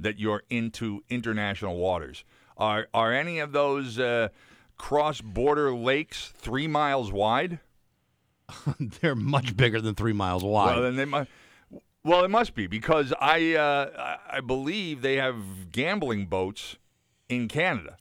that 0.00 0.18
you're 0.18 0.42
into 0.50 1.02
international 1.08 1.76
waters. 1.76 2.24
Are 2.56 2.88
are 2.92 3.12
any 3.12 3.38
of 3.38 3.52
those 3.52 3.98
uh, 3.98 4.28
cross 4.76 5.20
border 5.20 5.74
lakes 5.74 6.32
three 6.36 6.66
miles 6.66 7.12
wide? 7.12 7.60
They're 9.00 9.14
much 9.14 9.56
bigger 9.56 9.80
than 9.80 9.94
three 9.94 10.12
miles 10.12 10.42
wide. 10.42 10.74
Well, 10.74 10.82
then 10.82 10.96
they 10.96 11.04
must. 11.04 11.30
Well, 12.04 12.24
it 12.24 12.28
must 12.30 12.54
be 12.54 12.66
because 12.66 13.12
I 13.20 13.54
uh, 13.54 14.16
I- 14.30 14.40
believe 14.40 15.02
they 15.02 15.16
have 15.16 15.70
gambling 15.72 16.26
boats 16.26 16.76
in 17.28 17.48
Canada. 17.48 17.96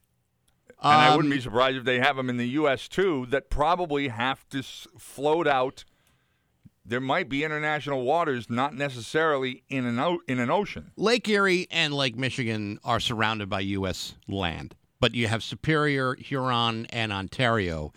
And 0.82 0.93
I 0.93 1.16
wouldn't 1.16 1.32
be 1.32 1.38
Um, 1.39 1.41
surprised 1.43 1.78
if 1.78 1.84
they 1.86 1.98
have 2.00 2.16
them 2.18 2.30
in 2.30 2.38
the 2.38 2.50
U.S. 2.50 2.88
too. 2.88 3.26
That 3.32 3.50
probably 3.50 4.10
have 4.10 4.48
to 4.50 4.60
s- 4.60 4.88
float 4.98 5.48
out. 5.48 5.84
There 6.90 7.02
might 7.02 7.28
be 7.28 7.44
international 7.44 8.04
waters, 8.06 8.50
not 8.50 8.74
necessarily 8.74 9.64
in 9.68 9.86
an 9.86 10.00
o- 10.00 10.22
in 10.28 10.40
an 10.40 10.50
ocean. 10.50 10.92
Lake 10.96 11.28
Erie 11.28 11.68
and 11.70 11.94
Lake 11.94 12.16
Michigan 12.16 12.80
are 12.86 13.00
surrounded 13.02 13.50
by 13.50 13.60
U.S. 13.60 14.16
land, 14.28 14.74
but 15.02 15.14
you 15.14 15.28
have 15.28 15.44
Superior, 15.44 16.16
Huron, 16.16 16.86
and 16.88 17.12
Ontario, 17.12 17.92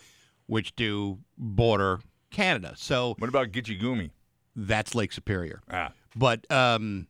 which 0.47 0.75
do 0.75 1.19
border 1.37 2.01
Canada. 2.31 2.73
So 2.75 3.15
What 3.17 3.29
about 3.29 3.51
Gitche 3.51 3.79
Gumee? 3.81 4.11
that's 4.55 4.93
Lake 4.93 5.13
Superior. 5.13 5.61
Ah, 5.71 5.93
But 6.15 6.45
um, 6.51 7.07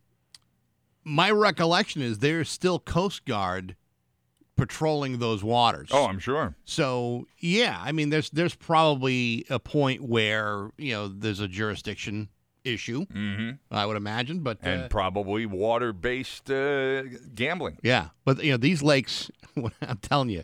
my 1.03 1.31
recollection 1.31 2.03
is 2.03 2.19
there's 2.19 2.49
still 2.49 2.77
Coast 2.79 3.25
Guard 3.25 3.75
patrolling 4.61 5.17
those 5.19 5.43
waters. 5.43 5.89
oh, 5.91 6.05
I'm 6.07 6.19
sure. 6.19 6.53
So 6.65 7.25
yeah, 7.39 7.81
I 7.83 7.91
mean, 7.91 8.09
there's 8.09 8.29
there's 8.29 8.55
probably 8.55 9.45
a 9.49 9.59
point 9.59 10.01
where 10.03 10.69
you 10.77 10.93
know 10.93 11.07
there's 11.07 11.39
a 11.39 11.47
jurisdiction 11.47 12.29
issue. 12.63 13.05
hmm 13.05 13.51
I 13.71 13.85
would 13.87 13.97
imagine, 13.97 14.41
but 14.41 14.59
And 14.61 14.83
uh, 14.83 14.87
probably 14.87 15.45
water-based 15.47 16.51
uh, 16.51 17.03
gambling. 17.33 17.77
yeah, 17.81 18.09
but 18.25 18.43
you 18.43 18.51
know 18.51 18.57
these 18.57 18.83
lakes. 18.83 19.31
I'm 19.81 19.97
telling 19.97 20.29
you, 20.29 20.43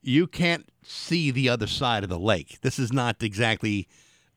you 0.00 0.26
can't 0.26 0.66
see 0.82 1.30
the 1.30 1.48
other 1.50 1.66
side 1.66 2.02
of 2.02 2.08
the 2.08 2.18
lake. 2.18 2.58
This 2.62 2.78
is 2.78 2.92
not 2.92 3.22
exactly 3.22 3.86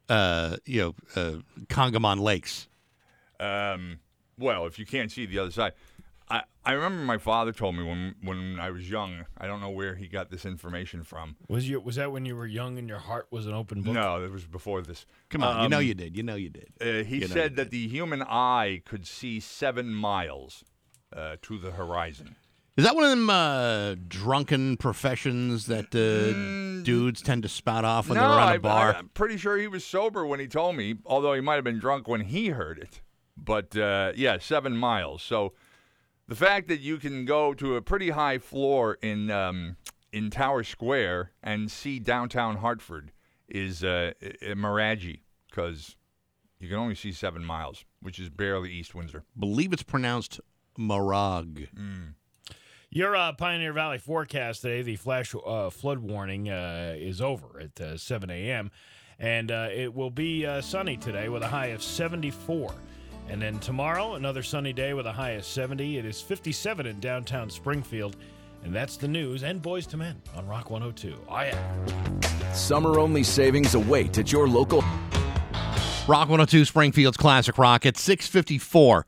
uh, 0.09 0.57
you 0.65 0.81
know 0.81 0.95
uh, 1.15 1.35
Congamond 1.69 2.19
Lakes. 2.19 2.67
Um, 3.39 3.99
well, 4.37 4.65
if 4.65 4.77
you 4.79 4.85
can't 4.85 5.11
see 5.11 5.25
the 5.25 5.39
other 5.39 5.51
side, 5.51 5.73
I, 6.29 6.43
I 6.65 6.73
remember 6.73 7.01
my 7.03 7.17
father 7.17 7.53
told 7.53 7.75
me 7.75 7.83
when 7.83 8.15
when 8.21 8.59
I 8.59 8.69
was 8.71 8.89
young. 8.89 9.25
I 9.37 9.47
don't 9.47 9.61
know 9.61 9.69
where 9.69 9.95
he 9.95 10.07
got 10.07 10.29
this 10.29 10.45
information 10.45 11.03
from. 11.03 11.37
Was 11.47 11.69
you 11.69 11.79
was 11.79 11.95
that 11.95 12.11
when 12.11 12.25
you 12.25 12.35
were 12.35 12.45
young 12.47 12.77
and 12.77 12.89
your 12.89 12.99
heart 12.99 13.27
was 13.31 13.45
an 13.47 13.53
open 13.53 13.81
book? 13.81 13.93
No, 13.93 14.23
it 14.23 14.31
was 14.31 14.45
before 14.45 14.81
this. 14.81 15.05
Come 15.29 15.43
on, 15.43 15.63
you 15.63 15.69
know 15.69 15.77
Um, 15.77 15.83
you 15.85 15.93
did. 15.93 16.17
You 16.17 16.23
know 16.23 16.35
you 16.35 16.49
did. 16.49 16.69
Uh, 16.81 17.03
he 17.07 17.19
You 17.21 17.27
said 17.27 17.55
that 17.55 17.65
did. 17.65 17.71
the 17.71 17.87
human 17.87 18.21
eye 18.23 18.81
could 18.85 19.07
see 19.07 19.39
seven 19.39 19.93
miles 19.93 20.63
uh, 21.15 21.37
to 21.43 21.57
the 21.57 21.71
horizon. 21.71 22.35
Is 22.75 22.83
that 22.83 22.93
one 22.93 23.05
of 23.05 23.09
them 23.09 23.29
uh, 23.29 23.95
drunken 24.07 24.77
professions 24.77 25.65
that 25.65 25.95
uh, 25.95 26.83
dudes 26.83 27.21
tend 27.23 27.41
to 27.43 27.49
spout 27.49 27.85
off 27.85 28.09
when 28.09 28.17
Mm. 28.17 28.21
no, 28.21 28.27
they're 28.27 28.37
around 28.37 28.49
I, 28.49 28.55
a 28.55 28.59
bar? 28.59 28.93
I, 28.95 28.99
am 28.99 29.09
pretty 29.13 29.37
sure 29.37 29.57
he 29.57 29.67
was 29.67 29.83
sober 29.85 30.25
when 30.27 30.39
he 30.39 30.47
told 30.47 30.75
me, 30.75 30.95
although 31.05 31.33
he 31.33 31.41
might 31.41 31.55
have 31.55 31.63
been 31.63 31.79
drunk 31.79 32.07
when 32.07 32.21
he 32.21 32.49
heard 32.49 32.77
it. 32.77 33.01
But 33.35 33.75
uh, 33.77 34.11
yeah, 34.15 34.37
seven 34.39 34.75
miles. 34.77 35.23
So 35.23 35.53
the 36.27 36.35
fact 36.35 36.67
that 36.67 36.79
you 36.79 36.97
can 36.97 37.25
go 37.25 37.53
to 37.53 37.75
a 37.75 37.81
pretty 37.81 38.09
high 38.11 38.37
floor 38.37 38.97
in 39.01 39.31
um, 39.31 39.77
in 40.11 40.29
Tower 40.29 40.63
Square 40.63 41.31
and 41.43 41.69
see 41.69 41.99
downtown 41.99 42.57
Hartford 42.57 43.11
is 43.47 43.83
uh, 43.83 44.11
a 44.41 44.55
mirage 44.55 45.07
because 45.49 45.95
you 46.59 46.67
can 46.67 46.77
only 46.77 46.95
see 46.95 47.11
seven 47.11 47.43
miles, 47.43 47.85
which 48.01 48.19
is 48.19 48.29
barely 48.29 48.71
East 48.71 48.95
Windsor. 48.95 49.23
believe 49.37 49.73
it's 49.73 49.83
pronounced 49.83 50.39
Marag. 50.77 51.67
Your 52.89 53.15
uh, 53.15 53.33
Pioneer 53.33 53.73
Valley 53.73 53.97
forecast 53.97 54.61
today, 54.61 54.81
the 54.81 54.95
flash 54.95 55.35
uh, 55.45 55.69
flood 55.69 55.99
warning 55.99 56.49
uh, 56.49 56.95
is 56.97 57.21
over 57.21 57.59
at 57.59 57.79
uh, 57.81 57.97
7 57.97 58.29
a.m. 58.29 58.71
And 59.19 59.51
uh, 59.51 59.67
it 59.73 59.93
will 59.93 60.09
be 60.09 60.45
uh, 60.45 60.61
sunny 60.61 60.95
today 60.95 61.27
with 61.27 61.43
a 61.43 61.47
high 61.47 61.67
of 61.67 61.83
74. 61.83 62.73
And 63.29 63.41
then 63.41 63.59
tomorrow, 63.59 64.15
another 64.15 64.41
sunny 64.41 64.73
day 64.73 64.93
with 64.93 65.05
a 65.05 65.11
high 65.11 65.31
of 65.31 65.45
70. 65.45 65.97
It 65.97 66.05
is 66.05 66.21
57 66.21 66.85
in 66.85 66.99
downtown 66.99 67.49
Springfield 67.49 68.15
And 68.63 68.73
that's 68.73 68.97
the 68.97 69.07
news 69.07 69.43
and 69.43 69.61
Boyz 69.61 69.91
II 69.93 69.99
Men 69.99 70.21
on 70.35 70.47
Rock 70.47 70.69
102. 70.69 71.15
Oh, 71.29 71.39
yeah. 71.41 72.53
Summer 72.53 72.99
only 72.99 73.23
savings 73.23 73.75
await 73.75 74.17
at 74.17 74.31
your 74.31 74.47
local. 74.47 74.81
Rock 76.07 76.29
102 76.29 76.65
Springfield's 76.65 77.17
Classic 77.17 77.57
Rock 77.57 77.85
at 77.85 77.97
654 77.97 79.05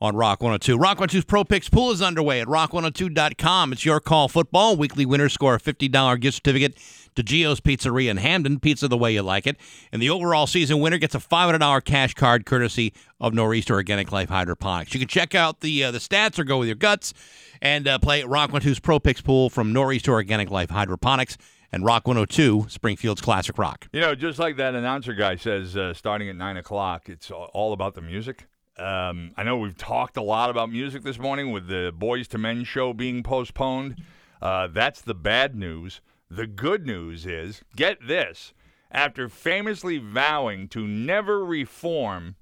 on 0.00 0.16
Rock 0.16 0.40
102. 0.42 0.78
Rock 0.78 0.98
102's 0.98 1.24
Pro 1.24 1.44
Picks 1.44 1.68
pool 1.68 1.90
is 1.90 2.00
underway 2.00 2.40
at 2.40 2.48
rock102.com. 2.48 3.72
It's 3.72 3.84
your 3.84 4.00
call 4.00 4.28
football. 4.28 4.76
Weekly 4.76 5.04
winners 5.04 5.32
score 5.32 5.54
a 5.54 5.60
$50 5.60 6.20
gift 6.20 6.36
certificate 6.36 6.76
to 7.16 7.22
Gio's 7.22 7.60
Pizzeria 7.60 8.10
in 8.10 8.16
Hamden. 8.16 8.60
Pizza 8.60 8.88
the 8.88 8.96
way 8.96 9.12
you 9.12 9.22
like 9.22 9.46
it. 9.46 9.56
And 9.92 10.00
the 10.00 10.10
overall 10.10 10.46
season 10.46 10.80
winner 10.80 10.98
gets 10.98 11.14
a 11.14 11.18
$500 11.18 11.84
cash 11.84 12.14
card 12.14 12.46
courtesy 12.46 12.94
of 13.20 13.34
Nor'easter 13.34 13.74
Organic 13.74 14.10
Life 14.10 14.30
Hydroponics. 14.30 14.94
You 14.94 15.00
can 15.00 15.08
check 15.08 15.34
out 15.34 15.60
the 15.60 15.84
uh, 15.84 15.90
the 15.90 15.98
stats 15.98 16.38
or 16.38 16.44
go 16.44 16.58
with 16.58 16.68
your 16.68 16.76
guts 16.76 17.12
and 17.60 17.86
uh, 17.86 17.98
play 17.98 18.22
Rock 18.22 18.50
102's 18.50 18.80
Pro 18.80 18.98
Picks 18.98 19.20
pool 19.20 19.50
from 19.50 19.72
Nor'easter 19.72 20.12
Organic 20.12 20.50
Life 20.50 20.70
Hydroponics 20.70 21.36
and 21.72 21.84
Rock 21.84 22.08
102, 22.08 22.66
Springfield's 22.68 23.20
Classic 23.20 23.56
Rock. 23.56 23.88
You 23.92 24.00
know, 24.00 24.14
just 24.14 24.38
like 24.38 24.56
that 24.56 24.74
announcer 24.74 25.12
guy 25.14 25.36
says, 25.36 25.76
uh, 25.76 25.94
starting 25.94 26.28
at 26.28 26.36
9 26.36 26.56
o'clock, 26.56 27.08
it's 27.08 27.30
all 27.30 27.72
about 27.72 27.94
the 27.94 28.02
music. 28.02 28.46
Um, 28.80 29.32
I 29.36 29.42
know 29.42 29.58
we've 29.58 29.76
talked 29.76 30.16
a 30.16 30.22
lot 30.22 30.48
about 30.48 30.70
music 30.70 31.02
this 31.02 31.18
morning 31.18 31.52
with 31.52 31.68
the 31.68 31.92
Boyz 31.96 32.32
II 32.34 32.40
Men 32.40 32.64
show 32.64 32.94
being 32.94 33.22
postponed. 33.22 34.02
Uh, 34.40 34.68
that's 34.68 35.02
the 35.02 35.14
bad 35.14 35.54
news. 35.54 36.00
The 36.30 36.46
good 36.46 36.86
news 36.86 37.26
is 37.26 37.60
get 37.76 37.98
this 38.06 38.54
after 38.90 39.28
famously 39.28 39.98
vowing 39.98 40.66
to 40.68 40.86
never 40.86 41.44
reform 41.44 42.36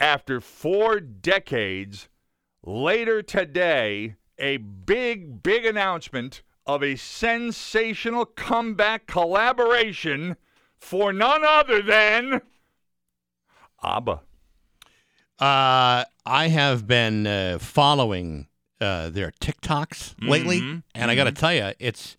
after 0.00 0.40
four 0.40 0.98
decades, 0.98 2.08
later 2.64 3.22
today, 3.22 4.16
a 4.38 4.56
big, 4.56 5.42
big 5.44 5.64
announcement 5.64 6.42
of 6.66 6.82
a 6.82 6.96
sensational 6.96 8.26
comeback 8.26 9.06
collaboration 9.06 10.36
for 10.76 11.12
none 11.12 11.44
other 11.44 11.80
than 11.80 12.42
ABBA. 13.82 14.22
Uh, 15.38 16.04
I 16.24 16.48
have 16.48 16.86
been 16.86 17.26
uh, 17.26 17.58
following 17.60 18.46
uh, 18.80 19.10
their 19.10 19.32
TikToks 19.40 20.14
lately, 20.20 20.60
Mhm, 20.60 20.82
and 20.94 21.10
I 21.10 21.14
got 21.14 21.24
to 21.24 21.32
tell 21.32 21.52
you, 21.52 21.72
it's 21.78 22.16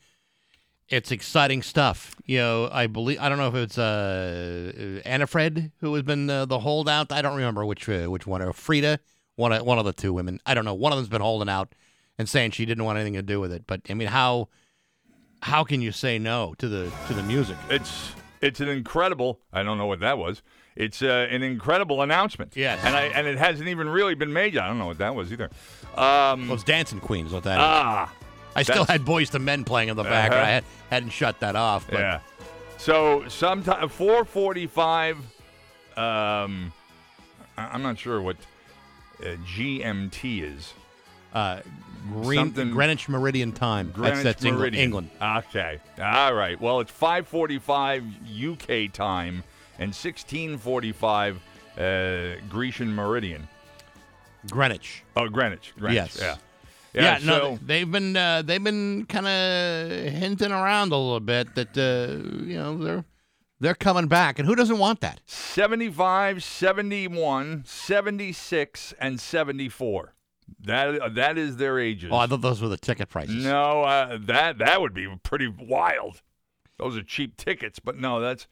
it's 0.90 1.12
exciting 1.12 1.62
stuff. 1.62 2.16
You 2.26 2.38
know, 2.40 2.70
I 2.72 2.88
believe 2.88 3.20
I 3.20 3.28
don't 3.28 3.38
know 3.38 3.48
if 3.50 3.56
it's 3.56 3.78
uh, 3.78 5.02
Anni-Frid 5.04 5.72
who 5.80 5.94
has 5.96 6.04
been 6.04 6.30
uh, 6.30 6.46
the 6.46 6.60
holdout. 6.60 7.12
I 7.12 7.22
don't 7.22 7.36
remember 7.36 7.66
which 7.66 7.90
uh, 7.90 8.06
which 8.06 8.26
one 8.28 8.42
or 8.42 8.54
Frida, 8.54 9.00
one 9.36 9.52
of 9.52 9.66
one 9.66 9.80
of 9.80 9.86
the 9.86 9.94
two 9.94 10.14
women. 10.14 10.40
I 10.46 10.54
don't 10.54 10.66
know. 10.66 10.74
One 10.76 10.92
of 10.94 10.98
them's 10.98 11.10
been 11.10 11.22
holding 11.22 11.50
out 11.50 11.74
and 12.18 12.30
saying 12.30 12.52
she 12.52 12.66
didn't 12.66 12.84
want 12.86 12.98
anything 12.98 13.14
to 13.16 13.22
do 13.24 13.40
with 13.40 13.52
it. 13.52 13.64
But 13.68 13.82
I 13.90 13.94
mean, 13.96 14.08
how 14.10 14.48
how 15.42 15.64
can 15.64 15.82
you 15.82 15.92
say 15.92 16.20
no 16.20 16.54
to 16.60 16.68
the 16.70 16.92
to 17.08 17.14
the 17.14 17.24
music? 17.24 17.58
It's 17.70 18.12
it's 18.42 18.60
an 18.60 18.70
incredible. 18.70 19.40
I 19.52 19.64
don't 19.64 19.78
know 19.78 19.88
what 19.88 20.00
that 20.02 20.18
was. 20.18 20.42
It's 20.78 21.02
uh, 21.02 21.28
an 21.32 21.42
incredible 21.44 22.02
announcement. 22.04 22.56
Yes. 22.56 22.80
and 22.84 22.96
I 22.96 23.04
and 23.06 23.26
it 23.26 23.38
hasn't 23.38 23.68
even 23.68 23.90
really 23.90 24.14
been 24.16 24.32
made 24.32 24.54
yet. 24.54 24.64
I 24.64 24.68
don't 24.68 24.78
know 24.78 24.86
what 24.86 25.00
that 25.00 25.16
was 25.16 25.32
either. 25.34 25.50
Um, 25.96 26.48
Well, 26.48 26.54
it's 26.54 26.64
Dancing 26.64 27.00
Queen 27.00 27.26
is 27.26 27.34
what 27.34 27.44
that 27.44 27.56
is. 27.58 27.66
ah, 27.66 28.14
I 28.56 28.62
still 28.64 28.84
that's- 28.86 28.90
had 29.00 29.02
Boyz 29.06 29.34
II 29.34 29.42
Men 29.42 29.64
playing 29.64 29.90
in 29.90 29.96
the 29.98 30.04
back. 30.04 30.32
Uh-huh. 30.32 30.42
I 30.42 30.46
had, 30.46 30.64
hadn't 30.92 31.10
shut 31.10 31.40
that 31.40 31.56
off. 31.56 31.88
But 31.90 32.00
yeah. 32.00 32.20
So 32.78 33.28
sometime 33.28 33.90
four 33.90 34.24
forty-five. 34.24 35.18
Um, 35.98 36.72
I- 37.58 37.70
I'm 37.74 37.82
not 37.82 37.98
sure 37.98 38.22
what 38.22 38.38
uh, 39.22 39.30
GMT 39.56 40.44
is. 40.44 40.74
uh, 41.34 41.62
Green, 42.22 42.40
Something- 42.40 42.72
Greenwich 42.72 43.10
Meridian 43.10 43.52
Time. 43.52 43.92
Greenwich 43.92 44.14
that's 44.14 44.24
that's 44.24 44.46
England. 44.46 44.60
Meridian. 44.62 44.84
England. 44.84 45.10
Okay. 45.22 45.80
All 46.00 46.34
right. 46.36 46.60
Well, 46.62 46.80
it's 46.80 46.92
5:45 46.92 48.04
UK 48.32 48.94
time 48.94 49.44
and 49.80 49.92
16:45 49.92 51.38
uh, 51.78 52.42
Grecian 52.50 52.94
Meridian. 52.94 53.48
Greenwich. 54.50 55.04
Oh, 55.16 55.28
Greenwich. 55.28 55.74
Greenwich. 55.78 55.96
Yes. 55.96 56.18
Yeah. 56.22 56.38
Yeah, 56.94 57.20
so, 57.20 57.26
no, 57.26 57.60
they've 57.64 57.90
been 57.92 58.18
uh, 58.18 58.42
they've 58.42 58.64
been 58.64 59.06
kind 59.06 59.28
of 59.28 60.12
hinting 60.14 60.52
around 60.52 60.92
a 60.92 60.98
little 60.98 61.20
bit 61.20 61.54
that 61.54 61.78
uh, 61.78 62.44
you 62.44 62.58
know 62.58 62.78
they're 62.78 63.06
they're 63.60 63.76
coming 63.76 64.08
back, 64.08 64.40
and 64.40 64.48
who 64.48 64.56
doesn't 64.56 64.80
want 64.80 65.02
that? 65.02 65.22
75, 65.26 66.44
71, 66.44 67.64
76, 67.66 68.94
and 69.00 69.20
74. 69.20 70.14
That 70.62 71.16
that 71.16 71.38
is 71.38 71.58
their 71.58 71.78
ages. 71.78 72.10
Oh, 72.12 72.18
I 72.18 72.26
thought 72.26 72.42
those 72.42 72.62
were 72.62 72.70
the 72.70 72.78
ticket 72.78 73.10
prices. 73.10 73.44
No, 73.44 73.84
uh, 73.84 74.18
that 74.22 74.58
that 74.60 74.82
would 74.82 74.94
be 74.94 75.08
pretty 75.24 75.48
wild. 75.48 76.22
Those 76.78 76.96
are 76.98 77.04
cheap 77.04 77.38
tickets, 77.38 77.80
but 77.80 77.98
no, 77.98 78.20
that's 78.20 78.48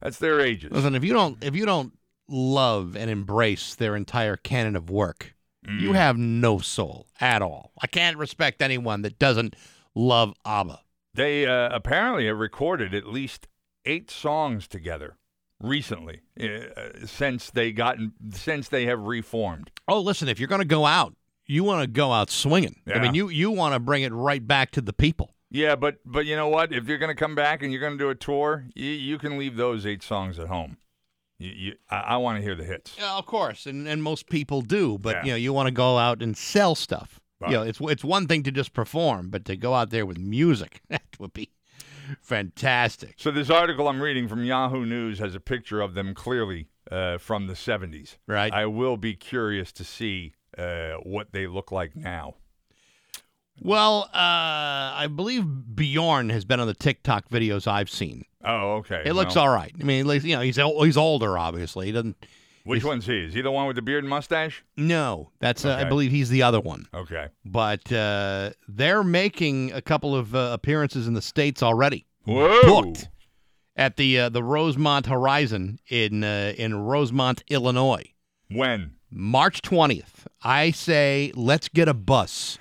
that's 0.00 0.18
their 0.18 0.40
ages. 0.40 0.72
Listen, 0.72 0.94
if 0.94 1.04
you 1.04 1.12
don't 1.12 1.42
if 1.44 1.54
you 1.54 1.66
don't 1.66 1.92
love 2.28 2.96
and 2.96 3.10
embrace 3.10 3.74
their 3.74 3.96
entire 3.96 4.36
canon 4.36 4.76
of 4.76 4.90
work, 4.90 5.34
Mm. 5.66 5.80
you 5.80 5.92
have 5.92 6.16
no 6.16 6.58
soul 6.58 7.06
at 7.20 7.42
all. 7.42 7.70
I 7.82 7.86
can't 7.86 8.16
respect 8.16 8.62
anyone 8.62 9.02
that 9.02 9.18
doesn't 9.18 9.54
love 9.94 10.32
ABBA. 10.46 10.80
They 11.12 11.44
uh, 11.44 11.68
apparently 11.70 12.26
have 12.28 12.38
recorded 12.38 12.94
at 12.94 13.06
least 13.06 13.46
eight 13.84 14.10
songs 14.10 14.66
together 14.66 15.18
recently 15.60 16.20
uh, 16.40 17.04
since 17.04 17.50
they 17.50 17.72
gotten 17.72 18.12
since 18.32 18.68
they 18.68 18.86
have 18.86 19.00
reformed. 19.00 19.70
Oh, 19.86 20.00
listen, 20.00 20.28
if 20.28 20.38
you're 20.38 20.48
going 20.48 20.60
to 20.62 20.64
go 20.66 20.86
out, 20.86 21.14
you 21.44 21.62
want 21.64 21.82
to 21.82 21.86
go 21.88 22.10
out 22.12 22.30
swinging. 22.30 22.76
I 22.92 22.98
mean, 22.98 23.14
you 23.14 23.28
you 23.28 23.50
want 23.50 23.74
to 23.74 23.80
bring 23.80 24.02
it 24.02 24.12
right 24.12 24.46
back 24.46 24.70
to 24.72 24.80
the 24.80 24.92
people. 24.94 25.34
Yeah, 25.50 25.74
but 25.76 25.96
but 26.04 26.26
you 26.26 26.36
know 26.36 26.48
what? 26.48 26.72
If 26.72 26.86
you're 26.86 26.98
going 26.98 27.14
to 27.14 27.18
come 27.18 27.34
back 27.34 27.62
and 27.62 27.72
you're 27.72 27.80
going 27.80 27.98
to 27.98 27.98
do 27.98 28.10
a 28.10 28.14
tour, 28.14 28.66
you, 28.74 28.86
you 28.90 29.18
can 29.18 29.36
leave 29.38 29.56
those 29.56 29.84
eight 29.84 30.02
songs 30.02 30.38
at 30.38 30.46
home. 30.48 30.76
You, 31.38 31.50
you, 31.50 31.74
I, 31.90 31.96
I 32.00 32.16
want 32.18 32.36
to 32.38 32.42
hear 32.42 32.54
the 32.54 32.64
hits. 32.64 32.94
Yeah, 32.98 33.16
of 33.16 33.26
course, 33.26 33.66
and, 33.66 33.88
and 33.88 34.02
most 34.02 34.28
people 34.28 34.60
do. 34.62 34.98
But 34.98 35.16
Yeah. 35.16 35.24
you 35.24 35.30
know, 35.32 35.36
you 35.36 35.52
want 35.52 35.66
to 35.66 35.72
go 35.72 35.98
out 35.98 36.22
and 36.22 36.36
sell 36.36 36.74
stuff. 36.74 37.18
Right. 37.40 37.50
You 37.50 37.56
know, 37.56 37.62
it's 37.64 37.80
it's 37.80 38.04
one 38.04 38.26
thing 38.26 38.42
to 38.44 38.52
just 38.52 38.72
perform, 38.74 39.30
but 39.30 39.44
to 39.46 39.56
go 39.56 39.74
out 39.74 39.90
there 39.90 40.04
with 40.06 40.18
music, 40.18 40.82
that 40.88 41.02
would 41.18 41.32
be 41.32 41.50
fantastic. 42.22 43.14
So 43.16 43.30
this 43.30 43.50
article 43.50 43.88
I'm 43.88 44.00
reading 44.00 44.28
from 44.28 44.44
Yahoo 44.44 44.84
News 44.84 45.18
has 45.18 45.34
a 45.34 45.40
picture 45.40 45.80
of 45.80 45.94
them 45.94 46.14
clearly 46.14 46.68
uh, 46.90 47.18
from 47.18 47.46
the 47.46 47.54
70s. 47.54 48.18
Right. 48.26 48.52
I 48.52 48.66
will 48.66 48.96
be 48.96 49.14
curious 49.14 49.72
to 49.72 49.84
see 49.84 50.34
uh, 50.58 50.94
what 51.02 51.32
they 51.32 51.46
look 51.46 51.72
like 51.72 51.96
now. 51.96 52.34
Well, 53.60 54.04
uh, 54.14 54.14
I 54.14 55.08
believe 55.14 55.44
Bjorn 55.44 56.30
has 56.30 56.44
been 56.44 56.60
on 56.60 56.66
the 56.66 56.74
TikTok 56.74 57.28
videos 57.28 57.66
I've 57.66 57.90
seen. 57.90 58.24
Oh, 58.44 58.76
okay. 58.76 59.02
It 59.04 59.12
looks 59.12 59.34
Well, 59.34 59.44
all 59.44 59.54
right. 59.54 59.72
I 59.78 59.84
mean, 59.84 60.06
like, 60.06 60.24
you 60.24 60.34
know, 60.34 60.40
he's 60.40 60.56
he's 60.56 60.96
older, 60.96 61.38
obviously. 61.38 61.86
He 61.86 61.92
doesn't. 61.92 62.16
Which 62.64 62.84
one's 62.84 63.06
he? 63.06 63.24
Is 63.24 63.34
he 63.34 63.40
the 63.40 63.50
one 63.50 63.66
with 63.66 63.76
the 63.76 63.82
beard 63.82 64.04
and 64.04 64.10
mustache? 64.10 64.62
No, 64.76 65.30
that's 65.40 65.64
uh, 65.64 65.76
I 65.76 65.84
believe 65.84 66.10
he's 66.10 66.28
the 66.28 66.42
other 66.42 66.60
one. 66.60 66.86
Okay. 66.94 67.28
But 67.44 67.90
uh, 67.92 68.50
they're 68.68 69.02
making 69.02 69.72
a 69.72 69.82
couple 69.82 70.14
of 70.14 70.34
uh, 70.34 70.50
appearances 70.52 71.06
in 71.06 71.14
the 71.14 71.22
states 71.22 71.62
already. 71.62 72.06
Whoa. 72.24 72.62
Booked 72.62 73.08
at 73.76 73.96
the 73.96 74.20
uh, 74.20 74.28
the 74.28 74.42
Rosemont 74.42 75.06
Horizon 75.06 75.80
in 75.88 76.22
uh, 76.22 76.52
in 76.56 76.78
Rosemont, 76.78 77.42
Illinois, 77.48 78.04
When? 78.50 78.92
March 79.10 79.62
twentieth. 79.62 80.28
I 80.42 80.70
say 80.70 81.32
let's 81.34 81.68
get 81.68 81.88
a 81.88 81.94
bus 81.94 82.58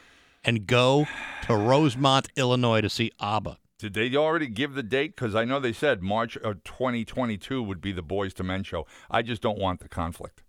and 0.50 0.66
go 0.66 1.06
to 1.46 1.56
Rosemont, 1.56 2.28
Illinois 2.36 2.82
to 2.82 2.90
see 2.90 3.12
ABBA. 3.20 3.58
Did 3.78 3.94
they 3.94 4.16
already 4.16 4.48
give 4.48 4.74
the 4.74 4.82
date? 4.84 5.16
Because 5.16 5.36
I 5.36 5.46
know 5.46 5.60
they 5.60 5.72
said 5.72 6.02
March 6.02 6.36
of 6.38 6.64
2022 6.64 7.62
would 7.62 7.80
be 7.80 7.92
the 7.92 8.02
Boyz 8.04 8.38
II 8.40 8.48
Men 8.48 8.64
show. 8.64 8.88
I 9.12 9.22
just 9.22 9.42
don't 9.44 9.60
want 9.60 9.80
the 9.80 9.88
conflict. 9.88 10.42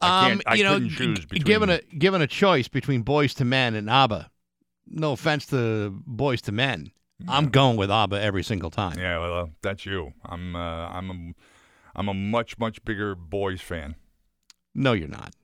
I 0.00 0.28
can't- 0.28 0.42
I 0.46 0.52
Um, 0.52 0.56
you 0.58 0.64
know, 0.64 0.72
couldn't 0.74 0.88
choose 0.90 1.20
between- 1.26 1.42
given 1.42 1.70
a 1.70 1.80
given 1.98 2.20
a 2.22 2.26
choice 2.26 2.66
between 2.68 3.04
Boyz 3.04 3.38
II 3.40 3.46
Men 3.46 3.74
and 3.74 3.88
ABBA. 3.90 4.30
No 4.88 5.12
offense 5.12 5.46
to 5.46 6.02
Boyz 6.08 6.46
II 6.48 6.54
Men, 6.54 6.90
I'm 7.28 7.48
going 7.50 7.76
with 7.76 7.90
ABBA 7.90 8.20
every 8.20 8.42
single 8.42 8.70
time. 8.70 8.98
Yeah, 8.98 9.18
well, 9.18 9.38
uh, 9.38 9.46
that's 9.62 9.84
you. 9.86 10.12
I'm 10.24 10.56
uh, 10.56 10.88
I'm 10.88 11.10
a 11.10 11.16
I'm 11.94 12.08
a 12.08 12.14
much 12.14 12.58
much 12.58 12.84
bigger 12.84 13.14
Boys 13.14 13.60
fan. 13.60 13.96
No, 14.74 14.92
you're 14.92 15.08
not. 15.08 15.34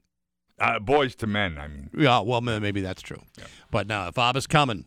Uh, 0.62 0.78
Boyz 0.78 1.20
II 1.20 1.28
Men, 1.28 1.58
I 1.58 1.66
mean. 1.66 1.90
Yeah, 1.96 2.20
well, 2.20 2.40
maybe 2.40 2.80
that's 2.80 3.02
true. 3.02 3.20
But 3.72 3.88
no, 3.88 4.06
if 4.06 4.16
ABBA's 4.16 4.46
coming, 4.46 4.84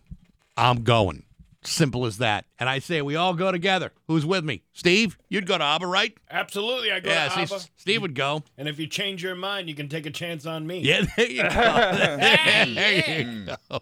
I'm 0.56 0.84
going. 0.84 1.24
Simple 1.66 2.06
as 2.06 2.20
that. 2.20 2.46
And 2.60 2.70
I 2.70 2.80
say 2.80 3.02
we 3.02 3.16
all 3.16 3.34
go 3.34 3.52
together. 3.52 3.92
Who's 4.08 4.26
with 4.26 4.46
me? 4.46 4.62
Steve, 4.72 5.18
you'd 5.30 5.48
go 5.48 5.58
to 5.58 5.64
ABBA, 5.64 5.88
right? 5.88 6.16
Absolutely, 6.30 6.92
I 6.92 7.00
go 7.00 7.10
yeah, 7.10 7.28
to 7.28 7.32
see, 7.32 7.42
ABBA. 7.42 7.66
Steve 7.76 8.02
would 8.04 8.16
go. 8.16 8.44
And 8.58 8.70
if 8.70 8.80
you 8.80 8.88
change 8.88 9.22
your 9.22 9.36
mind, 9.36 9.68
you 9.68 9.76
can 9.76 9.90
take 9.90 10.06
a 10.06 10.12
chance 10.12 10.46
on 10.46 10.66
me. 10.66 10.80
Yeah, 10.80 11.06
there 11.18 11.30
you 11.30 11.42
go. 11.42 11.50
there 11.50 13.22
you 13.22 13.48
go. 13.48 13.80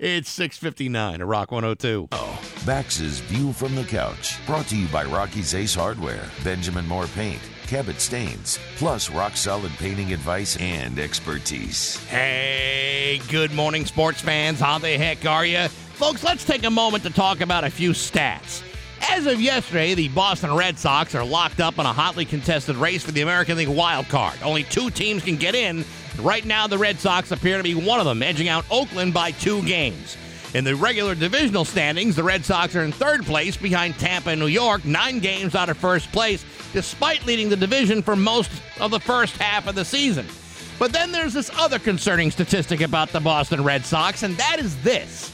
It's 0.00 0.30
659 0.30 1.20
at 1.20 1.26
Rock 1.26 1.52
102. 1.52 2.08
Bax's 2.66 3.20
View 3.20 3.52
from 3.52 3.76
the 3.76 3.84
Couch, 3.84 4.44
brought 4.46 4.66
to 4.68 4.76
you 4.76 4.88
by 4.88 5.04
Rocky's 5.04 5.54
Ace 5.54 5.74
Hardware, 5.74 6.28
Benjamin 6.42 6.88
Moore 6.88 7.06
Paint, 7.08 7.40
Cabot 7.66 8.00
Stains, 8.00 8.58
plus 8.76 9.10
rock 9.10 9.36
solid 9.36 9.72
painting 9.72 10.12
advice 10.12 10.56
and 10.58 10.98
expertise. 10.98 11.96
Hey, 12.06 13.20
good 13.28 13.52
morning, 13.52 13.86
sports 13.86 14.20
fans. 14.20 14.60
How 14.60 14.78
the 14.78 14.96
heck 14.96 15.24
are 15.26 15.46
you? 15.46 15.68
Folks, 15.68 16.22
let's 16.22 16.44
take 16.44 16.64
a 16.64 16.70
moment 16.70 17.02
to 17.04 17.10
talk 17.10 17.40
about 17.40 17.64
a 17.64 17.70
few 17.70 17.90
stats. 17.90 18.62
As 19.10 19.26
of 19.26 19.40
yesterday, 19.40 19.94
the 19.94 20.08
Boston 20.08 20.54
Red 20.54 20.78
Sox 20.78 21.14
are 21.14 21.24
locked 21.24 21.60
up 21.60 21.78
in 21.78 21.86
a 21.86 21.92
hotly 21.92 22.24
contested 22.24 22.76
race 22.76 23.02
for 23.02 23.12
the 23.12 23.20
American 23.20 23.56
League 23.56 23.68
wild 23.68 24.08
card. 24.08 24.34
Only 24.42 24.64
two 24.64 24.90
teams 24.90 25.22
can 25.22 25.36
get 25.36 25.54
in. 25.54 25.84
Right 26.20 26.44
now, 26.44 26.66
the 26.66 26.78
Red 26.78 26.98
Sox 26.98 27.30
appear 27.30 27.56
to 27.56 27.62
be 27.62 27.74
one 27.74 28.00
of 28.00 28.06
them, 28.06 28.22
edging 28.22 28.48
out 28.48 28.64
Oakland 28.70 29.12
by 29.12 29.32
two 29.32 29.62
games. 29.62 30.16
In 30.54 30.64
the 30.64 30.76
regular 30.76 31.16
divisional 31.16 31.64
standings, 31.64 32.14
the 32.14 32.22
Red 32.22 32.44
Sox 32.44 32.76
are 32.76 32.82
in 32.82 32.92
third 32.92 33.26
place 33.26 33.56
behind 33.56 33.98
Tampa 33.98 34.30
and 34.30 34.40
New 34.40 34.46
York, 34.46 34.84
nine 34.84 35.18
games 35.18 35.56
out 35.56 35.68
of 35.68 35.76
first 35.76 36.10
place, 36.12 36.44
despite 36.74 37.24
leading 37.24 37.48
the 37.48 37.56
division 37.56 38.02
for 38.02 38.16
most 38.16 38.50
of 38.80 38.90
the 38.90 39.00
first 39.00 39.38
half 39.38 39.66
of 39.66 39.74
the 39.74 39.84
season. 39.84 40.26
But 40.78 40.92
then 40.92 41.12
there's 41.12 41.32
this 41.32 41.50
other 41.54 41.78
concerning 41.78 42.30
statistic 42.30 42.82
about 42.82 43.10
the 43.10 43.20
Boston 43.20 43.64
Red 43.64 43.86
Sox, 43.86 44.24
and 44.24 44.36
that 44.36 44.58
is 44.58 44.76
this. 44.82 45.32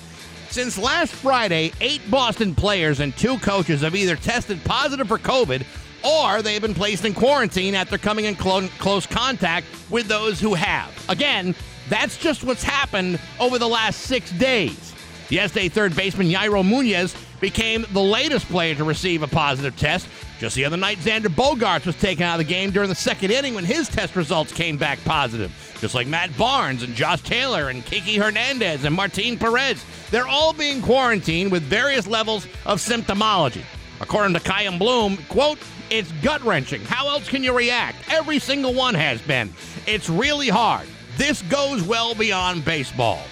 Since 0.51 0.79
last 0.79 1.13
Friday, 1.13 1.73
eight 1.81 2.03
Boston 2.11 2.55
players 2.55 3.01
and 3.01 3.17
two 3.17 3.39
coaches 3.39 3.81
have 3.81 3.97
either 3.97 4.17
tested 4.17 4.63
positive 4.65 5.09
for 5.09 5.19
COVID 5.19 5.65
or 6.05 6.43
they've 6.43 6.61
been 6.61 6.75
placed 6.75 7.05
in 7.05 7.15
quarantine 7.15 7.75
after 7.75 7.99
coming 7.99 8.27
in 8.27 8.35
clo- 8.35 8.69
close 8.79 9.07
contact 9.07 9.67
with 9.91 10.09
those 10.09 10.41
who 10.41 10.55
have. 10.55 10.93
Again, 11.09 11.55
that's 11.89 12.17
just 12.17 12.45
what's 12.45 12.63
happened 12.63 13.19
over 13.39 13.59
the 13.59 13.69
last 13.69 14.01
six 14.03 14.31
days. 14.33 14.95
Yesterday, 15.31 15.69
third 15.69 15.97
baseman 15.97 16.29
Yairo 16.29 16.67
Munoz 16.67 17.15
became 17.41 17.87
the 17.93 18.03
latest 18.03 18.47
player 18.49 18.75
to 18.75 18.85
receive 18.85 19.23
a 19.23 19.29
positive 19.29 19.77
test. 19.77 20.07
Just 20.41 20.57
the 20.57 20.65
other 20.65 20.79
night, 20.79 20.97
Xander 21.01 21.27
Bogaerts 21.27 21.85
was 21.85 21.97
taken 21.97 22.23
out 22.23 22.41
of 22.41 22.47
the 22.47 22.51
game 22.51 22.71
during 22.71 22.89
the 22.89 22.95
second 22.95 23.31
inning 23.31 23.53
when 23.53 23.65
his 23.67 23.91
test 23.91 24.17
results 24.17 24.55
came 24.55 24.79
back 24.79 24.99
positive. 25.05 25.53
Just 25.83 25.95
like 25.95 26.07
Matt 26.07 26.35
Barnes 26.39 26.83
and 26.83 26.95
Josh 26.95 27.21
Taylor 27.21 27.69
and 27.69 27.85
Kiki 27.85 28.17
Hernandez 28.17 28.87
and 28.87 28.95
Martin 28.95 29.37
Perez. 29.37 29.85
They're 30.11 30.27
all 30.27 30.55
being 30.55 30.81
quarantined 30.81 31.53
with 31.53 31.63
various 31.65 32.07
levels 32.07 32.47
of 32.65 32.79
symptomology. 32.79 33.63
According 34.01 34.33
to 34.33 34.51
Chaim 34.51 34.79
Bloom, 34.79 35.19
quote, 35.29 35.59
it's 35.91 36.11
gut 36.23 36.43
wrenching. 36.43 36.81
How 36.87 37.09
else 37.09 37.29
can 37.29 37.45
you 37.45 37.55
react? 37.55 37.99
Every 38.09 38.39
single 38.39 38.73
one 38.73 38.95
has 38.95 39.21
been. 39.21 39.53
It's 39.87 40.09
really 40.09 40.49
hard. 40.49 40.87
This 41.19 41.43
goes 41.43 41.83
well 41.83 42.15
beyond 42.15 42.65
baseball. 42.65 43.23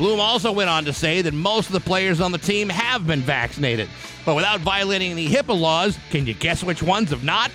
Bloom 0.00 0.18
also 0.18 0.50
went 0.50 0.70
on 0.70 0.86
to 0.86 0.94
say 0.94 1.20
that 1.20 1.34
most 1.34 1.66
of 1.66 1.74
the 1.74 1.80
players 1.80 2.22
on 2.22 2.32
the 2.32 2.38
team 2.38 2.70
have 2.70 3.06
been 3.06 3.20
vaccinated, 3.20 3.86
but 4.24 4.34
without 4.34 4.60
violating 4.60 5.10
any 5.12 5.28
HIPAA 5.28 5.60
laws, 5.60 5.98
can 6.08 6.24
you 6.24 6.32
guess 6.32 6.64
which 6.64 6.82
ones 6.82 7.10
have 7.10 7.22
not? 7.22 7.50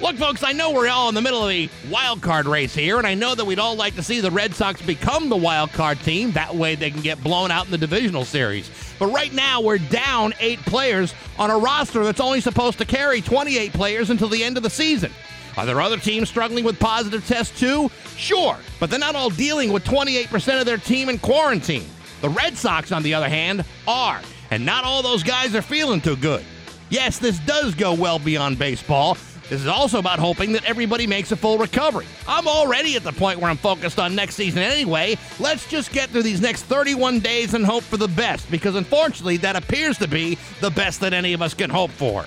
Look, 0.00 0.16
folks, 0.16 0.42
I 0.42 0.52
know 0.52 0.70
we're 0.70 0.88
all 0.88 1.10
in 1.10 1.14
the 1.14 1.20
middle 1.20 1.42
of 1.42 1.50
the 1.50 1.68
wild 1.90 2.22
card 2.22 2.46
race 2.46 2.74
here, 2.74 2.96
and 2.96 3.06
I 3.06 3.12
know 3.12 3.34
that 3.34 3.44
we'd 3.44 3.58
all 3.58 3.76
like 3.76 3.96
to 3.96 4.02
see 4.02 4.20
the 4.20 4.30
Red 4.30 4.54
Sox 4.54 4.80
become 4.80 5.28
the 5.28 5.36
wild 5.36 5.72
card 5.72 6.00
team. 6.00 6.32
That 6.32 6.54
way 6.54 6.74
they 6.74 6.90
can 6.90 7.02
get 7.02 7.22
blown 7.22 7.50
out 7.50 7.66
in 7.66 7.70
the 7.70 7.76
divisional 7.76 8.24
series. 8.24 8.70
But 8.98 9.08
right 9.08 9.34
now, 9.34 9.60
we're 9.60 9.76
down 9.76 10.32
eight 10.40 10.60
players 10.60 11.14
on 11.38 11.50
a 11.50 11.58
roster 11.58 12.02
that's 12.02 12.18
only 12.18 12.40
supposed 12.40 12.78
to 12.78 12.86
carry 12.86 13.20
28 13.20 13.74
players 13.74 14.08
until 14.08 14.28
the 14.28 14.42
end 14.42 14.56
of 14.56 14.62
the 14.62 14.70
season. 14.70 15.12
Are 15.56 15.66
there 15.66 15.80
other 15.80 15.98
teams 15.98 16.28
struggling 16.28 16.64
with 16.64 16.78
positive 16.78 17.26
tests 17.26 17.58
too? 17.58 17.90
Sure, 18.16 18.56
but 18.80 18.90
they're 18.90 18.98
not 18.98 19.14
all 19.14 19.30
dealing 19.30 19.72
with 19.72 19.84
28% 19.84 20.60
of 20.60 20.66
their 20.66 20.78
team 20.78 21.08
in 21.08 21.18
quarantine. 21.18 21.86
The 22.20 22.28
Red 22.28 22.56
Sox, 22.56 22.90
on 22.90 23.02
the 23.02 23.14
other 23.14 23.28
hand, 23.28 23.64
are, 23.86 24.20
and 24.50 24.64
not 24.64 24.84
all 24.84 25.02
those 25.02 25.22
guys 25.22 25.54
are 25.54 25.62
feeling 25.62 26.00
too 26.00 26.16
good. 26.16 26.44
Yes, 26.90 27.18
this 27.18 27.38
does 27.40 27.74
go 27.74 27.94
well 27.94 28.18
beyond 28.18 28.58
baseball. 28.58 29.16
This 29.48 29.60
is 29.60 29.66
also 29.66 29.98
about 29.98 30.18
hoping 30.18 30.52
that 30.52 30.64
everybody 30.64 31.06
makes 31.06 31.30
a 31.30 31.36
full 31.36 31.58
recovery. 31.58 32.06
I'm 32.26 32.48
already 32.48 32.96
at 32.96 33.02
the 33.02 33.12
point 33.12 33.38
where 33.38 33.50
I'm 33.50 33.58
focused 33.58 33.98
on 33.98 34.14
next 34.14 34.36
season 34.36 34.62
anyway. 34.62 35.18
Let's 35.38 35.68
just 35.68 35.92
get 35.92 36.08
through 36.08 36.22
these 36.22 36.40
next 36.40 36.62
31 36.62 37.20
days 37.20 37.52
and 37.52 37.64
hope 37.64 37.82
for 37.82 37.98
the 37.98 38.08
best, 38.08 38.50
because 38.50 38.74
unfortunately, 38.74 39.36
that 39.38 39.54
appears 39.54 39.98
to 39.98 40.08
be 40.08 40.38
the 40.60 40.70
best 40.70 41.00
that 41.00 41.12
any 41.12 41.34
of 41.34 41.42
us 41.42 41.52
can 41.52 41.68
hope 41.68 41.90
for. 41.90 42.24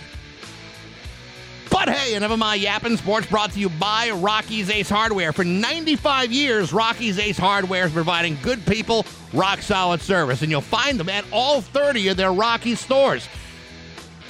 But 1.78 1.90
hey, 1.90 2.16
enough 2.16 2.32
of 2.32 2.40
my 2.40 2.56
yapping. 2.56 2.98
Sports 2.98 3.28
brought 3.28 3.52
to 3.52 3.60
you 3.60 3.70
by 3.70 4.10
Rocky's 4.10 4.72
Ace 4.72 4.90
Hardware. 4.90 5.32
For 5.32 5.44
95 5.44 6.32
years, 6.32 6.74
Rocky's 6.74 7.20
Ace 7.20 7.38
Hardware 7.38 7.86
is 7.86 7.92
providing 7.92 8.36
good 8.42 8.66
people 8.66 9.06
rock 9.32 9.62
solid 9.62 10.02
service, 10.02 10.42
and 10.42 10.50
you'll 10.50 10.62
find 10.62 11.00
them 11.00 11.08
at 11.08 11.24
all 11.32 11.62
30 11.62 12.08
of 12.08 12.18
their 12.18 12.34
Rocky 12.34 12.74
stores. 12.74 13.30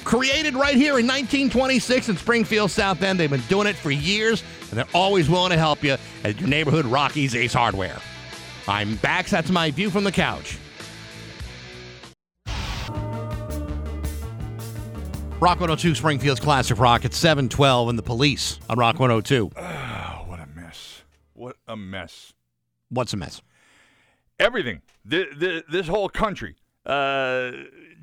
Created 0.04 0.56
right 0.56 0.76
here 0.76 0.98
in 0.98 1.06
1926 1.06 2.10
in 2.10 2.18
Springfield, 2.18 2.70
South 2.70 3.00
End. 3.00 3.18
They've 3.18 3.30
been 3.30 3.40
doing 3.48 3.66
it 3.66 3.76
for 3.76 3.90
years, 3.90 4.44
and 4.68 4.78
they're 4.78 4.86
always 4.92 5.30
willing 5.30 5.50
to 5.50 5.58
help 5.58 5.82
you 5.82 5.96
at 6.24 6.38
your 6.38 6.50
neighborhood 6.50 6.84
Rocky's 6.84 7.34
Ace 7.34 7.54
Hardware. 7.54 7.96
I'm 8.68 8.96
back. 8.96 9.26
That's 9.26 9.48
my 9.48 9.70
view 9.70 9.88
from 9.88 10.04
the 10.04 10.12
couch. 10.12 10.58
Rock 15.40 15.60
102 15.60 15.94
Springfield's 15.94 16.40
Classic 16.40 16.76
Rock 16.80 17.04
at 17.04 17.14
712 17.14 17.90
and 17.90 17.98
the 17.98 18.02
police 18.02 18.58
on 18.68 18.76
Rock 18.76 18.98
102. 18.98 19.52
Oh, 19.56 20.24
what 20.26 20.40
a 20.40 20.46
mess. 20.46 21.02
What 21.32 21.56
a 21.68 21.76
mess. 21.76 22.32
What's 22.88 23.12
a 23.12 23.16
mess? 23.16 23.40
Everything. 24.40 24.82
Th- 25.08 25.28
th- 25.38 25.64
this 25.70 25.86
whole 25.86 26.08
country. 26.08 26.56
Uh, 26.84 27.52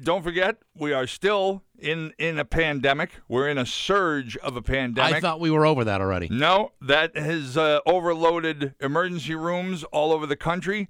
don't 0.01 0.23
forget, 0.23 0.57
we 0.77 0.93
are 0.93 1.07
still 1.07 1.61
in, 1.77 2.13
in 2.17 2.39
a 2.39 2.45
pandemic. 2.45 3.09
We're 3.27 3.49
in 3.49 3.57
a 3.57 3.65
surge 3.65 4.37
of 4.37 4.55
a 4.55 4.61
pandemic. 4.61 5.15
I 5.15 5.19
thought 5.19 5.41
we 5.41 5.51
were 5.51 5.65
over 5.65 5.83
that 5.83 5.99
already. 5.99 6.29
No, 6.31 6.71
that 6.81 7.17
has 7.17 7.57
uh, 7.57 7.79
overloaded 7.85 8.75
emergency 8.79 9.35
rooms 9.35 9.83
all 9.85 10.13
over 10.13 10.25
the 10.25 10.37
country. 10.37 10.87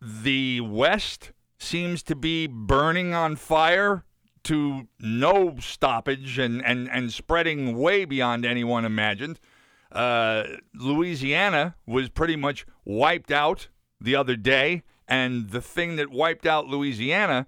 The 0.00 0.60
West 0.60 1.32
seems 1.58 2.04
to 2.04 2.14
be 2.14 2.46
burning 2.46 3.14
on 3.14 3.34
fire 3.34 4.04
to 4.44 4.88
no 4.98 5.56
stoppage 5.60 6.38
and, 6.38 6.64
and, 6.64 6.88
and 6.90 7.12
spreading 7.12 7.76
way 7.76 8.04
beyond 8.04 8.44
anyone 8.44 8.84
imagined. 8.84 9.38
Uh, 9.92 10.44
Louisiana 10.74 11.74
was 11.86 12.08
pretty 12.08 12.36
much 12.36 12.66
wiped 12.84 13.30
out 13.30 13.68
the 14.00 14.14
other 14.14 14.36
day, 14.36 14.82
and 15.08 15.50
the 15.50 15.60
thing 15.60 15.96
that 15.96 16.10
wiped 16.10 16.46
out 16.46 16.68
Louisiana 16.68 17.46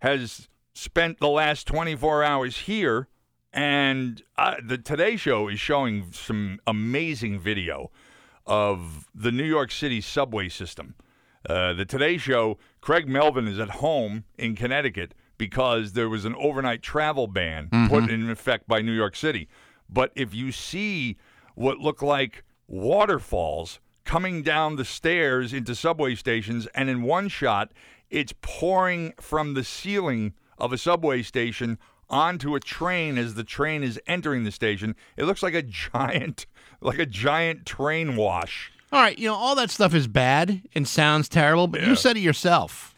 has 0.00 0.48
spent 0.74 1.18
the 1.20 1.28
last 1.28 1.66
24 1.66 2.22
hours 2.22 2.58
here. 2.58 3.08
And 3.52 4.22
uh, 4.36 4.56
the 4.62 4.76
Today 4.76 5.16
Show 5.16 5.48
is 5.48 5.58
showing 5.58 6.12
some 6.12 6.60
amazing 6.66 7.40
video 7.40 7.90
of 8.46 9.08
the 9.14 9.32
New 9.32 9.44
York 9.44 9.70
City 9.70 10.00
subway 10.00 10.50
system. 10.50 10.94
Uh, 11.48 11.72
the 11.72 11.86
Today 11.86 12.18
Show, 12.18 12.58
Craig 12.80 13.08
Melvin 13.08 13.48
is 13.48 13.58
at 13.58 13.70
home 13.70 14.24
in 14.36 14.54
Connecticut 14.56 15.14
because 15.38 15.92
there 15.92 16.08
was 16.08 16.24
an 16.24 16.34
overnight 16.36 16.82
travel 16.82 17.26
ban 17.26 17.68
Mm-hmm. 17.68 17.88
put 17.88 18.10
in 18.10 18.30
effect 18.30 18.66
by 18.68 18.80
New 18.82 18.92
York 18.92 19.16
City. 19.16 19.48
But 19.88 20.12
if 20.14 20.34
you 20.34 20.52
see 20.52 21.16
what 21.54 21.78
look 21.78 22.02
like 22.02 22.42
waterfalls 22.68 23.80
coming 24.04 24.42
down 24.42 24.76
the 24.76 24.84
stairs 24.84 25.52
into 25.52 25.74
subway 25.74 26.14
stations, 26.14 26.66
and 26.74 26.88
in 26.88 27.02
one 27.02 27.28
shot, 27.28 27.72
it's 28.10 28.32
pouring 28.40 29.12
from 29.20 29.54
the 29.54 29.64
ceiling 29.64 30.32
of 30.58 30.72
a 30.72 30.78
subway 30.78 31.22
station 31.22 31.78
onto 32.08 32.54
a 32.54 32.60
train 32.60 33.18
as 33.18 33.34
the 33.34 33.42
train 33.44 33.82
is 33.82 34.00
entering 34.06 34.44
the 34.44 34.52
station. 34.52 34.94
It 35.16 35.24
looks 35.24 35.42
like 35.42 35.54
a 35.54 35.62
giant, 35.62 36.46
like 36.80 36.98
a 37.00 37.06
giant 37.06 37.66
train 37.66 38.14
wash. 38.16 38.70
All 38.92 39.00
right, 39.02 39.18
you 39.18 39.26
know, 39.26 39.34
all 39.34 39.56
that 39.56 39.70
stuff 39.70 39.92
is 39.92 40.06
bad 40.06 40.62
and 40.74 40.86
sounds 40.86 41.28
terrible, 41.28 41.66
but 41.66 41.82
you 41.82 41.96
said 41.96 42.16
it 42.16 42.20
yourself. 42.20 42.94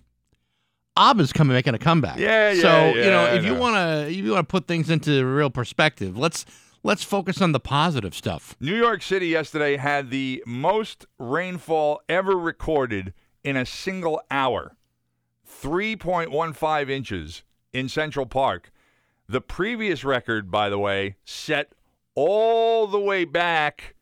ABBA's 0.99 1.33
coming 1.33 1.55
making 1.55 1.75
a 1.75 1.79
comeback. 1.79 2.19
Yeah, 2.19 2.53
yeah, 2.53 2.63
So, 2.63 2.89
you 2.89 3.11
know, 3.11 3.27
if 3.27 3.45
you 3.45 3.55
want 3.55 3.77
to 3.77 4.11
if 4.11 4.17
you 4.17 4.33
want 4.33 4.49
to 4.49 4.51
put 4.51 4.67
things 4.67 4.91
into 4.91 5.25
real 5.25 5.51
perspective, 5.51 6.19
let's 6.19 6.45
let's 6.83 7.05
focus 7.05 7.41
on 7.41 7.53
the 7.53 7.61
positive 7.61 8.15
stuff. 8.15 8.57
New 8.61 8.75
York 8.75 9.03
City 9.03 9.29
yesterday 9.29 9.77
had 9.77 10.11
the 10.11 10.43
most 10.47 11.07
rainfall 11.19 12.01
ever 12.09 12.37
recorded 12.37 13.15
in 13.45 13.57
a 13.57 13.65
single 13.65 14.21
hour 14.31 14.77
3.15 15.63 16.91
inches 16.91 17.43
in 17.73 17.89
Central 17.89 18.27
Park. 18.27 18.71
The 19.29 19.41
previous 19.41 20.05
record, 20.05 20.51
by 20.51 20.69
the 20.71 20.79
way, 20.79 21.17
set 21.25 21.73
all 22.15 22.87
the 22.87 22.99
way 22.99 23.25
back 23.25 23.95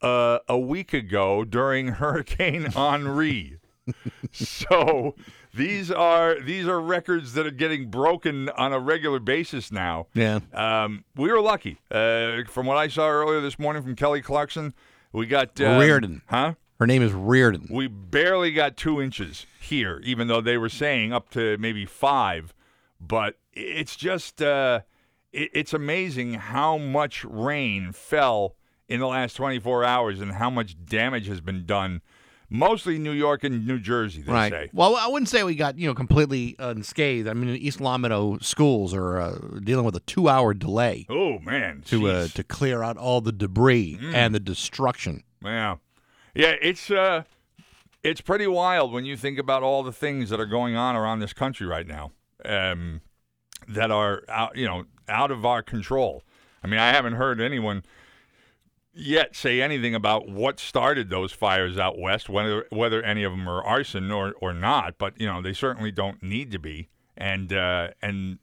uh, 0.00 0.38
a 0.48 0.58
week 0.58 0.92
ago 0.92 1.44
during 1.44 1.88
Hurricane 2.00 2.66
Henri. 2.66 3.58
so 4.32 5.14
these 5.54 5.90
are 5.90 6.40
these 6.40 6.66
are 6.66 6.80
records 6.80 7.34
that 7.34 7.46
are 7.46 7.50
getting 7.50 7.90
broken 7.90 8.48
on 8.50 8.72
a 8.72 8.78
regular 8.78 9.18
basis 9.18 9.70
now. 9.70 10.06
Yeah. 10.14 10.40
Um, 10.52 11.04
we 11.16 11.30
were 11.30 11.40
lucky. 11.40 11.78
Uh, 11.90 12.42
from 12.48 12.66
what 12.66 12.76
I 12.76 12.88
saw 12.88 13.08
earlier 13.08 13.40
this 13.40 13.58
morning 13.58 13.82
from 13.82 13.94
Kelly 13.94 14.22
Clarkson, 14.22 14.74
we 15.12 15.26
got 15.26 15.60
um, 15.60 15.78
Reardon. 15.78 16.22
huh? 16.26 16.54
Her 16.78 16.86
name 16.86 17.02
is 17.02 17.12
Reardon. 17.12 17.68
We 17.70 17.86
barely 17.86 18.50
got 18.52 18.76
two 18.76 19.00
inches 19.00 19.46
here, 19.60 20.00
even 20.02 20.26
though 20.26 20.40
they 20.40 20.56
were 20.56 20.68
saying 20.68 21.12
up 21.12 21.30
to 21.30 21.56
maybe 21.58 21.86
five. 21.86 22.52
But 23.00 23.38
it's 23.52 23.94
just, 23.94 24.42
uh, 24.42 24.80
it, 25.32 25.50
it's 25.52 25.72
amazing 25.72 26.34
how 26.34 26.78
much 26.78 27.24
rain 27.24 27.92
fell 27.92 28.56
in 28.88 28.98
the 29.00 29.06
last 29.06 29.34
24 29.34 29.84
hours 29.84 30.20
and 30.20 30.32
how 30.32 30.50
much 30.50 30.76
damage 30.84 31.28
has 31.28 31.40
been 31.40 31.66
done. 31.66 32.00
Mostly 32.52 32.98
New 32.98 33.12
York 33.12 33.44
and 33.44 33.66
New 33.66 33.78
Jersey, 33.78 34.22
they 34.22 34.32
right. 34.32 34.52
say. 34.52 34.70
Well, 34.72 34.94
I 34.96 35.06
wouldn't 35.08 35.28
say 35.28 35.42
we 35.42 35.54
got 35.54 35.78
you 35.78 35.88
know 35.88 35.94
completely 35.94 36.54
unscathed. 36.58 37.26
I 37.26 37.32
mean, 37.32 37.48
East 37.56 37.80
Longmeadow 37.80 38.38
schools 38.40 38.92
are 38.92 39.18
uh, 39.20 39.38
dealing 39.64 39.84
with 39.86 39.96
a 39.96 40.00
two-hour 40.00 40.52
delay 40.54 41.06
Oh 41.08 41.38
man, 41.38 41.82
to 41.86 42.08
uh, 42.08 42.28
to 42.28 42.44
clear 42.44 42.82
out 42.82 42.96
all 42.96 43.20
the 43.20 43.32
debris 43.32 43.98
Mm. 44.00 44.14
and 44.14 44.34
the 44.34 44.40
destruction. 44.40 45.22
Yeah, 45.42 45.76
yeah. 46.34 46.54
It's 46.60 46.90
uh, 46.90 47.22
it's 48.02 48.20
pretty 48.20 48.46
wild 48.46 48.92
when 48.92 49.04
you 49.04 49.16
think 49.16 49.38
about 49.38 49.62
all 49.62 49.82
the 49.82 49.92
things 49.92 50.28
that 50.30 50.38
are 50.38 50.46
going 50.46 50.76
on 50.76 50.94
around 50.96 51.20
this 51.20 51.32
country 51.32 51.66
right 51.66 51.86
now, 51.86 52.10
um, 52.44 53.00
that 53.68 53.90
are 53.90 54.22
out, 54.28 54.56
you 54.56 54.66
know, 54.66 54.84
out 55.08 55.30
of 55.30 55.46
our 55.46 55.62
control. 55.62 56.22
I 56.62 56.66
mean, 56.66 56.78
I 56.80 56.90
haven't 56.90 57.14
heard 57.14 57.40
anyone 57.40 57.82
yet 58.94 59.34
say 59.34 59.60
anything 59.60 59.94
about 59.94 60.28
what 60.28 60.60
started 60.60 61.10
those 61.10 61.32
fires 61.32 61.78
out 61.78 61.98
west, 61.98 62.28
whether 62.28 62.66
whether 62.70 63.02
any 63.02 63.22
of 63.22 63.32
them 63.32 63.48
are 63.48 63.62
arson 63.62 64.10
or 64.10 64.34
or 64.40 64.52
not. 64.52 64.98
But 64.98 65.20
you 65.20 65.26
know, 65.26 65.42
they 65.42 65.52
certainly 65.52 65.90
don't 65.90 66.22
need 66.22 66.50
to 66.52 66.58
be, 66.58 66.88
and 67.16 67.52
uh, 67.52 67.88
and 68.00 68.38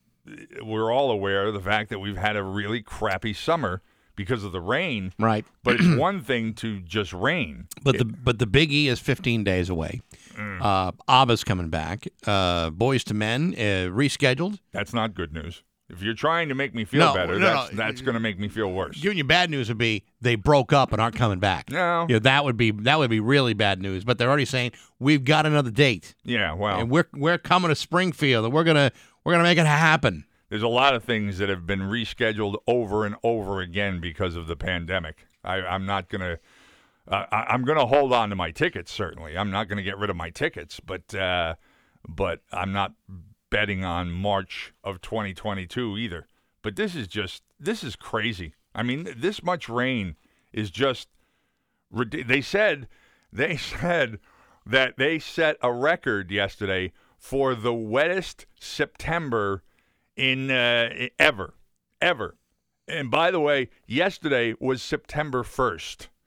we're 0.62 0.92
all 0.92 1.12
aware 1.12 1.48
of 1.48 1.54
the 1.54 1.62
fact 1.62 1.90
that 1.90 2.00
we've 2.00 2.18
had 2.18 2.36
a 2.36 2.44
really 2.44 2.82
crappy 2.82 3.34
summer 3.34 3.82
because 4.16 4.44
of 4.44 4.52
the 4.52 4.62
rain. 4.62 5.14
Right. 5.18 5.46
But 5.64 5.76
it's 5.82 6.00
one 6.00 6.22
thing 6.22 6.54
to 6.56 6.80
just 6.80 7.14
rain. 7.14 7.68
But 7.84 7.98
the 8.00 8.06
but 8.06 8.40
the 8.40 8.48
Big 8.48 8.72
E 8.72 8.88
is 8.88 9.00
15 9.00 9.44
days 9.44 9.70
away. 9.70 10.02
Mm. 10.36 10.62
Uh, 10.62 10.92
ABBA's 11.08 11.44
coming 11.44 11.70
back. 11.70 12.08
Uh, 12.26 12.72
Boyz 12.72 13.10
II 13.12 13.18
Men 13.18 13.54
uh, 13.54 13.94
rescheduled. 13.94 14.60
That's 14.72 14.94
not 14.94 15.14
good 15.14 15.32
news. 15.32 15.64
If 15.90 16.04
you're 16.04 16.14
trying 16.14 16.50
to 16.50 16.56
make 16.56 16.76
me 16.76 16.86
feel 16.86 17.00
No, 17.00 17.14
better, 17.16 17.40
no, 17.40 17.46
that's 17.46 17.72
no. 17.72 17.78
that's 17.78 18.02
going 18.02 18.14
to 18.14 18.20
make 18.20 18.38
me 18.38 18.48
feel 18.48 18.72
worse. 18.72 19.00
Giving 19.02 19.18
you 19.18 19.24
bad 19.24 19.50
news 19.50 19.70
would 19.70 19.78
be 19.80 20.04
they 20.22 20.36
broke 20.36 20.72
up 20.72 20.92
and 20.94 21.02
aren't 21.02 21.16
coming 21.16 21.40
back. 21.40 21.70
No. 21.72 22.06
Know, 22.06 22.20
that 22.20 22.46
would 22.46 22.58
be 22.58 22.72
that 22.72 23.00
would 23.00 23.10
be 23.10 23.20
really 23.20 23.54
bad 23.54 23.82
news. 23.82 24.04
But 24.04 24.18
they're 24.18 24.30
already 24.30 24.46
saying 24.46 24.72
we've 25.00 25.24
got 25.24 25.46
another 25.46 25.72
date 25.72 26.14
Yeah, 26.24 26.54
well, 26.54 26.80
and 26.80 26.90
we're 26.92 27.08
we're 27.14 27.38
coming 27.40 27.70
to 27.70 27.76
Springfield 27.76 28.46
and 28.46 28.54
we're 28.54 28.64
gonna 28.64 28.92
we're 29.24 29.34
gonna 29.34 29.44
make 29.44 29.58
it 29.58 29.66
happen. 29.66 30.26
there's 30.50 30.62
a 30.64 30.68
lot 30.68 30.94
of 30.94 31.04
things 31.04 31.38
that 31.40 31.50
have 31.50 31.66
been 31.66 31.82
rescheduled 31.82 32.58
over 32.68 33.06
and 33.06 33.16
over 33.24 33.60
again 33.62 34.00
because 34.00 34.36
of 34.36 34.46
the 34.48 34.56
pandemic. 34.56 35.26
I, 35.44 35.56
I'm 35.62 35.86
not 35.86 36.10
going 36.10 36.22
to. 36.22 36.40
Uh, 37.08 37.26
I- 37.32 37.46
I'm 37.54 37.64
going 37.64 37.80
to 37.80 37.86
hold 37.88 38.14
on 38.14 38.30
to 38.30 38.36
my 38.36 38.52
tickets. 38.52 38.92
Certainly, 38.92 39.36
I'm 39.38 39.50
not 39.50 39.68
going 39.68 39.78
to 39.78 39.84
get 39.84 39.98
rid 39.98 40.10
of 40.12 40.16
my 40.16 40.30
tickets, 40.30 40.80
but 40.80 41.16
uh, 41.16 41.56
but 42.08 42.42
I'm 42.52 42.72
not 42.72 42.94
betting 43.50 43.84
on 43.84 44.12
March 44.12 44.74
of 44.84 45.02
2022 45.02 45.98
either. 45.98 46.28
But 46.62 46.76
this 46.76 46.96
is 46.96 47.08
just 47.08 47.44
this 47.60 47.84
is 47.84 47.96
crazy. 47.96 48.54
I 48.76 48.84
mean, 48.84 49.14
this 49.18 49.44
much 49.44 49.70
rain 49.70 50.16
is 50.54 50.72
just. 50.72 51.08
They 51.92 52.42
said 52.42 52.88
they 53.32 53.58
said 53.82 54.20
that 54.66 54.98
they 54.98 55.20
set 55.20 55.58
a 55.62 55.74
record 55.74 56.32
yesterday 56.32 56.94
for 57.18 57.56
the 57.56 57.74
wettest 57.74 58.46
September 58.60 59.64
in 60.16 60.52
uh, 60.52 61.08
ever, 61.18 61.56
ever. 62.02 62.36
And 62.88 63.12
by 63.12 63.32
the 63.32 63.40
way, 63.40 63.70
yesterday 63.88 64.56
was 64.60 64.82
September 64.82 65.44
1st. 65.44 66.08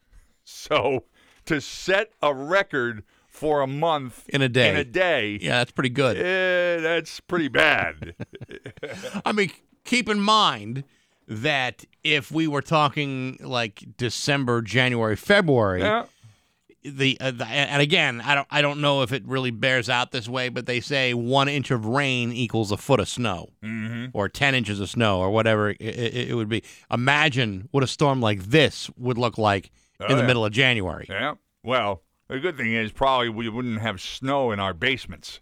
So 0.44 1.04
to 1.44 1.60
set 1.60 2.14
a 2.20 2.34
record 2.34 3.04
for 3.42 3.60
a 3.60 3.66
month 3.66 4.24
In 4.28 4.40
a 4.40 4.48
day. 4.48 4.70
in 4.70 4.76
a 4.76 4.84
day, 4.84 5.38
Yeah, 5.40 5.58
that's 5.58 5.72
pretty 5.72 5.90
good. 5.90 6.16
eh, 6.16 6.80
that's 6.80 7.20
pretty 7.20 7.48
bad. 7.48 8.14
I 9.24 9.32
mean, 9.32 9.50
keep 9.84 10.08
in 10.08 10.20
mind 10.20 10.84
that 11.28 11.84
if 12.04 12.30
we 12.30 12.46
were 12.48 12.62
talking 12.62 13.36
like 13.40 13.82
December, 13.96 14.62
January, 14.62 15.16
February, 15.16 15.80
yeah. 15.80 16.04
the, 16.84 17.16
uh, 17.20 17.30
the 17.30 17.46
and 17.46 17.80
again, 17.82 18.20
I 18.20 18.34
don't 18.34 18.46
I 18.50 18.60
don't 18.62 18.80
know 18.80 19.02
if 19.02 19.12
it 19.12 19.24
really 19.26 19.50
bears 19.50 19.88
out 19.88 20.10
this 20.12 20.28
way, 20.28 20.48
but 20.48 20.66
they 20.66 20.80
say 20.80 21.14
one 21.14 21.48
inch 21.48 21.70
of 21.70 21.84
rain 21.86 22.32
equals 22.32 22.72
a 22.72 22.76
foot 22.76 23.00
of 23.00 23.08
snow, 23.08 23.50
hmm 23.62 24.06
or 24.12 24.28
ten 24.28 24.54
inches 24.54 24.80
of 24.80 24.88
snow, 24.90 25.20
or 25.20 25.30
whatever 25.30 25.70
it, 25.70 25.80
it, 25.80 26.30
it 26.30 26.34
would 26.34 26.48
be. 26.48 26.62
Imagine 26.90 27.68
what 27.70 27.82
a 27.82 27.86
storm 27.86 28.20
like 28.20 28.42
this 28.44 28.90
would 28.96 29.18
look 29.18 29.38
like 29.38 29.70
Oh, 30.00 30.06
in 30.06 30.16
the 30.16 30.22
yeah. 30.22 30.26
middle 30.26 30.44
of 30.44 30.52
January. 30.52 31.06
Yeah. 31.08 31.34
Well, 31.62 32.02
the 32.28 32.38
good 32.40 32.56
thing 32.56 32.72
is 32.74 32.92
probably 32.92 33.28
we 33.28 33.48
wouldn't 33.48 33.80
have 33.80 34.00
snow 34.00 34.50
in 34.52 34.60
our 34.60 34.74
basements. 34.74 35.40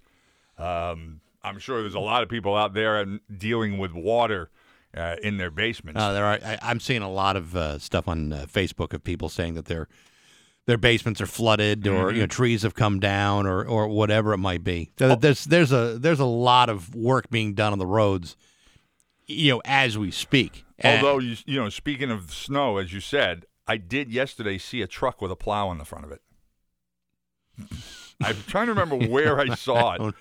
Um, 0.59 1.21
I'm 1.43 1.59
sure 1.59 1.81
there's 1.81 1.95
a 1.95 2.01
lot 2.01 2.23
of 2.23 2.29
people 2.29 2.55
out 2.55 2.75
there 2.75 3.01
and 3.01 3.21
dealing 3.35 3.79
with 3.79 3.93
water 3.93 4.51
uh, 4.97 5.17
in 5.23 5.37
their 5.39 5.51
basements. 5.51 6.01
Uh, 6.01 6.13
there 6.13 6.25
are. 6.25 6.39
I, 6.45 6.59
I'm 6.63 6.81
seeing 6.81 7.03
a 7.03 7.11
lot 7.11 7.37
of 7.37 7.57
uh, 7.57 7.79
stuff 7.79 8.09
on 8.09 8.33
uh, 8.33 8.47
Facebook 8.49 8.93
of 8.93 9.03
people 9.05 9.29
saying 9.29 9.55
that 9.55 9.67
their 9.67 9.89
their 10.67 10.77
basements 10.79 11.21
are 11.21 11.27
flooded, 11.27 11.87
or 11.87 12.07
Mm-hmm. 12.09 12.15
you 12.17 12.21
know 12.23 12.27
trees 12.27 12.63
have 12.63 12.75
come 12.75 13.01
down, 13.01 13.47
or 13.47 13.65
or 13.65 13.89
whatever 13.89 14.33
it 14.35 14.39
might 14.39 14.63
be. 14.65 14.91
There- 14.97 15.17
There's 15.17 15.45
there's 15.45 15.73
a 15.73 15.99
there's 15.99 16.21
a 16.21 16.25
lot 16.27 16.69
of 16.69 16.95
work 16.95 17.31
being 17.31 17.55
done 17.55 17.73
on 17.73 17.79
the 17.79 17.87
roads, 17.87 18.37
you 19.27 19.53
know, 19.53 19.63
as 19.65 19.97
we 19.97 20.11
speak. 20.11 20.65
And- 20.79 21.05
Although 21.07 21.21
you 21.21 21.37
you 21.47 21.59
know, 21.61 21.69
speaking 21.71 22.11
of 22.11 22.33
snow, 22.35 22.77
as 22.77 22.93
you 22.93 23.01
said, 23.01 23.47
I 23.67 23.77
did 23.79 24.11
yesterday 24.11 24.59
see 24.59 24.83
a 24.83 24.87
truck 24.87 25.23
with 25.23 25.31
a 25.31 25.37
plow 25.37 25.69
on 25.69 25.79
the 25.79 25.85
front 25.87 26.05
of 26.05 26.11
it. 26.13 26.21
I'm 28.23 28.37
trying 28.47 28.67
to 28.67 28.73
remember 28.75 28.97
where 29.09 29.39
I 29.41 29.55
saw 29.55 29.95
it 30.09 30.15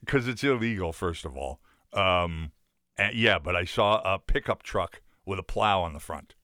because 0.00 0.28
it's 0.28 0.44
illegal, 0.44 0.92
first 0.92 1.24
of 1.24 1.36
all. 1.36 1.60
Um, 1.92 2.52
and- 2.96 3.14
yeah, 3.14 3.38
but 3.38 3.56
I 3.56 3.64
saw 3.64 4.00
a 4.04 4.18
pickup 4.18 4.62
truck 4.62 5.00
with 5.24 5.38
a 5.38 5.42
plow 5.42 5.82
on 5.82 5.92
the 5.92 6.00
front. 6.00 6.34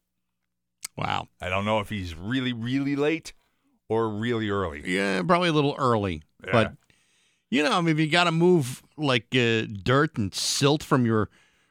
wow, 0.97 1.29
I 1.41 1.49
don't 1.49 1.65
know 1.65 1.79
if 1.81 1.89
he's 1.89 2.15
really, 2.15 2.53
really 2.53 2.97
late 2.97 3.33
or 3.89 4.09
really 4.09 4.51
early. 4.51 4.83
yeah, 4.85 5.23
probably 5.23 5.49
a 5.49 5.53
little 5.53 5.75
early, 5.79 6.23
Yeah. 6.45 6.51
but 6.53 6.73
you 7.51 7.63
know, 7.63 7.73
I 7.73 7.81
mean, 7.83 7.95
if 7.95 8.01
you 8.01 8.09
got 8.09 8.25
to 8.25 8.33
move 8.33 8.83
like 8.97 9.27
uh, 9.35 9.63
dirt 9.83 10.17
and 10.17 10.35
silt 10.35 10.83
from 10.83 11.05
your 11.07 11.29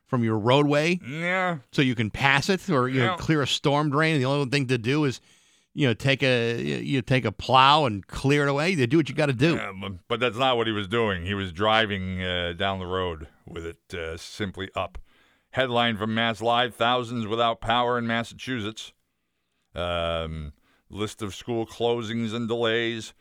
from 0.08 0.24
your 0.24 0.38
roadway 0.38 1.00
Yeah, 1.08 1.58
so 1.72 1.82
you 1.82 1.96
can 1.96 2.10
pass 2.12 2.50
it, 2.50 2.70
or 2.70 2.88
you 2.88 3.00
know, 3.00 3.16
clear 3.18 3.42
a 3.42 3.48
storm 3.48 3.90
drain, 3.90 4.20
the 4.20 4.26
only 4.26 4.50
thing 4.50 4.68
to 4.68 4.78
do 4.78 5.06
is. 5.06 5.20
You 5.74 5.88
know, 5.88 5.94
take 5.94 6.22
a 6.22 6.62
you 6.62 7.02
take 7.02 7.24
a 7.24 7.32
plow 7.32 7.86
and 7.86 8.06
clear 8.06 8.46
it 8.46 8.50
away. 8.50 8.72
You 8.72 8.88
do 8.88 8.98
what 8.98 9.08
you 9.08 9.16
got 9.16 9.28
to 9.28 9.34
do. 9.34 9.56
But 10.10 10.20
that's 10.20 10.38
not 10.38 10.58
what 10.58 10.68
he 10.68 10.74
was 10.74 10.88
doing. 10.88 11.26
He 11.26 11.34
was 11.34 11.52
driving 11.54 12.22
uh, 12.22 12.54
down 12.58 12.80
the 12.80 12.86
road 12.86 13.28
with 13.48 13.66
it 13.66 13.94
uh, 13.94 14.18
simply 14.18 14.70
up. 14.76 14.98
Headline 15.52 15.96
from 15.98 16.14
Mass 16.14 16.42
Live: 16.42 16.76
Thousands 16.76 17.26
without 17.26 17.62
power 17.62 17.98
in 17.98 18.06
Massachusetts. 18.06 18.92
Um, 19.74 20.52
list 20.90 21.22
of 21.22 21.34
school 21.34 21.66
closings 21.66 22.34
and 22.34 22.50
delays. 22.50 23.14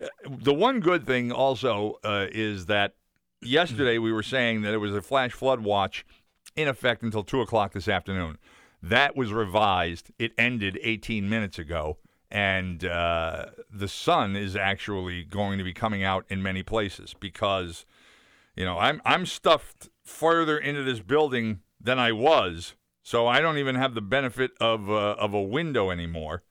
Uh, 0.00 0.06
The 0.28 0.54
one 0.54 0.78
good 0.78 1.04
thing 1.04 1.32
also 1.32 1.98
uh, 2.04 2.26
is 2.30 2.66
that 2.66 2.94
yesterday 3.42 3.98
we 3.98 4.12
were 4.12 4.22
saying 4.22 4.62
that 4.62 4.72
it 4.72 4.78
was 4.78 4.94
a 4.94 5.02
flash 5.02 5.32
flood 5.32 5.60
watch 5.60 6.06
in 6.54 6.68
effect 6.68 7.02
until 7.02 7.24
two 7.24 7.40
o'clock 7.40 7.72
this 7.72 7.88
afternoon. 7.88 8.38
That 8.82 9.16
was 9.16 9.32
revised. 9.32 10.10
It 10.18 10.32
ended 10.38 10.78
18 10.82 11.28
minutes 11.28 11.58
ago, 11.58 11.98
and 12.30 12.84
uh, 12.84 13.46
the 13.72 13.88
sun 13.88 14.36
is 14.36 14.54
actually 14.54 15.24
going 15.24 15.58
to 15.58 15.64
be 15.64 15.72
coming 15.72 16.02
out 16.04 16.24
in 16.28 16.42
many 16.42 16.62
places 16.62 17.14
because, 17.18 17.84
you 18.54 18.64
know, 18.64 18.78
I'm 18.78 19.00
I'm 19.04 19.26
stuffed 19.26 19.88
further 20.04 20.56
into 20.58 20.82
this 20.84 21.00
building 21.00 21.60
than 21.80 21.98
I 21.98 22.12
was, 22.12 22.74
so 23.02 23.26
I 23.26 23.40
don't 23.40 23.58
even 23.58 23.74
have 23.74 23.94
the 23.94 24.00
benefit 24.00 24.52
of 24.60 24.88
uh, 24.88 25.16
of 25.18 25.34
a 25.34 25.42
window 25.42 25.90
anymore. 25.90 26.42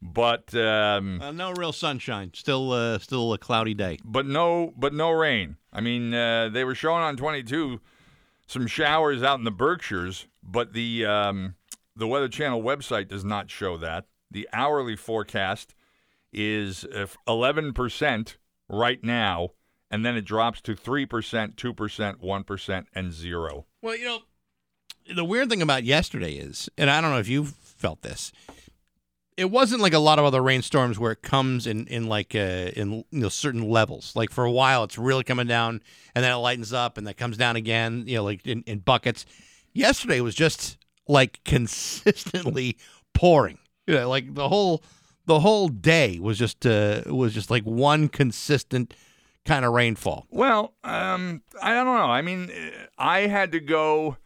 But 0.00 0.54
um, 0.54 1.20
Uh, 1.20 1.32
no 1.32 1.50
real 1.52 1.72
sunshine. 1.72 2.30
Still, 2.32 2.70
uh, 2.72 2.98
still 3.00 3.32
a 3.32 3.38
cloudy 3.38 3.74
day. 3.74 3.98
but 4.04 4.26
no 4.26 4.72
but 4.76 4.94
no 4.94 5.10
rain. 5.10 5.56
I 5.72 5.80
mean, 5.80 6.14
uh, 6.14 6.48
they 6.48 6.64
were 6.64 6.74
showing 6.74 7.02
on 7.02 7.16
22 7.16 7.80
some 8.46 8.66
showers 8.66 9.22
out 9.22 9.38
in 9.38 9.44
the 9.44 9.50
Berkshires, 9.50 10.26
but 10.42 10.72
the 10.72 11.04
um, 11.04 11.56
the 11.98 12.06
Weather 12.06 12.28
Channel 12.28 12.62
website 12.62 13.08
does 13.08 13.24
not 13.24 13.50
show 13.50 13.76
that. 13.76 14.06
The 14.30 14.48
hourly 14.52 14.96
forecast 14.96 15.74
is 16.32 16.84
uh, 16.84 17.06
11% 17.26 18.36
right 18.68 19.02
now, 19.02 19.50
and 19.90 20.04
then 20.04 20.16
it 20.16 20.24
drops 20.24 20.60
to 20.62 20.74
3%, 20.74 21.06
2%, 21.56 22.16
1%, 22.16 22.84
and 22.94 23.12
0. 23.12 23.66
Well, 23.82 23.96
you 23.96 24.04
know, 24.04 24.18
the 25.12 25.24
weird 25.24 25.50
thing 25.50 25.62
about 25.62 25.84
yesterday 25.84 26.34
is, 26.34 26.68
and 26.78 26.88
I 26.88 27.00
don't 27.00 27.10
know 27.10 27.18
if 27.18 27.28
you 27.28 27.44
felt 27.44 28.02
this, 28.02 28.32
it 29.36 29.50
wasn't 29.50 29.82
like 29.82 29.94
a 29.94 29.98
lot 29.98 30.18
of 30.18 30.24
other 30.24 30.42
rainstorms 30.42 30.98
where 30.98 31.12
it 31.12 31.22
comes 31.22 31.66
in 31.66 31.86
in 31.86 32.08
like 32.08 32.34
uh, 32.34 32.72
in 32.74 33.04
you 33.10 33.20
know 33.20 33.28
certain 33.28 33.68
levels. 33.68 34.16
Like 34.16 34.30
for 34.30 34.44
a 34.44 34.50
while, 34.50 34.82
it's 34.82 34.98
really 34.98 35.22
coming 35.22 35.46
down, 35.46 35.80
and 36.14 36.24
then 36.24 36.32
it 36.32 36.36
lightens 36.36 36.72
up, 36.72 36.98
and 36.98 37.06
then 37.06 37.14
comes 37.14 37.36
down 37.36 37.54
again. 37.54 38.02
You 38.06 38.16
know, 38.16 38.24
like 38.24 38.44
in, 38.44 38.64
in 38.66 38.80
buckets. 38.80 39.24
Yesterday 39.72 40.20
was 40.20 40.34
just 40.34 40.77
like 41.08 41.40
consistently 41.44 42.76
pouring. 43.14 43.58
You 43.86 43.94
know, 43.94 44.08
like 44.08 44.34
the 44.34 44.48
whole 44.48 44.82
the 45.26 45.40
whole 45.40 45.68
day 45.68 46.18
was 46.18 46.38
just 46.38 46.66
uh, 46.66 47.02
was 47.06 47.34
just 47.34 47.50
like 47.50 47.64
one 47.64 48.08
consistent 48.08 48.94
kind 49.44 49.64
of 49.64 49.72
rainfall. 49.72 50.26
Well, 50.30 50.74
um, 50.84 51.42
I 51.62 51.74
don't 51.74 51.86
know. 51.86 51.92
I 51.92 52.22
mean, 52.22 52.50
uh, 52.50 52.86
I 52.98 53.20
had 53.20 53.52
to 53.52 53.60
go. 53.60 54.16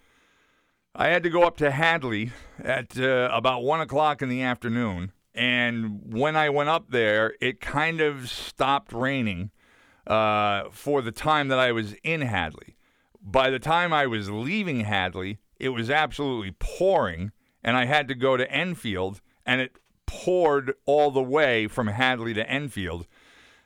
I 0.95 1.09
had 1.09 1.23
to 1.23 1.31
go 1.31 1.45
up 1.45 1.57
to 1.59 1.71
Hadley 1.71 2.33
at 2.63 2.99
uh, 2.99 3.31
about 3.33 3.63
one 3.63 3.81
o'clock 3.81 4.21
in 4.21 4.29
the 4.29 4.43
afternoon, 4.43 5.13
and 5.35 6.13
when 6.13 6.37
I 6.37 6.51
went 6.51 6.69
up 6.69 6.91
there, 6.91 7.35
it 7.41 7.61
kind 7.61 8.01
of 8.01 8.29
stopped 8.29 8.93
raining 8.93 9.51
uh, 10.07 10.65
for 10.71 11.01
the 11.01 11.13
time 11.13 11.49
that 11.49 11.59
I 11.59 11.73
was 11.73 11.95
in 12.05 12.21
Hadley. 12.23 12.77
By 13.23 13.51
the 13.51 13.61
time 13.61 13.93
I 13.93 14.07
was 14.07 14.29
leaving 14.29 14.81
Hadley, 14.81 15.39
it 15.63 15.69
was 15.69 15.89
absolutely 15.89 16.51
pouring, 16.59 17.31
and 17.63 17.77
I 17.77 17.85
had 17.85 18.09
to 18.09 18.15
go 18.17 18.37
to 18.37 18.51
Enfield, 18.51 19.21
and 19.47 19.61
it 19.61 19.77
poured 20.07 20.75
all 20.85 21.13
the 21.13 21.23
way 21.23 21.69
from 21.69 21.87
Hadley 21.87 22.35
to 22.35 22.51
Enfield. 22.51 23.07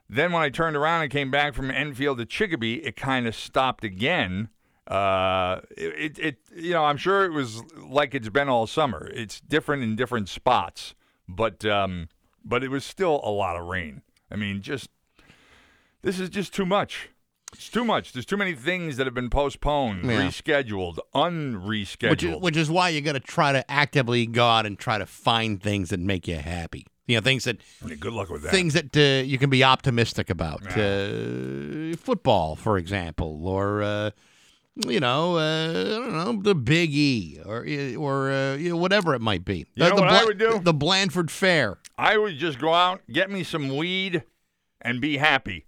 Then 0.09 0.31
when 0.31 0.43
I 0.43 0.51
turned 0.51 0.77
around 0.77 1.03
and 1.03 1.11
came 1.11 1.31
back 1.31 1.55
from 1.55 1.71
Enfield 1.71 2.19
to 2.19 2.27
Chicopee, 2.27 2.75
it 2.75 2.97
kind 2.97 3.27
of 3.27 3.35
stopped 3.35 3.83
again. 3.83 4.51
Uh, 4.87 5.61
it, 5.71 6.19
it, 6.19 6.37
you 6.55 6.73
know, 6.73 6.85
I'm 6.85 6.99
sure 6.99 7.25
it 7.25 7.33
was 7.33 7.63
like 7.89 8.15
it's 8.15 8.29
been 8.29 8.51
all 8.51 8.67
summer. 8.67 9.11
It's 9.15 9.41
different 9.41 9.83
in 9.83 9.97
different 9.97 10.29
spots, 10.29 10.95
but 11.27 11.65
um, 11.65 12.09
but 12.45 12.63
it 12.63 12.69
was 12.69 12.85
still 12.85 13.21
a 13.25 13.31
lot 13.31 13.57
of 13.57 13.67
rain. 13.67 14.03
I 14.31 14.37
mean, 14.37 14.61
just 14.61 14.91
this 16.03 16.21
is 16.21 16.29
just 16.29 16.55
too 16.55 16.67
much. 16.67 17.09
It's 17.57 17.69
too 17.71 17.85
much. 17.85 18.13
There's 18.13 18.27
too 18.27 18.37
many 18.37 18.55
things 18.55 18.97
that 18.99 19.07
have 19.07 19.15
been 19.15 19.31
postponed, 19.31 20.05
Yeah. 20.05 20.29
rescheduled, 20.29 20.99
unrescheduled. 21.15 22.11
Which 22.11 22.23
is, 22.23 22.37
which 22.37 22.57
is 22.57 22.71
why 22.71 22.91
you 22.91 23.01
got 23.01 23.13
to 23.13 23.21
try 23.21 23.53
to 23.53 23.69
actively 23.71 24.27
go 24.27 24.47
out 24.47 24.67
and 24.67 24.79
try 24.79 24.99
to 24.99 25.07
find 25.07 25.63
things 25.63 25.91
that 25.91 26.01
make 26.01 26.29
you 26.29 26.37
happy. 26.37 26.87
You 27.07 27.17
know, 27.17 27.21
things 27.23 27.45
that 27.45 27.59
Yeah, 27.87 27.95
good 27.95 28.13
luck 28.13 28.31
with 28.31 28.43
that. 28.43 28.51
things 28.51 28.75
that 28.75 28.97
uh, 28.97 29.25
you 29.25 29.39
can 29.39 29.49
be 29.49 29.63
optimistic 29.65 30.29
about. 30.29 30.67
Uh, 30.77 31.97
football, 31.97 32.57
for 32.57 32.79
example, 32.79 33.47
or 33.47 33.83
uh, 33.83 34.11
you 34.87 34.99
know, 35.01 35.37
uh, 35.39 35.99
I 35.99 35.99
don't 35.99 36.13
know, 36.13 36.43
the 36.43 36.55
Big 36.55 36.91
E, 36.93 37.39
or 37.45 37.65
or 37.97 38.31
uh, 38.33 38.57
you 38.57 38.71
know, 38.71 38.77
whatever 38.77 39.15
it 39.15 39.21
might 39.21 39.45
be. 39.45 39.67
You 39.77 39.85
Uh, 39.85 39.89
know 39.91 39.97
the 39.97 40.03
what 40.03 40.11
I 40.11 40.25
would 40.25 40.39
do? 40.39 40.61
The 40.63 40.75
Blandford 40.75 41.31
Fair. 41.31 41.79
I 41.97 42.19
would 42.19 42.39
just 42.39 42.59
go 42.59 42.75
out, 42.75 43.03
get 43.11 43.31
me 43.31 43.43
some 43.45 43.77
weed, 43.77 44.25
and 44.83 45.01
be 45.01 45.17
happy. 45.19 45.67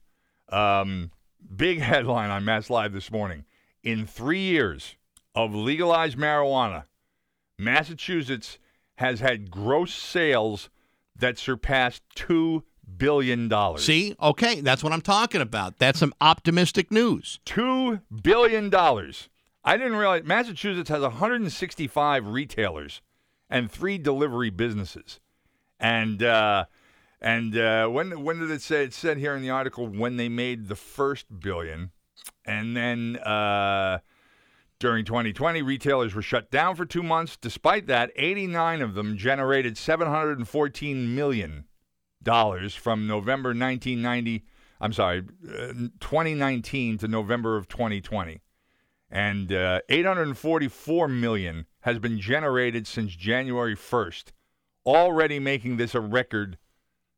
Um, 0.50 1.12
big 1.54 1.80
headline 1.80 2.30
on 2.30 2.44
Mass 2.44 2.70
Live 2.70 2.92
this 2.92 3.10
morning. 3.10 3.44
In 3.82 4.06
three 4.06 4.40
years 4.40 4.96
of 5.34 5.54
legalized 5.54 6.18
marijuana, 6.18 6.84
Massachusetts 7.58 8.58
has 8.96 9.20
had 9.20 9.50
gross 9.50 9.94
sales 9.94 10.68
that 11.16 11.38
surpassed 11.38 12.02
$2 12.16 12.62
billion. 12.96 13.50
See, 13.78 14.14
okay, 14.20 14.60
that's 14.60 14.82
what 14.82 14.92
I'm 14.92 15.00
talking 15.00 15.40
about. 15.40 15.78
That's 15.78 15.98
some 15.98 16.14
optimistic 16.20 16.90
news. 16.90 17.40
$2 17.46 18.02
billion. 18.22 18.74
I 18.74 19.76
didn't 19.76 19.96
realize 19.96 20.24
Massachusetts 20.24 20.88
has 20.88 21.02
165 21.02 22.26
retailers 22.26 23.02
and 23.50 23.70
three 23.70 23.98
delivery 23.98 24.50
businesses. 24.50 25.20
And 25.80 26.22
uh, 26.22 26.66
and 27.20 27.56
uh, 27.56 27.88
when 27.88 28.22
when 28.22 28.38
did 28.38 28.50
it 28.50 28.62
say? 28.62 28.84
It 28.84 28.94
said 28.94 29.18
here 29.18 29.34
in 29.34 29.42
the 29.42 29.50
article 29.50 29.86
when 29.86 30.16
they 30.16 30.28
made 30.28 30.68
the 30.68 30.76
first 30.76 31.26
billion, 31.40 31.90
and 32.44 32.76
then 32.76 33.16
uh, 33.16 33.98
during 34.78 35.04
2020, 35.04 35.62
retailers 35.62 36.14
were 36.14 36.22
shut 36.22 36.50
down 36.50 36.76
for 36.76 36.86
two 36.86 37.02
months. 37.02 37.36
Despite 37.36 37.86
that, 37.88 38.12
89 38.14 38.82
of 38.82 38.94
them 38.94 39.16
generated 39.16 39.76
714 39.76 41.14
million 41.14 41.64
dollars 42.22 42.74
from 42.74 43.06
November 43.06 43.48
1990. 43.50 44.44
I'm 44.80 44.92
sorry, 44.92 45.24
uh, 45.44 45.72
2019 45.98 46.98
to 46.98 47.08
November 47.08 47.56
of 47.56 47.66
2020, 47.66 48.40
and 49.10 49.52
uh, 49.52 49.80
844 49.88 51.08
million 51.08 51.66
has 51.80 51.98
been 51.98 52.20
generated 52.20 52.86
since 52.86 53.16
January 53.16 53.74
1st, 53.74 54.26
already 54.86 55.40
making 55.40 55.78
this 55.78 55.96
a 55.96 56.00
record 56.00 56.58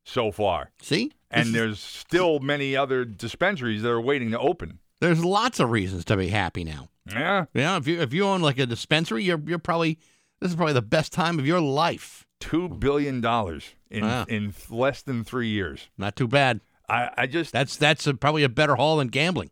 so 0.05 0.30
far. 0.32 0.70
See, 0.80 1.12
And 1.30 1.55
there's 1.55 1.78
still 1.80 2.38
many 2.40 2.76
other 2.76 3.05
dispensaries 3.05 3.82
that 3.82 3.90
are 3.90 4.01
waiting 4.01 4.30
to 4.32 4.38
open. 4.38 4.78
there's 5.01 5.24
lots 5.24 5.61
of 5.61 5.70
reasons 5.70 6.05
to 6.07 6.16
be 6.16 6.28
happy 6.28 6.64
now. 6.64 6.88
Yeah, 7.11 7.46
Yeah, 7.55 7.76
if 7.76 7.86
you 7.88 8.01
if 8.01 8.12
you 8.12 8.24
own 8.24 8.40
like 8.42 8.59
a 8.59 8.66
dispensary, 8.66 9.24
you're 9.24 9.40
you're 9.46 9.59
probably 9.59 9.98
this 10.40 10.51
is 10.51 10.57
probably 10.57 10.74
the 10.74 10.82
best 10.82 11.12
time 11.12 11.38
of 11.38 11.46
your 11.46 11.61
life. 11.61 12.26
two 12.40 12.68
billion 12.68 13.20
dollars 13.20 13.74
in 13.90 14.05
Wow. 14.05 14.24
in 14.28 14.55
less 14.70 15.03
than 15.03 15.24
three 15.24 15.48
years. 15.48 15.88
Not 15.98 16.14
too 16.16 16.28
bad. 16.28 16.61
I, 16.88 17.11
I 17.16 17.26
just 17.26 17.53
That's 17.53 17.76
that's 17.76 18.07
a, 18.07 18.14
probably 18.14 18.42
a 18.44 18.48
better 18.48 18.76
haul 18.76 18.98
than 18.98 19.09
gambling. 19.09 19.51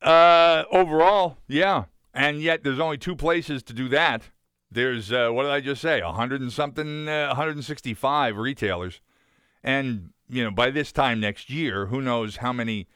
Uh, 0.00 0.64
overall, 0.72 1.38
yeah. 1.48 1.84
And 2.14 2.42
yet, 2.42 2.62
there's 2.64 2.80
only 2.80 2.98
two 2.98 3.16
places 3.16 3.62
to 3.64 3.72
do 3.72 3.88
that. 3.88 4.22
There's 4.70 5.10
uh, 5.12 5.30
what 5.30 5.44
did 5.44 5.52
I 5.52 5.60
just 5.60 5.80
say? 5.80 6.00
A 6.00 6.12
hundred 6.12 6.40
and 6.40 6.52
something, 6.52 7.08
uh, 7.08 7.28
165 7.28 8.36
retailers, 8.36 9.00
and 9.62 10.10
you 10.28 10.42
know 10.44 10.50
by 10.50 10.70
this 10.70 10.92
time 10.92 11.20
next 11.20 11.50
year, 11.50 11.86
who 11.86 12.00
knows 12.00 12.36
how 12.36 12.52
many, 12.52 12.88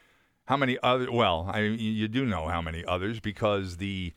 how 0.46 0.56
many 0.56 0.78
other? 0.82 1.10
Well, 1.10 1.50
I 1.52 1.60
you 1.60 2.08
do 2.08 2.24
know 2.24 2.48
how 2.48 2.62
many 2.62 2.84
others 2.84 3.20
because 3.20 3.76
the 3.76 4.14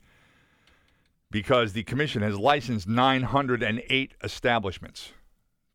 because 1.31 1.73
the 1.73 1.83
commission 1.83 2.21
has 2.21 2.37
licensed 2.37 2.87
908 2.87 4.13
establishments 4.23 5.13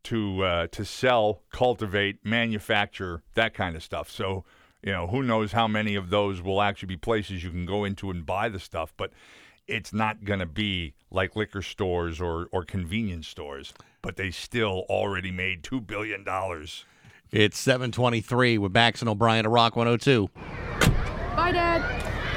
to 0.04 0.42
uh, 0.42 0.66
to 0.68 0.84
sell, 0.84 1.42
cultivate, 1.50 2.24
manufacture 2.24 3.22
that 3.34 3.54
kind 3.54 3.76
of 3.76 3.82
stuff. 3.82 4.10
So 4.10 4.44
you 4.82 4.92
know 4.92 5.06
who 5.06 5.22
knows 5.22 5.52
how 5.52 5.68
many 5.68 5.94
of 5.94 6.10
those 6.10 6.42
will 6.42 6.60
actually 6.60 6.88
be 6.88 6.96
places 6.96 7.42
you 7.42 7.50
can 7.50 7.66
go 7.66 7.84
into 7.84 8.10
and 8.10 8.24
buy 8.24 8.48
the 8.48 8.60
stuff, 8.60 8.92
but 8.96 9.12
it's 9.66 9.92
not 9.92 10.24
going 10.24 10.40
to 10.40 10.46
be 10.46 10.94
like 11.10 11.36
liquor 11.36 11.62
stores 11.62 12.20
or 12.20 12.48
or 12.52 12.64
convenience 12.64 13.28
stores. 13.28 13.72
But 14.02 14.16
they 14.16 14.30
still 14.30 14.84
already 14.88 15.30
made 15.30 15.62
two 15.62 15.80
billion 15.80 16.24
dollars. 16.24 16.84
It's 17.30 17.58
723 17.58 18.58
with 18.58 18.72
Bax 18.72 19.00
and 19.00 19.08
O'Brien 19.08 19.44
at 19.44 19.50
Rock 19.50 19.74
102. 19.76 20.28
Bye, 21.34 21.50
Dad. 21.52 21.82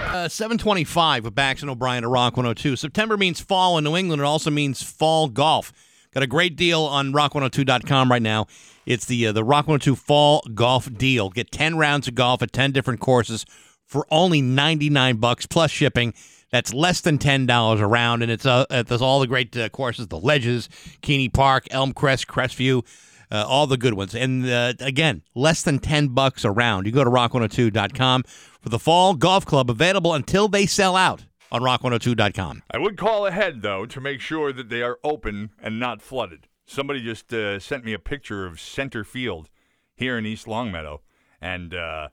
Uh, 0.07 0.28
725 0.28 1.25
with 1.25 1.36
Bax 1.36 1.61
and 1.61 1.69
O'Brien 1.69 2.03
at 2.03 2.09
Rock 2.09 2.38
102. 2.38 2.75
September 2.78 3.17
means 3.17 3.39
fall 3.39 3.78
in 3.78 3.84
New 3.84 3.95
England. 3.95 4.21
It 4.21 4.25
also 4.25 4.49
means 4.49 4.82
fall 4.82 5.28
golf. 5.28 5.73
Got 6.13 6.23
a 6.23 6.28
great 6.28 6.55
deal 6.55 6.82
on 6.82 7.11
rock102.com 7.13 8.09
right 8.09 8.21
now. 8.21 8.47
It's 8.88 9.05
the 9.05 9.28
uh, 9.28 9.32
the 9.34 9.43
Rock 9.43 9.67
102 9.67 9.95
Fall 9.95 10.41
Golf 10.55 10.91
Deal. 10.91 11.30
Get 11.30 11.51
10 11.51 11.78
rounds 11.78 12.07
of 12.07 12.15
golf 12.15 12.41
at 12.41 12.53
10 12.53 12.71
different 12.71 13.01
courses 13.01 13.45
for 13.88 14.05
only 14.11 14.41
99 14.41 15.17
bucks 15.17 15.45
plus 15.47 15.71
shipping. 15.71 16.13
That's 16.51 16.73
less 16.73 17.01
than 17.01 17.17
$10 17.17 17.79
a 17.79 17.88
round, 17.88 18.23
and 18.23 18.31
it's 18.31 18.45
uh, 18.45 18.65
there's 18.69 19.01
all 19.01 19.19
the 19.19 19.27
great 19.27 19.55
uh, 19.57 19.67
courses, 19.69 20.07
the 20.07 20.19
Ledges, 20.19 20.69
Keney 21.01 21.27
Park, 21.27 21.65
Elmcrest, 21.71 22.27
Crestview, 22.27 22.85
uh, 23.31 23.45
all 23.45 23.67
the 23.67 23.75
good 23.75 23.95
ones. 23.95 24.15
And 24.15 24.49
uh, 24.49 24.73
again, 24.79 25.23
less 25.35 25.61
than 25.61 25.79
10 25.79 26.09
bucks 26.09 26.45
a 26.45 26.51
round. 26.51 26.85
You 26.85 26.93
go 26.93 27.03
to 27.03 27.09
rock102.com 27.09 28.23
for 28.61 28.69
the 28.69 28.79
Fall 28.79 29.13
Golf 29.15 29.45
Club 29.45 29.69
available 29.69 30.13
until 30.13 30.47
they 30.47 30.65
sell 30.65 30.95
out 30.95 31.25
on 31.51 31.61
rock102.com. 31.61 32.63
I 32.71 32.77
would 32.77 32.97
call 32.97 33.25
ahead 33.25 33.61
though 33.61 33.85
to 33.85 33.99
make 34.01 34.21
sure 34.21 34.53
that 34.53 34.69
they 34.69 34.81
are 34.81 34.99
open 35.03 35.51
and 35.61 35.79
not 35.79 36.01
flooded. 36.01 36.47
Somebody 36.65 37.01
just 37.01 37.33
uh, 37.33 37.59
sent 37.59 37.85
me 37.85 37.93
a 37.93 37.99
picture 37.99 38.45
of 38.45 38.59
center 38.59 39.03
field 39.03 39.49
here 39.95 40.17
in 40.17 40.25
East 40.25 40.47
Longmeadow, 40.47 41.01
and 41.41 41.73
uh, 41.73 42.09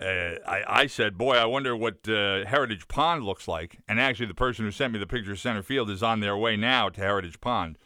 uh, 0.00 0.36
I, 0.46 0.64
I 0.82 0.86
said, 0.86 1.18
"Boy, 1.18 1.36
I 1.36 1.44
wonder 1.44 1.76
what 1.76 2.08
uh, 2.08 2.44
Heritage 2.46 2.88
Pond 2.88 3.24
looks 3.24 3.46
like." 3.48 3.78
And 3.88 4.00
actually, 4.00 4.26
the 4.26 4.34
person 4.34 4.64
who 4.64 4.70
sent 4.70 4.92
me 4.92 4.98
the 4.98 5.06
picture 5.06 5.32
of 5.32 5.38
center 5.38 5.62
field 5.62 5.90
is 5.90 6.02
on 6.02 6.20
their 6.20 6.36
way 6.36 6.56
now 6.56 6.88
to 6.88 7.00
Heritage 7.00 7.40
Pond. 7.40 7.76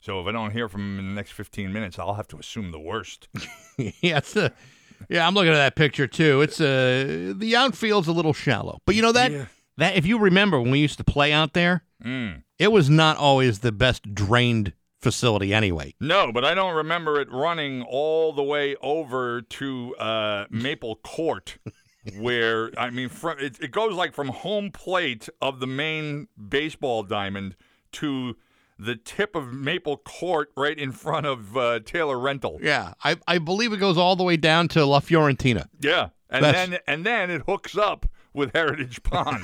So 0.00 0.20
if 0.20 0.26
I 0.26 0.32
don't 0.32 0.50
hear 0.50 0.68
from 0.68 0.80
him 0.80 0.98
in 0.98 1.06
the 1.08 1.14
next 1.14 1.30
15 1.30 1.72
minutes, 1.72 1.96
I'll 1.98 2.14
have 2.14 2.26
to 2.28 2.36
assume 2.38 2.72
the 2.72 2.80
worst. 2.80 3.28
yeah, 3.78 4.18
it's 4.18 4.34
a, 4.34 4.52
yeah, 5.08 5.24
I'm 5.26 5.34
looking 5.34 5.52
at 5.52 5.56
that 5.56 5.76
picture 5.76 6.08
too. 6.08 6.40
It's 6.40 6.60
uh, 6.60 7.32
the 7.36 7.54
outfield's 7.54 8.08
a 8.08 8.12
little 8.12 8.32
shallow, 8.32 8.80
but 8.84 8.94
you 8.96 9.02
know 9.02 9.12
that 9.12 9.30
Yeah. 9.30 9.46
that 9.78 9.94
if 9.96 10.04
you 10.04 10.18
remember 10.18 10.60
when 10.60 10.72
we 10.72 10.80
used 10.80 10.98
to 10.98 11.04
play 11.04 11.32
out 11.32 11.52
there, 11.54 11.84
Mm. 12.04 12.42
it 12.58 12.72
was 12.72 12.90
not 12.90 13.16
always 13.16 13.60
the 13.60 13.70
best 13.70 14.12
drained 14.12 14.72
facility 15.02 15.52
anyway. 15.52 15.94
No, 16.00 16.32
but 16.32 16.44
I 16.44 16.54
don't 16.54 16.74
remember 16.74 17.20
it 17.20 17.30
running 17.30 17.82
all 17.82 18.32
the 18.32 18.42
way 18.42 18.76
over 18.80 19.42
to 19.42 19.96
uh, 19.96 20.46
Maple 20.50 20.96
Court, 20.96 21.58
where 22.18 22.70
I 22.78 22.90
mean, 22.90 23.08
from, 23.08 23.38
it, 23.38 23.60
it 23.60 23.70
goes 23.72 23.94
like 23.94 24.14
from 24.14 24.28
home 24.28 24.70
plate 24.70 25.28
of 25.40 25.60
the 25.60 25.66
main 25.66 26.28
baseball 26.48 27.02
diamond 27.02 27.56
to 27.92 28.36
the 28.78 28.96
tip 28.96 29.36
of 29.36 29.52
Maple 29.52 29.96
Court, 29.98 30.50
right 30.56 30.76
in 30.78 30.92
front 30.92 31.26
of 31.26 31.56
uh, 31.56 31.80
Taylor 31.80 32.18
Rental. 32.18 32.58
Yeah, 32.62 32.94
I 33.04 33.16
I 33.26 33.38
believe 33.38 33.72
it 33.72 33.78
goes 33.78 33.98
all 33.98 34.16
the 34.16 34.24
way 34.24 34.36
down 34.36 34.68
to 34.68 34.84
La 34.84 35.00
Fiorentina. 35.00 35.68
Yeah, 35.80 36.08
and 36.30 36.44
That's- 36.44 36.68
then 36.70 36.78
and 36.86 37.04
then 37.06 37.30
it 37.30 37.42
hooks 37.46 37.76
up 37.76 38.06
with 38.34 38.52
Heritage 38.54 39.02
Pond. 39.02 39.42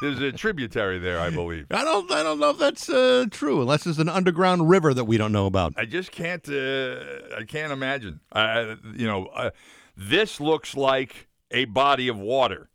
There's 0.00 0.20
a 0.20 0.32
tributary 0.32 0.98
there, 0.98 1.20
I 1.20 1.30
believe. 1.30 1.66
I 1.70 1.84
don't. 1.84 2.10
I 2.10 2.22
don't 2.22 2.40
know 2.40 2.50
if 2.50 2.58
that's 2.58 2.88
uh, 2.88 3.26
true, 3.30 3.60
unless 3.60 3.86
it's 3.86 3.98
an 3.98 4.08
underground 4.08 4.68
river 4.70 4.94
that 4.94 5.04
we 5.04 5.18
don't 5.18 5.32
know 5.32 5.46
about. 5.46 5.74
I 5.76 5.84
just 5.84 6.10
can't. 6.12 6.46
Uh, 6.48 7.36
I 7.38 7.44
can't 7.46 7.72
imagine. 7.72 8.20
Uh, 8.32 8.76
you 8.94 9.06
know, 9.06 9.26
uh, 9.26 9.50
this 9.96 10.40
looks 10.40 10.74
like 10.76 11.28
a 11.50 11.66
body 11.66 12.08
of 12.08 12.18
water. 12.18 12.70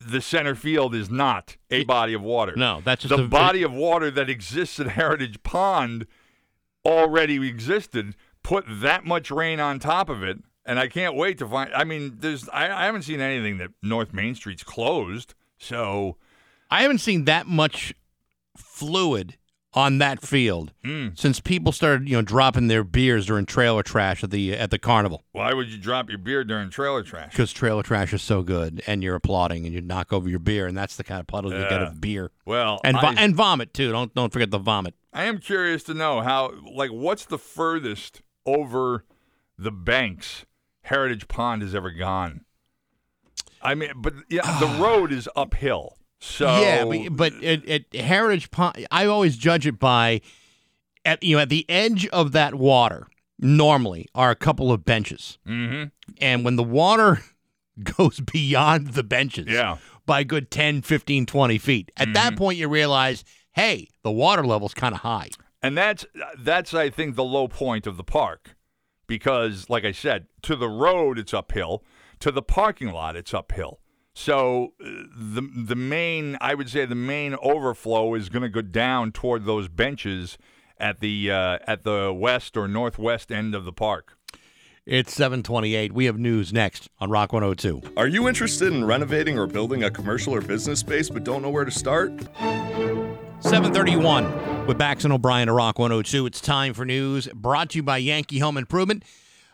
The 0.00 0.20
center 0.20 0.54
field 0.54 0.94
is 0.94 1.10
not 1.10 1.56
a 1.70 1.84
body 1.84 2.12
of 2.12 2.22
water. 2.22 2.52
No, 2.56 2.82
that's 2.84 3.02
just 3.02 3.16
the 3.16 3.24
a- 3.24 3.28
body 3.28 3.62
of 3.62 3.72
water 3.72 4.10
that 4.10 4.28
exists 4.30 4.78
at 4.78 4.88
Heritage 4.88 5.42
Pond 5.42 6.06
already 6.84 7.46
existed. 7.48 8.14
Put 8.42 8.64
that 8.68 9.04
much 9.04 9.30
rain 9.30 9.60
on 9.60 9.78
top 9.78 10.08
of 10.08 10.22
it, 10.22 10.38
and 10.68 10.78
I 10.78 10.86
can't 10.86 11.16
wait 11.16 11.38
to 11.38 11.48
find. 11.48 11.72
I 11.74 11.82
mean, 11.82 12.18
there's. 12.20 12.48
I, 12.50 12.66
I 12.66 12.84
haven't 12.84 13.02
seen 13.02 13.20
anything 13.20 13.58
that 13.58 13.70
North 13.82 14.12
Main 14.12 14.34
Street's 14.36 14.62
closed. 14.62 15.34
So 15.58 16.16
I 16.70 16.82
haven't 16.82 16.98
seen 16.98 17.24
that 17.24 17.46
much 17.48 17.92
fluid 18.56 19.36
on 19.74 19.98
that 19.98 20.20
field 20.22 20.72
Mm. 20.82 21.16
since 21.18 21.40
people 21.40 21.72
started, 21.72 22.08
you 22.08 22.16
know, 22.16 22.22
dropping 22.22 22.68
their 22.68 22.82
beers 22.82 23.26
during 23.26 23.44
trailer 23.44 23.82
trash 23.82 24.24
at 24.24 24.30
the 24.30 24.54
at 24.54 24.70
the 24.70 24.78
carnival. 24.78 25.24
why 25.32 25.52
would 25.52 25.68
you 25.68 25.76
drop 25.78 26.08
your 26.08 26.18
beer 26.18 26.42
during 26.42 26.70
trailer 26.70 27.02
trash? 27.02 27.30
Because 27.32 27.52
trailer 27.52 27.82
trash 27.82 28.12
is 28.14 28.22
so 28.22 28.42
good, 28.42 28.82
and 28.86 29.02
you're 29.02 29.14
applauding, 29.14 29.66
and 29.66 29.74
you 29.74 29.80
knock 29.82 30.12
over 30.12 30.28
your 30.28 30.38
beer, 30.38 30.66
and 30.66 30.76
that's 30.76 30.96
the 30.96 31.04
kind 31.04 31.20
of 31.20 31.26
puddle 31.26 31.52
you 31.52 31.58
get 31.68 31.82
of 31.82 32.00
beer. 32.00 32.30
Well, 32.46 32.80
and 32.82 32.96
I- 32.96 33.14
and 33.14 33.34
vomit 33.36 33.74
too. 33.74 33.92
Don't 33.92 34.14
don't 34.14 34.32
forget 34.32 34.50
the 34.50 34.58
vomit. 34.58 34.94
I 35.12 35.24
am 35.24 35.38
curious 35.38 35.82
to 35.84 35.94
know 35.94 36.20
how, 36.22 36.52
like, 36.74 36.90
what's 36.90 37.24
the 37.26 37.38
furthest 37.38 38.22
over 38.46 39.04
the 39.58 39.70
banks 39.72 40.44
Heritage 40.88 41.28
Pond 41.28 41.62
has 41.62 41.74
ever 41.74 41.90
gone? 41.90 42.44
I 43.62 43.74
mean, 43.74 43.92
but 43.96 44.14
yeah, 44.28 44.58
the 44.60 44.66
road 44.82 45.12
is 45.12 45.28
uphill. 45.36 45.96
So 46.20 46.46
yeah, 46.60 46.84
but, 46.84 47.16
but 47.16 47.44
at, 47.44 47.68
at 47.68 47.94
Heritage 47.94 48.50
Pond, 48.50 48.86
I 48.90 49.06
always 49.06 49.36
judge 49.36 49.66
it 49.66 49.78
by 49.78 50.20
at 51.04 51.22
you 51.22 51.36
know 51.36 51.42
at 51.42 51.48
the 51.48 51.64
edge 51.68 52.06
of 52.08 52.32
that 52.32 52.54
water. 52.54 53.06
Normally, 53.40 54.08
are 54.16 54.30
a 54.32 54.34
couple 54.36 54.72
of 54.72 54.84
benches, 54.84 55.38
Mhm. 55.46 55.92
and 56.20 56.44
when 56.44 56.56
the 56.56 56.64
water 56.64 57.20
goes 57.96 58.18
beyond 58.18 58.88
the 58.94 59.04
benches, 59.04 59.46
Yeah. 59.48 59.76
by 60.06 60.20
a 60.20 60.24
good 60.24 60.50
10, 60.50 60.82
15, 60.82 61.24
20 61.24 61.56
feet, 61.58 61.92
at 61.96 62.12
that 62.14 62.30
Mm-hmm. 62.32 62.36
point 62.38 62.58
you 62.58 62.66
realize, 62.66 63.22
hey, 63.52 63.86
the 64.02 64.10
water 64.10 64.44
level's 64.44 64.74
kind 64.74 64.92
of 64.92 65.02
high. 65.02 65.28
and 65.62 65.78
that's 65.78 66.04
that's 66.36 66.74
I 66.74 66.90
think 66.90 67.14
the 67.14 67.22
low 67.22 67.46
point 67.46 67.86
of 67.86 67.96
the 67.96 68.02
park, 68.02 68.56
because 69.08 69.68
like 69.68 69.84
I 69.84 69.90
said, 69.90 70.26
to 70.42 70.54
the 70.54 70.68
road 70.68 71.18
it's 71.18 71.34
uphill, 71.34 71.82
to 72.20 72.30
the 72.30 72.42
parking 72.42 72.92
lot 72.92 73.16
it's 73.16 73.34
uphill. 73.34 73.80
So 74.14 74.74
uh, 74.80 74.88
the 75.16 75.42
the 75.54 75.76
main 75.76 76.38
I 76.40 76.54
would 76.54 76.68
say 76.68 76.84
the 76.84 76.94
main 76.94 77.34
overflow 77.42 78.14
is 78.14 78.28
going 78.28 78.42
to 78.42 78.48
go 78.48 78.62
down 78.62 79.10
toward 79.10 79.44
those 79.44 79.66
benches 79.68 80.38
at 80.78 81.00
the 81.00 81.30
uh, 81.30 81.58
at 81.66 81.82
the 81.82 82.12
west 82.12 82.56
or 82.56 82.68
northwest 82.68 83.32
end 83.32 83.54
of 83.54 83.64
the 83.64 83.72
park. 83.72 84.16
It's 84.86 85.12
728. 85.12 85.92
We 85.92 86.06
have 86.06 86.18
news 86.18 86.50
next 86.50 86.88
on 86.98 87.10
Rock 87.10 87.34
102. 87.34 87.92
Are 87.98 88.06
you 88.06 88.26
interested 88.26 88.72
in 88.72 88.86
renovating 88.86 89.38
or 89.38 89.46
building 89.46 89.84
a 89.84 89.90
commercial 89.90 90.34
or 90.34 90.40
business 90.40 90.80
space 90.80 91.10
but 91.10 91.24
don't 91.24 91.42
know 91.42 91.50
where 91.50 91.66
to 91.66 91.70
start? 91.70 92.10
731 93.40 94.66
with 94.66 94.78
Bax 94.78 95.04
and 95.04 95.12
O'Brien 95.12 95.48
Rock 95.48 95.78
102. 95.78 96.26
It's 96.26 96.40
time 96.40 96.74
for 96.74 96.84
news 96.84 97.28
brought 97.28 97.70
to 97.70 97.78
you 97.78 97.82
by 97.82 97.98
Yankee 97.98 98.40
Home 98.40 98.56
Improvement. 98.56 99.04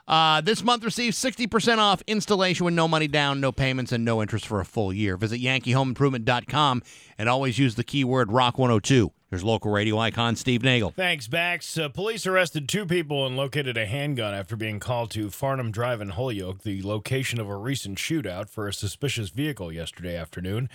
Uh, 0.08 0.40
this 0.40 0.62
month 0.62 0.84
receives 0.84 1.18
60% 1.18 1.78
off 1.78 2.02
installation 2.06 2.64
with 2.64 2.74
no 2.74 2.88
money 2.88 3.08
down, 3.08 3.40
no 3.40 3.52
payments, 3.52 3.92
and 3.92 4.04
no 4.04 4.20
interest 4.20 4.46
for 4.46 4.60
a 4.60 4.64
full 4.64 4.92
year. 4.92 5.16
Visit 5.16 5.40
yankeehomeimprovement.com 5.40 6.82
and 7.18 7.28
always 7.28 7.58
use 7.58 7.74
the 7.74 7.84
keyword 7.84 8.32
Rock 8.32 8.58
102. 8.58 9.12
Here's 9.30 9.44
local 9.44 9.70
radio 9.70 9.98
icon 9.98 10.36
Steve 10.36 10.62
Nagel. 10.62 10.92
Thanks, 10.94 11.26
Bax. 11.26 11.76
Uh, 11.76 11.88
police 11.88 12.26
arrested 12.26 12.68
two 12.68 12.86
people 12.86 13.26
and 13.26 13.36
located 13.36 13.76
a 13.76 13.86
handgun 13.86 14.32
after 14.32 14.56
being 14.56 14.78
called 14.78 15.10
to 15.12 15.28
Farnham 15.28 15.70
Drive 15.70 16.00
in 16.00 16.10
Holyoke, 16.10 16.62
the 16.62 16.82
location 16.82 17.40
of 17.40 17.48
a 17.48 17.56
recent 17.56 17.98
shootout 17.98 18.48
for 18.48 18.68
a 18.68 18.72
suspicious 18.72 19.30
vehicle 19.30 19.72
yesterday 19.72 20.16
afternoon. 20.16 20.68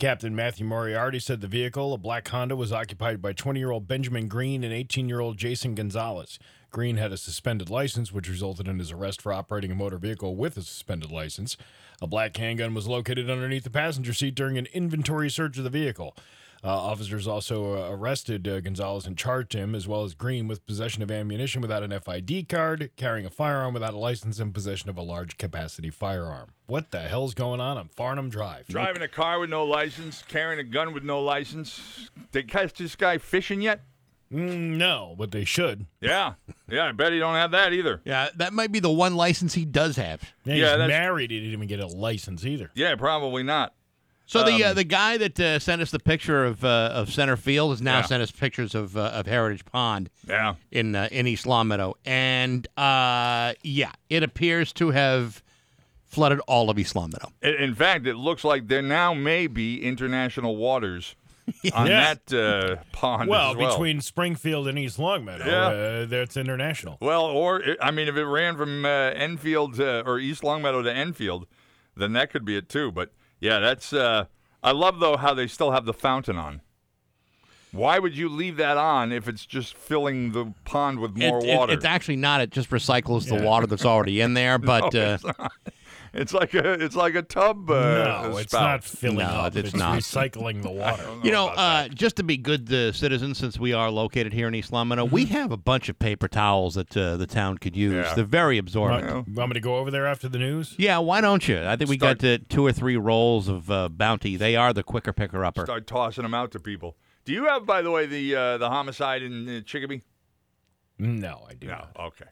Captain 0.00 0.34
Matthew 0.34 0.64
Moriarty 0.64 1.18
said 1.18 1.42
the 1.42 1.46
vehicle, 1.46 1.92
a 1.92 1.98
black 1.98 2.26
Honda, 2.28 2.56
was 2.56 2.72
occupied 2.72 3.20
by 3.20 3.34
20 3.34 3.60
year 3.60 3.70
old 3.70 3.86
Benjamin 3.86 4.28
Green 4.28 4.64
and 4.64 4.72
18 4.72 5.10
year 5.10 5.20
old 5.20 5.36
Jason 5.36 5.74
Gonzalez. 5.74 6.38
Green 6.70 6.96
had 6.96 7.12
a 7.12 7.18
suspended 7.18 7.68
license, 7.68 8.10
which 8.10 8.26
resulted 8.26 8.66
in 8.66 8.78
his 8.78 8.90
arrest 8.90 9.20
for 9.20 9.30
operating 9.30 9.70
a 9.70 9.74
motor 9.74 9.98
vehicle 9.98 10.36
with 10.36 10.56
a 10.56 10.62
suspended 10.62 11.10
license. 11.10 11.58
A 12.00 12.06
black 12.06 12.34
handgun 12.34 12.72
was 12.72 12.88
located 12.88 13.28
underneath 13.28 13.64
the 13.64 13.68
passenger 13.68 14.14
seat 14.14 14.34
during 14.34 14.56
an 14.56 14.68
inventory 14.72 15.28
search 15.28 15.58
of 15.58 15.64
the 15.64 15.70
vehicle. 15.70 16.16
Uh, 16.62 16.68
officers 16.68 17.26
also 17.26 17.74
uh, 17.76 17.90
arrested 17.90 18.46
uh, 18.46 18.60
Gonzalez 18.60 19.06
and 19.06 19.16
charged 19.16 19.54
him, 19.54 19.74
as 19.74 19.88
well 19.88 20.04
as 20.04 20.14
Green, 20.14 20.46
with 20.46 20.66
possession 20.66 21.02
of 21.02 21.10
ammunition 21.10 21.62
without 21.62 21.82
an 21.82 21.98
FID 21.98 22.48
card, 22.48 22.90
carrying 22.96 23.24
a 23.24 23.30
firearm 23.30 23.72
without 23.72 23.94
a 23.94 23.98
license, 23.98 24.38
and 24.38 24.52
possession 24.52 24.90
of 24.90 24.98
a 24.98 25.02
large 25.02 25.38
capacity 25.38 25.88
firearm. 25.90 26.50
What 26.66 26.90
the 26.90 27.00
hell's 27.00 27.32
going 27.34 27.60
on 27.60 27.78
on 27.78 27.88
Farnham 27.88 28.28
Drive? 28.28 28.68
Driving 28.68 29.00
a 29.02 29.08
car 29.08 29.40
with 29.40 29.48
no 29.50 29.64
license, 29.64 30.22
carrying 30.28 30.60
a 30.60 30.64
gun 30.64 30.92
with 30.92 31.02
no 31.02 31.20
license. 31.22 32.10
They 32.32 32.42
catch 32.42 32.74
this 32.74 32.94
guy 32.94 33.16
fishing 33.18 33.62
yet? 33.62 33.80
Mm, 34.32 34.76
no, 34.76 35.16
but 35.18 35.32
they 35.32 35.44
should. 35.44 35.86
Yeah, 36.00 36.34
yeah. 36.68 36.84
I 36.84 36.92
bet 36.92 37.12
he 37.12 37.18
don't 37.18 37.34
have 37.34 37.50
that 37.50 37.72
either. 37.72 38.00
Yeah, 38.04 38.28
that 38.36 38.52
might 38.52 38.70
be 38.70 38.78
the 38.78 38.88
one 38.90 39.16
license 39.16 39.54
he 39.54 39.64
does 39.64 39.96
have. 39.96 40.22
Yeah, 40.44 40.54
Yeah, 40.54 40.54
he's 40.54 40.62
that's- 40.78 40.88
married. 40.88 41.30
He 41.32 41.40
didn't 41.40 41.52
even 41.54 41.66
get 41.68 41.80
a 41.80 41.88
license 41.88 42.44
either. 42.44 42.70
Yeah, 42.74 42.94
probably 42.94 43.42
not. 43.42 43.74
So 44.30 44.44
the 44.44 44.62
uh, 44.64 44.70
Um, 44.70 44.76
the 44.76 44.84
guy 44.84 45.16
that 45.16 45.40
uh, 45.40 45.58
sent 45.58 45.82
us 45.82 45.90
the 45.90 45.98
picture 45.98 46.44
of 46.44 46.64
uh, 46.64 46.90
of 46.94 47.12
center 47.12 47.36
field 47.36 47.72
has 47.72 47.82
now 47.82 47.96
Yeah. 47.98 48.02
sent 48.02 48.22
us 48.22 48.30
pictures 48.30 48.76
of 48.76 48.96
uh, 48.96 49.00
of 49.18 49.26
Heritage 49.26 49.64
Pond 49.64 50.08
Yeah. 50.28 50.54
in 50.70 50.94
uh, 50.94 51.08
in 51.10 51.26
East 51.26 51.46
Longmeadow, 51.46 51.96
and 52.04 52.66
uh, 52.76 53.54
yeah, 53.62 53.90
it 54.08 54.22
appears 54.22 54.72
to 54.74 54.90
have 54.92 55.42
flooded 56.06 56.38
all 56.46 56.70
of 56.70 56.78
East 56.78 56.94
Longmeadow. 56.94 57.32
In 57.42 57.54
in 57.54 57.74
fact, 57.74 58.06
it 58.06 58.14
looks 58.14 58.44
like 58.44 58.68
there 58.68 58.82
now 58.82 59.14
may 59.14 59.48
be 59.48 59.82
international 59.82 60.54
waters 60.56 61.16
on 61.74 61.88
Yeah. 61.88 62.14
that 62.14 62.32
uh, 62.32 62.76
pond 62.92 63.28
Well, 63.28 63.50
as 63.50 63.56
well. 63.56 63.70
between 63.72 64.00
Springfield 64.00 64.68
and 64.68 64.78
East 64.78 65.00
Longmeadow, 65.00 65.44
Yeah. 65.44 65.66
uh, 66.02 66.06
that's 66.06 66.36
international. 66.36 66.98
well, 67.00 67.24
or 67.24 67.62
I 67.82 67.90
mean, 67.90 68.06
if 68.06 68.14
it 68.16 68.24
ran 68.26 68.56
from 68.56 68.84
uh, 68.84 68.88
Enfield 68.88 69.80
uh, 69.80 70.04
or 70.06 70.20
East 70.20 70.44
Longmeadow 70.44 70.82
to 70.82 70.92
Enfield, 70.94 71.48
then 71.96 72.12
that 72.12 72.30
could 72.30 72.44
be 72.44 72.56
it 72.56 72.68
too. 72.68 72.92
But 72.92 73.10
yeah, 73.40 73.58
that's. 73.58 73.92
Uh, 73.92 74.24
I 74.62 74.72
love 74.72 75.00
though 75.00 75.16
how 75.16 75.34
they 75.34 75.46
still 75.46 75.70
have 75.70 75.84
the 75.84 75.94
fountain 75.94 76.36
on. 76.36 76.60
Why 77.72 77.98
would 78.00 78.16
you 78.16 78.28
leave 78.28 78.56
that 78.56 78.76
on 78.76 79.12
if 79.12 79.28
it's 79.28 79.46
just 79.46 79.74
filling 79.76 80.32
the 80.32 80.52
pond 80.64 80.98
with 80.98 81.16
more 81.16 81.38
It- 81.38 81.44
it- 81.48 81.56
water? 81.56 81.72
it's 81.72 81.84
actually 81.84 82.16
not. 82.16 82.40
It 82.40 82.50
just 82.50 82.70
recycles 82.70 83.28
the 83.28 83.36
Yeah. 83.36 83.44
water 83.44 83.66
that's 83.68 83.84
already 83.84 84.20
in 84.20 84.34
there. 84.34 84.58
But 84.70 84.92
No, 84.92 85.16
uh, 85.38 85.48
it's, 86.12 86.32
like 86.34 86.54
a 86.54 86.72
it's 86.74 86.96
like 86.96 87.14
a 87.14 87.22
tub. 87.22 87.70
Uh, 87.70 87.74
no, 88.30 88.36
it's 88.36 88.50
spout. 88.52 88.62
not 88.62 88.84
filling 88.84 89.18
No, 89.18 89.24
up. 89.24 89.56
it's 89.56 89.68
It's, 89.70 89.76
not. 89.76 89.98
recycling 89.98 90.62
the 90.62 90.70
water. 90.70 91.04
you 91.22 91.30
know, 91.30 91.48
uh, 91.48 91.88
just 91.88 92.16
to 92.16 92.22
be 92.22 92.36
good 92.36 92.72
uh, 92.72 92.92
citizens, 92.92 93.38
since 93.38 93.58
we 93.58 93.72
are 93.72 93.90
located 93.90 94.32
here 94.32 94.48
in 94.48 94.54
East 94.54 94.72
Longmeadow, 94.72 95.04
we 95.04 95.26
have 95.26 95.52
a 95.52 95.56
bunch 95.56 95.88
of 95.88 95.98
paper 95.98 96.28
towels 96.28 96.74
that 96.74 96.96
uh, 96.96 97.16
the 97.16 97.26
town 97.26 97.58
could 97.58 97.76
use. 97.76 97.92
Yeah. 97.94 98.14
They're 98.14 98.24
very 98.24 98.58
absorbent. 98.58 99.06
Want, 99.06 99.28
want 99.28 99.48
me 99.50 99.54
to 99.54 99.60
go 99.60 99.76
over 99.76 99.90
there 99.90 100.06
after 100.06 100.28
the 100.28 100.38
news? 100.38 100.74
Yeah, 100.78 100.98
why 100.98 101.20
don't 101.20 101.46
you? 101.48 101.62
I 101.64 101.76
think 101.76 101.90
we 101.90 101.96
Start- 101.98 102.18
got 102.18 102.28
uh, 102.28 102.38
two 102.48 102.64
or 102.66 102.72
three 102.72 102.96
rolls 102.96 103.48
of 103.48 103.70
uh, 103.70 103.88
Bounty. 103.88 104.36
They 104.36 104.56
are 104.56 104.72
the 104.72 104.82
quicker 104.82 105.12
picker 105.12 105.44
upper. 105.44 105.64
Start 105.64 105.86
tossing 105.86 106.22
them 106.22 106.34
out 106.34 106.50
to 106.52 106.60
people. 106.60 106.96
Do 107.24 107.32
you 107.32 107.44
have, 107.46 107.66
by 107.66 107.82
the 107.82 107.90
way, 107.90 108.06
the 108.06 108.34
uh, 108.34 108.58
the 108.58 108.68
homicide 108.70 109.22
in 109.22 109.48
uh, 109.48 109.60
Chicopee? 109.64 110.02
No, 110.98 111.46
I 111.48 111.54
do 111.54 111.66
No. 111.68 111.72
not. 111.74 111.96
Okay. 111.98 112.24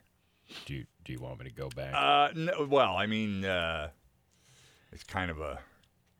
Do 0.65 0.73
you, 0.73 0.85
do 1.09 1.13
you 1.13 1.19
want 1.21 1.39
me 1.39 1.45
to 1.45 1.51
go 1.51 1.69
back? 1.69 1.91
Uh, 1.95 2.31
no, 2.35 2.67
well, 2.69 2.95
I 2.95 3.07
mean, 3.07 3.43
uh, 3.43 3.89
it's 4.91 5.03
kind 5.03 5.31
of 5.31 5.41
a 5.41 5.57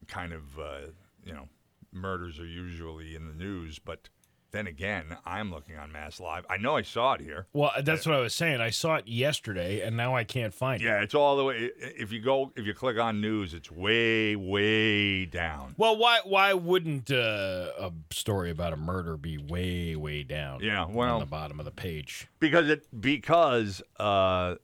kind 0.07 0.33
of 0.33 0.57
uh, 0.57 0.79
you 1.23 1.31
know, 1.31 1.47
murders 1.93 2.39
are 2.39 2.45
usually 2.47 3.15
in 3.15 3.27
the 3.27 3.35
news, 3.35 3.77
but 3.77 4.09
then 4.49 4.65
again, 4.65 5.15
I'm 5.27 5.51
looking 5.51 5.77
on 5.77 5.91
Mass 5.91 6.19
Live. 6.19 6.43
I 6.49 6.57
know 6.57 6.75
I 6.75 6.81
saw 6.81 7.13
it 7.13 7.21
here. 7.21 7.45
well, 7.53 7.71
that's 7.83 8.07
what 8.07 8.15
I 8.15 8.19
was 8.19 8.33
saying. 8.33 8.61
I 8.61 8.71
saw 8.71 8.95
it 8.95 9.07
yesterday, 9.07 9.81
and 9.81 9.95
now 9.95 10.15
I 10.15 10.23
can't 10.23 10.55
find 10.55 10.81
it. 10.81 10.85
Yeah, 10.85 11.03
it's 11.03 11.13
all 11.13 11.37
the 11.37 11.43
way. 11.43 11.69
If 11.77 12.11
you 12.11 12.19
go, 12.19 12.51
if 12.55 12.65
you 12.65 12.73
click 12.73 12.97
on 12.97 13.21
news, 13.21 13.53
it's 13.53 13.71
way, 13.71 14.35
way 14.35 15.25
down. 15.25 15.75
Well, 15.77 15.97
why 15.97 16.21
why 16.23 16.53
wouldn't 16.53 17.11
uh, 17.11 17.73
a 17.79 17.91
story 18.09 18.49
about 18.49 18.73
a 18.73 18.77
murder 18.77 19.17
be 19.17 19.37
way 19.37 19.95
way 19.95 20.23
down? 20.23 20.61
Yeah, 20.63 20.79
well, 20.79 20.87
on 20.87 20.95
well- 20.95 21.19
the 21.19 21.25
bottom 21.27 21.59
of 21.59 21.65
the 21.65 21.71
page. 21.71 22.27
because 22.39 22.69
it 22.69 22.87
because 22.99 23.83
uh, 23.99 24.55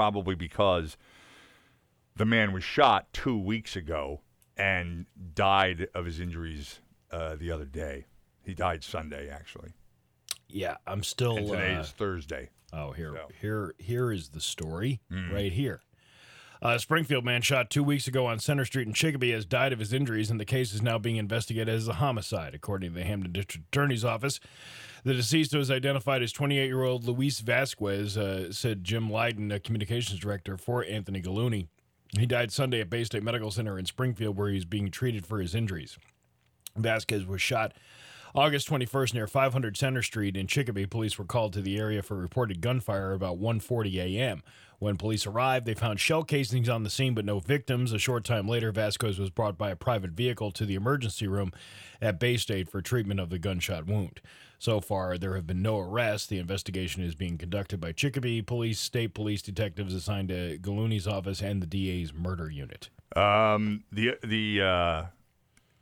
probably 0.00 0.34
because 0.34 0.96
the 2.16 2.24
man 2.24 2.52
was 2.54 2.64
shot 2.64 3.12
two 3.12 3.36
weeks 3.38 3.76
ago 3.76 4.22
and 4.56 5.04
died 5.34 5.88
of 5.94 6.06
his 6.06 6.18
injuries 6.18 6.80
uh, 7.10 7.36
the 7.36 7.52
other 7.52 7.66
day. 7.66 8.06
He 8.42 8.54
died 8.54 8.82
Sunday, 8.82 9.28
actually, 9.28 9.72
Yeah, 10.48 10.78
I'm 10.86 11.02
still. 11.02 11.36
and 11.36 11.46
today 11.48 11.74
uh, 11.74 11.80
is 11.82 11.90
Thursday. 11.90 12.48
Oh, 12.72 12.92
here, 12.92 13.12
So. 13.14 13.28
here, 13.42 13.74
here 13.76 14.10
is 14.10 14.30
the 14.30 14.40
story 14.40 15.02
Mm. 15.12 15.34
right 15.34 15.52
here. 15.52 15.82
A 16.62 16.78
Springfield 16.78 17.22
man 17.26 17.42
shot 17.42 17.68
two 17.68 17.82
weeks 17.84 18.08
ago 18.08 18.24
on 18.24 18.38
Center 18.38 18.64
Street 18.64 18.86
in 18.88 18.94
Chicopee 18.94 19.32
has 19.32 19.44
died 19.44 19.74
of 19.74 19.80
his 19.80 19.92
injuries, 19.92 20.30
and 20.30 20.40
the 20.40 20.46
case 20.46 20.72
is 20.72 20.80
now 20.80 20.96
being 20.98 21.16
investigated 21.16 21.68
as 21.74 21.88
a 21.88 21.94
homicide, 21.94 22.54
according 22.54 22.92
to 22.94 22.98
the 22.98 23.04
Hampden 23.04 23.32
District 23.32 23.66
Attorney's 23.68 24.04
Office. 24.04 24.40
The 25.04 25.14
deceased 25.14 25.54
was 25.54 25.70
identified 25.70 26.22
as 26.22 26.32
28 26.32 26.66
year 26.66 26.82
old 26.82 27.04
Luis 27.04 27.40
Vasquez, 27.40 28.18
uh, 28.18 28.52
said 28.52 28.84
Jim 28.84 29.08
Leydon, 29.08 29.54
a 29.54 29.58
communications 29.58 30.20
director 30.20 30.56
for 30.56 30.84
Anthony 30.84 31.22
Gulluni. 31.22 31.68
He 32.18 32.26
died 32.26 32.52
Sunday 32.52 32.80
at 32.80 32.90
Baystate 32.90 33.22
Medical 33.22 33.50
Center 33.50 33.78
in 33.78 33.86
Springfield, 33.86 34.36
where 34.36 34.50
he's 34.50 34.64
being 34.64 34.90
treated 34.90 35.24
for 35.26 35.40
his 35.40 35.54
injuries. 35.54 35.96
Vasquez 36.76 37.24
was 37.24 37.40
shot 37.40 37.72
August 38.34 38.68
21st 38.68 39.14
near 39.14 39.26
500 39.26 39.76
Center 39.76 40.02
Street 40.02 40.36
in 40.36 40.46
Chicopee. 40.46 40.86
Police 40.86 41.18
were 41.18 41.24
called 41.24 41.52
to 41.54 41.62
the 41.62 41.78
area 41.78 42.02
for 42.02 42.16
reported 42.16 42.60
gunfire 42.60 43.12
about 43.12 43.40
1:40 43.40 43.96
a.m. 43.96 44.42
When 44.78 44.96
police 44.96 45.26
arrived, 45.26 45.66
they 45.66 45.74
found 45.74 46.00
shell 46.00 46.24
casings 46.24 46.68
on 46.68 46.84
the 46.84 46.90
scene 46.90 47.12
but 47.12 47.26
no 47.26 47.38
victims. 47.38 47.92
A 47.92 47.98
short 47.98 48.24
time 48.24 48.48
later, 48.48 48.72
Vasquez 48.72 49.18
was 49.18 49.28
brought 49.28 49.58
by 49.58 49.70
a 49.70 49.76
private 49.76 50.12
vehicle 50.12 50.50
to 50.52 50.64
the 50.64 50.74
emergency 50.74 51.26
room 51.26 51.52
at 52.00 52.18
Baystate 52.18 52.68
for 52.68 52.80
treatment 52.80 53.20
of 53.20 53.28
the 53.28 53.38
gunshot 53.38 53.86
wound. 53.86 54.20
So 54.58 54.80
far, 54.80 55.18
there 55.18 55.34
have 55.34 55.46
been 55.46 55.62
no 55.62 55.78
arrests. 55.78 56.28
The 56.28 56.38
investigation 56.38 57.02
is 57.02 57.14
being 57.14 57.36
conducted 57.36 57.80
by 57.80 57.92
Chicopee 57.92 58.42
Police, 58.42 58.78
state 58.78 59.12
police 59.12 59.42
detectives 59.42 59.92
assigned 59.92 60.28
to 60.28 60.58
Gulluni's 60.58 61.06
office, 61.06 61.42
and 61.42 61.62
the 61.62 61.66
DA's 61.66 62.14
murder 62.14 62.50
unit. 62.50 62.88
Um, 63.16 63.84
the 63.92 64.16
the 64.22 64.62
uh, 64.62 65.04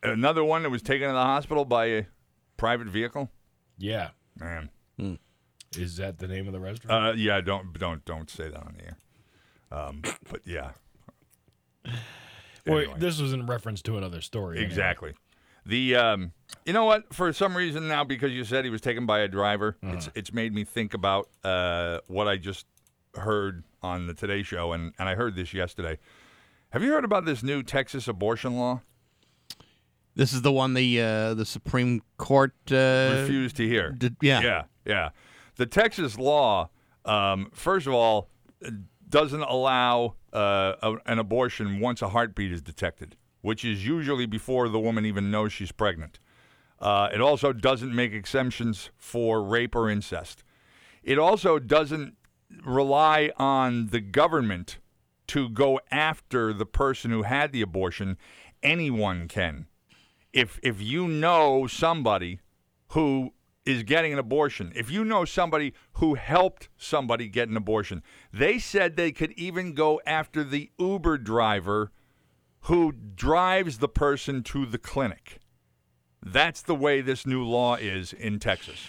another 0.03 0.43
one 0.43 0.63
that 0.63 0.71
was 0.71 0.83
taken 0.83 1.07
to 1.07 1.13
the 1.13 1.23
hospital 1.23 1.65
by 1.65 2.07
private 2.59 2.89
vehicle. 2.89 3.31
Yeah. 3.79 4.11
Man. 4.39 4.69
Is 5.77 5.97
that 5.97 6.19
the 6.19 6.29
name 6.29 6.47
of 6.47 6.53
the 6.53 6.61
restaurant? 6.61 7.05
Uh, 7.07 7.13
yeah. 7.17 7.41
Don't 7.41 7.73
don't 7.79 8.05
don't 8.05 8.29
say 8.29 8.49
that 8.49 8.57
on 8.61 8.75
the 8.79 8.85
air. 8.85 8.97
Um, 9.71 10.03
but 10.31 10.41
yeah. 10.47 10.73
Well, 11.85 12.79
Anyway. 12.81 12.95
this 12.99 13.21
was 13.21 13.33
in 13.33 13.47
reference 13.47 13.81
to 13.83 13.97
another 13.97 14.21
story. 14.21 14.59
anyway. 14.59 14.69
Exactly. 14.71 15.15
The 15.65 15.97
um, 15.97 16.33
you 16.65 16.73
know 16.73 16.85
what? 16.85 17.13
For 17.15 17.33
some 17.33 17.57
reason 17.57 17.89
now, 17.89 18.05
because 18.05 18.33
you 18.33 18.45
said 18.45 18.65
he 18.65 18.71
was 18.71 18.81
taken 18.81 19.07
by 19.07 19.21
a 19.21 19.29
driver, 19.29 19.77
Uh-huh. 19.83 19.95
it's 19.95 20.09
it's 20.15 20.33
made 20.33 20.53
me 20.55 20.65
think 20.65 20.95
about 20.95 21.29
uh, 21.45 21.99
what 22.09 22.29
I 22.29 22.37
just 22.37 22.67
heard 23.15 23.65
on 23.83 24.07
the 24.07 24.15
Today 24.15 24.43
Show, 24.43 24.73
and 24.73 24.93
and 24.99 25.09
I 25.09 25.15
heard 25.15 25.35
this 25.35 25.53
yesterday. 25.55 25.99
Have 26.71 26.83
you 26.83 26.91
heard 26.93 27.05
about 27.05 27.25
this 27.25 27.43
new 27.43 27.63
Texas 27.63 28.09
abortion 28.09 28.57
law? 28.57 28.83
This 30.19 30.33
is 30.33 30.43
the 30.43 30.51
one 30.51 30.75
the 30.75 31.01
uh, 31.01 31.35
the 31.35 31.47
Supreme 31.47 32.03
Court 32.17 32.53
uh, 32.73 33.21
refused 33.21 33.55
to 33.59 33.69
hear. 33.69 33.93
did- 33.93 34.17
yeah. 34.21 34.41
yeah, 34.41 34.63
yeah. 34.85 35.09
The 35.55 35.65
Texas 35.65 36.19
law, 36.19 36.71
um, 37.05 37.51
first 37.55 37.87
of 37.87 37.93
all, 37.95 38.29
doesn't 39.09 39.43
allow 39.43 40.17
uh, 40.33 40.73
a, 40.83 40.97
an 41.07 41.21
abortion 41.21 41.79
once 41.79 42.03
a 42.03 42.09
heartbeat 42.09 42.51
is 42.51 42.61
detected, 42.61 43.15
which 43.43 43.65
is 43.65 43.87
usually 43.87 44.27
before 44.27 44.69
the 44.69 44.81
woman 44.81 45.07
even 45.07 45.31
knows 45.31 45.53
she's 45.53 45.71
pregnant. 45.71 46.19
Uh, 46.81 47.09
it 47.15 47.21
also 47.21 47.53
doesn't 47.53 47.95
make 47.95 48.13
exemptions 48.13 48.91
for 48.97 49.41
rape 49.41 49.77
or 49.77 49.89
incest. 49.89 50.43
It 51.05 51.21
also 51.21 51.61
doesn't 51.61 52.17
rely 52.65 53.31
on 53.37 53.87
the 53.91 54.01
government 54.01 54.79
to 55.29 55.49
go 55.49 55.79
after 55.93 56.53
the 56.53 56.67
person 56.67 57.13
who 57.13 57.23
had 57.23 57.53
the 57.53 57.63
abortion. 57.63 58.19
Anyone 58.65 59.29
can. 59.29 59.68
If 60.33 60.61
if 60.63 60.81
you 60.81 61.09
know 61.09 61.67
somebody 61.67 62.41
who 62.89 63.33
is 63.65 63.83
getting 63.83 64.13
an 64.13 64.19
abortion, 64.19 64.73
if 64.75 64.91
you 64.91 65.05
know 65.05 65.25
somebody 65.25 65.75
who 65.95 66.15
helped 66.15 66.69
somebody 66.77 67.29
get 67.29 67.49
an 67.49 67.57
abortion, 67.57 68.03
they 68.33 68.59
said 68.59 68.97
they 68.97 69.13
could 69.13 69.33
even 69.33 69.75
go 69.75 70.01
after 70.07 70.43
the 70.43 70.71
Uber 70.79 71.19
driver 71.19 71.93
who 72.63 72.93
drives 72.93 73.79
the 73.79 73.89
person 73.89 74.43
to 74.43 74.65
the 74.67 74.79
clinic. 74.79 75.41
That's 76.23 76.63
the 76.63 76.75
way 76.75 77.01
this 77.01 77.27
new 77.27 77.45
law 77.45 77.77
is 77.77 78.13
in 78.13 78.39
Texas. 78.39 78.81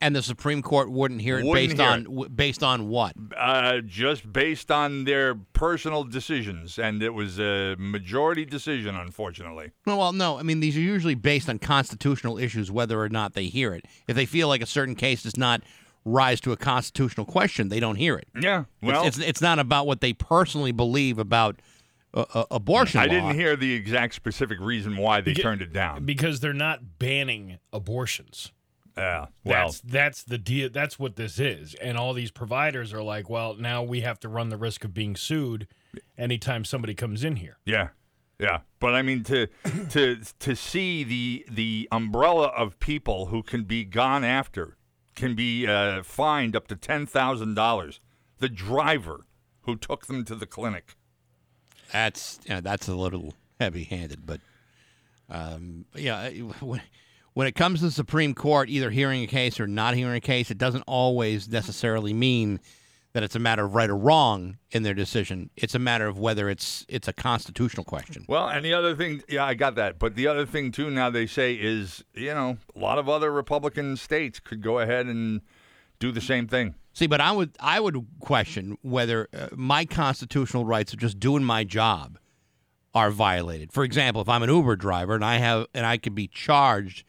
And 0.00 0.14
the 0.14 0.22
Supreme 0.22 0.62
Court 0.62 0.90
wouldn't 0.90 1.20
hear 1.20 1.38
it 1.38 1.44
Wouldn't 1.44 1.70
based 1.70 1.80
hear 1.80 1.90
on 1.90 2.00
it. 2.00 2.04
w- 2.04 2.28
based 2.28 2.62
on 2.62 2.88
what? 2.88 3.14
Uh, 3.36 3.80
just 3.84 4.32
based 4.32 4.70
on 4.70 5.04
their 5.04 5.34
personal 5.34 6.04
decisions, 6.04 6.78
and 6.78 7.02
it 7.02 7.14
was 7.14 7.38
a 7.40 7.74
majority 7.78 8.44
decision, 8.44 8.94
unfortunately. 8.94 9.72
Well, 9.86 10.12
no. 10.12 10.38
I 10.38 10.42
mean, 10.42 10.60
these 10.60 10.76
are 10.76 10.80
usually 10.80 11.14
based 11.16 11.48
on 11.48 11.58
constitutional 11.58 12.38
issues, 12.38 12.70
whether 12.70 13.00
or 13.00 13.08
not 13.08 13.34
they 13.34 13.46
hear 13.46 13.74
it. 13.74 13.84
If 14.06 14.14
they 14.14 14.26
feel 14.26 14.48
like 14.48 14.62
a 14.62 14.66
certain 14.66 14.94
case 14.94 15.22
does 15.24 15.36
not 15.36 15.62
rise 16.04 16.40
to 16.42 16.52
a 16.52 16.56
constitutional 16.56 17.26
question, 17.26 17.68
they 17.68 17.80
don't 17.80 17.96
hear 17.96 18.16
it. 18.16 18.28
Yeah, 18.40 18.64
well, 18.80 19.04
it's, 19.06 19.18
it's 19.18 19.26
it's 19.28 19.40
not 19.42 19.58
about 19.58 19.86
what 19.86 20.00
they 20.00 20.12
personally 20.12 20.72
believe 20.72 21.18
about 21.18 21.56
uh, 22.14 22.44
abortion. 22.50 23.00
I 23.00 23.06
law. 23.06 23.10
didn't 23.12 23.34
hear 23.34 23.56
the 23.56 23.74
exact 23.74 24.14
specific 24.14 24.58
reason 24.60 24.96
why 24.96 25.20
they 25.20 25.32
Beca- 25.34 25.42
turned 25.42 25.60
it 25.62 25.72
down. 25.72 26.04
because 26.06 26.40
they're 26.40 26.52
not 26.54 26.98
banning 26.98 27.58
abortions. 27.72 28.52
Yeah, 28.98 29.26
well, 29.44 29.66
That's 29.66 29.80
that's 29.80 30.22
the 30.24 30.38
deal. 30.38 30.70
That's 30.70 30.98
what 30.98 31.16
this 31.16 31.38
is. 31.38 31.74
And 31.74 31.96
all 31.96 32.12
these 32.14 32.30
providers 32.30 32.92
are 32.92 33.02
like, 33.02 33.30
well, 33.30 33.54
now 33.54 33.82
we 33.82 34.00
have 34.00 34.18
to 34.20 34.28
run 34.28 34.48
the 34.48 34.56
risk 34.56 34.84
of 34.84 34.92
being 34.92 35.16
sued 35.16 35.68
anytime 36.16 36.64
somebody 36.64 36.94
comes 36.94 37.24
in 37.24 37.36
here. 37.36 37.58
Yeah, 37.64 37.88
yeah, 38.38 38.60
but 38.80 38.94
I 38.94 39.02
mean 39.02 39.22
to 39.24 39.46
to 39.90 40.18
to 40.38 40.54
see 40.54 41.04
the 41.04 41.46
the 41.50 41.88
umbrella 41.90 42.48
of 42.48 42.78
people 42.78 43.26
who 43.26 43.42
can 43.42 43.64
be 43.64 43.84
gone 43.84 44.24
after 44.24 44.76
can 45.14 45.34
be 45.34 45.66
uh, 45.66 46.02
fined 46.02 46.54
up 46.54 46.68
to 46.68 46.76
ten 46.76 47.06
thousand 47.06 47.54
dollars. 47.54 48.00
The 48.38 48.48
driver 48.48 49.26
who 49.62 49.76
took 49.76 50.06
them 50.06 50.24
to 50.24 50.34
the 50.34 50.46
clinic. 50.46 50.94
That's 51.92 52.38
yeah, 52.46 52.60
that's 52.60 52.86
a 52.88 52.94
little 52.94 53.34
heavy-handed, 53.58 54.24
but 54.24 54.40
um, 55.28 55.84
yeah, 55.94 56.30
when, 57.38 57.46
it 57.46 57.54
comes 57.54 57.78
to 57.78 57.84
the 57.84 57.92
Supreme 57.92 58.34
Court, 58.34 58.68
either 58.68 58.90
hearing 58.90 59.22
a 59.22 59.28
case 59.28 59.60
or 59.60 59.68
not 59.68 59.94
hearing 59.94 60.16
a 60.16 60.20
case, 60.20 60.50
it 60.50 60.58
doesn't 60.58 60.82
always 60.88 61.48
necessarily 61.48 62.12
mean 62.12 62.58
that 63.12 63.22
it's 63.22 63.36
a 63.36 63.38
matter 63.38 63.64
of 63.64 63.76
right 63.76 63.88
or 63.88 63.96
wrong 63.96 64.58
in 64.72 64.82
their 64.82 64.92
decision. 64.92 65.48
It's 65.54 65.76
a 65.76 65.78
matter 65.78 66.08
of 66.08 66.18
whether 66.18 66.48
it's 66.48 66.84
it's 66.88 67.06
a 67.06 67.12
constitutional 67.12 67.84
question. 67.84 68.24
Well, 68.28 68.48
and 68.48 68.64
the 68.64 68.74
other 68.74 68.96
thing, 68.96 69.22
yeah, 69.28 69.44
I 69.44 69.54
got 69.54 69.76
that. 69.76 70.00
But 70.00 70.16
the 70.16 70.26
other 70.26 70.44
thing 70.46 70.72
too, 70.72 70.90
now 70.90 71.10
they 71.10 71.28
say 71.28 71.54
is, 71.54 72.02
you 72.12 72.34
know, 72.34 72.58
a 72.74 72.78
lot 72.80 72.98
of 72.98 73.08
other 73.08 73.30
Republican 73.30 73.96
states 73.96 74.40
could 74.40 74.60
go 74.60 74.80
ahead 74.80 75.06
and 75.06 75.40
do 76.00 76.10
the 76.10 76.20
same 76.20 76.48
thing. 76.48 76.74
See, 76.92 77.06
but 77.06 77.20
I 77.20 77.30
would 77.30 77.56
I 77.60 77.78
would 77.78 78.04
question 78.18 78.78
whether 78.82 79.28
uh, 79.32 79.46
my 79.54 79.84
constitutional 79.84 80.64
rights 80.64 80.92
of 80.92 80.98
just 80.98 81.20
doing 81.20 81.44
my 81.44 81.62
job 81.62 82.18
are 82.96 83.12
violated. 83.12 83.72
For 83.72 83.84
example, 83.84 84.22
if 84.22 84.28
I'm 84.28 84.42
an 84.42 84.50
Uber 84.50 84.74
driver 84.74 85.14
and 85.14 85.24
I 85.24 85.36
have 85.36 85.66
and 85.72 85.86
I 85.86 85.98
could 85.98 86.16
be 86.16 86.26
charged 86.26 87.04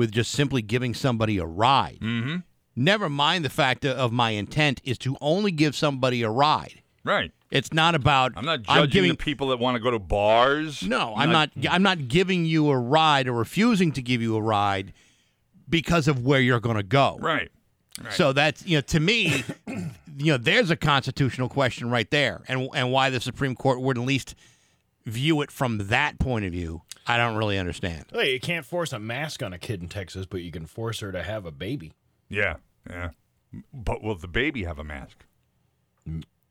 with 0.00 0.10
just 0.10 0.32
simply 0.32 0.62
giving 0.62 0.94
somebody 0.94 1.36
a 1.36 1.44
ride. 1.44 1.98
Mm-hmm. 2.00 2.36
Never 2.74 3.10
mind 3.10 3.44
the 3.44 3.50
fact 3.50 3.84
of 3.84 4.12
my 4.12 4.30
intent 4.30 4.80
is 4.82 4.96
to 4.96 5.14
only 5.20 5.52
give 5.52 5.76
somebody 5.76 6.22
a 6.22 6.30
ride. 6.30 6.80
Right. 7.04 7.32
It's 7.50 7.74
not 7.74 7.94
about 7.94 8.32
I'm 8.34 8.46
not 8.46 8.62
judging 8.62 8.90
giving 8.90 9.10
the 9.10 9.16
people 9.18 9.48
that 9.48 9.58
want 9.58 9.74
to 9.74 9.78
go 9.78 9.90
to 9.90 9.98
bars. 9.98 10.82
no, 10.82 11.12
I'm 11.14 11.30
not. 11.30 11.50
I'm 11.68 11.82
not 11.82 12.08
giving 12.08 12.46
you 12.46 12.70
a 12.70 12.78
ride 12.78 13.28
or 13.28 13.34
refusing 13.34 13.92
to 13.92 14.00
give 14.00 14.22
you 14.22 14.36
a 14.36 14.40
ride 14.40 14.94
because 15.68 16.08
of 16.08 16.24
where 16.24 16.40
you're 16.40 16.60
going 16.60 16.78
to 16.78 16.82
go. 16.82 17.18
Right. 17.20 17.50
Right. 18.02 18.12
So 18.14 18.32
that's 18.32 18.64
you 18.64 18.78
know 18.78 18.82
to 18.82 19.00
me, 19.00 19.44
you 19.66 20.32
know, 20.32 20.38
there's 20.38 20.70
a 20.70 20.76
constitutional 20.76 21.50
question 21.50 21.90
right 21.90 22.10
there, 22.10 22.40
and 22.48 22.70
and 22.74 22.90
why 22.90 23.10
the 23.10 23.20
Supreme 23.20 23.54
Court 23.54 23.82
would 23.82 23.98
at 23.98 24.04
least 24.04 24.34
view 25.04 25.42
it 25.42 25.50
from 25.50 25.88
that 25.88 26.18
point 26.18 26.46
of 26.46 26.52
view, 26.52 26.80
I 27.10 27.16
don't 27.16 27.36
really 27.36 27.58
understand. 27.58 28.04
Hey, 28.12 28.32
you 28.34 28.40
can't 28.40 28.64
force 28.64 28.92
a 28.92 28.98
mask 28.98 29.42
on 29.42 29.52
a 29.52 29.58
kid 29.58 29.82
in 29.82 29.88
Texas, 29.88 30.26
but 30.26 30.42
you 30.42 30.50
can 30.50 30.66
force 30.66 31.00
her 31.00 31.12
to 31.12 31.22
have 31.22 31.44
a 31.46 31.50
baby. 31.50 31.92
Yeah, 32.28 32.56
yeah. 32.88 33.10
But 33.72 34.02
will 34.02 34.14
the 34.14 34.28
baby 34.28 34.64
have 34.64 34.78
a 34.78 34.84
mask? 34.84 35.24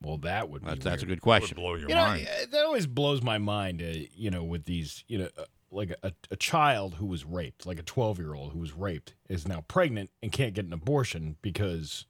Well, 0.01 0.17
that 0.19 0.49
would 0.49 0.61
be 0.63 0.67
That's 0.69 0.83
that's 0.83 1.03
a 1.03 1.05
good 1.05 1.21
question. 1.21 1.57
Would 1.57 1.61
blow 1.61 1.75
your 1.75 1.89
You 1.89 1.95
know, 1.95 2.05
mind. 2.05 2.27
that 2.51 2.65
always 2.65 2.87
blows 2.87 3.21
my 3.21 3.37
mind. 3.37 3.81
Uh, 3.81 3.99
you 4.15 4.29
know, 4.31 4.43
with 4.43 4.65
these, 4.65 5.03
you 5.07 5.17
know, 5.17 5.29
uh, 5.37 5.43
like 5.71 5.93
a, 6.03 6.13
a 6.31 6.35
child 6.35 6.95
who 6.95 7.05
was 7.05 7.25
raped, 7.25 7.65
like 7.65 7.79
a 7.79 7.83
twelve-year-old 7.83 8.53
who 8.53 8.59
was 8.59 8.73
raped, 8.73 9.13
is 9.29 9.47
now 9.47 9.63
pregnant 9.67 10.09
and 10.23 10.31
can't 10.31 10.53
get 10.53 10.65
an 10.65 10.73
abortion 10.73 11.35
because 11.41 12.05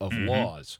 of 0.00 0.12
Mhm. 0.12 0.28
laws. 0.28 0.78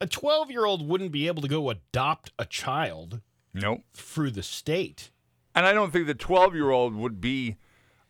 A 0.00 0.06
twelve-year-old 0.06 0.86
wouldn't 0.86 1.10
be 1.12 1.26
able 1.26 1.42
to 1.42 1.48
go 1.48 1.68
adopt 1.70 2.30
a 2.38 2.44
child 2.44 3.20
Nope. 3.54 3.82
through 3.92 4.30
the 4.32 4.42
state. 4.42 5.10
And 5.56 5.64
I 5.64 5.72
don't 5.72 5.90
think 5.90 6.06
the 6.06 6.14
12 6.14 6.54
year 6.54 6.70
old 6.70 6.94
would 6.94 7.20
be 7.20 7.56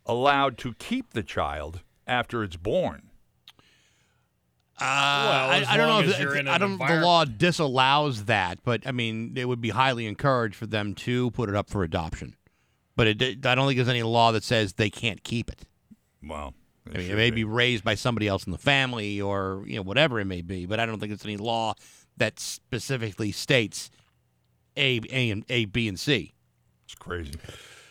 allowed 0.05 0.59
to 0.59 0.74
keep 0.74 1.12
the 1.12 1.23
child 1.23 1.81
after 2.06 2.43
it's 2.43 2.56
born. 2.56 3.10
Uh, 4.78 4.85
I, 4.85 5.64
I 5.66 5.77
don't 5.78 5.86
know 5.86 5.94
long 5.94 6.05
if 6.05 6.20
you're 6.20 6.35
the, 6.35 6.40
in 6.40 6.48
I 6.48 6.59
don't. 6.59 6.77
The 6.77 7.01
law 7.01 7.24
disallows 7.24 8.24
that, 8.24 8.59
but 8.62 8.86
I 8.86 8.93
mean, 8.93 9.32
it 9.35 9.47
would 9.47 9.60
be 9.60 9.70
highly 9.70 10.05
encouraged 10.05 10.56
for 10.56 10.66
them 10.66 10.94
to 10.97 11.31
put 11.31 11.48
it 11.48 11.55
up 11.55 11.70
for 11.70 11.82
adoption. 11.82 12.36
But 12.94 13.06
it, 13.06 13.47
I 13.47 13.55
don't 13.55 13.66
think 13.66 13.78
there's 13.78 13.89
any 13.89 14.02
law 14.02 14.32
that 14.32 14.44
says 14.44 14.74
they 14.74 14.90
can't 14.90 15.23
keep 15.24 15.48
it. 15.51 15.62
Well, 16.23 16.52
I 16.93 16.98
mean, 16.98 17.10
it 17.10 17.16
may 17.16 17.31
be 17.31 17.44
raised 17.44 17.85
by 17.85 17.94
somebody 17.94 18.28
else 18.28 18.44
in 18.44 18.52
the 18.52 18.59
family 18.59 19.18
or 19.18 19.64
you 19.66 19.77
know 19.77 19.82
whatever 19.82 20.20
it 20.20 20.27
may 20.27 20.43
be, 20.43 20.66
but 20.66 20.78
I 20.78 20.85
don't 20.85 21.01
think 21.01 21.10
there's 21.10 21.24
any 21.24 21.39
law 21.39 21.73
that 22.18 22.39
specifically 22.39 23.32
states 23.32 23.90
A, 24.77 25.01
A, 25.10 25.31
and 25.31 25.44
A, 25.48 25.64
B, 25.64 25.89
and 25.89 25.98
C. 25.98 26.35
It's 26.87 26.95
crazy. 26.95 27.33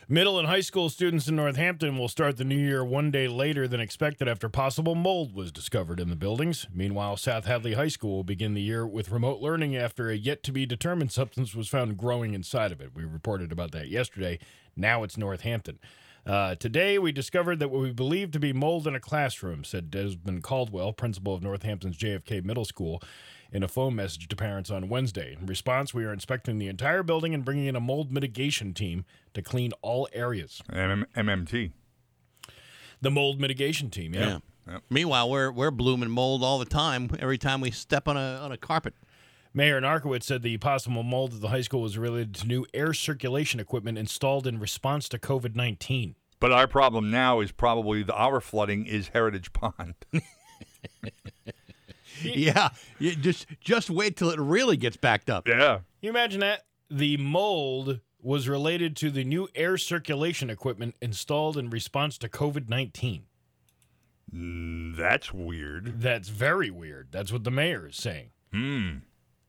Middle 0.08 0.40
and 0.40 0.48
high 0.48 0.62
school 0.62 0.88
students 0.88 1.28
in 1.28 1.36
Northampton 1.36 1.98
will 1.98 2.08
start 2.08 2.38
the 2.38 2.46
new 2.46 2.56
year 2.56 2.86
one 2.86 3.12
day 3.12 3.28
later 3.28 3.68
than 3.68 3.82
expected 3.82 4.30
after 4.30 4.48
possible 4.48 4.96
mold 4.96 5.36
was 5.36 5.52
discovered 5.52 6.00
in 6.00 6.10
the 6.10 6.16
buildings. 6.16 6.66
Meanwhile, 6.74 7.18
South 7.18 7.44
Hadley 7.44 7.74
High 7.74 7.90
School 7.90 8.18
will 8.18 8.24
begin 8.24 8.54
the 8.54 8.62
year 8.62 8.88
with 8.88 9.12
remote 9.12 9.42
learning 9.42 9.76
after 9.76 10.10
a 10.10 10.16
yet 10.16 10.44
to 10.44 10.54
be 10.54 10.66
determined 10.66 11.12
substance 11.12 11.54
was 11.54 11.68
found 11.68 11.98
growing 11.98 12.34
inside 12.34 12.72
of 12.72 12.80
it. 12.80 12.92
We 12.96 13.04
reported 13.04 13.52
about 13.52 13.72
that 13.72 13.90
yesterday. 13.90 14.40
Now 14.78 15.04
it's 15.04 15.18
Northampton. 15.18 15.80
Uh, 16.26 16.56
today, 16.56 16.98
we 16.98 17.12
discovered 17.12 17.60
that 17.60 17.70
what 17.70 17.82
we 17.82 17.92
believe 17.92 18.32
to 18.32 18.40
be 18.40 18.54
mold 18.54 18.88
in 18.88 18.96
a 18.96 19.00
classroom, 19.00 19.64
said 19.64 19.92
Desmond 19.92 20.42
Caldwell, 20.42 20.94
principal 20.94 21.36
of 21.36 21.44
Northampton's 21.44 21.98
JFK 21.98 22.44
Middle 22.46 22.66
School, 22.66 23.02
in 23.56 23.64
a 23.64 23.68
phone 23.70 23.96
message 23.96 24.28
to 24.28 24.36
parents 24.36 24.70
on 24.70 24.90
Wednesday. 24.90 25.38
In 25.40 25.46
response, 25.46 25.94
we 25.94 26.04
are 26.04 26.12
inspecting 26.12 26.58
the 26.58 26.68
entire 26.68 27.04
building 27.04 27.34
and 27.34 27.46
bringing 27.46 27.68
in 27.68 27.76
a 27.78 27.80
mold 27.80 28.12
mitigation 28.12 28.74
team 28.74 29.06
to 29.34 29.42
clean 29.42 29.72
all 29.82 30.10
areas. 30.12 30.62
M- 30.70 31.06
MMT. 31.16 31.72
The 33.00 33.12
mold 33.12 33.40
mitigation 33.40 33.90
team, 33.90 34.14
yeah. 34.14 34.40
Yeah. 34.68 34.80
Meanwhile, 34.90 35.30
we're 35.30 35.52
we're 35.52 35.72
blooming 35.72 36.10
mold 36.10 36.44
all 36.44 36.60
the 36.60 36.66
time. 36.66 37.10
Every 37.18 37.38
time 37.38 37.62
we 37.62 37.72
step 37.72 38.10
on 38.10 38.18
a 38.18 38.40
on 38.44 38.52
a 38.52 38.58
carpet. 38.58 38.94
Mayor 39.54 39.80
Narkewicz 39.80 40.24
said 40.24 40.42
the 40.42 40.58
possible 40.58 41.04
mold 41.04 41.36
at 41.36 41.40
the 41.40 41.48
high 41.48 41.62
school 41.62 41.82
was 41.82 41.98
related 41.98 42.36
to 42.36 42.48
new 42.48 42.66
air 42.74 42.94
circulation 42.94 43.62
equipment 43.62 43.98
installed 43.98 44.48
in 44.48 44.60
response 44.60 45.08
to 45.10 45.18
COVID 45.18 45.56
19. 45.56 46.16
But 46.42 46.52
our 46.52 46.68
problem 46.68 47.10
now 47.10 47.40
is 47.40 47.54
probably 47.54 48.04
the, 48.04 48.14
our 48.16 48.42
flooding 48.42 48.86
is 48.86 49.10
Heritage 49.10 49.54
Pond. 49.54 49.96
Yeah, 52.24 52.70
you 53.00 53.16
just 53.16 53.48
just 53.60 53.90
wait 53.90 54.16
till 54.18 54.30
it 54.30 54.40
really 54.40 54.78
gets 54.78 54.98
backed 54.98 55.30
up. 55.30 55.48
yeah. 55.48 55.80
You 56.02 56.10
imagine 56.10 56.40
that? 56.42 56.66
The 56.90 57.18
mold 57.18 58.00
was 58.22 58.48
related 58.48 58.96
to 58.98 59.10
the 59.12 59.24
new 59.24 59.48
air 59.56 59.78
circulation 59.78 60.50
equipment 60.50 60.96
installed 61.02 61.58
in 61.58 61.70
response 61.70 62.18
to 62.20 62.30
COVID 62.30 62.70
19. 62.70 63.24
Mm, 64.34 64.96
That's 64.98 65.34
weird. 65.34 66.02
That's 66.02 66.30
very 66.30 66.70
weird. 66.70 67.10
That's 67.12 67.32
what 67.32 67.44
the 67.44 67.52
mayor 67.52 67.88
is 67.88 67.96
saying. 67.98 68.30
Hmm. 68.52 68.98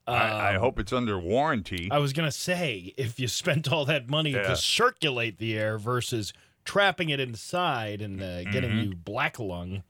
I, 0.07 0.13
I 0.15 0.55
Um, 0.55 0.61
hope 0.61 0.79
it's 0.79 0.93
under 0.93 1.19
warranty. 1.19 1.89
I 1.91 1.99
was 1.99 2.13
going 2.13 2.29
to 2.29 2.37
say, 2.37 2.93
if 2.97 3.19
you 3.19 3.27
spent 3.29 3.73
all 3.73 3.85
that 3.87 4.09
money 4.09 4.31
Yeah. 4.33 4.43
to 4.49 4.57
circulate 4.57 5.39
the 5.39 5.59
air 5.59 5.79
versus 5.79 6.33
trapping 6.65 7.09
it 7.11 7.19
inside 7.21 8.01
and 8.03 8.23
uh, 8.23 8.45
getting 8.45 8.71
Mhm. 8.73 8.85
you 8.85 8.95
black 8.95 9.39
lung, 9.39 9.83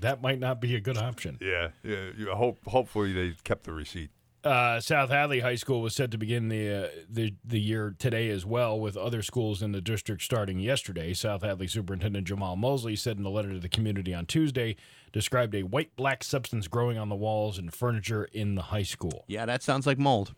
that 0.00 0.22
might 0.22 0.38
not 0.38 0.60
be 0.60 0.74
a 0.74 0.80
good 0.80 0.98
option. 0.98 1.38
yeah. 1.40 1.68
Yeah. 1.82 2.10
You 2.16 2.30
hope. 2.34 2.58
Hopefully 2.66 3.12
they 3.12 3.34
kept 3.44 3.64
the 3.64 3.72
receipt. 3.72 4.10
Uh, 4.44 4.78
South 4.80 5.10
Hadley 5.10 5.40
High 5.40 5.56
School 5.56 5.82
was 5.82 5.96
set 5.96 6.12
to 6.12 6.16
begin 6.18 6.48
the, 6.48 6.84
uh, 6.84 6.88
the 7.10 7.34
the 7.44 7.58
year 7.60 7.94
today 7.98 8.28
as 8.30 8.46
well, 8.46 8.78
with 8.78 8.96
other 8.96 9.20
schools 9.20 9.62
in 9.62 9.72
the 9.72 9.80
district 9.80 10.22
starting 10.22 10.60
yesterday. 10.60 11.12
South 11.12 11.42
Hadley 11.42 11.66
Superintendent 11.66 12.26
Jahmal 12.28 12.56
Mosley 12.56 12.94
said 12.94 13.18
in 13.18 13.24
a 13.26 13.30
letter 13.30 13.52
to 13.52 13.58
the 13.58 13.68
community 13.68 14.14
on 14.14 14.26
Tuesday, 14.26 14.76
described 15.12 15.56
a 15.56 15.64
white 15.64 15.94
black 15.96 16.22
substance 16.22 16.68
growing 16.68 16.96
on 16.96 17.08
the 17.08 17.16
walls 17.16 17.58
and 17.58 17.74
furniture 17.74 18.26
in 18.32 18.54
the 18.54 18.62
high 18.62 18.84
school. 18.84 19.24
Yeah, 19.26 19.44
that 19.44 19.64
sounds 19.64 19.88
like 19.88 19.98
mold. 19.98 20.34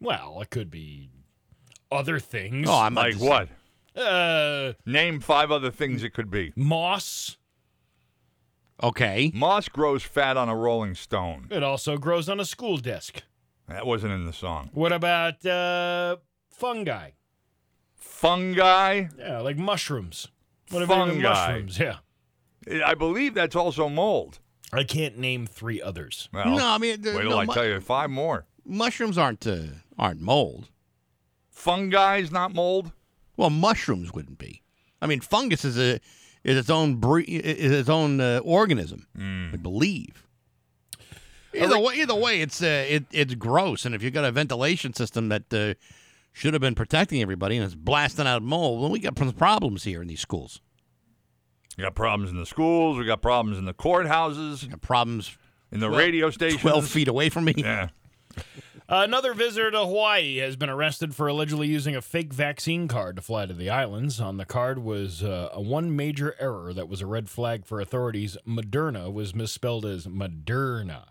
Well, 0.00 0.40
it 0.40 0.48
could 0.48 0.70
be 0.70 1.10
other 1.92 2.18
things. 2.18 2.66
Oh, 2.68 2.80
I'm 2.80 2.94
Like 2.94 3.16
what? 3.16 3.48
Uh, 3.94 4.72
Name 4.86 5.20
five 5.20 5.50
other 5.52 5.70
things 5.70 6.02
it 6.02 6.14
could 6.14 6.30
be. 6.30 6.52
moss. 6.56 7.36
Okay. 8.82 9.30
Moss 9.34 9.68
grows 9.68 10.02
fat 10.02 10.36
on 10.36 10.48
a 10.48 10.56
rolling 10.56 10.94
stone. 10.94 11.46
It 11.50 11.62
also 11.62 11.96
grows 11.96 12.28
on 12.28 12.40
a 12.40 12.44
school 12.44 12.76
desk. 12.76 13.22
That 13.68 13.86
wasn't 13.86 14.12
in 14.12 14.24
the 14.26 14.32
song. 14.32 14.70
What 14.74 14.92
about 14.92 15.44
uh, 15.46 16.16
fungi? 16.50 17.10
Fungi. 17.96 19.06
Yeah, 19.18 19.40
like 19.40 19.56
mushrooms. 19.56 20.28
What 20.70 20.82
about 20.82 21.08
Fungi. 21.08 21.22
mushrooms? 21.22 21.78
Yeah. 21.78 21.96
I 22.84 22.94
believe 22.94 23.34
that's 23.34 23.56
also 23.56 23.88
mold. 23.88 24.40
I 24.72 24.84
can't 24.84 25.18
name 25.18 25.46
three 25.46 25.80
others. 25.80 26.28
Well, 26.32 26.56
No, 26.56 26.66
I 26.66 26.78
mean, 26.78 27.00
wait 27.02 27.02
till 27.02 27.22
no, 27.30 27.38
I 27.38 27.44
mu- 27.44 27.52
tell 27.54 27.64
you 27.66 27.80
five 27.80 28.10
more. 28.10 28.46
mushrooms 28.64 29.16
aren't 29.18 29.46
uh, 29.46 29.58
aren't 29.98 30.20
mold. 30.20 30.68
Fungi's 31.54 32.30
not 32.32 32.54
mold. 32.54 32.92
Well, 33.36 33.50
mushrooms 33.50 34.12
wouldn't 34.12 34.38
be. 34.38 34.62
I 35.00 35.06
mean, 35.06 35.20
fungus 35.20 35.64
is 35.64 35.78
a 35.78 36.00
is 36.44 36.56
its 36.56 36.70
own 36.70 36.96
bre- 36.96 37.20
is 37.26 37.72
its 37.72 37.88
own 37.88 38.20
uh, 38.20 38.40
organism. 38.44 39.06
I 39.18 39.56
believe. 39.56 40.26
Either 41.54 41.78
way, 41.78 41.94
either 41.96 42.14
way, 42.14 42.40
it's 42.40 42.62
uh, 42.62 42.84
it, 42.88 43.04
it's 43.12 43.34
gross. 43.34 43.84
And 43.84 43.94
if 43.94 44.02
you've 44.02 44.12
got 44.12 44.24
a 44.24 44.32
ventilation 44.32 44.92
system 44.92 45.28
that 45.28 45.52
uh, 45.54 45.74
should 46.32 46.52
have 46.52 46.60
been 46.60 46.74
protecting 46.74 47.22
everybody 47.22 47.56
and 47.56 47.64
it's 47.64 47.74
blasting 47.76 48.26
out 48.26 48.42
mold, 48.42 48.80
well, 48.80 48.90
we 48.90 48.98
got 48.98 49.16
some 49.18 49.30
problems 49.32 49.84
here 49.84 50.02
in 50.02 50.08
these 50.08 50.20
schools. 50.20 50.60
We 51.78 51.82
got 51.82 51.94
problems 51.94 52.30
in 52.30 52.36
the 52.38 52.46
schools. 52.46 52.98
We 52.98 53.04
got 53.04 53.22
problems 53.22 53.56
in 53.58 53.64
the 53.64 53.74
courthouses. 53.74 54.62
We 54.62 54.68
Got 54.68 54.80
problems 54.82 55.36
in 55.72 55.80
the 55.80 55.86
Twelve- 55.86 55.98
radio 55.98 56.30
stations. 56.30 56.60
twelve 56.60 56.86
feet 56.88 57.08
away 57.08 57.28
from 57.30 57.44
me. 57.44 57.54
Yeah. 57.56 57.88
Another 58.86 59.32
visitor 59.32 59.70
to 59.70 59.78
Hawaii 59.78 60.36
has 60.38 60.56
been 60.56 60.68
arrested 60.68 61.14
for 61.14 61.26
allegedly 61.26 61.68
using 61.68 61.96
a 61.96 62.02
fake 62.02 62.34
vaccine 62.34 62.86
card 62.86 63.16
to 63.16 63.22
fly 63.22 63.46
to 63.46 63.54
the 63.54 63.70
islands. 63.70 64.20
On 64.20 64.36
the 64.36 64.44
card 64.44 64.78
was 64.78 65.22
uh, 65.22 65.48
a 65.52 65.60
one 65.60 65.96
major 65.96 66.34
error 66.38 66.74
that 66.74 66.86
was 66.86 67.00
a 67.00 67.06
red 67.06 67.30
flag 67.30 67.64
for 67.64 67.80
authorities. 67.80 68.36
Moderna 68.46 69.10
was 69.10 69.34
misspelled 69.34 69.86
as 69.86 70.06
Maderna, 70.06 71.04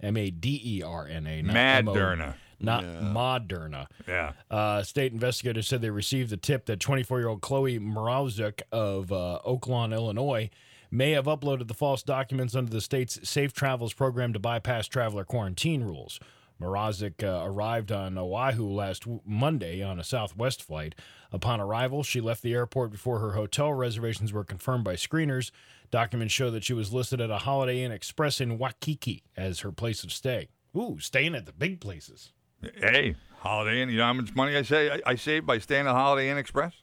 M 0.00 0.16
A 0.16 0.30
D 0.30 0.60
E 0.64 0.82
R 0.82 1.08
N 1.08 1.26
A, 1.26 1.42
not 1.42 1.54
Moderna. 1.84 2.34
not 2.60 2.84
Moderna. 2.84 3.88
Yeah. 4.06 4.32
Uh, 4.48 4.84
state 4.84 5.12
investigators 5.12 5.66
said 5.66 5.82
they 5.82 5.90
received 5.90 6.30
the 6.30 6.36
tip 6.36 6.66
that 6.66 6.78
24-year-old 6.78 7.40
Chloe 7.40 7.80
Morawzik 7.80 8.62
of 8.70 9.10
uh, 9.10 9.40
Oak 9.44 9.66
Lawn, 9.66 9.92
Illinois, 9.92 10.50
may 10.88 11.10
have 11.10 11.24
uploaded 11.24 11.66
the 11.66 11.74
false 11.74 12.04
documents 12.04 12.54
under 12.54 12.70
the 12.70 12.80
state's 12.80 13.28
Safe 13.28 13.52
Travels 13.52 13.92
program 13.92 14.32
to 14.34 14.38
bypass 14.38 14.86
traveler 14.86 15.24
quarantine 15.24 15.82
rules. 15.82 16.20
Morawzik 16.62 17.22
uh, 17.22 17.44
arrived 17.44 17.90
on 17.90 18.16
Oahu 18.16 18.68
last 18.68 19.04
Monday 19.24 19.82
on 19.82 19.98
a 19.98 20.04
Southwest 20.04 20.62
flight. 20.62 20.94
Upon 21.32 21.60
arrival, 21.60 22.02
she 22.02 22.20
left 22.20 22.42
the 22.42 22.54
airport 22.54 22.90
before 22.90 23.18
her 23.18 23.32
hotel 23.32 23.72
reservations 23.72 24.32
were 24.32 24.44
confirmed 24.44 24.84
by 24.84 24.94
screeners. 24.94 25.50
Documents 25.90 26.32
show 26.32 26.50
that 26.50 26.64
she 26.64 26.72
was 26.72 26.92
listed 26.92 27.20
at 27.20 27.30
a 27.30 27.38
Holiday 27.38 27.82
Inn 27.82 27.92
Express 27.92 28.40
in 28.40 28.58
Waikiki 28.58 29.24
as 29.36 29.60
her 29.60 29.72
place 29.72 30.04
of 30.04 30.12
stay. 30.12 30.48
Ooh, 30.76 30.98
staying 30.98 31.34
at 31.34 31.46
the 31.46 31.52
big 31.52 31.80
places. 31.80 32.32
Hey, 32.76 33.16
Holiday 33.40 33.82
Inn. 33.82 33.90
You 33.90 33.98
know 33.98 34.04
how 34.04 34.12
much 34.12 34.34
money 34.34 34.56
I 34.56 34.62
say 34.62 34.90
I, 34.90 35.00
I 35.04 35.14
saved 35.16 35.46
by 35.46 35.58
staying 35.58 35.86
at 35.86 35.92
Holiday 35.92 36.30
Inn 36.30 36.38
Express? 36.38 36.74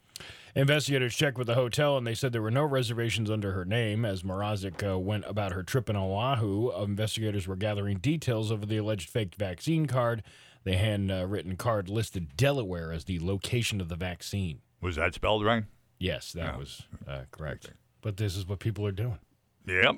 Investigators 0.56 1.16
checked 1.16 1.38
with 1.38 1.48
the 1.48 1.56
hotel 1.56 1.98
and 1.98 2.06
they 2.06 2.16
said 2.16 2.32
there 2.32 2.42
were 2.42 2.52
no 2.52 2.64
reservations 2.64 3.30
under 3.30 3.52
her 3.52 3.66
name. 3.66 4.06
As 4.06 4.24
Marazic 4.24 4.88
uh, 4.88 4.98
went 5.00 5.26
about 5.28 5.54
her 5.54 5.64
trip 5.64 5.90
in 5.90 5.96
Oahu, 5.96 6.72
investigators 6.82 7.48
were 7.48 7.56
gathering 7.56 7.98
details 7.98 8.52
over 8.52 8.66
the 8.66 8.78
alleged 8.78 9.10
fake 9.10 9.36
vaccine 9.36 9.86
card. 9.86 10.24
The 10.64 10.76
handwritten 10.76 11.56
card 11.56 11.90
listed 11.90 12.36
Delaware 12.36 12.92
as 12.92 13.06
the 13.06 13.20
location 13.20 13.80
of 13.80 13.90
the 13.90 13.96
vaccine. 13.96 14.60
Was 14.82 14.98
that 14.98 15.14
spelled 15.14 15.46
right? 15.46 15.64
Yes, 16.00 16.32
that 16.34 16.58
was 16.58 16.84
uh, 17.08 17.24
correct. 17.32 17.72
But 18.02 18.18
this 18.18 18.36
is 18.36 18.48
what 18.48 18.60
people 18.60 18.86
are 18.86 18.92
doing. 18.92 19.20
Yep. 19.68 19.98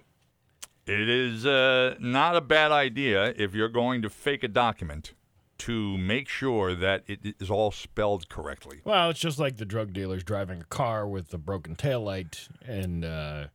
It 0.88 1.10
is 1.10 1.46
uh, 1.46 1.96
not 2.00 2.36
a 2.36 2.42
bad 2.42 2.72
idea 2.72 3.34
if 3.38 3.54
you're 3.54 3.70
going 3.70 4.02
to 4.02 4.10
fake 4.10 4.44
a 4.44 4.48
document 4.48 5.14
to 5.62 5.98
make 5.98 6.28
sure 6.28 6.74
that 6.74 7.04
it 7.08 7.36
is 7.40 7.52
all 7.52 7.72
spelled 7.72 8.30
correctly. 8.30 8.82
Well, 8.84 9.10
it's 9.10 9.20
just 9.20 9.38
like 9.38 9.58
the 9.58 9.66
drug 9.66 9.94
dealers 9.94 10.24
driving 10.24 10.62
a 10.62 10.66
car 10.66 11.08
with 11.08 11.34
a 11.34 11.38
broken 11.38 11.76
taillight 11.76 12.50
and, 12.66 13.06
uh, 13.06 13.48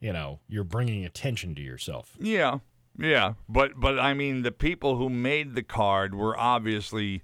you 0.00 0.12
know, 0.12 0.40
you're 0.48 0.64
bringing 0.64 1.04
attention 1.04 1.54
to 1.56 1.62
yourself. 1.62 2.16
Yeah, 2.18 2.58
yeah, 2.98 3.34
but 3.48 3.72
but 3.78 3.98
I 3.98 4.14
mean, 4.14 4.42
the 4.42 4.52
people 4.52 4.96
who 4.96 5.08
made 5.08 5.54
the 5.54 5.62
card 5.62 6.14
were 6.14 6.38
obviously 6.38 7.22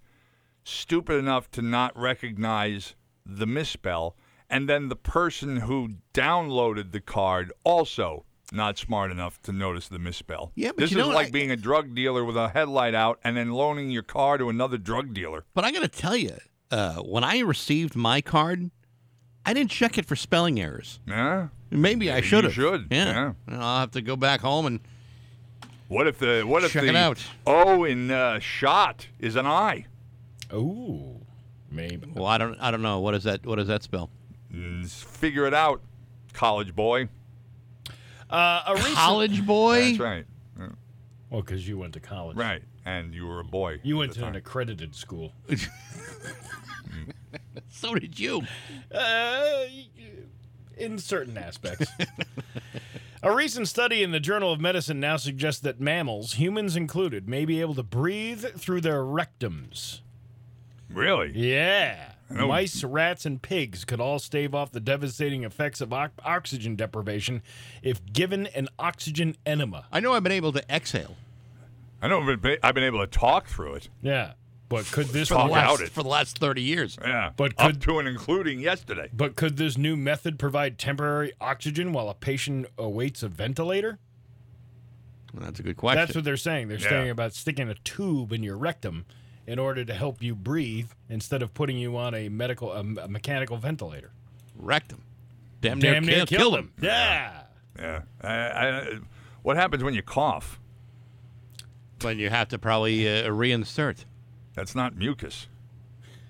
stupid 0.64 1.16
enough 1.16 1.50
to 1.52 1.62
not 1.62 1.98
recognize 1.98 2.94
the 3.24 3.46
misspell, 3.46 4.16
and 4.48 4.68
then 4.68 4.88
the 4.88 4.96
person 4.96 5.56
who 5.58 5.96
downloaded 6.14 6.92
the 6.92 7.00
card 7.00 7.52
also 7.64 8.24
not 8.52 8.78
smart 8.78 9.10
enough 9.10 9.40
to 9.42 9.52
notice 9.52 9.88
the 9.88 9.98
misspell. 9.98 10.52
Yeah, 10.54 10.68
but 10.68 10.78
this 10.78 10.90
you 10.92 10.98
is 11.00 11.06
know, 11.06 11.12
like 11.12 11.28
I- 11.28 11.30
being 11.30 11.50
a 11.50 11.56
drug 11.56 11.94
dealer 11.94 12.24
with 12.24 12.36
a 12.36 12.48
headlight 12.48 12.94
out 12.94 13.18
and 13.24 13.36
then 13.36 13.52
loaning 13.52 13.90
your 13.90 14.02
car 14.02 14.38
to 14.38 14.48
another 14.48 14.78
drug 14.78 15.12
dealer. 15.14 15.44
But 15.54 15.64
I 15.64 15.70
got 15.72 15.80
to 15.82 15.88
tell 15.88 16.16
you, 16.16 16.36
uh, 16.70 16.96
when 16.96 17.24
I 17.24 17.38
received 17.40 17.94
my 17.96 18.20
card, 18.20 18.70
I 19.44 19.52
didn't 19.54 19.70
check 19.70 19.96
it 19.98 20.04
for 20.06 20.16
spelling 20.16 20.60
errors. 20.60 21.00
Yeah, 21.06 21.48
Maybe 21.70 22.10
I 22.10 22.20
should 22.22 22.44
you 22.44 22.48
have. 22.50 22.52
should, 22.54 22.86
Yeah. 22.90 23.32
Well, 23.46 23.60
I'll 23.60 23.80
have 23.80 23.90
to 23.92 24.00
go 24.02 24.16
back 24.16 24.40
home 24.40 24.66
and 24.66 24.80
What 25.88 26.06
if 26.06 26.18
the 26.18 26.42
what 26.46 26.64
if 26.64 26.72
Check 26.72 26.82
the 26.82 26.88
it 26.90 26.96
out. 26.96 27.22
O 27.46 27.84
in 27.84 28.10
uh, 28.10 28.38
shot 28.40 29.06
is 29.18 29.36
an 29.36 29.46
I? 29.46 29.86
Ooh, 30.52 31.20
maybe. 31.70 32.10
Well, 32.14 32.26
I 32.26 32.38
don't. 32.38 32.56
I 32.60 32.70
don't 32.70 32.82
know. 32.82 33.00
What 33.00 33.14
is 33.14 33.24
that? 33.24 33.44
What 33.46 33.56
does 33.56 33.68
that 33.68 33.82
spell? 33.82 34.08
Mm, 34.52 34.88
Figure 34.90 35.46
it 35.46 35.52
out, 35.54 35.80
college 36.32 36.74
boy. 36.74 37.08
Uh, 38.30 38.62
a 38.66 38.74
recent, 38.74 38.94
College 38.94 39.46
boy. 39.46 39.80
That's 39.86 39.98
right. 39.98 40.26
Yeah. 40.58 40.68
Well, 41.30 41.42
because 41.42 41.66
you 41.68 41.78
went 41.78 41.94
to 41.94 42.00
college. 42.00 42.36
Right. 42.36 42.62
And 42.84 43.14
you 43.14 43.26
were 43.26 43.40
a 43.40 43.44
boy. 43.44 43.80
You 43.82 43.96
at 43.96 43.98
went 43.98 44.12
the 44.14 44.20
to 44.20 44.26
an 44.26 44.32
time. 44.32 44.38
accredited 44.38 44.94
school. 44.94 45.32
So 47.70 47.94
did 47.94 48.18
you. 48.18 48.42
Uh, 48.92 49.64
in 50.76 50.98
certain 50.98 51.36
aspects. 51.36 51.90
A 53.22 53.34
recent 53.34 53.66
study 53.68 54.02
in 54.02 54.12
the 54.12 54.20
Journal 54.20 54.52
of 54.52 54.60
Medicine 54.60 55.00
now 55.00 55.16
suggests 55.16 55.60
that 55.62 55.80
mammals, 55.80 56.34
humans 56.34 56.76
included, 56.76 57.28
may 57.28 57.44
be 57.44 57.60
able 57.60 57.74
to 57.74 57.82
breathe 57.82 58.44
through 58.56 58.80
their 58.80 59.02
rectums. 59.02 60.00
Really? 60.88 61.32
Yeah. 61.34 62.12
Know. 62.30 62.48
Mice, 62.48 62.84
rats, 62.84 63.24
and 63.26 63.40
pigs 63.40 63.84
could 63.84 64.00
all 64.00 64.18
stave 64.18 64.54
off 64.54 64.70
the 64.72 64.80
devastating 64.80 65.44
effects 65.44 65.80
of 65.80 65.92
ox- 65.92 66.12
oxygen 66.24 66.76
deprivation 66.76 67.42
if 67.82 68.04
given 68.12 68.46
an 68.48 68.68
oxygen 68.78 69.36
enema. 69.46 69.86
I 69.92 70.00
know 70.00 70.12
I've 70.14 70.22
been 70.22 70.32
able 70.32 70.52
to 70.52 70.62
exhale 70.74 71.16
I 72.00 72.06
know 72.08 72.20
I've 72.20 72.40
been, 72.40 72.58
I've 72.62 72.74
been 72.74 72.84
able 72.84 73.00
to 73.00 73.06
talk 73.08 73.46
through 73.48 73.74
it. 73.74 73.88
Yeah. 74.02 74.32
But 74.68 74.84
could 74.92 75.06
this 75.06 75.28
Talk 75.30 75.50
last, 75.50 75.68
out 75.68 75.80
it. 75.80 75.88
for 75.90 76.02
the 76.02 76.10
last 76.10 76.38
30 76.38 76.60
years. 76.60 76.98
Yeah. 77.02 77.30
But 77.36 77.54
Up 77.58 77.80
to 77.80 77.98
and 77.98 78.06
including 78.06 78.60
yesterday. 78.60 79.08
but 79.12 79.34
could 79.34 79.56
this 79.56 79.78
new 79.78 79.96
method 79.96 80.38
provide 80.38 80.78
temporary 80.78 81.32
oxygen 81.40 81.92
while 81.92 82.08
a 82.10 82.14
patient 82.14 82.66
awaits 82.76 83.22
a 83.22 83.28
ventilator? 83.28 83.98
Well, 85.32 85.44
that's 85.44 85.58
a 85.58 85.62
good 85.62 85.76
question. 85.76 85.98
That's 85.98 86.14
what 86.14 86.24
they're 86.24 86.36
saying. 86.36 86.68
They're 86.68 86.78
Yeah. 86.78 86.88
saying 86.88 87.10
about 87.10 87.32
sticking 87.34 87.68
a 87.68 87.74
tube 87.76 88.32
in 88.32 88.42
your 88.42 88.56
rectum 88.58 89.06
in 89.48 89.58
order 89.58 89.82
to 89.82 89.94
help 89.94 90.22
you 90.22 90.34
breathe 90.34 90.90
instead 91.08 91.40
of 91.42 91.54
putting 91.54 91.78
you 91.78 91.96
on 91.96 92.14
a 92.14 92.28
medical 92.28 92.70
a, 92.70 92.80
a 92.80 93.08
mechanical 93.08 93.56
ventilator. 93.56 94.10
Rectum. 94.54 95.02
Damn 95.62 95.78
near, 95.78 95.94
Damn 95.94 96.04
near 96.04 96.16
kill- 96.18 96.26
killed 96.26 96.40
killed 96.40 96.54
him. 96.58 96.72
Yeah. 96.82 97.40
Yeah. 97.78 98.02
I, 98.20 98.28
I, 98.28 98.98
what 99.42 99.56
happens 99.56 99.82
when 99.82 99.94
you 99.94 100.02
cough? 100.02 100.60
But 101.98 102.16
you 102.16 102.28
have 102.28 102.48
to 102.48 102.58
probably 102.58 103.08
uh, 103.08 103.28
reinsert. 103.30 104.04
That's 104.54 104.74
not 104.74 104.94
mucus. 104.94 105.46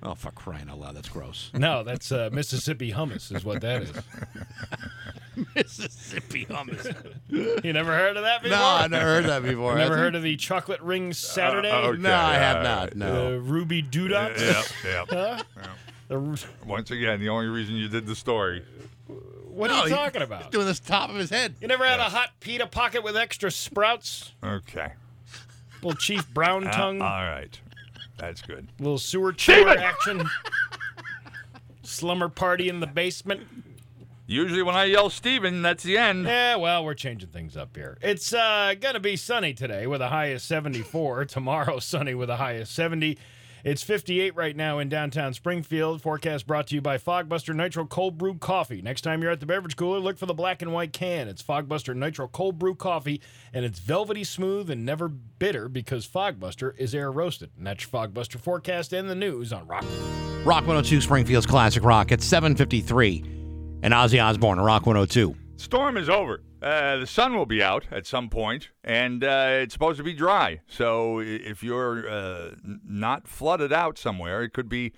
Oh, 0.00 0.14
for 0.14 0.30
crying 0.30 0.70
out 0.70 0.78
loud, 0.78 0.94
that's 0.94 1.08
gross. 1.08 1.50
No, 1.52 1.82
that's 1.82 2.12
uh, 2.12 2.30
Mississippi 2.32 2.92
hummus 2.92 3.34
is 3.34 3.44
what 3.44 3.60
that 3.62 3.82
is. 3.82 3.92
Mississippi 5.54 6.46
hummus. 6.46 6.94
You 7.64 7.72
never 7.72 7.94
heard 7.96 8.16
of 8.16 8.22
that 8.24 8.42
before? 8.42 8.56
no, 8.58 8.64
I 8.64 8.86
never 8.88 9.04
heard 9.04 9.24
that 9.26 9.42
before. 9.42 9.74
Never 9.76 9.96
heard 9.96 10.14
of 10.14 10.22
the 10.22 10.36
chocolate 10.36 10.80
ring 10.80 11.12
Saturday? 11.12 11.70
Uh, 11.70 11.88
okay, 11.88 11.98
No, 12.02 12.14
I 12.14 12.34
have 12.34 12.62
not. 12.62 12.96
No. 12.96 13.32
The 13.32 13.40
Ruby 13.40 13.82
Doodots? 13.82 14.40
Yeah, 14.84 15.04
yeah. 15.12 15.42
Huh? 15.60 15.68
The 16.08 16.18
Ru- 16.18 16.36
Once 16.66 16.90
again, 16.90 17.20
the 17.20 17.28
only 17.28 17.46
reason 17.48 17.74
you 17.76 17.88
did 17.88 18.06
the 18.06 18.16
story. 18.16 18.64
what 19.48 19.68
No, 19.70 19.80
are 19.80 19.88
you 19.88 19.94
talking 19.94 20.22
about? 20.22 20.50
Doing 20.50 20.66
this 20.66 20.80
top 20.80 21.10
of 21.10 21.16
his 21.16 21.28
head. 21.30 21.54
You 21.60 21.68
never 21.68 21.84
had 21.84 22.00
a 22.00 22.04
hot 22.04 22.30
pita 22.40 22.66
pocket 22.66 23.02
with 23.02 23.16
extra 23.16 23.50
sprouts? 23.50 24.32
Okay. 24.42 24.92
Little 25.82 25.94
Chief 25.98 26.26
Brown 26.32 26.66
Uh, 26.66 26.72
tongue? 26.72 27.02
all 27.02 27.08
right. 27.24 27.60
That's 28.16 28.40
good. 28.42 28.68
little 28.80 28.98
sewer 28.98 29.32
chewer 29.32 29.68
action? 29.78 30.28
Slumber 31.82 32.28
party 32.28 32.68
in 32.68 32.80
the 32.80 32.86
basement? 32.86 33.42
Usually 34.30 34.62
when 34.62 34.76
I 34.76 34.84
yell 34.84 35.08
Steven, 35.08 35.62
that's 35.62 35.82
the 35.82 35.96
end. 35.96 36.26
Yeah, 36.26 36.56
well, 36.56 36.84
we're 36.84 36.92
changing 36.92 37.30
things 37.30 37.56
up 37.56 37.74
here. 37.74 37.96
It's 38.02 38.34
uh, 38.34 38.74
going 38.78 38.92
to 38.92 39.00
be 39.00 39.16
sunny 39.16 39.54
today 39.54 39.86
with 39.86 40.02
a 40.02 40.08
high 40.08 40.26
of 40.26 40.42
74. 40.42 41.24
Tomorrow, 41.24 41.78
sunny 41.78 42.12
with 42.12 42.28
a 42.28 42.36
high 42.36 42.52
of 42.52 42.68
70. 42.68 43.16
It's 43.64 43.82
58 43.82 44.36
right 44.36 44.54
now 44.54 44.80
in 44.80 44.90
downtown 44.90 45.32
Springfield. 45.32 46.02
Forecast 46.02 46.46
brought 46.46 46.66
to 46.66 46.74
you 46.74 46.82
by 46.82 46.98
Fogbuster 46.98 47.54
Nitro 47.54 47.86
Cold 47.86 48.18
Brew 48.18 48.34
Coffee. 48.34 48.82
Next 48.82 49.00
time 49.00 49.22
you're 49.22 49.32
at 49.32 49.40
the 49.40 49.46
beverage 49.46 49.76
cooler, 49.76 49.98
look 49.98 50.18
for 50.18 50.26
the 50.26 50.34
black 50.34 50.60
and 50.60 50.74
white 50.74 50.92
can. 50.92 51.26
It's 51.26 51.42
Fogbuster 51.42 51.96
Nitro 51.96 52.28
Cold 52.28 52.58
Brew 52.58 52.74
Coffee, 52.74 53.22
and 53.54 53.64
it's 53.64 53.78
velvety 53.78 54.24
smooth 54.24 54.68
and 54.68 54.84
never 54.84 55.08
bitter 55.08 55.70
because 55.70 56.06
Fogbuster 56.06 56.76
is 56.76 56.94
air 56.94 57.10
roasted. 57.10 57.48
And 57.56 57.66
that's 57.66 57.90
your 57.90 57.90
Fogbuster 57.90 58.38
forecast 58.38 58.92
and 58.92 59.08
the 59.08 59.14
news 59.14 59.54
on 59.54 59.66
Rock. 59.66 59.86
Rock 60.44 60.66
102 60.66 61.00
Springfield's 61.00 61.46
Classic 61.46 61.82
Rock 61.82 62.12
at 62.12 62.20
753. 62.20 63.37
And 63.82 63.94
Ozzy 63.94 64.22
Osbourne, 64.22 64.60
Rock 64.60 64.86
102. 64.86 65.34
Storm 65.56 65.96
is 65.96 66.08
over. 66.08 66.42
Uh, 66.60 66.96
the 66.98 67.06
sun 67.06 67.36
will 67.36 67.46
be 67.46 67.62
out 67.62 67.86
at 67.92 68.06
some 68.06 68.28
point, 68.28 68.70
and 68.82 69.22
uh, 69.22 69.48
it's 69.52 69.72
supposed 69.72 69.98
to 69.98 70.04
be 70.04 70.12
dry. 70.12 70.60
So 70.66 71.20
if 71.20 71.62
you're 71.62 72.08
uh, 72.08 72.50
not 72.84 73.28
flooded 73.28 73.72
out 73.72 73.96
somewhere, 73.96 74.42
it 74.42 74.52
could 74.52 74.68
be 74.68 74.92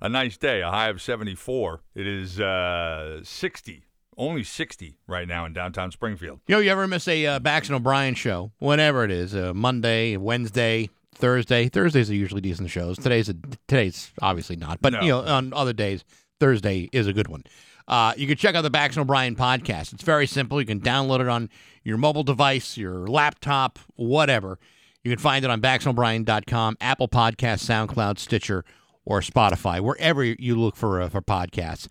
a 0.00 0.08
nice 0.08 0.36
day. 0.36 0.60
A 0.60 0.70
high 0.70 0.88
of 0.88 1.02
74. 1.02 1.82
It 1.96 2.06
is 2.06 2.38
uh, 2.40 3.20
60, 3.24 3.84
only 4.16 4.44
60 4.44 4.98
right 5.08 5.26
now 5.26 5.44
in 5.44 5.52
downtown 5.52 5.90
Springfield. 5.90 6.38
You 6.46 6.54
know, 6.54 6.60
you 6.60 6.70
ever 6.70 6.86
miss 6.86 7.08
a 7.08 7.26
uh, 7.26 7.38
Bax 7.40 7.68
and 7.68 7.74
O'Brien 7.74 8.14
show, 8.14 8.52
whenever 8.60 9.02
it 9.04 9.10
is, 9.10 9.34
uh, 9.34 9.52
Monday, 9.52 10.16
Wednesday, 10.16 10.88
Thursday. 11.12 11.68
Thursdays 11.68 12.08
are 12.08 12.14
usually 12.14 12.40
decent 12.40 12.70
shows. 12.70 12.96
Today's 12.96 13.28
a, 13.28 13.34
today's 13.66 14.12
obviously 14.22 14.54
not, 14.54 14.80
but 14.80 14.92
No. 14.92 15.00
you 15.00 15.08
know, 15.08 15.22
on 15.22 15.52
other 15.52 15.72
days, 15.72 16.04
Thursday 16.38 16.88
is 16.92 17.08
a 17.08 17.12
good 17.12 17.26
one. 17.26 17.42
Uh, 17.90 18.14
you 18.16 18.28
can 18.28 18.36
check 18.36 18.54
out 18.54 18.62
the 18.62 18.70
Bax 18.70 18.96
and 18.96 19.02
O'Brien 19.02 19.34
podcast. 19.34 19.92
It's 19.92 20.04
very 20.04 20.28
simple. 20.28 20.60
You 20.60 20.66
can 20.66 20.80
download 20.80 21.18
it 21.18 21.28
on 21.28 21.50
your 21.82 21.98
mobile 21.98 22.22
device, 22.22 22.76
your 22.76 23.08
laptop, 23.08 23.80
whatever. 23.96 24.60
You 25.02 25.10
can 25.10 25.18
find 25.18 25.44
it 25.44 25.50
on 25.50 25.60
baxandobrien.com, 25.60 26.76
Apple 26.80 27.08
Podcasts, 27.08 27.64
SoundCloud, 27.64 28.20
Stitcher, 28.20 28.64
or 29.04 29.20
Spotify, 29.22 29.80
wherever 29.80 30.22
you 30.22 30.54
look 30.54 30.76
for 30.76 31.00
uh, 31.00 31.08
for 31.08 31.20
podcasts. 31.20 31.88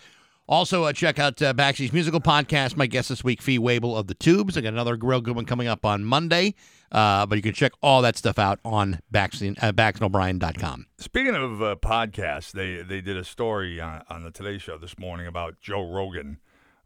Also, 0.47 0.85
uh, 0.85 0.93
check 0.93 1.19
out 1.19 1.41
uh, 1.41 1.53
musical 1.91 2.21
podcast. 2.21 2.77
My 2.77 2.87
guest 2.87 3.09
this 3.09 3.23
week, 3.23 3.41
Fee 3.41 3.59
Waybill 3.59 3.97
of 3.97 4.07
the 4.07 4.15
Tubes. 4.15 4.57
I 4.57 4.61
got 4.61 4.69
another 4.69 4.95
real 4.95 5.19
good 5.19 5.35
one 5.35 5.45
coming 5.45 5.67
up 5.67 5.85
on 5.85 6.05
Monday. 6.05 6.55
Uh, 6.91 7.25
but 7.25 7.35
you 7.35 7.41
can 7.41 7.53
check 7.53 7.71
all 7.81 8.01
that 8.01 8.17
stuff 8.17 8.39
out 8.39 8.59
on 8.65 8.99
Baxy, 9.11 9.55
uh. 9.61 10.85
Speaking 10.97 11.35
of 11.35 11.61
uh, 11.61 11.75
podcasts, 11.75 12.51
they 12.51 12.81
they 12.81 13.01
did 13.01 13.15
a 13.15 13.23
story 13.23 13.79
on, 13.79 14.03
on 14.09 14.23
the 14.23 14.31
Today 14.31 14.57
Show 14.57 14.77
this 14.77 14.97
morning 14.97 15.27
about 15.27 15.59
Joe 15.59 15.87
Rogan, 15.87 16.39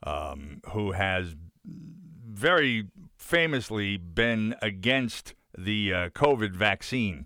um, 0.04 0.62
who 0.72 0.92
has 0.92 1.36
very 1.66 2.88
famously 3.18 3.96
been 3.98 4.56
against 4.62 5.34
the 5.58 5.94
uh, 5.94 6.10
COVID 6.10 6.52
vaccine, 6.52 7.26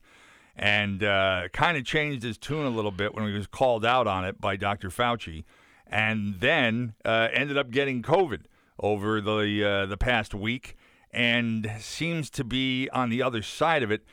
and 0.56 1.04
uh, 1.04 1.48
kind 1.54 1.78
of 1.78 1.86
changed 1.86 2.24
his 2.24 2.38
tune 2.38 2.66
a 2.66 2.70
little 2.70 2.92
bit 2.92 3.16
when 3.16 3.26
he 3.28 3.34
was 3.34 3.48
called 3.48 3.86
out 3.86 4.06
on 4.06 4.24
it 4.24 4.40
by 4.40 4.56
Dr. 4.56 4.90
Fauci, 4.90 5.44
and 5.88 6.40
then 6.40 6.94
uh, 7.04 7.30
ended 7.34 7.58
up 7.58 7.72
getting 7.72 8.04
COVID 8.04 8.42
over 8.80 9.20
the 9.20 9.64
uh, 9.68 9.86
the 9.88 9.98
past 9.98 10.36
week, 10.36 10.77
and 11.12 11.72
seems 11.80 12.30
to 12.30 12.44
be 12.44 12.90
on 12.90 13.10
the 13.10 13.22
other 13.22 13.42
side 13.42 13.84
of 13.84 13.92
it 13.92 14.04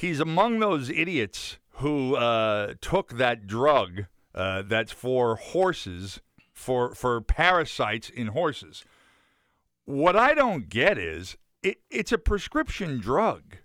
he's 0.00 0.20
among 0.20 0.58
those 0.58 0.88
idiots 0.88 1.58
who 1.74 2.16
uh, 2.16 2.74
took 2.80 3.16
that 3.18 3.46
drug 3.46 4.06
uh, 4.34 4.62
that's 4.62 4.92
for 4.92 5.36
horses, 5.36 6.20
for 6.52 6.94
for 6.94 7.20
parasites 7.20 8.08
in 8.08 8.28
horses. 8.28 8.84
What 9.84 10.16
I 10.16 10.34
don't 10.34 10.68
get 10.68 10.98
is 10.98 11.36
it, 11.62 11.78
it's 11.90 12.12
a 12.12 12.18
prescription 12.18 12.98
drug, 12.98 13.56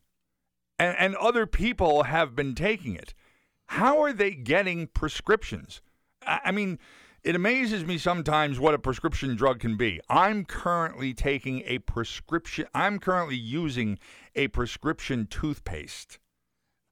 and, 0.77 0.95
and 0.97 1.15
other 1.15 1.45
people 1.45 2.03
have 2.03 2.35
been 2.35 2.56
taking 2.56 2.95
it. 2.95 3.14
How 3.68 4.02
are 4.02 4.14
they 4.14 4.31
getting 4.31 4.88
prescriptions? 4.88 5.81
I, 6.26 6.39
I 6.45 6.52
mean, 6.52 6.80
it 7.26 7.35
amazes 7.35 7.84
me 7.85 7.97
sometimes 7.97 8.60
what 8.60 8.73
a 8.73 8.80
prescription 8.80 9.35
drug 9.35 9.60
can 9.60 9.76
be. 9.76 9.99
I'm 10.10 10.45
currently 10.45 11.14
taking 11.14 11.64
a 11.65 11.80
prescription. 11.80 12.68
I'm 12.73 12.99
currently 12.99 13.35
using 13.35 13.99
a 14.35 14.47
prescription 14.49 15.27
toothpaste. 15.30 16.19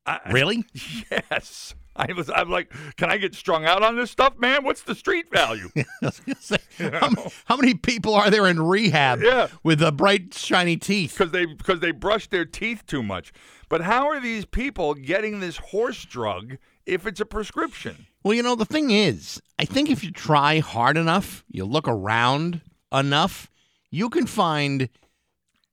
I- 0.06 0.20
Really? 0.32 0.66
Yes. 1.12 1.76
I 1.96 2.12
was, 2.12 2.28
I'm 2.34 2.50
like, 2.50 2.74
can 2.98 3.12
I 3.12 3.18
get 3.18 3.36
strung 3.36 3.66
out 3.66 3.84
on 3.84 3.96
this 3.96 4.10
stuff, 4.10 4.40
man? 4.40 4.64
What's 4.64 4.82
the 4.82 4.96
street 4.96 5.28
value? 5.32 5.70
I 5.78 5.84
was 6.02 6.20
gonna 6.22 6.36
say, 6.42 6.58
how, 7.00 7.12
how 7.46 7.56
many 7.56 7.76
people 7.76 8.16
are 8.16 8.32
there 8.32 8.48
in 8.48 8.60
rehab 8.60 9.22
Yeah. 9.22 9.48
with 9.62 9.78
the 9.78 9.92
bright, 9.92 10.34
shiny 10.34 10.76
teeth? 10.76 11.14
Because 11.16 11.32
they 11.32 11.46
because 11.46 11.82
they 11.82 11.92
brush 11.92 12.28
their 12.30 12.46
teeth 12.46 12.84
too 12.88 13.04
much. 13.04 13.32
But 13.70 13.82
how 13.82 14.08
are 14.10 14.20
these 14.20 14.44
people 14.46 14.96
getting 14.96 15.40
this 15.40 15.58
horse 15.58 16.04
drug 16.04 16.58
if 16.88 17.06
it's 17.06 17.20
a 17.22 17.26
prescription? 17.26 18.08
Well, 18.24 18.34
you 18.34 18.42
know, 18.42 18.56
the 18.56 18.66
thing 18.66 18.92
is, 18.92 19.42
I 19.60 19.66
think 19.66 19.90
if 19.90 20.04
you 20.04 20.12
try 20.12 20.60
hard 20.60 20.98
enough, 20.98 21.44
you 21.50 21.66
look 21.66 21.88
around 21.88 22.62
enough, 22.92 23.50
you 23.92 24.10
can 24.10 24.26
find 24.26 24.90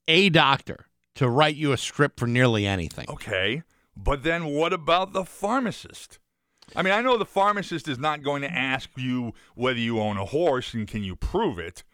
a 0.09 0.29
doctor 0.31 0.87
to 1.15 1.29
write 1.29 1.55
you 1.55 1.73
a 1.73 1.77
script 1.77 2.19
for 2.19 2.27
nearly 2.27 2.67
anything. 2.67 3.07
Okay. 3.09 3.63
But 3.97 4.25
then 4.25 4.47
what 4.47 4.73
about 4.73 5.13
the 5.13 5.25
pharmacist? 5.25 6.19
I 6.75 6.83
mean, 6.83 6.93
I 6.93 7.03
know 7.03 7.17
the 7.17 7.25
pharmacist 7.25 7.89
is 7.89 7.99
not 7.99 8.23
going 8.23 8.43
to 8.43 8.53
ask 8.53 8.91
you 8.97 9.33
whether 9.55 9.79
you 9.79 10.01
own 10.01 10.17
a 10.17 10.25
horse 10.25 10.75
and 10.75 10.87
can 10.87 11.03
you 11.03 11.17
prove 11.17 11.59
it, 11.59 11.85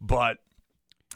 but 0.00 0.38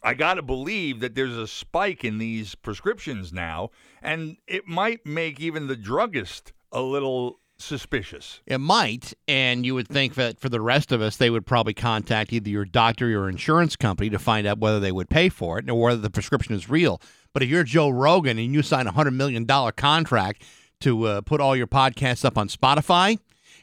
I 0.02 0.14
got 0.14 0.34
to 0.34 0.42
believe 0.42 1.00
that 1.00 1.14
there's 1.14 1.36
a 1.36 1.46
spike 1.46 2.04
in 2.04 2.18
these 2.18 2.54
prescriptions 2.54 3.32
now, 3.32 3.70
and 4.02 4.36
it 4.46 4.66
might 4.66 5.04
make 5.06 5.40
even 5.40 5.66
the 5.66 5.76
druggist 5.76 6.52
a 6.70 6.82
little 6.82 7.40
suspicious. 7.58 8.40
It 8.46 8.58
might, 8.58 9.14
and 9.26 9.64
you 9.64 9.74
would 9.74 9.88
think 9.88 10.14
that 10.14 10.38
for 10.38 10.48
the 10.48 10.60
rest 10.60 10.92
of 10.92 11.00
us, 11.00 11.16
they 11.16 11.30
would 11.30 11.46
probably 11.46 11.74
contact 11.74 12.32
either 12.32 12.50
your 12.50 12.64
doctor 12.64 13.06
or 13.06 13.10
your 13.10 13.28
insurance 13.28 13.76
company 13.76 14.10
to 14.10 14.18
find 14.18 14.46
out 14.46 14.58
whether 14.58 14.80
they 14.80 14.92
would 14.92 15.08
pay 15.08 15.28
for 15.28 15.58
it 15.58 15.68
or 15.70 15.80
whether 15.80 16.00
the 16.00 16.10
prescription 16.10 16.54
is 16.54 16.68
real. 16.68 17.00
But 17.32 17.42
if 17.42 17.48
you're 17.48 17.64
Joe 17.64 17.88
Rogan 17.88 18.38
and 18.38 18.52
you 18.54 18.62
sign 18.62 18.86
a 18.86 18.92
hundred 18.92 19.12
million 19.12 19.44
dollar 19.44 19.72
contract 19.72 20.42
to 20.80 21.04
uh, 21.04 21.20
put 21.22 21.40
all 21.40 21.56
your 21.56 21.66
podcasts 21.66 22.24
up 22.24 22.38
on 22.38 22.48
Spotify, 22.48 23.18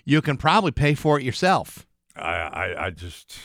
you 0.05 0.21
can 0.21 0.37
probably 0.37 0.71
pay 0.71 0.95
for 0.95 1.19
it 1.19 1.23
yourself. 1.23 1.85
I, 2.15 2.31
I, 2.31 2.85
I 2.85 2.89
just, 2.89 3.37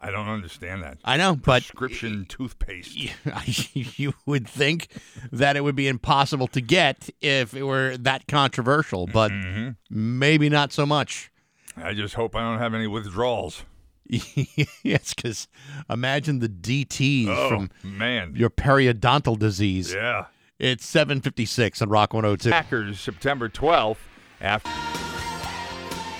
I 0.00 0.10
don't 0.12 0.28
understand 0.28 0.82
that. 0.84 0.98
I 1.04 1.16
know, 1.16 1.34
but 1.34 1.62
Prescription 1.62 2.24
toothpaste. 2.28 2.96
you 3.98 4.14
would 4.26 4.46
think 4.48 4.88
that 5.32 5.56
it 5.56 5.64
would 5.64 5.74
be 5.74 5.88
impossible 5.88 6.46
to 6.48 6.60
get 6.60 7.10
if 7.20 7.52
it 7.54 7.64
were 7.64 7.96
that 7.98 8.28
controversial, 8.28 9.06
but 9.08 9.32
Mhm. 9.32 9.74
maybe 9.90 10.48
not 10.48 10.72
so 10.72 10.86
much. 10.86 11.30
I 11.76 11.94
just 11.94 12.14
hope 12.14 12.36
I 12.36 12.40
don't 12.40 12.58
have 12.58 12.74
any 12.74 12.86
withdrawals. 12.86 13.64
yes, 14.08 15.12
because 15.14 15.48
imagine 15.90 16.38
the 16.38 16.48
DTs 16.48 17.28
Oh, 17.28 17.48
from 17.48 17.70
man. 17.82 18.34
your 18.36 18.50
periodontal 18.50 19.38
disease. 19.38 19.92
Yeah. 19.92 20.26
It's 20.58 20.86
756 20.86 21.82
on 21.82 21.88
Rock 21.88 22.14
102. 22.14 22.50
Packers, 22.50 22.98
September 23.00 23.48
12th. 23.48 23.98
After 24.40 24.70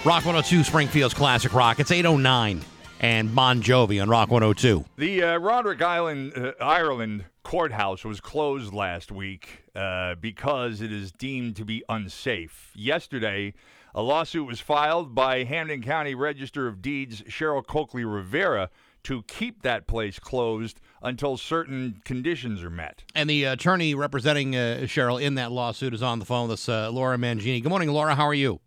Rock 0.04 0.24
102, 0.24 0.64
Springfield's 0.64 1.14
Classic 1.14 1.52
Rock. 1.52 1.80
It's 1.80 1.90
809 1.90 2.62
and 3.00 3.34
Bon 3.34 3.62
Jovi 3.62 4.00
on 4.02 4.08
Rock 4.08 4.30
102. 4.30 4.84
the 4.96 5.22
uh, 5.22 5.38
Roderick 5.38 5.82
Island, 5.82 6.32
uh, 6.36 6.52
Ireland 6.60 7.24
courthouse 7.42 8.04
was 8.04 8.20
closed 8.20 8.72
last 8.74 9.10
week 9.12 9.64
uh, 9.74 10.14
because 10.16 10.80
it 10.80 10.92
is 10.92 11.12
deemed 11.12 11.56
to 11.56 11.64
be 11.64 11.82
unsafe. 11.88 12.72
Yesterday, 12.74 13.54
a 13.94 14.02
lawsuit 14.02 14.46
was 14.46 14.60
filed 14.60 15.14
by 15.14 15.44
Hampden 15.44 15.82
County 15.82 16.14
Register 16.14 16.66
of 16.66 16.82
Deeds 16.82 17.22
Cheryl 17.22 17.66
Coakley 17.66 18.04
Rivera 18.04 18.70
to 19.04 19.22
keep 19.22 19.62
that 19.62 19.86
place 19.86 20.18
closed 20.18 20.80
until 21.00 21.36
certain 21.36 22.02
conditions 22.04 22.62
are 22.62 22.70
met. 22.70 23.04
And 23.14 23.30
the 23.30 23.44
attorney 23.44 23.94
representing 23.94 24.54
uh, 24.56 24.80
Cheryl 24.82 25.22
in 25.22 25.36
that 25.36 25.52
lawsuit 25.52 25.94
is 25.94 26.02
on 26.02 26.18
the 26.18 26.24
phone 26.24 26.48
with 26.48 26.58
us, 26.58 26.68
uh, 26.68 26.90
Laura 26.90 27.16
Mangini. 27.16 27.62
Good 27.62 27.70
morning, 27.70 27.90
Laura. 27.90 28.14
How 28.14 28.26
are 28.26 28.34
you? 28.34 28.60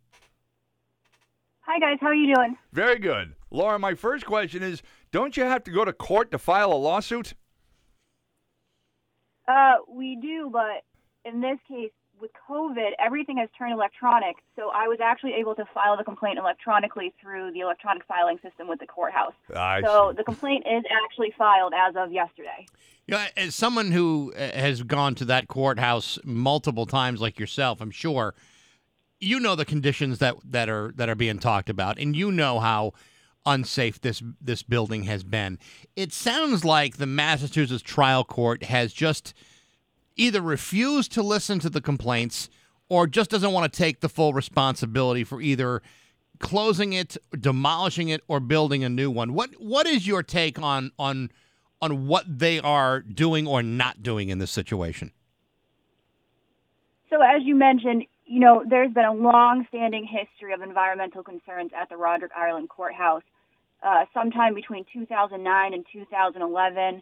Hi 1.74 1.80
guys, 1.80 2.00
how 2.02 2.08
are 2.08 2.14
you 2.14 2.36
doing? 2.36 2.58
Very 2.74 3.00
good. 3.00 3.34
Laura, 3.50 3.80
my 3.80 3.96
first 3.96 4.26
question 4.26 4.62
is 4.62 4.82
don't 5.14 5.38
you 5.38 5.44
have 5.44 5.64
to 5.64 5.72
go 5.72 5.86
to 5.86 5.94
court 5.94 6.30
to 6.32 6.38
file 6.38 6.74
a 6.74 6.76
lawsuit? 6.76 7.34
Uh, 9.48 9.76
we 9.88 10.18
do, 10.22 10.50
but 10.52 10.84
in 11.24 11.40
this 11.40 11.60
case, 11.70 11.92
with 12.20 12.32
COVID, 12.50 12.90
everything 13.00 13.38
has 13.38 13.48
turned 13.58 13.72
electronic. 13.72 14.36
So 14.58 14.70
I 14.76 14.90
was 14.90 15.00
actually 15.02 15.32
able 15.36 15.56
to 15.56 15.64
file 15.74 15.96
the 15.96 16.04
complaint 16.04 16.38
electronically 16.40 17.14
through 17.22 17.54
the 17.54 17.62
electronic 17.62 18.04
filing 18.06 18.38
system 18.44 18.68
with 18.68 18.82
the 18.82 18.86
courthouse. 18.86 19.34
I 19.56 19.82
so 19.82 20.14
the 20.16 20.26
complaint 20.26 20.66
is 20.70 20.84
actually 21.06 21.34
filed 21.38 21.72
as 21.74 21.96
of 21.96 22.12
yesterday. 22.12 22.68
You 23.08 23.14
know, 23.14 23.26
as 23.38 23.56
someone 23.56 23.92
who 23.92 24.34
uh, 24.36 24.52
has 24.52 24.84
gone 24.84 25.16
to 25.16 25.26
that 25.26 25.48
courthouse 25.48 26.20
multiple 26.26 26.86
times, 26.86 27.22
like 27.22 27.40
yourself, 27.40 27.80
I'm 27.80 27.92
sure 27.92 28.36
you 29.22 29.40
know 29.40 29.56
the 29.56 29.66
conditions 29.66 30.18
that, 30.18 30.36
that 30.44 30.68
are 30.68 30.92
that 30.96 31.08
are 31.08 31.16
being 31.16 31.40
talked 31.40 31.70
about, 31.70 31.98
and 31.98 32.16
you 32.16 32.32
know 32.32 32.60
how 32.60 32.94
unsafe 33.46 34.02
this 34.02 34.22
this 34.42 34.64
building 34.64 35.04
has 35.04 35.24
been. 35.24 35.60
It 35.96 36.12
sounds 36.12 36.66
like 36.66 36.98
the 36.98 37.06
Massachusetts 37.06 37.84
trial 37.84 38.24
court 38.24 38.64
has 38.64 38.92
just 38.92 39.34
either 40.18 40.42
refused 40.42 41.12
to 41.14 41.24
listen 41.24 41.60
to 41.60 41.70
the 41.70 41.82
complaints 41.82 42.50
or 42.90 43.08
just 43.08 43.30
doesn't 43.30 43.54
want 43.54 43.72
to 43.72 43.78
take 43.78 44.02
the 44.02 44.10
full 44.10 44.34
responsibility 44.34 45.24
for 45.24 45.40
either 45.40 45.82
closing 46.40 46.94
it, 46.94 47.16
demolishing 47.40 48.10
it, 48.10 48.22
or 48.28 48.40
building 48.40 48.84
a 48.84 48.90
new 48.90 49.10
one. 49.10 49.34
What 49.34 49.52
what 49.60 49.88
is 49.88 50.08
your 50.08 50.24
take 50.24 50.60
on 50.60 50.92
on 50.98 51.32
on 51.82 52.08
what 52.08 52.26
they 52.28 52.60
are 52.60 53.02
doing 53.02 53.48
or 53.48 53.64
not 53.64 54.04
doing 54.04 54.30
in 54.30 54.40
this 54.40 54.52
situation? 54.52 55.12
So 57.10 57.22
as 57.22 57.44
you 57.44 57.56
mentioned, 57.56 58.06
you 58.32 58.40
know, 58.40 58.64
there's 58.66 58.94
been 58.94 59.04
a 59.04 59.14
long-standing 59.14 60.08
history 60.08 60.54
of 60.54 60.62
environmental 60.62 61.22
concerns 61.22 61.72
at 61.78 61.90
the 61.90 61.98
Roderick 61.98 62.32
Ireland 62.34 62.70
Courthouse. 62.70 63.24
Uh, 63.84 64.06
sometime 64.14 64.56
between 64.56 64.86
2009 64.94 65.74
and 65.74 65.86
2011, 65.92 67.02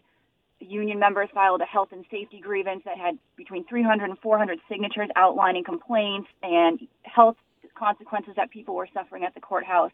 union 0.59 0.97
members 0.97 1.29
filed 1.31 1.61
a 1.61 1.65
health 1.65 1.89
and 1.91 2.03
safety 2.09 2.39
grievance 2.39 2.81
that 2.85 2.97
had 2.97 3.19
between 3.37 3.63
300 3.65 4.09
and 4.09 4.17
400 4.17 4.57
signatures 4.67 5.07
outlining 5.15 5.63
complaints 5.63 6.27
and 6.41 6.79
health 7.03 7.37
consequences 7.77 8.33
that 8.35 8.49
people 8.49 8.73
were 8.73 8.89
suffering 8.91 9.23
at 9.23 9.35
the 9.35 9.39
courthouse. 9.39 9.91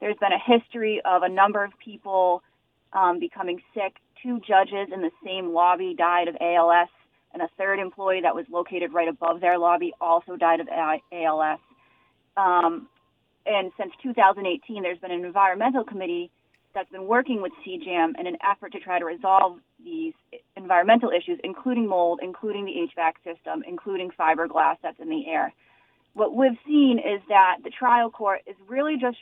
There's 0.00 0.18
been 0.20 0.32
a 0.32 0.58
history 0.58 1.00
of 1.06 1.22
a 1.22 1.28
number 1.30 1.64
of 1.64 1.72
people 1.82 2.42
um, 2.92 3.18
becoming 3.18 3.62
sick. 3.72 3.96
Two 4.22 4.40
judges 4.40 4.88
in 4.92 5.00
the 5.00 5.10
same 5.24 5.54
lobby 5.54 5.94
died 5.96 6.28
of 6.28 6.36
ALS, 6.38 6.90
and 7.36 7.42
a 7.42 7.50
third 7.58 7.78
employee 7.78 8.22
that 8.22 8.34
was 8.34 8.46
located 8.50 8.94
right 8.94 9.08
above 9.08 9.40
their 9.42 9.58
lobby 9.58 9.92
also 10.00 10.36
died 10.36 10.60
of 10.60 10.68
ALS. 11.12 11.58
Um, 12.34 12.88
and 13.44 13.70
since 13.78 13.92
2018, 14.02 14.82
there's 14.82 14.98
been 14.98 15.10
an 15.10 15.22
environmental 15.22 15.84
committee 15.84 16.30
that's 16.74 16.90
been 16.90 17.06
working 17.06 17.42
with 17.42 17.52
CJAM 17.66 18.18
in 18.18 18.26
an 18.26 18.38
effort 18.50 18.72
to 18.72 18.80
try 18.80 18.98
to 18.98 19.04
resolve 19.04 19.58
these 19.84 20.14
environmental 20.56 21.10
issues, 21.10 21.38
including 21.44 21.86
mold, 21.86 22.20
including 22.22 22.64
the 22.64 22.72
HVAC 22.72 23.12
system, 23.22 23.62
including 23.68 24.10
fiberglass 24.18 24.76
that's 24.82 24.98
in 24.98 25.10
the 25.10 25.26
air. 25.26 25.52
What 26.14 26.34
we've 26.34 26.56
seen 26.66 26.98
is 26.98 27.20
that 27.28 27.58
the 27.62 27.70
trial 27.70 28.08
court 28.08 28.40
is 28.46 28.56
really 28.66 28.96
just 28.98 29.18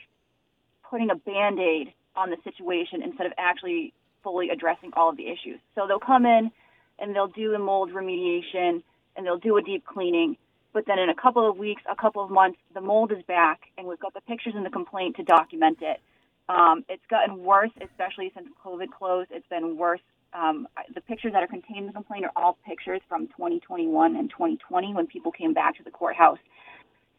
putting 0.89 1.09
a 1.09 1.15
band 1.15 1.59
aid 1.59 1.91
on 2.15 2.29
the 2.29 2.37
situation 2.45 3.01
instead 3.03 3.25
of 3.25 3.33
actually 3.37 3.93
fully 4.23 4.49
addressing 4.49 4.91
all 4.93 5.09
of 5.09 5.17
the 5.17 5.27
issues. 5.27 5.59
So 5.75 5.85
they'll 5.85 5.99
come 5.99 6.25
in 6.25 6.51
and 6.99 7.15
they'll 7.15 7.27
do 7.27 7.51
the 7.51 7.59
mold 7.59 7.91
remediation 7.91 8.83
and 9.15 9.25
they'll 9.25 9.39
do 9.39 9.57
a 9.57 9.61
deep 9.61 9.85
cleaning. 9.85 10.37
But 10.73 10.85
then 10.87 10.99
in 10.99 11.09
a 11.09 11.15
couple 11.15 11.49
of 11.49 11.57
weeks, 11.57 11.81
a 11.89 11.95
couple 11.95 12.23
of 12.23 12.29
months, 12.29 12.59
the 12.73 12.81
mold 12.81 13.11
is 13.11 13.23
back 13.27 13.61
and 13.77 13.87
we've 13.87 13.99
got 13.99 14.13
the 14.13 14.21
pictures 14.21 14.53
in 14.55 14.63
the 14.63 14.69
complaint 14.69 15.15
to 15.17 15.23
document 15.23 15.79
it. 15.81 16.01
Um, 16.47 16.85
it's 16.89 17.05
gotten 17.09 17.43
worse, 17.43 17.71
especially 17.81 18.31
since 18.35 18.47
COVID 18.63 18.91
closed. 18.91 19.29
It's 19.31 19.47
been 19.47 19.77
worse. 19.77 20.01
Um, 20.33 20.67
the 20.93 21.01
pictures 21.01 21.31
that 21.33 21.41
are 21.41 21.47
contained 21.47 21.79
in 21.79 21.87
the 21.87 21.93
complaint 21.93 22.25
are 22.25 22.31
all 22.35 22.57
pictures 22.67 23.01
from 23.07 23.27
2021 23.27 24.15
and 24.15 24.29
2020 24.29 24.93
when 24.93 25.07
people 25.07 25.31
came 25.31 25.53
back 25.53 25.77
to 25.77 25.83
the 25.83 25.91
courthouse. 25.91 26.39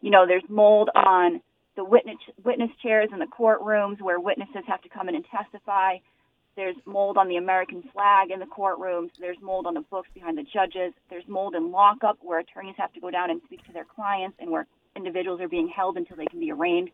You 0.02 0.10
know, 0.10 0.26
there's 0.26 0.44
mold 0.48 0.90
on 0.94 1.40
the 1.76 1.84
witness 1.84 2.16
witness 2.44 2.70
chairs 2.82 3.08
in 3.12 3.18
the 3.18 3.26
courtrooms 3.26 4.00
where 4.00 4.20
witnesses 4.20 4.64
have 4.66 4.82
to 4.82 4.88
come 4.88 5.08
in 5.08 5.14
and 5.14 5.24
testify. 5.30 5.96
There's 6.56 6.76
mold 6.86 7.18
on 7.18 7.28
the 7.28 7.36
American 7.36 7.82
flag 7.92 8.30
in 8.30 8.40
the 8.40 8.46
courtrooms. 8.46 9.10
There's 9.20 9.36
mold 9.42 9.66
on 9.66 9.74
the 9.74 9.82
books 9.82 10.08
behind 10.14 10.38
the 10.38 10.42
judges. 10.42 10.94
There's 11.10 11.28
mold 11.28 11.54
in 11.54 11.70
lockup 11.70 12.16
where 12.22 12.38
attorneys 12.38 12.76
have 12.78 12.92
to 12.94 13.00
go 13.00 13.10
down 13.10 13.30
and 13.30 13.42
speak 13.44 13.64
to 13.66 13.72
their 13.72 13.84
clients 13.84 14.38
and 14.40 14.50
where 14.50 14.66
individuals 14.96 15.42
are 15.42 15.48
being 15.48 15.68
held 15.68 15.98
until 15.98 16.16
they 16.16 16.24
can 16.24 16.40
be 16.40 16.50
arraigned. 16.50 16.88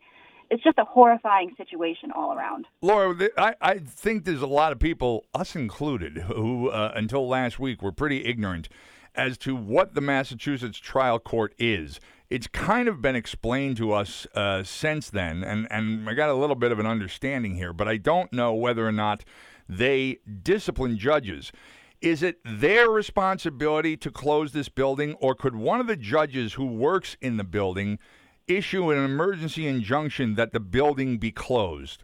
It's 0.49 0.61
just 0.61 0.77
a 0.77 0.83
horrifying 0.83 1.55
situation 1.55 2.11
all 2.11 2.33
around. 2.33 2.67
Laura, 2.81 3.29
I, 3.37 3.55
I 3.61 3.79
think 3.79 4.25
there's 4.25 4.41
a 4.41 4.47
lot 4.47 4.73
of 4.73 4.79
people, 4.79 5.25
us 5.33 5.55
included, 5.55 6.17
who 6.17 6.69
uh, 6.69 6.91
until 6.93 7.25
last 7.25 7.57
week 7.57 7.81
were 7.81 7.93
pretty 7.93 8.25
ignorant 8.25 8.67
as 9.15 9.37
to 9.37 9.55
what 9.55 9.93
the 9.93 10.01
Massachusetts 10.01 10.77
trial 10.77 11.19
court 11.19 11.55
is. 11.57 12.01
It's 12.29 12.47
kind 12.47 12.89
of 12.89 13.01
been 13.01 13.15
explained 13.15 13.77
to 13.77 13.93
us 13.93 14.27
uh, 14.35 14.63
since 14.63 15.09
then, 15.09 15.43
and, 15.43 15.67
and 15.71 16.09
I 16.09 16.15
got 16.15 16.29
a 16.29 16.33
little 16.33 16.55
bit 16.55 16.71
of 16.71 16.79
an 16.79 16.87
understanding 16.87 17.55
here, 17.55 17.73
but 17.73 17.87
I 17.87 17.97
don't 17.97 18.33
know 18.33 18.53
whether 18.53 18.85
or 18.87 18.91
not 18.91 19.23
they 19.67 20.19
discipline 20.41 20.97
judges. 20.97 21.51
Is 22.01 22.21
it 22.21 22.39
their 22.43 22.89
responsibility 22.89 23.95
to 23.97 24.11
close 24.11 24.51
this 24.51 24.67
building, 24.67 25.13
or 25.21 25.35
could 25.35 25.55
one 25.55 25.79
of 25.79 25.87
the 25.87 25.95
judges 25.95 26.53
who 26.53 26.65
works 26.65 27.15
in 27.21 27.37
the 27.37 27.45
building 27.45 27.97
issue 28.47 28.91
an 28.91 29.03
emergency 29.03 29.67
injunction 29.67 30.35
that 30.35 30.51
the 30.51 30.59
building 30.59 31.17
be 31.17 31.31
closed? 31.31 32.03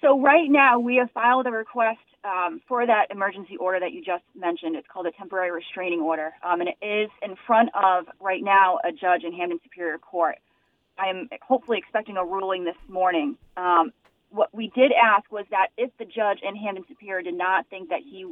So 0.00 0.18
right 0.18 0.50
now 0.50 0.78
we 0.78 0.96
have 0.96 1.10
filed 1.10 1.46
a 1.46 1.50
request 1.50 1.98
um, 2.24 2.60
for 2.66 2.86
that 2.86 3.06
emergency 3.10 3.56
order 3.56 3.80
that 3.80 3.92
you 3.92 4.02
just 4.02 4.24
mentioned. 4.34 4.76
It's 4.76 4.86
called 4.88 5.06
a 5.06 5.12
temporary 5.12 5.50
restraining 5.50 6.00
order, 6.00 6.32
um, 6.42 6.60
and 6.60 6.70
it 6.70 6.84
is 6.84 7.10
in 7.22 7.36
front 7.46 7.70
of 7.74 8.06
right 8.20 8.42
now 8.42 8.78
a 8.84 8.92
judge 8.92 9.24
in 9.24 9.32
Hampden 9.32 9.60
Superior 9.62 9.98
Court. 9.98 10.36
I 10.98 11.08
am 11.08 11.28
hopefully 11.42 11.78
expecting 11.78 12.16
a 12.16 12.24
ruling 12.24 12.64
this 12.64 12.76
morning. 12.88 13.36
Um, 13.56 13.92
what 14.30 14.54
we 14.54 14.68
did 14.74 14.92
ask 14.92 15.30
was 15.30 15.44
that 15.50 15.68
if 15.76 15.90
the 15.98 16.04
judge 16.04 16.38
in 16.42 16.56
Hampden 16.56 16.84
Superior 16.88 17.22
did 17.22 17.34
not 17.34 17.66
think 17.68 17.90
that 17.90 18.00
he 18.04 18.26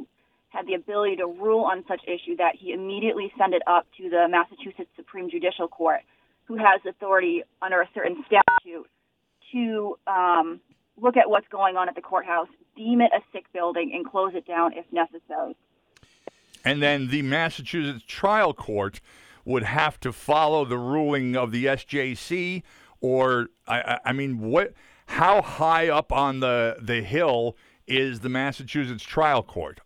had 0.49 0.65
the 0.65 0.73
ability 0.73 1.17
to 1.17 1.27
rule 1.27 1.63
on 1.63 1.83
such 1.87 2.01
issue, 2.07 2.35
that 2.37 2.55
he 2.55 2.73
immediately 2.73 3.31
send 3.37 3.53
it 3.53 3.61
up 3.67 3.85
to 3.97 4.09
the 4.09 4.27
Massachusetts 4.29 4.89
Supreme 4.95 5.29
Judicial 5.29 5.67
Court, 5.67 6.01
who 6.45 6.57
has 6.57 6.81
authority 6.87 7.43
under 7.61 7.81
a 7.81 7.89
certain 7.93 8.23
statute 8.25 8.87
to 9.51 9.97
um, 10.07 10.59
look 10.99 11.17
at 11.17 11.29
what's 11.29 11.47
going 11.49 11.75
on 11.75 11.87
at 11.87 11.95
the 11.95 12.01
courthouse, 12.01 12.47
deem 12.75 13.01
it 13.01 13.11
a 13.15 13.19
sick 13.31 13.45
building, 13.53 13.91
and 13.93 14.09
close 14.09 14.31
it 14.33 14.47
down 14.47 14.73
if 14.73 14.85
necessary. 14.91 15.55
And 16.65 16.81
then 16.81 17.09
the 17.09 17.21
Massachusetts 17.21 18.03
trial 18.07 18.53
court 18.53 19.01
would 19.45 19.63
have 19.63 19.99
to 20.01 20.11
follow 20.11 20.65
the 20.65 20.77
ruling 20.77 21.35
of 21.35 21.51
the 21.51 21.65
SJC, 21.65 22.63
or 23.01 23.49
I, 23.67 23.99
I 24.05 24.13
mean, 24.13 24.39
what? 24.39 24.73
How 25.09 25.41
high 25.41 25.89
up 25.89 26.11
on 26.11 26.39
the 26.39 26.77
the 26.79 27.01
hill 27.01 27.57
is 27.87 28.19
the 28.19 28.29
Massachusetts 28.29 29.03
trial 29.03 29.41
court? 29.41 29.81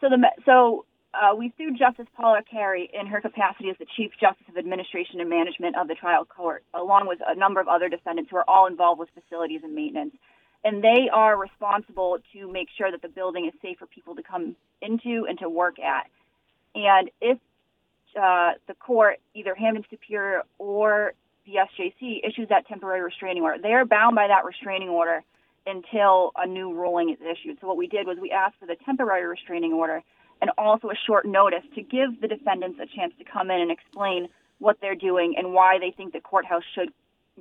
So 0.00 0.08
the 0.08 0.18
so 0.46 0.86
uh, 1.12 1.34
we 1.34 1.52
sued 1.58 1.76
Justice 1.76 2.06
Paula 2.16 2.42
Carey 2.48 2.88
in 2.94 3.08
her 3.08 3.20
capacity 3.20 3.68
as 3.68 3.76
the 3.78 3.86
Chief 3.96 4.12
Justice 4.20 4.46
of 4.48 4.56
Administration 4.56 5.20
and 5.20 5.28
Management 5.28 5.76
of 5.76 5.88
the 5.88 5.94
trial 5.96 6.24
court, 6.24 6.62
along 6.72 7.08
with 7.08 7.18
a 7.26 7.34
number 7.34 7.60
of 7.60 7.66
other 7.66 7.88
defendants 7.88 8.30
who 8.30 8.36
are 8.36 8.48
all 8.48 8.66
involved 8.66 9.00
with 9.00 9.08
facilities 9.20 9.60
and 9.64 9.74
maintenance. 9.74 10.14
And 10.64 10.82
they 10.82 11.08
are 11.12 11.36
responsible 11.36 12.18
to 12.32 12.50
make 12.50 12.68
sure 12.78 12.90
that 12.92 13.02
the 13.02 13.08
building 13.08 13.46
is 13.46 13.52
safe 13.60 13.78
for 13.78 13.86
people 13.86 14.14
to 14.14 14.22
come 14.22 14.54
into 14.80 15.26
and 15.28 15.38
to 15.40 15.48
work 15.48 15.80
at. 15.80 16.06
And 16.76 17.10
if 17.20 17.38
uh, 18.18 18.52
the 18.68 18.74
court, 18.74 19.18
either 19.34 19.54
Hampden 19.54 19.84
Superior 19.90 20.42
or 20.58 21.14
the 21.46 21.54
SJC, 21.54 22.26
issues 22.26 22.48
that 22.48 22.66
temporary 22.66 23.02
restraining 23.02 23.42
order, 23.42 23.58
they 23.60 23.72
are 23.72 23.84
bound 23.84 24.14
by 24.16 24.28
that 24.28 24.44
restraining 24.44 24.88
order 24.88 25.22
until 25.66 26.32
a 26.36 26.46
new 26.46 26.72
ruling 26.72 27.10
is 27.10 27.18
issued. 27.20 27.58
So 27.60 27.66
what 27.66 27.76
we 27.76 27.86
did 27.86 28.06
was 28.06 28.18
we 28.20 28.30
asked 28.30 28.56
for 28.58 28.66
the 28.66 28.76
temporary 28.84 29.26
restraining 29.26 29.72
order 29.72 30.02
and 30.40 30.50
also 30.56 30.88
a 30.88 30.94
short 31.06 31.26
notice 31.26 31.64
to 31.74 31.82
give 31.82 32.20
the 32.20 32.28
defendants 32.28 32.78
a 32.82 32.86
chance 32.86 33.12
to 33.18 33.24
come 33.24 33.50
in 33.50 33.60
and 33.60 33.70
explain 33.70 34.28
what 34.58 34.78
they're 34.80 34.94
doing 34.94 35.34
and 35.36 35.52
why 35.52 35.78
they 35.78 35.90
think 35.90 36.12
the 36.12 36.20
courthouse 36.20 36.62
should 36.74 36.90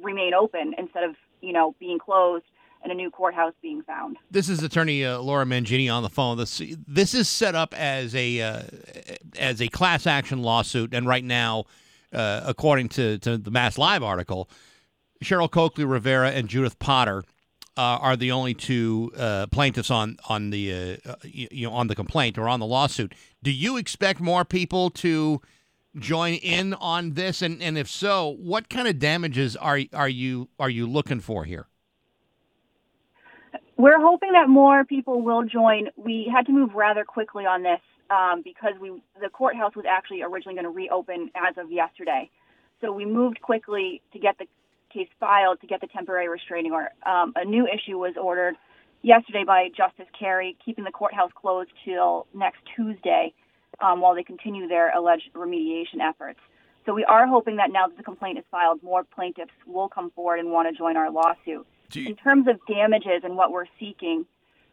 remain 0.02 0.34
open 0.34 0.74
instead 0.78 1.04
of, 1.04 1.16
you 1.42 1.54
know, 1.54 1.76
being 1.80 2.00
closed 2.00 2.46
and 2.82 2.92
a 2.92 2.96
new 2.96 3.10
courthouse 3.10 3.54
being 3.62 3.82
found. 3.84 4.18
This 4.32 4.48
is 4.50 4.64
Attorney 4.64 5.04
uh, 5.04 5.20
Laura 5.20 5.46
Mangini 5.46 5.94
on 5.94 6.04
the 6.04 6.10
phone. 6.10 6.38
This 6.38 6.62
this 6.88 7.14
is 7.14 7.28
set 7.28 7.56
up 7.56 7.74
as 7.74 8.16
a 8.16 8.42
uh, 8.42 8.62
as 9.38 9.62
a 9.62 9.68
class 9.68 10.08
action 10.08 10.42
lawsuit, 10.42 10.94
and 10.94 11.06
right 11.06 11.24
now, 11.24 11.66
uh, 12.14 12.41
according 12.45 12.90
to 12.90 13.18
to 13.19 13.38
the 13.38 13.52
Mass 13.52 13.77
Live 13.77 14.03
article, 14.03 14.49
Cheryl 15.23 15.49
Coakley 15.49 15.86
Rivera 15.86 16.31
and 16.31 16.48
Judith 16.48 16.80
Potter 16.80 17.23
uh, 17.77 17.98
are 18.02 18.18
the 18.18 18.31
only 18.31 18.53
two 18.53 19.11
uh, 19.18 19.48
plaintiffs 19.48 19.91
on 19.91 20.18
on 20.27 20.49
the 20.49 20.99
uh, 21.06 21.15
you 21.23 21.68
know 21.68 21.73
on 21.73 21.88
the 21.88 21.95
complaint 21.95 22.38
or 22.38 22.48
on 22.48 22.60
the 22.60 22.65
lawsuit. 22.65 23.14
Do 23.41 23.52
you 23.52 23.77
expect 23.77 24.19
more 24.19 24.44
people 24.44 24.90
to 24.91 25.41
join 25.98 26.34
in 26.36 26.73
on 26.76 27.14
this, 27.14 27.41
and, 27.41 27.61
and 27.61 27.77
if 27.77 27.90
so, 27.90 28.36
what 28.40 28.69
kind 28.69 28.88
of 28.88 28.99
damages 28.99 29.56
are 29.56 29.80
are 29.94 30.10
you 30.10 30.49
are 30.60 30.69
you 30.69 30.88
looking 30.88 31.19
for 31.19 31.45
here? 31.45 31.68
We're 33.77 34.02
hoping 34.02 34.34
that 34.34 34.49
more 34.49 34.84
people 34.84 35.22
will 35.22 35.44
join. 35.44 35.88
We 35.95 36.30
had 36.34 36.45
to 36.48 36.52
move 36.52 36.73
rather 36.73 37.06
quickly 37.06 37.45
on 37.45 37.64
this 37.64 37.80
um, 38.10 38.41
because 38.44 38.73
we 38.80 39.02
the 39.22 39.30
courthouse 39.30 39.76
was 39.76 39.86
actually 39.90 40.22
originally 40.22 40.56
going 40.56 40.65
to 40.65 40.69
reopen 40.69 41.30
as 41.36 41.56
of 41.57 41.72
yesterday. 41.72 42.30
So 42.81 42.91
we 42.91 43.06
moved 43.06 43.41
quickly 43.41 44.02
to 44.14 44.19
get 44.19 44.38
the 44.38 44.45
case 44.94 45.10
filed 45.19 45.61
to 45.61 45.68
get 45.68 45.81
the 45.81 45.88
temporary 45.88 46.27
restraining 46.27 46.72
order. 46.72 46.90
Um, 47.06 47.34
a 47.36 47.45
new 47.45 47.68
issue 47.68 47.98
was 47.98 48.15
ordered 48.19 48.56
yesterday 49.02 49.44
by 49.45 49.69
Justice 49.76 50.07
Carey, 50.18 50.57
keeping 50.64 50.84
the 50.84 50.91
courthouse 50.91 51.31
closed 51.36 51.69
till 51.86 52.26
next 52.34 52.60
Tuesday 52.76 53.34
um, 53.81 54.02
while 54.02 54.15
they 54.15 54.23
continue 54.23 54.68
their 54.68 54.95
alleged 54.95 55.30
remediation 55.36 55.99
efforts. 56.02 56.40
So 56.86 56.94
we 56.94 57.03
are 57.06 57.27
hoping 57.27 57.57
that 57.57 57.69
now 57.72 57.88
that 57.88 57.98
the 57.98 58.03
complaint 58.03 58.40
is 58.40 58.45
filed, 58.49 58.81
more 58.81 59.03
plaintiffs 59.03 59.52
will 59.68 59.90
come 59.90 60.10
forward 60.11 60.40
and 60.40 60.52
want 60.52 60.68
to 60.69 60.76
join 60.76 60.98
our 60.98 61.11
lawsuit. 61.11 61.68
You- 61.94 62.07
In 62.07 62.15
terms 62.15 62.48
of 62.48 62.60
damages 62.68 63.22
and 63.23 63.36
what 63.36 63.52
we're 63.52 63.68
seeking, 63.80 64.26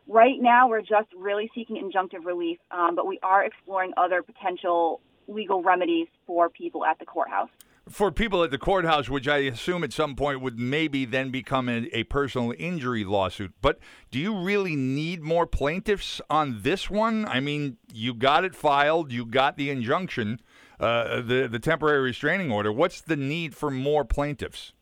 right 0.06 0.40
now 0.40 0.68
we're 0.68 0.80
just 0.80 1.08
really 1.16 1.50
seeking 1.54 1.76
injunctive 1.76 2.24
relief, 2.24 2.58
um, 2.70 2.94
but 2.94 3.06
we 3.06 3.18
are 3.22 3.44
exploring 3.44 3.92
other 3.96 4.22
potential 4.22 5.00
legal 5.28 5.62
remedies 5.62 6.06
for 6.26 6.48
people 6.48 6.84
at 6.84 6.98
the 6.98 7.04
courthouse 7.04 7.50
for 7.88 8.10
people 8.10 8.42
at 8.42 8.50
the 8.50 8.58
courthouse, 8.58 9.08
which 9.08 9.28
I 9.28 9.38
assume 9.38 9.84
at 9.84 9.92
some 9.92 10.16
point 10.16 10.40
would 10.40 10.58
maybe 10.58 11.04
then 11.04 11.30
become 11.30 11.68
a, 11.68 11.88
a, 11.92 12.02
personal 12.04 12.52
injury 12.58 13.04
lawsuit. 13.04 13.52
But 13.60 13.78
do 14.10 14.18
you 14.18 14.36
really 14.36 14.74
need 14.74 15.22
more 15.22 15.46
plaintiffs 15.46 16.20
on 16.28 16.62
this 16.62 16.90
one? 16.90 17.26
I 17.26 17.40
mean, 17.40 17.76
you 17.92 18.12
got 18.12 18.44
it 18.44 18.54
filed, 18.54 19.12
you 19.12 19.24
got 19.24 19.56
the 19.56 19.70
injunction, 19.70 20.40
uh, 20.80 21.20
the 21.20 21.48
the 21.50 21.58
temporary 21.58 22.00
restraining 22.00 22.50
order. 22.50 22.72
What's 22.72 23.00
the 23.00 23.16
need 23.16 23.54
for 23.54 23.70
more 23.70 24.04
plaintiffs? 24.04 24.72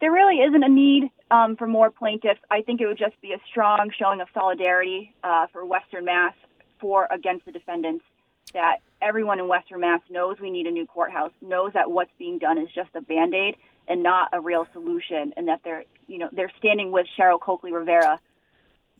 There 0.00 0.12
really 0.12 0.36
isn't 0.36 0.62
a 0.62 0.68
need 0.68 1.10
um, 1.34 1.56
for 1.56 1.66
more 1.66 1.90
plaintiffs. 1.90 2.40
I 2.50 2.62
think 2.62 2.80
it 2.80 2.86
would 2.86 2.98
just 2.98 3.20
be 3.20 3.32
a 3.32 3.40
strong 3.50 3.90
showing 3.98 4.20
of 4.20 4.28
solidarity 4.32 5.12
uh, 5.24 5.46
for 5.52 5.64
Western 5.64 6.04
Mass 6.04 6.34
for 6.80 7.08
against 7.10 7.44
the 7.44 7.52
defendants 7.52 8.04
that 8.52 8.76
everyone 9.02 9.40
in 9.40 9.48
Western 9.48 9.80
Mass 9.80 10.00
knows 10.10 10.36
we 10.40 10.50
need 10.50 10.66
a 10.66 10.70
new 10.70 10.86
courthouse, 10.86 11.32
knows 11.42 11.72
that 11.74 11.90
what's 11.90 12.12
being 12.18 12.38
done 12.38 12.58
is 12.58 12.68
just 12.74 12.90
a 12.94 13.00
band 13.00 13.34
aid 13.34 13.56
and 13.88 14.02
not 14.02 14.28
a 14.32 14.40
real 14.40 14.66
solution, 14.72 15.32
and 15.36 15.48
that 15.48 15.60
they're 15.64 15.84
you 16.06 16.18
know 16.18 16.28
they're 16.32 16.52
standing 16.58 16.92
with 16.92 17.06
Cheryl 17.18 17.40
Coakley 17.40 17.72
Rivera 17.72 18.20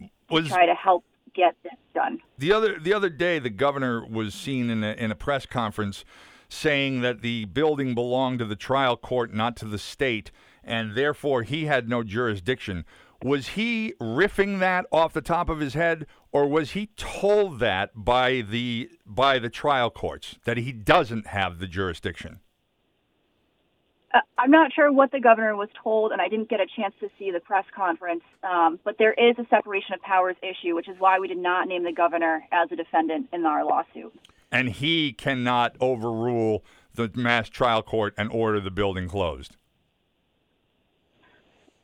to 0.00 0.08
Was- 0.30 0.48
try 0.48 0.66
to 0.66 0.74
help 0.74 1.04
get 1.34 1.54
this 1.62 1.72
done. 1.94 2.20
The 2.38 2.52
other 2.52 2.78
the 2.80 2.92
other 2.92 3.10
day, 3.10 3.38
the 3.38 3.50
governor 3.50 4.04
was 4.04 4.34
seen 4.34 4.70
in 4.70 4.82
a, 4.82 4.92
in 4.92 5.10
a 5.12 5.14
press 5.14 5.46
conference 5.46 6.04
saying 6.48 7.00
that 7.00 7.20
the 7.22 7.44
building 7.46 7.94
belonged 7.94 8.38
to 8.38 8.44
the 8.44 8.56
trial 8.56 8.96
court, 8.96 9.32
not 9.32 9.56
to 9.56 9.64
the 9.64 9.78
state, 9.78 10.30
and 10.66 10.94
therefore 10.94 11.42
he 11.42 11.66
had 11.66 11.88
no 11.88 12.02
jurisdiction. 12.02 12.84
Was 13.22 13.48
he 13.48 13.94
riffing 14.00 14.58
that 14.60 14.86
off 14.92 15.12
the 15.12 15.22
top 15.22 15.48
of 15.48 15.60
his 15.60 15.74
head, 15.74 16.06
or 16.30 16.46
was 16.46 16.72
he 16.72 16.90
told 16.96 17.58
that 17.60 17.90
by 17.94 18.42
the 18.42 18.90
by 19.06 19.38
the 19.38 19.48
trial 19.48 19.90
courts 19.90 20.36
that 20.44 20.58
he 20.58 20.72
doesn't 20.72 21.28
have 21.28 21.58
the 21.58 21.66
jurisdiction? 21.66 22.40
Uh, 24.12 24.20
I'm 24.38 24.50
not 24.50 24.72
sure 24.72 24.92
what 24.92 25.10
the 25.10 25.20
governor 25.20 25.56
was 25.56 25.68
told, 25.82 26.12
and 26.12 26.20
I 26.20 26.28
didn't 26.28 26.48
get 26.48 26.60
a 26.60 26.66
chance 26.66 26.94
to 27.00 27.08
see 27.18 27.30
the 27.30 27.40
press 27.40 27.64
conference. 27.74 28.22
Um, 28.42 28.78
but 28.84 28.96
there 28.98 29.14
is 29.14 29.36
a 29.38 29.46
separation 29.48 29.94
of 29.94 30.02
powers 30.02 30.36
issue, 30.42 30.74
which 30.74 30.88
is 30.88 30.96
why 30.98 31.18
we 31.18 31.26
did 31.26 31.38
not 31.38 31.66
name 31.66 31.82
the 31.82 31.92
governor 31.92 32.44
as 32.52 32.70
a 32.70 32.76
defendant 32.76 33.28
in 33.32 33.44
our 33.44 33.64
lawsuit. 33.64 34.12
And 34.52 34.68
he 34.68 35.12
cannot 35.12 35.76
overrule 35.80 36.62
the 36.94 37.10
mass 37.14 37.48
trial 37.48 37.82
court 37.82 38.14
and 38.16 38.30
order 38.30 38.60
the 38.60 38.70
building 38.70 39.08
closed. 39.08 39.56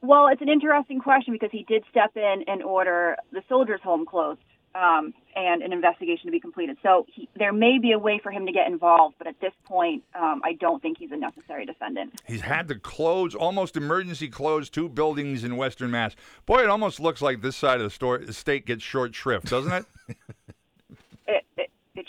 Well, 0.02 0.28
it's 0.28 0.40
an 0.40 0.48
interesting 0.48 0.98
question 0.98 1.34
because 1.34 1.50
he 1.52 1.64
did 1.64 1.84
step 1.90 2.16
in 2.16 2.44
and 2.46 2.62
order 2.62 3.16
the 3.32 3.42
soldiers' 3.48 3.80
home 3.82 4.06
closed 4.06 4.40
um, 4.74 5.12
and 5.36 5.62
an 5.62 5.72
investigation 5.72 6.26
to 6.26 6.30
be 6.30 6.40
completed. 6.40 6.76
So 6.82 7.06
he, 7.12 7.28
there 7.36 7.52
may 7.52 7.78
be 7.78 7.92
a 7.92 7.98
way 7.98 8.20
for 8.22 8.30
him 8.30 8.46
to 8.46 8.52
get 8.52 8.66
involved, 8.66 9.16
but 9.18 9.26
at 9.26 9.40
this 9.40 9.52
point, 9.64 10.04
um, 10.14 10.40
I 10.44 10.54
don't 10.54 10.80
think 10.80 10.98
he's 10.98 11.10
a 11.12 11.16
necessary 11.16 11.66
defendant. 11.66 12.20
He's 12.26 12.40
had 12.40 12.68
to 12.68 12.76
close, 12.76 13.34
almost 13.34 13.76
emergency 13.76 14.28
close, 14.28 14.70
two 14.70 14.88
buildings 14.88 15.44
in 15.44 15.56
Western 15.56 15.90
Mass. 15.90 16.14
Boy, 16.46 16.62
it 16.62 16.68
almost 16.68 17.00
looks 17.00 17.20
like 17.20 17.42
this 17.42 17.56
side 17.56 17.78
of 17.78 17.84
the, 17.84 17.90
store, 17.90 18.18
the 18.18 18.32
state 18.32 18.66
gets 18.66 18.82
short 18.82 19.14
shrift, 19.14 19.48
doesn't 19.48 19.72
it 19.72 20.16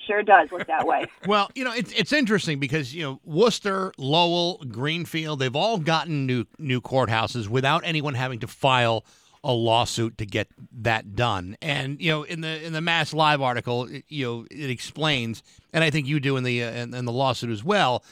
sure 0.07 0.23
does 0.23 0.49
look 0.51 0.67
that 0.67 0.85
way. 0.85 1.05
Well, 1.27 1.49
you 1.55 1.63
know, 1.63 1.73
it's 1.73 1.91
it's 1.93 2.11
interesting 2.13 2.59
because 2.59 2.93
you 2.95 3.03
know 3.03 3.19
Worcester, 3.23 3.93
Lowell, 3.97 4.63
Greenfield, 4.67 5.39
they've 5.39 5.55
all 5.55 5.77
gotten 5.77 6.25
new 6.25 6.45
new 6.57 6.81
courthouses 6.81 7.47
without 7.47 7.83
anyone 7.85 8.13
having 8.15 8.39
to 8.39 8.47
file 8.47 9.05
a 9.43 9.51
lawsuit 9.53 10.17
to 10.19 10.25
get 10.25 10.47
that 10.71 11.15
done. 11.15 11.57
And 11.61 11.99
you 12.01 12.11
know, 12.11 12.23
in 12.23 12.41
the 12.41 12.63
in 12.63 12.73
the 12.73 12.81
Mass 12.81 13.13
Live 13.13 13.41
article, 13.41 13.85
it- 13.85 14.05
you 14.07 14.25
know, 14.25 14.45
it 14.51 14.69
explains, 14.69 15.41
and 15.73 15.83
I 15.83 15.89
think 15.89 16.07
you 16.07 16.19
do 16.19 16.37
in 16.37 16.43
the 16.43 16.63
uh, 16.63 16.71
in, 16.71 16.93
in 16.93 17.05
the 17.05 17.11
lawsuit 17.11 17.49
as 17.49 17.63
well, 17.63 18.03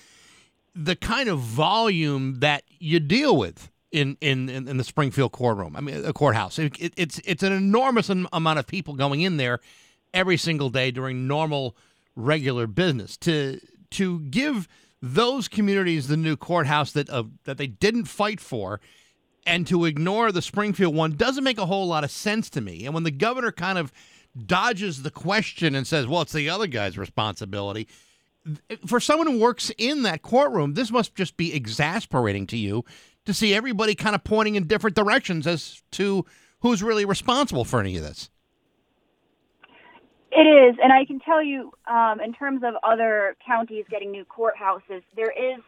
the 0.75 0.95
kind 0.95 1.29
of 1.29 1.39
volume 1.39 2.39
that 2.39 2.63
you 2.79 2.99
deal 2.99 3.35
with. 3.35 3.69
In, 3.91 4.17
in, 4.21 4.49
in 4.49 4.77
the 4.77 4.83
Springfield 4.83 5.31
courtroom, 5.31 5.75
I 5.75 5.81
mean, 5.81 6.05
a 6.05 6.13
courthouse. 6.13 6.59
It, 6.59 6.79
it, 6.79 6.93
it's 6.95 7.19
it's 7.25 7.41
an 7.41 7.51
enormous 7.51 8.07
amount 8.07 8.59
of 8.59 8.67
people 8.67 8.93
going 8.93 9.21
in 9.21 9.37
there 9.37 9.61
every 10.13 10.37
single 10.37 10.69
day 10.69 10.91
during 10.91 11.27
normal 11.27 11.75
regular 12.15 12.67
business 12.67 13.17
to 13.17 13.59
to 13.91 14.19
give 14.21 14.67
those 15.01 15.47
communities 15.47 16.07
the 16.07 16.17
new 16.17 16.35
courthouse 16.35 16.91
that 16.91 17.09
uh, 17.09 17.23
that 17.45 17.57
they 17.57 17.67
didn't 17.67 18.05
fight 18.05 18.39
for 18.39 18.81
and 19.45 19.65
to 19.67 19.85
ignore 19.85 20.31
the 20.31 20.41
Springfield 20.41 20.95
one 20.95 21.15
doesn't 21.15 21.43
make 21.43 21.57
a 21.57 21.65
whole 21.65 21.87
lot 21.87 22.03
of 22.03 22.11
sense 22.11 22.49
to 22.51 22.61
me. 22.61 22.85
And 22.85 22.93
when 22.93 23.03
the 23.03 23.11
governor 23.11 23.51
kind 23.51 23.77
of 23.77 23.91
dodges 24.45 25.01
the 25.01 25.11
question 25.11 25.75
and 25.75 25.87
says, 25.87 26.07
"Well, 26.07 26.21
it's 26.21 26.33
the 26.33 26.49
other 26.49 26.67
guy's 26.67 26.97
responsibility." 26.97 27.87
For 28.85 28.99
someone 28.99 29.27
who 29.27 29.39
works 29.39 29.71
in 29.77 30.03
that 30.03 30.21
courtroom, 30.21 30.73
this 30.73 30.91
must 30.91 31.15
just 31.15 31.37
be 31.37 31.53
exasperating 31.53 32.47
to 32.47 32.57
you 32.57 32.85
to 33.25 33.33
see 33.33 33.53
everybody 33.53 33.95
kind 33.95 34.15
of 34.15 34.23
pointing 34.23 34.55
in 34.55 34.67
different 34.67 34.95
directions 34.95 35.45
as 35.45 35.83
to 35.91 36.25
who's 36.61 36.81
really 36.81 37.05
responsible 37.05 37.65
for 37.65 37.79
any 37.79 37.95
of 37.97 38.03
this. 38.03 38.29
It 40.31 40.45
is, 40.45 40.77
and 40.81 40.93
I 40.93 41.05
can 41.05 41.19
tell 41.19 41.41
you, 41.43 41.71
um, 41.87 42.21
in 42.21 42.33
terms 42.33 42.61
of 42.63 42.75
other 42.83 43.35
counties 43.45 43.85
getting 43.89 44.11
new 44.11 44.25
courthouses, 44.25 45.01
there 45.15 45.31
is 45.31 45.59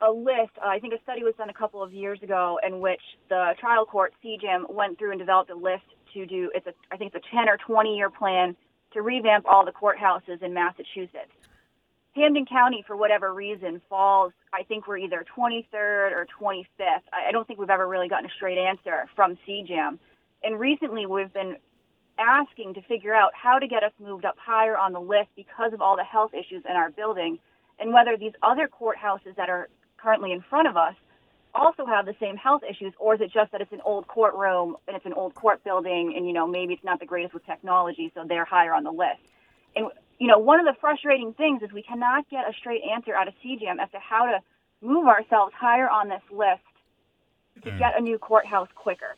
a 0.00 0.10
list. 0.10 0.52
Uh, 0.62 0.68
I 0.68 0.78
think 0.78 0.94
a 0.94 1.02
study 1.02 1.24
was 1.24 1.34
done 1.36 1.50
a 1.50 1.54
couple 1.54 1.82
of 1.82 1.92
years 1.92 2.22
ago 2.22 2.60
in 2.66 2.80
which 2.80 3.00
the 3.28 3.54
trial 3.58 3.84
court 3.84 4.14
CJAM 4.24 4.72
went 4.72 4.98
through 4.98 5.10
and 5.10 5.18
developed 5.18 5.50
a 5.50 5.56
list 5.56 5.82
to 6.14 6.24
do. 6.24 6.50
It's 6.54 6.66
a, 6.68 6.74
I 6.92 6.96
think 6.96 7.12
it's 7.14 7.24
a 7.26 7.36
10 7.36 7.48
or 7.48 7.56
20 7.56 7.96
year 7.96 8.10
plan 8.10 8.54
to 8.92 9.02
revamp 9.02 9.46
all 9.46 9.64
the 9.64 9.72
courthouses 9.72 10.42
in 10.42 10.54
Massachusetts. 10.54 11.32
Hampden 12.14 12.46
County, 12.46 12.84
for 12.86 12.96
whatever 12.96 13.32
reason, 13.32 13.80
falls. 13.88 14.32
I 14.52 14.64
think 14.64 14.88
we're 14.88 14.98
either 14.98 15.24
23rd 15.36 16.12
or 16.12 16.26
25th. 16.40 16.66
I, 17.12 17.28
I 17.28 17.32
don't 17.32 17.46
think 17.46 17.58
we've 17.58 17.70
ever 17.70 17.86
really 17.88 18.08
gotten 18.08 18.26
a 18.26 18.32
straight 18.36 18.58
answer 18.58 19.06
from 19.16 19.36
CJAM. 19.46 19.98
And 20.42 20.58
recently, 20.58 21.06
we've 21.06 21.32
been 21.32 21.56
asking 22.20 22.74
to 22.74 22.82
figure 22.82 23.14
out 23.14 23.32
how 23.34 23.58
to 23.58 23.66
get 23.66 23.82
us 23.82 23.92
moved 23.98 24.24
up 24.24 24.36
higher 24.38 24.76
on 24.76 24.92
the 24.92 25.00
list 25.00 25.28
because 25.34 25.72
of 25.72 25.80
all 25.80 25.96
the 25.96 26.04
health 26.04 26.32
issues 26.34 26.62
in 26.68 26.76
our 26.76 26.90
building, 26.90 27.38
and 27.78 27.92
whether 27.92 28.16
these 28.16 28.32
other 28.42 28.68
courthouses 28.68 29.34
that 29.36 29.48
are 29.48 29.68
currently 29.96 30.32
in 30.32 30.42
front 30.48 30.68
of 30.68 30.76
us 30.76 30.94
also 31.54 31.84
have 31.86 32.06
the 32.06 32.14
same 32.20 32.36
health 32.36 32.62
issues, 32.68 32.92
or 32.98 33.14
is 33.14 33.20
it 33.20 33.32
just 33.32 33.50
that 33.52 33.60
it's 33.60 33.72
an 33.72 33.80
old 33.84 34.06
courtroom 34.06 34.76
and 34.86 34.96
it's 34.96 35.06
an 35.06 35.14
old 35.14 35.34
court 35.34 35.64
building, 35.64 36.14
and 36.16 36.26
you 36.26 36.32
know 36.32 36.46
maybe 36.46 36.74
it's 36.74 36.84
not 36.84 37.00
the 37.00 37.06
greatest 37.06 37.34
with 37.34 37.44
technology, 37.46 38.12
so 38.14 38.24
they're 38.28 38.44
higher 38.44 38.72
on 38.72 38.84
the 38.84 38.92
list. 38.92 39.20
And 39.74 39.86
you 40.18 40.26
know, 40.26 40.38
one 40.38 40.60
of 40.60 40.66
the 40.66 40.78
frustrating 40.80 41.32
things 41.32 41.62
is 41.62 41.72
we 41.72 41.82
cannot 41.82 42.28
get 42.28 42.48
a 42.48 42.52
straight 42.52 42.82
answer 42.94 43.14
out 43.14 43.26
of 43.26 43.34
CJAM 43.42 43.82
as 43.82 43.90
to 43.92 43.98
how 43.98 44.26
to 44.26 44.38
move 44.82 45.06
ourselves 45.06 45.52
higher 45.58 45.88
on 45.88 46.08
this 46.08 46.22
list 46.30 46.62
to 47.64 47.70
hmm. 47.70 47.78
get 47.78 47.98
a 47.98 48.00
new 48.00 48.18
courthouse 48.18 48.68
quicker. 48.74 49.16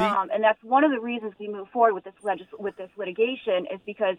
Um, 0.00 0.30
and 0.32 0.42
that's 0.42 0.62
one 0.62 0.84
of 0.84 0.90
the 0.90 1.00
reasons 1.00 1.32
we 1.38 1.48
move 1.48 1.68
forward 1.72 1.94
with 1.94 2.04
this 2.04 2.14
legis- 2.22 2.46
with 2.58 2.76
this 2.76 2.90
litigation 2.96 3.66
is 3.72 3.80
because 3.86 4.16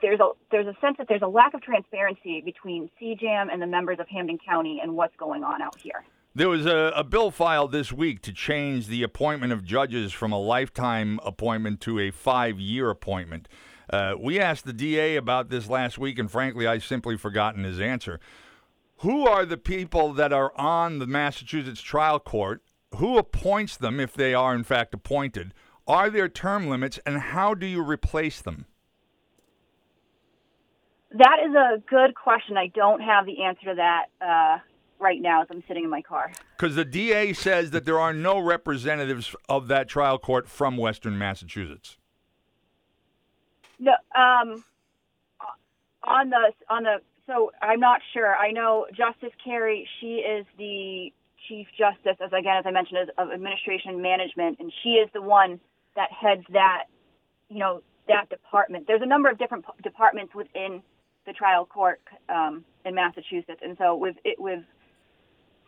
there's 0.00 0.20
a 0.20 0.30
there's 0.50 0.66
a 0.66 0.76
sense 0.80 0.96
that 0.98 1.08
there's 1.08 1.22
a 1.22 1.28
lack 1.28 1.54
of 1.54 1.62
transparency 1.62 2.40
between 2.40 2.90
CJAM 3.00 3.52
and 3.52 3.60
the 3.60 3.66
members 3.66 3.98
of 4.00 4.08
Hampden 4.08 4.38
County 4.38 4.80
and 4.82 4.96
what's 4.96 5.16
going 5.16 5.44
on 5.44 5.60
out 5.60 5.78
here. 5.80 6.04
There 6.34 6.48
was 6.48 6.64
a, 6.64 6.92
a 6.96 7.04
bill 7.04 7.30
filed 7.30 7.72
this 7.72 7.92
week 7.92 8.22
to 8.22 8.32
change 8.32 8.86
the 8.86 9.02
appointment 9.02 9.52
of 9.52 9.64
judges 9.64 10.12
from 10.12 10.32
a 10.32 10.40
lifetime 10.40 11.20
appointment 11.24 11.80
to 11.82 11.98
a 11.98 12.10
five 12.10 12.58
year 12.58 12.88
appointment. 12.88 13.48
Uh, 13.90 14.14
we 14.18 14.40
asked 14.40 14.64
the 14.64 14.72
DA 14.72 15.16
about 15.16 15.50
this 15.50 15.68
last 15.68 15.98
week, 15.98 16.18
and 16.18 16.30
frankly, 16.30 16.66
I 16.66 16.78
simply 16.78 17.18
forgotten 17.18 17.64
his 17.64 17.78
answer. 17.78 18.18
Who 18.98 19.26
are 19.26 19.44
the 19.44 19.58
people 19.58 20.14
that 20.14 20.32
are 20.32 20.52
on 20.56 21.00
the 21.00 21.06
Massachusetts 21.06 21.82
trial 21.82 22.18
court? 22.18 22.62
Who 22.96 23.18
appoints 23.18 23.76
them 23.76 24.00
if 24.00 24.14
they 24.14 24.34
are, 24.34 24.54
in 24.54 24.64
fact, 24.64 24.94
appointed? 24.94 25.54
Are 25.86 26.10
there 26.10 26.28
term 26.28 26.68
limits, 26.68 26.98
and 27.04 27.18
how 27.18 27.54
do 27.54 27.66
you 27.66 27.82
replace 27.82 28.40
them? 28.40 28.66
That 31.10 31.38
is 31.46 31.54
a 31.54 31.82
good 31.88 32.14
question. 32.14 32.56
I 32.56 32.68
don't 32.68 33.00
have 33.00 33.26
the 33.26 33.42
answer 33.42 33.66
to 33.66 33.74
that 33.74 34.06
uh, 34.20 34.58
right 34.98 35.20
now 35.20 35.42
as 35.42 35.48
I'm 35.50 35.62
sitting 35.68 35.84
in 35.84 35.90
my 35.90 36.00
car. 36.00 36.32
Because 36.56 36.74
the 36.76 36.84
DA 36.84 37.32
says 37.32 37.70
that 37.72 37.84
there 37.84 37.98
are 37.98 38.12
no 38.12 38.38
representatives 38.38 39.34
of 39.48 39.68
that 39.68 39.88
trial 39.88 40.18
court 40.18 40.48
from 40.48 40.76
Western 40.76 41.18
Massachusetts. 41.18 41.98
No, 43.78 43.92
um, 44.14 44.64
on 46.04 46.30
the 46.30 46.52
on 46.68 46.84
the 46.84 47.00
so 47.26 47.52
I'm 47.60 47.80
not 47.80 48.00
sure. 48.12 48.36
I 48.36 48.52
know 48.52 48.86
Justice 48.96 49.32
Carey. 49.44 49.88
She 50.00 50.16
is 50.16 50.46
the 50.56 51.12
chief 51.48 51.66
justice, 51.76 52.16
as 52.20 52.32
again 52.32 52.56
as 52.56 52.64
I 52.66 52.70
mentioned, 52.70 53.00
is 53.02 53.08
of 53.18 53.30
administration 53.30 54.00
management, 54.02 54.58
and 54.60 54.72
she 54.82 54.90
is 54.90 55.08
the 55.12 55.22
one 55.22 55.60
that 55.96 56.10
heads 56.10 56.44
that 56.52 56.84
you 57.48 57.58
know 57.58 57.82
that 58.08 58.28
department. 58.28 58.86
There's 58.86 59.02
a 59.02 59.06
number 59.06 59.30
of 59.30 59.38
different 59.38 59.64
departments 59.82 60.34
within 60.34 60.82
the 61.26 61.32
trial 61.32 61.64
court 61.66 62.00
um, 62.28 62.64
in 62.84 62.94
Massachusetts, 62.94 63.60
and 63.62 63.76
so 63.78 63.96
we've 63.96 64.18
it, 64.24 64.40
we've 64.40 64.64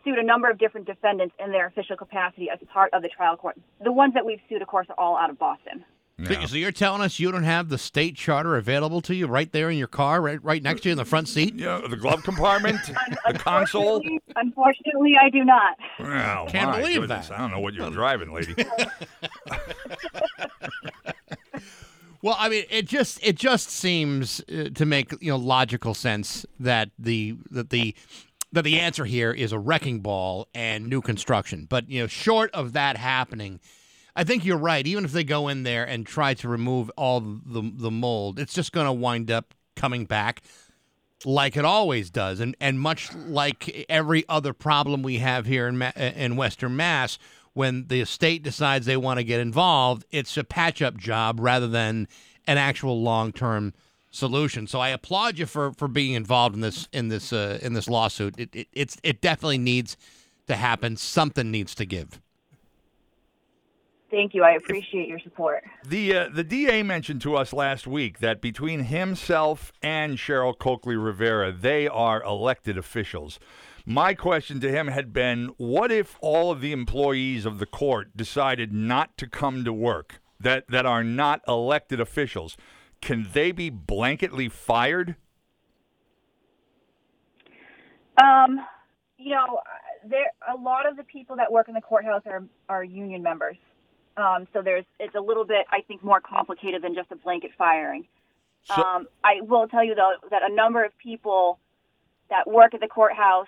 sued 0.03 0.19
a 0.19 0.23
number 0.23 0.49
of 0.49 0.57
different 0.57 0.85
defendants 0.85 1.35
in 1.43 1.51
their 1.51 1.65
official 1.67 1.97
capacity 1.97 2.49
as 2.49 2.59
part 2.71 2.93
of 2.93 3.01
the 3.01 3.09
trial 3.09 3.35
court. 3.35 3.55
The 3.83 3.91
ones 3.91 4.13
that 4.13 4.25
we've 4.25 4.39
sued, 4.47 4.61
of 4.61 4.67
course, 4.67 4.87
are 4.89 4.99
all 4.99 5.17
out 5.17 5.29
of 5.29 5.39
Boston. 5.39 5.83
So, 6.23 6.45
so 6.45 6.55
you're 6.55 6.71
telling 6.71 7.01
us 7.01 7.19
you 7.19 7.29
don't 7.29 7.43
have 7.43 7.67
the 7.67 7.77
state 7.77 8.15
charter 8.15 8.55
available 8.55 9.01
to 9.01 9.13
you 9.13 9.27
right 9.27 9.51
there 9.51 9.69
in 9.69 9.77
your 9.77 9.87
car, 9.87 10.21
right, 10.21 10.41
right 10.41 10.63
next 10.63 10.81
to 10.83 10.89
you 10.89 10.93
in 10.93 10.97
the 10.97 11.03
front 11.03 11.27
seat? 11.27 11.55
Yeah, 11.55 11.81
the 11.89 11.97
glove 11.97 12.23
compartment, 12.23 12.79
the 13.27 13.33
console. 13.33 13.97
Unfortunately, 13.97 14.21
unfortunately, 14.37 15.13
I 15.21 15.29
do 15.29 15.43
not. 15.43 15.75
Oh, 15.99 16.45
Can't 16.49 16.71
believe 16.77 17.01
goodness. 17.01 17.27
that. 17.27 17.37
I 17.37 17.41
don't 17.41 17.51
know 17.51 17.59
what 17.59 17.73
you're 17.73 17.89
driving, 17.91 18.33
lady. 18.33 18.55
Well, 22.21 22.37
I 22.39 22.49
mean, 22.49 22.63
it 22.71 22.87
just 22.87 23.19
it 23.21 23.35
just 23.35 23.69
seems 23.69 24.41
uh, 24.51 24.69
to 24.73 24.83
make 24.83 25.11
you 25.21 25.29
know 25.29 25.37
logical 25.37 25.93
sense 25.93 26.43
that 26.59 26.89
the 26.97 27.35
that 27.51 27.69
the 27.69 27.93
that 28.51 28.63
the 28.63 28.79
answer 28.79 29.05
here 29.05 29.31
is 29.31 29.51
a 29.51 29.59
wrecking 29.59 29.99
ball 29.99 30.47
and 30.55 30.87
new 30.87 31.01
construction. 31.01 31.67
But 31.69 31.87
you 31.87 32.01
know, 32.01 32.07
short 32.07 32.49
of 32.49 32.73
that 32.73 32.97
happening, 32.97 33.59
I 34.15 34.23
think 34.23 34.45
you're 34.45 34.57
right. 34.57 34.85
Even 34.87 35.05
if 35.05 35.11
they 35.11 35.23
go 35.23 35.47
in 35.47 35.63
there 35.63 35.83
and 35.83 36.05
try 36.05 36.33
to 36.35 36.47
remove 36.47 36.89
all 36.97 37.19
the 37.19 37.71
the 37.75 37.91
mold, 37.91 38.39
it's 38.39 38.53
just 38.53 38.71
going 38.71 38.85
to 38.85 38.93
wind 38.93 39.29
up 39.29 39.53
coming 39.75 40.05
back 40.05 40.41
like 41.25 41.57
it 41.57 41.65
always 41.65 42.09
does, 42.09 42.39
and 42.39 42.55
and 42.59 42.79
much 42.79 43.13
like 43.13 43.85
every 43.89 44.25
other 44.27 44.53
problem 44.53 45.01
we 45.01 45.19
have 45.19 45.45
here 45.45 45.67
in 45.67 45.77
Ma- 45.77 45.91
in 45.95 46.35
Western 46.35 46.75
Mass, 46.75 47.17
when 47.53 47.87
the 47.87 48.05
state 48.05 48.43
decides 48.43 48.85
they 48.85 48.97
want 48.97 49.19
to 49.19 49.23
get 49.23 49.39
involved, 49.39 50.05
it's 50.11 50.35
a 50.37 50.43
patch 50.43 50.81
up 50.81 50.97
job 50.97 51.39
rather 51.39 51.67
than 51.67 52.07
an 52.47 52.57
actual 52.57 53.01
long 53.01 53.31
term 53.31 53.73
solution. 54.11 54.67
So 54.67 54.79
I 54.79 54.89
applaud 54.89 55.39
you 55.39 55.45
for 55.45 55.71
for 55.73 55.87
being 55.87 56.13
involved 56.13 56.55
in 56.55 56.61
this 56.61 56.87
in 56.91 57.07
this 57.07 57.31
uh, 57.31 57.59
in 57.61 57.73
this 57.73 57.87
lawsuit. 57.87 58.39
It, 58.39 58.55
it 58.55 58.67
it's 58.73 58.97
it 59.03 59.21
definitely 59.21 59.57
needs 59.57 59.97
to 60.47 60.55
happen. 60.55 60.97
Something 60.97 61.49
needs 61.49 61.73
to 61.75 61.85
give. 61.85 62.21
Thank 64.15 64.33
you. 64.33 64.43
I 64.43 64.51
appreciate 64.51 65.09
your 65.09 65.19
support. 65.19 65.65
The 65.85 66.15
uh, 66.15 66.29
the 66.33 66.45
DA 66.45 66.83
mentioned 66.83 67.21
to 67.23 67.35
us 67.35 67.51
last 67.51 67.85
week 67.85 68.19
that 68.19 68.39
between 68.39 68.85
himself 68.85 69.73
and 69.81 70.17
Cheryl 70.17 70.57
Coakley 70.57 70.95
Rivera, 70.95 71.51
they 71.51 71.85
are 71.89 72.23
elected 72.23 72.77
officials. 72.77 73.41
My 73.85 74.13
question 74.13 74.61
to 74.61 74.71
him 74.71 74.87
had 74.87 75.11
been, 75.11 75.51
what 75.57 75.91
if 75.91 76.15
all 76.21 76.49
of 76.49 76.61
the 76.61 76.71
employees 76.71 77.45
of 77.45 77.59
the 77.59 77.65
court 77.65 78.15
decided 78.15 78.71
not 78.71 79.17
to 79.17 79.27
come 79.27 79.65
to 79.65 79.73
work 79.73 80.21
that 80.39 80.69
that 80.69 80.85
are 80.85 81.03
not 81.03 81.41
elected 81.45 81.99
officials? 81.99 82.55
Can 83.01 83.27
they 83.33 83.51
be 83.51 83.69
blanketly 83.69 84.49
fired? 84.49 85.17
Um, 88.23 88.61
you 89.17 89.31
know, 89.31 89.59
there 90.09 90.31
a 90.47 90.55
lot 90.55 90.87
of 90.87 90.95
the 90.95 91.03
people 91.03 91.35
that 91.35 91.51
work 91.51 91.67
in 91.67 91.73
the 91.73 91.81
courthouse 91.81 92.23
are 92.25 92.45
are 92.69 92.85
union 92.85 93.21
members. 93.21 93.57
Um, 94.17 94.47
so 94.53 94.61
there's 94.61 94.85
it's 94.99 95.15
a 95.15 95.19
little 95.19 95.45
bit 95.45 95.65
I 95.71 95.81
think 95.81 96.03
more 96.03 96.21
complicated 96.21 96.81
than 96.81 96.95
just 96.95 97.11
a 97.11 97.15
blanket 97.15 97.51
firing. 97.57 98.05
So- 98.63 98.81
um, 98.81 99.07
I 99.23 99.41
will 99.41 99.67
tell 99.67 99.83
you 99.83 99.95
though 99.95 100.13
that 100.31 100.41
a 100.49 100.53
number 100.53 100.83
of 100.83 100.91
people 100.97 101.59
that 102.29 102.47
work 102.47 102.73
at 102.73 102.79
the 102.81 102.87
courthouse 102.87 103.47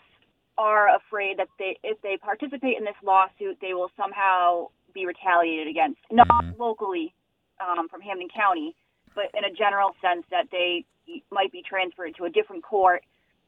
are 0.57 0.95
afraid 0.95 1.38
that 1.39 1.48
they 1.57 1.77
if 1.84 2.02
they 2.02 2.18
participate 2.18 2.77
in 2.77 2.84
this 2.84 2.95
lawsuit 3.03 3.57
they 3.61 3.73
will 3.73 3.91
somehow 3.95 4.68
be 4.94 5.06
retaliated 5.06 5.68
against, 5.68 5.99
not 6.11 6.27
locally 6.57 7.14
um, 7.61 7.88
from 7.88 8.02
Hampden 8.02 8.30
County, 8.35 8.76
but 9.14 9.26
in 9.38 9.44
a 9.44 9.53
general 9.53 9.91
sense 10.02 10.26
that 10.31 10.48
they 10.52 10.85
might 11.31 11.52
be 11.52 11.61
transferred 11.61 12.15
to 12.18 12.26
a 12.26 12.30
different 12.30 12.64
court. 12.64 13.03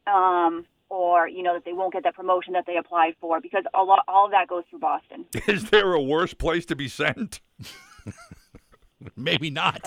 Um, 0.05 0.65
or 0.89 1.27
you 1.27 1.43
know 1.43 1.53
that 1.53 1.65
they 1.65 1.73
won't 1.73 1.93
get 1.93 2.03
that 2.03 2.15
promotion 2.15 2.53
that 2.53 2.65
they 2.65 2.77
applied 2.77 3.15
for 3.19 3.39
because 3.39 3.63
a 3.73 3.83
lot, 3.83 4.03
all 4.07 4.25
of 4.25 4.31
that 4.31 4.47
goes 4.47 4.63
through 4.69 4.79
Boston. 4.79 5.25
Is 5.47 5.69
there 5.69 5.93
a 5.93 6.01
worse 6.01 6.33
place 6.33 6.65
to 6.67 6.75
be 6.75 6.87
sent? 6.87 7.41
Maybe 9.15 9.49
not. 9.49 9.79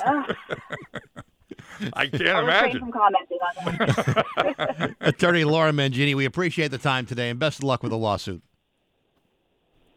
I 1.94 2.06
can't 2.06 2.28
I'll 2.28 2.44
imagine. 2.44 2.80
from 2.80 2.92
commenting 2.92 3.38
on 3.58 3.76
that. 3.76 4.94
Attorney 5.00 5.44
Laura 5.44 5.72
Mangini, 5.72 6.14
we 6.14 6.24
appreciate 6.24 6.70
the 6.70 6.78
time 6.78 7.04
today 7.06 7.28
and 7.30 7.38
best 7.38 7.58
of 7.58 7.64
luck 7.64 7.82
with 7.82 7.90
the 7.90 7.98
lawsuit. 7.98 8.42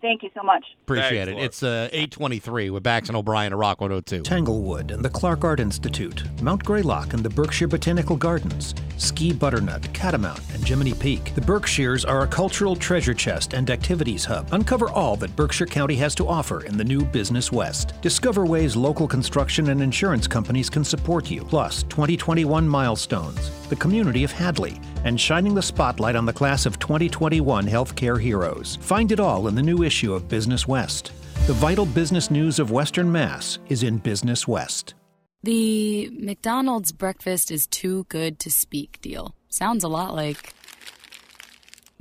Thank 0.05 0.21
you 0.21 0.29
so 0.35 0.43
much. 0.43 0.63
Appreciate 0.83 1.25
Thanks, 1.25 1.29
it. 1.29 1.31
Laura. 1.31 1.45
It's 1.45 1.63
uh, 1.63 1.89
823 1.91 2.69
with 2.69 2.83
Bax 2.83 3.09
and 3.09 3.17
O'Brien 3.17 3.51
at 3.51 3.57
Rock 3.57 3.81
102. 3.81 4.21
Tanglewood 4.21 4.91
and 4.91 5.03
the 5.03 5.09
Clark 5.09 5.43
Art 5.43 5.59
Institute, 5.59 6.23
Mount 6.43 6.63
Greylock 6.63 7.13
and 7.13 7.23
the 7.23 7.29
Berkshire 7.29 7.67
Botanical 7.67 8.15
Gardens, 8.15 8.75
Ski 8.97 9.33
Butternut, 9.33 9.81
Catamount, 9.93 10.41
and 10.53 10.63
Jiminy 10.63 10.93
Peak. 10.93 11.33
The 11.33 11.41
Berkshires 11.41 12.05
are 12.05 12.21
a 12.21 12.27
cultural 12.27 12.75
treasure 12.75 13.15
chest 13.15 13.55
and 13.55 13.71
activities 13.71 14.23
hub. 14.23 14.47
Uncover 14.51 14.89
all 14.89 15.15
that 15.15 15.35
Berkshire 15.35 15.65
County 15.65 15.95
has 15.95 16.13
to 16.15 16.27
offer 16.27 16.63
in 16.65 16.77
the 16.77 16.83
new 16.83 17.03
Business 17.03 17.51
West. 17.51 17.99
Discover 18.03 18.45
ways 18.45 18.75
local 18.75 19.07
construction 19.07 19.71
and 19.71 19.81
insurance 19.81 20.27
companies 20.27 20.69
can 20.69 20.83
support 20.83 21.31
you, 21.31 21.43
plus 21.45 21.81
2021 21.81 22.67
milestones, 22.67 23.49
the 23.69 23.75
community 23.75 24.23
of 24.23 24.31
Hadley, 24.31 24.79
and 25.05 25.19
shining 25.19 25.55
the 25.55 25.61
spotlight 25.61 26.17
on 26.17 26.25
the 26.25 26.33
class 26.33 26.65
of 26.65 26.77
2021 26.79 27.65
healthcare 27.65 28.19
heroes. 28.19 28.75
Find 28.81 29.11
it 29.11 29.19
all 29.21 29.47
in 29.47 29.55
the 29.55 29.63
new 29.63 29.83
issue 29.83 30.13
of 30.13 30.27
Business 30.27 30.67
West. 30.67 31.13
The 31.47 31.53
vital 31.53 31.85
business 31.85 32.29
news 32.29 32.59
of 32.59 32.71
Western 32.71 33.09
Mass 33.09 33.59
is 33.69 33.83
in 33.83 33.99
Business 33.99 34.47
West. 34.47 34.95
The 35.43 36.09
McDonald's 36.09 36.91
breakfast 36.91 37.51
is 37.51 37.67
too 37.67 38.05
good 38.09 38.39
to 38.39 38.49
speak 38.49 38.99
deal. 38.99 39.35
Sounds 39.47 39.83
a 39.83 39.87
lot 39.87 40.15
like. 40.15 40.53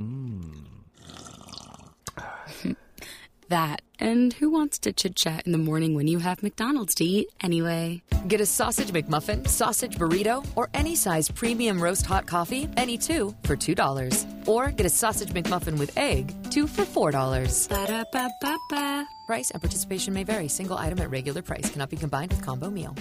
Mmm. 0.00 0.63
That. 3.54 3.82
And 4.00 4.32
who 4.32 4.50
wants 4.50 4.80
to 4.80 4.92
chit 4.92 5.14
chat 5.14 5.46
in 5.46 5.52
the 5.52 5.58
morning 5.70 5.94
when 5.94 6.08
you 6.08 6.18
have 6.18 6.42
McDonald's 6.42 6.94
to 6.96 7.04
eat 7.04 7.28
anyway? 7.40 8.02
Get 8.26 8.40
a 8.40 8.46
sausage 8.46 8.90
McMuffin, 8.92 9.46
sausage 9.48 9.96
burrito, 9.96 10.44
or 10.56 10.68
any 10.74 10.96
size 10.96 11.30
premium 11.30 11.80
roast 11.80 12.04
hot 12.04 12.26
coffee, 12.26 12.68
any 12.76 12.98
two 12.98 13.32
for 13.44 13.56
$2. 13.56 14.48
Or 14.48 14.72
get 14.72 14.86
a 14.86 14.90
sausage 14.90 15.28
McMuffin 15.28 15.78
with 15.78 15.96
egg, 15.96 16.34
two 16.50 16.66
for 16.66 16.84
$4. 16.84 17.68
Ba-da-ba-ba-ba. 17.68 19.06
Price 19.28 19.50
and 19.52 19.62
participation 19.62 20.12
may 20.12 20.24
vary. 20.24 20.48
Single 20.48 20.76
item 20.76 20.98
at 20.98 21.10
regular 21.10 21.42
price 21.42 21.70
cannot 21.70 21.90
be 21.90 21.96
combined 21.96 22.32
with 22.32 22.44
combo 22.44 22.70
meal. 22.70 22.96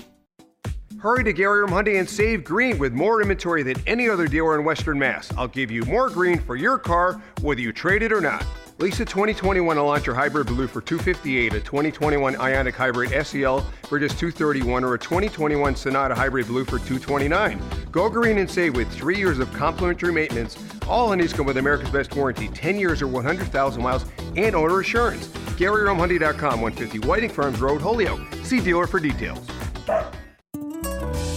Hurry 0.99 1.23
to 1.23 1.33
Gary 1.33 1.67
Hyundai 1.67 1.99
and 1.99 2.09
save 2.09 2.43
green 2.43 2.77
with 2.77 2.93
more 2.93 3.21
inventory 3.21 3.63
than 3.63 3.75
any 3.87 4.07
other 4.07 4.27
dealer 4.27 4.57
in 4.57 4.63
Western 4.63 4.99
Mass. 4.99 5.33
I'll 5.35 5.49
give 5.49 5.71
you 5.71 5.81
more 5.83 6.09
green 6.09 6.39
for 6.39 6.55
your 6.55 6.77
car, 6.77 7.19
whether 7.41 7.59
you 7.59 7.73
trade 7.73 8.03
it 8.03 8.13
or 8.13 8.21
not. 8.21 8.45
Lease 8.79 8.99
a 8.99 9.05
2021 9.05 9.77
Elantra 9.77 10.15
Hybrid 10.15 10.47
Blue 10.47 10.65
for 10.65 10.81
258, 10.81 11.53
a 11.53 11.59
2021 11.59 12.33
Ioniq 12.35 12.73
Hybrid 12.73 13.25
SEL 13.25 13.61
for 13.83 13.99
just 13.99 14.17
231, 14.17 14.83
or 14.83 14.95
a 14.95 14.99
2021 14.99 15.75
Sonata 15.75 16.15
Hybrid 16.15 16.47
Blue 16.47 16.65
for 16.65 16.79
229. 16.79 17.61
Go 17.91 18.09
green 18.09 18.39
and 18.39 18.49
save 18.49 18.75
with 18.75 18.91
three 18.91 19.17
years 19.17 19.37
of 19.37 19.53
complimentary 19.53 20.11
maintenance, 20.11 20.57
all 20.87 21.11
on 21.11 21.27
come 21.27 21.45
with 21.45 21.57
America's 21.57 21.91
Best 21.91 22.15
Warranty, 22.15 22.47
10 22.47 22.79
years 22.79 23.01
or 23.01 23.07
100,000 23.07 23.81
miles, 23.81 24.05
and 24.35 24.55
owner 24.55 24.79
assurance. 24.79 25.27
GaryRomeHyundai.com, 25.27 26.61
150 26.61 27.07
Whiting 27.07 27.29
Farms 27.29 27.61
Road, 27.61 27.79
Holyoke. 27.79 28.21
See 28.43 28.59
dealer 28.59 28.87
for 28.87 28.99
details. 28.99 29.47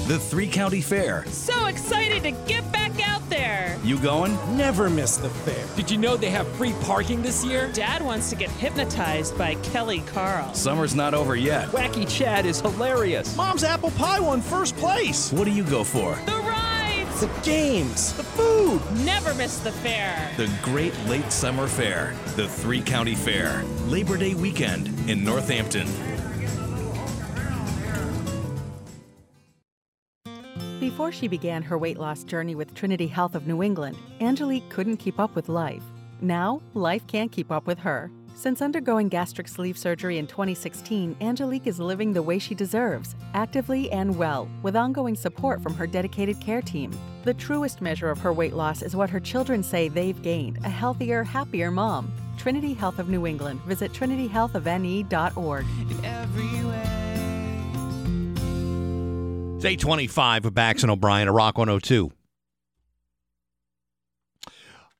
The 0.06 0.20
Three 0.20 0.46
County 0.46 0.80
Fair. 0.80 1.26
So 1.26 1.66
excited 1.66 2.22
to 2.22 2.30
get 2.46 2.70
back 2.70 2.92
out 3.08 3.28
there. 3.28 3.76
You 3.82 3.98
going? 3.98 4.34
Never 4.56 4.88
miss 4.88 5.16
the 5.16 5.28
fair. 5.28 5.66
Did 5.74 5.90
you 5.90 5.98
know 5.98 6.16
they 6.16 6.30
have 6.30 6.46
free 6.54 6.74
parking 6.82 7.22
this 7.22 7.44
year? 7.44 7.72
Dad 7.72 8.02
wants 8.02 8.30
to 8.30 8.36
get 8.36 8.48
hypnotized 8.50 9.36
by 9.36 9.56
Kelly 9.56 10.04
Carl. 10.06 10.54
Summer's 10.54 10.94
not 10.94 11.12
over 11.12 11.34
yet. 11.34 11.68
Wacky 11.70 12.08
Chad 12.08 12.46
is 12.46 12.60
hilarious. 12.60 13.36
Mom's 13.36 13.64
apple 13.64 13.90
pie 13.90 14.20
won 14.20 14.40
first 14.40 14.76
place. 14.76 15.32
What 15.32 15.44
do 15.44 15.50
you 15.50 15.64
go 15.64 15.82
for? 15.82 16.14
The 16.24 16.36
rides, 16.36 17.20
the 17.20 17.30
games, 17.42 18.12
the 18.12 18.22
food. 18.22 18.80
Never 19.04 19.34
miss 19.34 19.58
the 19.58 19.72
fair. 19.72 20.30
The 20.36 20.48
Great 20.62 20.96
Late 21.06 21.32
Summer 21.32 21.66
Fair. 21.66 22.14
The 22.36 22.46
Three 22.46 22.80
County 22.80 23.16
Fair. 23.16 23.64
Labor 23.86 24.16
Day 24.16 24.34
weekend 24.34 24.86
in 25.10 25.24
Northampton. 25.24 25.88
Before 30.80 31.10
she 31.10 31.26
began 31.26 31.62
her 31.62 31.78
weight 31.78 31.98
loss 31.98 32.22
journey 32.22 32.54
with 32.54 32.74
Trinity 32.74 33.06
Health 33.06 33.34
of 33.34 33.46
New 33.46 33.62
England, 33.62 33.96
Angelique 34.20 34.68
couldn't 34.68 34.98
keep 34.98 35.18
up 35.18 35.34
with 35.34 35.48
life. 35.48 35.82
Now, 36.20 36.60
life 36.74 37.06
can't 37.06 37.32
keep 37.32 37.50
up 37.50 37.66
with 37.66 37.78
her. 37.78 38.10
Since 38.34 38.60
undergoing 38.60 39.08
gastric 39.08 39.48
sleeve 39.48 39.78
surgery 39.78 40.18
in 40.18 40.26
2016, 40.26 41.16
Angelique 41.22 41.66
is 41.66 41.80
living 41.80 42.12
the 42.12 42.22
way 42.22 42.38
she 42.38 42.54
deserves, 42.54 43.14
actively 43.32 43.90
and 43.90 44.18
well, 44.18 44.50
with 44.62 44.76
ongoing 44.76 45.16
support 45.16 45.62
from 45.62 45.72
her 45.72 45.86
dedicated 45.86 46.38
care 46.42 46.60
team. 46.60 46.92
The 47.24 47.32
truest 47.32 47.80
measure 47.80 48.10
of 48.10 48.18
her 48.18 48.34
weight 48.34 48.52
loss 48.52 48.82
is 48.82 48.94
what 48.94 49.08
her 49.08 49.20
children 49.20 49.62
say 49.62 49.88
they've 49.88 50.20
gained 50.20 50.58
a 50.58 50.68
healthier, 50.68 51.24
happier 51.24 51.70
mom. 51.70 52.12
Trinity 52.36 52.74
Health 52.74 52.98
of 52.98 53.08
New 53.08 53.26
England. 53.26 53.62
Visit 53.62 53.94
trinityhealthofne.org. 53.94 55.64
It's 59.66 59.82
825 59.82 60.44
with 60.44 60.54
Bax 60.54 60.82
and 60.82 60.92
O'Brien, 60.92 61.26
a 61.26 61.32
Rock 61.32 61.58
102. 61.58 62.12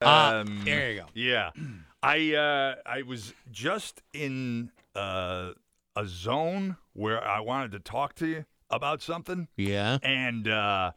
Uh, 0.02 0.42
Um, 0.44 0.62
there 0.64 0.90
you 0.90 1.00
go. 1.02 1.06
Yeah, 1.14 1.50
I 2.02 2.34
uh, 2.34 2.74
I 2.84 3.02
was 3.02 3.32
just 3.52 4.02
in 4.12 4.72
uh, 4.96 5.52
a 5.94 6.06
zone 6.06 6.76
where 6.94 7.22
I 7.22 7.38
wanted 7.40 7.70
to 7.72 7.78
talk 7.78 8.16
to 8.16 8.26
you 8.26 8.44
about 8.68 9.02
something. 9.02 9.46
Yeah. 9.56 9.98
and 10.02 10.48
uh, 10.48 10.90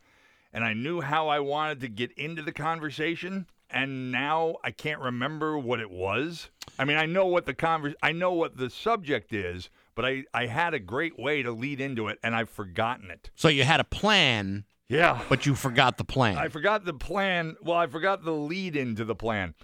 and 0.51 0.63
I 0.63 0.73
knew 0.73 1.01
how 1.01 1.27
I 1.27 1.39
wanted 1.39 1.79
to 1.81 1.89
get 1.89 2.11
into 2.13 2.41
the 2.41 2.51
conversation, 2.51 3.45
and 3.69 4.11
now 4.11 4.55
I 4.63 4.71
can't 4.71 4.99
remember 4.99 5.59
what 5.59 5.79
it 5.79 5.91
was. 5.91 6.49
I 6.79 6.85
mean, 6.85 6.97
I 6.97 7.05
know 7.05 7.27
what 7.27 7.45
the 7.45 7.53
convers- 7.53 7.95
I 8.01 8.13
know 8.13 8.33
what 8.33 8.57
the 8.57 8.71
subject 8.71 9.31
is, 9.31 9.69
but 9.99 10.05
I 10.05 10.23
I 10.33 10.45
had 10.45 10.73
a 10.73 10.79
great 10.79 11.19
way 11.19 11.43
to 11.43 11.51
lead 11.51 11.81
into 11.81 12.07
it, 12.07 12.19
and 12.23 12.33
I've 12.33 12.49
forgotten 12.49 13.11
it. 13.11 13.31
So 13.35 13.49
you 13.49 13.65
had 13.65 13.81
a 13.81 13.83
plan. 13.83 14.63
Yeah. 14.87 15.21
But 15.27 15.45
you 15.45 15.55
forgot 15.55 15.97
the 15.97 16.05
plan. 16.05 16.37
I 16.37 16.47
forgot 16.47 16.85
the 16.85 16.93
plan. 16.93 17.57
Well, 17.61 17.75
I 17.75 17.87
forgot 17.87 18.23
the 18.23 18.31
lead 18.31 18.77
into 18.77 19.03
the 19.03 19.13
plan. 19.13 19.55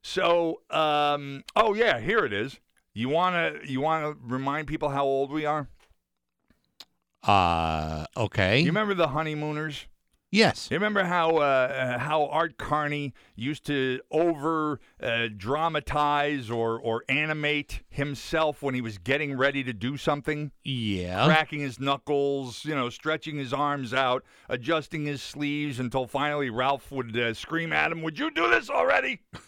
So, 0.00 0.62
um, 0.70 1.44
oh 1.54 1.74
yeah, 1.74 2.00
here 2.00 2.24
it 2.24 2.32
is. 2.32 2.58
You 2.94 3.10
wanna 3.10 3.56
you 3.66 3.82
wanna 3.82 4.14
remind 4.22 4.66
people 4.66 4.88
how 4.88 5.04
old 5.04 5.30
we 5.30 5.44
are? 5.44 5.68
Uh, 7.22 8.06
okay. 8.16 8.60
You 8.60 8.68
remember 8.68 8.94
the 8.94 9.08
honeymooners? 9.08 9.84
Yes. 10.32 10.68
You 10.70 10.76
remember 10.76 11.04
how 11.04 11.36
uh, 11.36 11.98
how 11.98 12.26
Art 12.26 12.58
Carney 12.58 13.14
used 13.36 13.64
to 13.66 14.00
over 14.10 14.80
uh, 15.00 15.28
dramatize 15.34 16.50
or 16.50 16.78
or 16.78 17.04
animate 17.08 17.82
himself 17.88 18.62
when 18.62 18.74
he 18.74 18.80
was 18.80 18.98
getting 18.98 19.36
ready 19.36 19.62
to 19.64 19.72
do 19.72 19.96
something? 19.96 20.50
Yeah. 20.64 21.26
Cracking 21.26 21.60
his 21.60 21.78
knuckles, 21.78 22.64
you 22.64 22.74
know, 22.74 22.90
stretching 22.90 23.36
his 23.36 23.52
arms 23.52 23.94
out, 23.94 24.24
adjusting 24.48 25.04
his 25.04 25.22
sleeves 25.22 25.78
until 25.78 26.06
finally 26.06 26.50
Ralph 26.50 26.90
would 26.90 27.16
uh, 27.16 27.32
scream 27.32 27.72
at 27.72 27.92
him, 27.92 28.02
"Would 28.02 28.18
you 28.18 28.30
do 28.30 28.50
this 28.50 28.68
already?" 28.68 29.20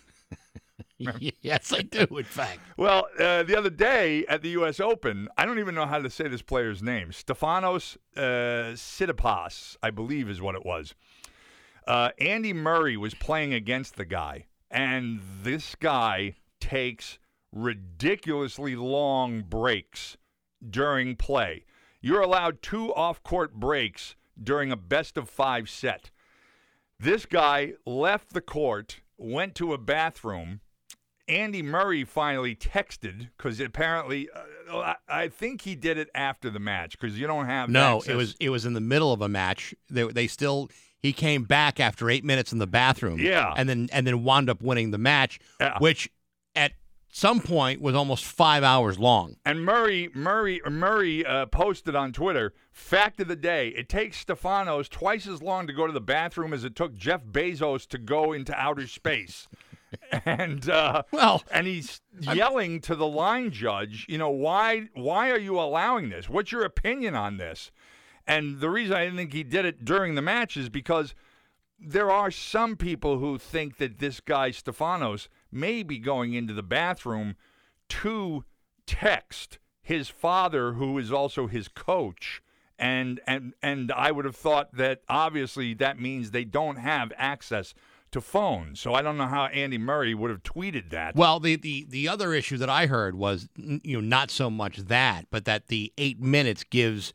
yes, 1.43 1.73
I 1.73 1.83
do. 1.83 2.07
In 2.17 2.25
fact. 2.25 2.61
Well, 2.77 3.07
uh, 3.19 3.43
the 3.45 3.57
other 3.57 3.71
day 3.71 4.27
at 4.27 4.43
the 4.43 4.51
U.S. 4.51 4.81
Open, 4.81 5.29
I 5.37 5.47
don't 5.47 5.59
even 5.59 5.75
know 5.75 5.87
how 5.87 5.99
to 5.99 6.11
say 6.11 6.29
this 6.29 6.43
player's 6.43 6.83
name. 6.83 7.11
Stefanos 7.11 7.97
uh, 8.17 8.75
Tsitsipas, 8.75 9.77
I 9.83 9.91
believe, 9.91 10.29
is 10.29 10.41
what 10.41 10.55
it 10.55 10.65
was. 10.65 10.95
Uh, 11.87 12.11
Andy 12.19 12.53
Murray 12.53 12.97
was 12.97 13.15
playing 13.15 13.55
against 13.55 13.97
the 13.97 14.05
guy, 14.05 14.47
and 14.71 15.21
this 15.43 15.75
guy 15.75 16.35
takes 16.61 17.19
ridiculously 17.53 18.77
long 18.77 19.43
breaks 19.43 20.17
during 20.69 21.17
play. 21.17 21.65
You're 22.01 22.21
allowed 22.21 22.63
two 22.63 22.95
off-court 22.95 23.55
breaks 23.55 24.17
during 24.41 24.71
a 24.71 24.77
best 24.77 25.17
of 25.17 25.29
five 25.29 25.69
set. 25.69 26.11
This 27.01 27.27
guy 27.27 27.75
left 27.87 28.33
the 28.33 28.41
court, 28.41 29.01
went 29.17 29.55
to 29.57 29.73
a 29.73 29.79
bathroom. 29.79 30.61
Andy 31.29 31.63
Murray 31.63 32.05
finally 32.05 32.55
texted 32.55 33.29
because 33.37 33.61
apparently, 33.61 34.29
uh, 34.71 34.95
I, 35.09 35.29
think 35.29 35.63
he 35.63 35.75
did 35.75 35.99
it 35.99 36.09
after 36.15 36.51
the 36.51 36.59
match 36.59 36.99
because 36.99 37.19
you 37.19 37.27
don't 37.27 37.47
have 37.47 37.69
No, 37.69 37.99
access- 37.99 38.13
it 38.13 38.17
was 38.17 38.37
it 38.41 38.49
was 38.51 38.65
in 38.67 38.73
the 38.75 38.81
middle 38.81 39.13
of 39.13 39.21
a 39.21 39.29
match. 39.29 39.75
They 39.91 40.05
they 40.05 40.27
still 40.27 40.69
he 40.99 41.13
came 41.13 41.45
back 41.45 41.79
after 41.81 42.11
eight 42.11 42.25
minutes 42.25 42.53
in 42.53 42.59
the 42.59 42.67
bathroom. 42.67 43.19
Yeah. 43.21 43.53
and 43.57 43.69
then 43.69 43.89
and 43.93 44.07
then 44.07 44.25
wound 44.25 44.49
up 44.51 44.63
winning 44.63 44.91
the 44.91 44.99
match, 44.99 45.39
Yeah. 45.61 45.79
which 45.79 46.11
at 46.57 46.73
some 47.11 47.41
point 47.41 47.81
was 47.81 47.95
almost 47.95 48.25
five 48.25 48.63
hours 48.63 48.99
long. 48.99 49.37
And 49.47 49.65
Murray, 49.65 50.11
Murray, 50.15 50.61
Murray 50.69 51.25
uh, 51.25 51.47
posted 51.47 51.95
on 51.97 52.13
Twitter. 52.13 52.53
Fact 52.73 53.21
of 53.21 53.29
the 53.29 53.37
day: 53.37 53.69
It 53.69 53.89
takes 53.89 54.23
Stefanos 54.25 54.89
twice 54.89 55.27
as 55.27 55.43
long 55.43 55.67
to 55.67 55.73
go 55.73 55.87
to 55.87 55.93
the 55.93 56.01
bathroom 56.01 56.53
as 56.53 56.65
it 56.65 56.75
took 56.77 56.95
Jeff 56.97 57.25
Bezos 57.25 57.87
to 57.89 57.99
go 57.99 58.33
into 58.33 58.55
outer 58.55 58.87
space. 58.87 59.49
and 60.25 60.69
uh, 60.69 61.03
well, 61.13 61.43
and 61.51 61.67
he's 61.67 62.01
yelling 62.21 62.81
to 62.83 62.95
the 62.95 63.07
line 63.07 63.51
judge. 63.51 64.07
You 64.09 64.19
know 64.19 64.31
why? 64.31 64.89
Why 64.95 65.31
are 65.31 65.39
you 65.39 65.59
allowing 65.59 66.11
this? 66.11 66.29
What's 66.29 66.53
your 66.53 66.65
opinion 66.65 67.15
on 67.15 67.37
this? 67.37 67.71
And 68.27 68.61
the 68.61 68.71
reason 68.71 68.95
I 68.95 69.05
didn't 69.05 69.17
think 69.17 69.33
he 69.33 69.43
did 69.43 69.65
it 69.65 69.85
during 69.85 70.15
the 70.15 70.23
match 70.23 70.57
is 70.57 70.69
because 70.69 71.15
there 71.81 72.11
are 72.11 72.31
some 72.31 72.77
people 72.77 73.19
who 73.19 73.39
think 73.39 73.79
that 73.79 73.99
this 73.99 74.21
guy 74.21 74.51
Stefanos 74.51 75.29
may 75.51 75.83
be 75.83 75.99
going 75.99 76.35
into 76.35 76.53
the 76.53 76.63
bathroom 76.63 77.37
to 77.89 78.45
text 78.87 79.59
his 79.81 80.09
father, 80.09 80.75
who 80.75 80.99
is 80.99 81.11
also 81.11 81.47
his 81.47 81.69
coach. 81.69 82.43
And 82.79 83.21
and 83.27 83.55
and 83.63 83.91
I 83.91 84.13
would 84.13 84.25
have 84.25 84.37
thought 84.37 84.75
that 84.75 85.01
obviously 85.09 85.75
that 85.75 85.99
means 85.99 86.31
they 86.31 86.45
don't 86.45 86.77
have 86.77 87.13
access 87.17 87.75
to 88.13 88.21
phones. 88.21 88.81
So 88.81 88.95
I 88.95 89.03
don't 89.03 89.17
know 89.17 89.27
how 89.27 89.47
Andy 89.47 89.79
Murray 89.79 90.15
would 90.15 90.31
have 90.31 90.43
tweeted 90.43 90.91
that. 90.91 91.15
Well, 91.17 91.41
the, 91.41 91.57
the 91.57 91.87
the 91.89 92.09
other 92.09 92.33
issue 92.33 92.57
that 92.59 92.69
I 92.71 92.87
heard 92.87 93.15
was 93.17 93.49
you 93.57 93.97
know 93.97 94.01
not 94.01 94.31
so 94.31 94.51
much 94.51 94.77
that, 94.79 95.27
but 95.31 95.45
that 95.45 95.69
the 95.69 95.93
eight 95.99 96.21
minutes 96.21 96.65
gives 96.65 97.13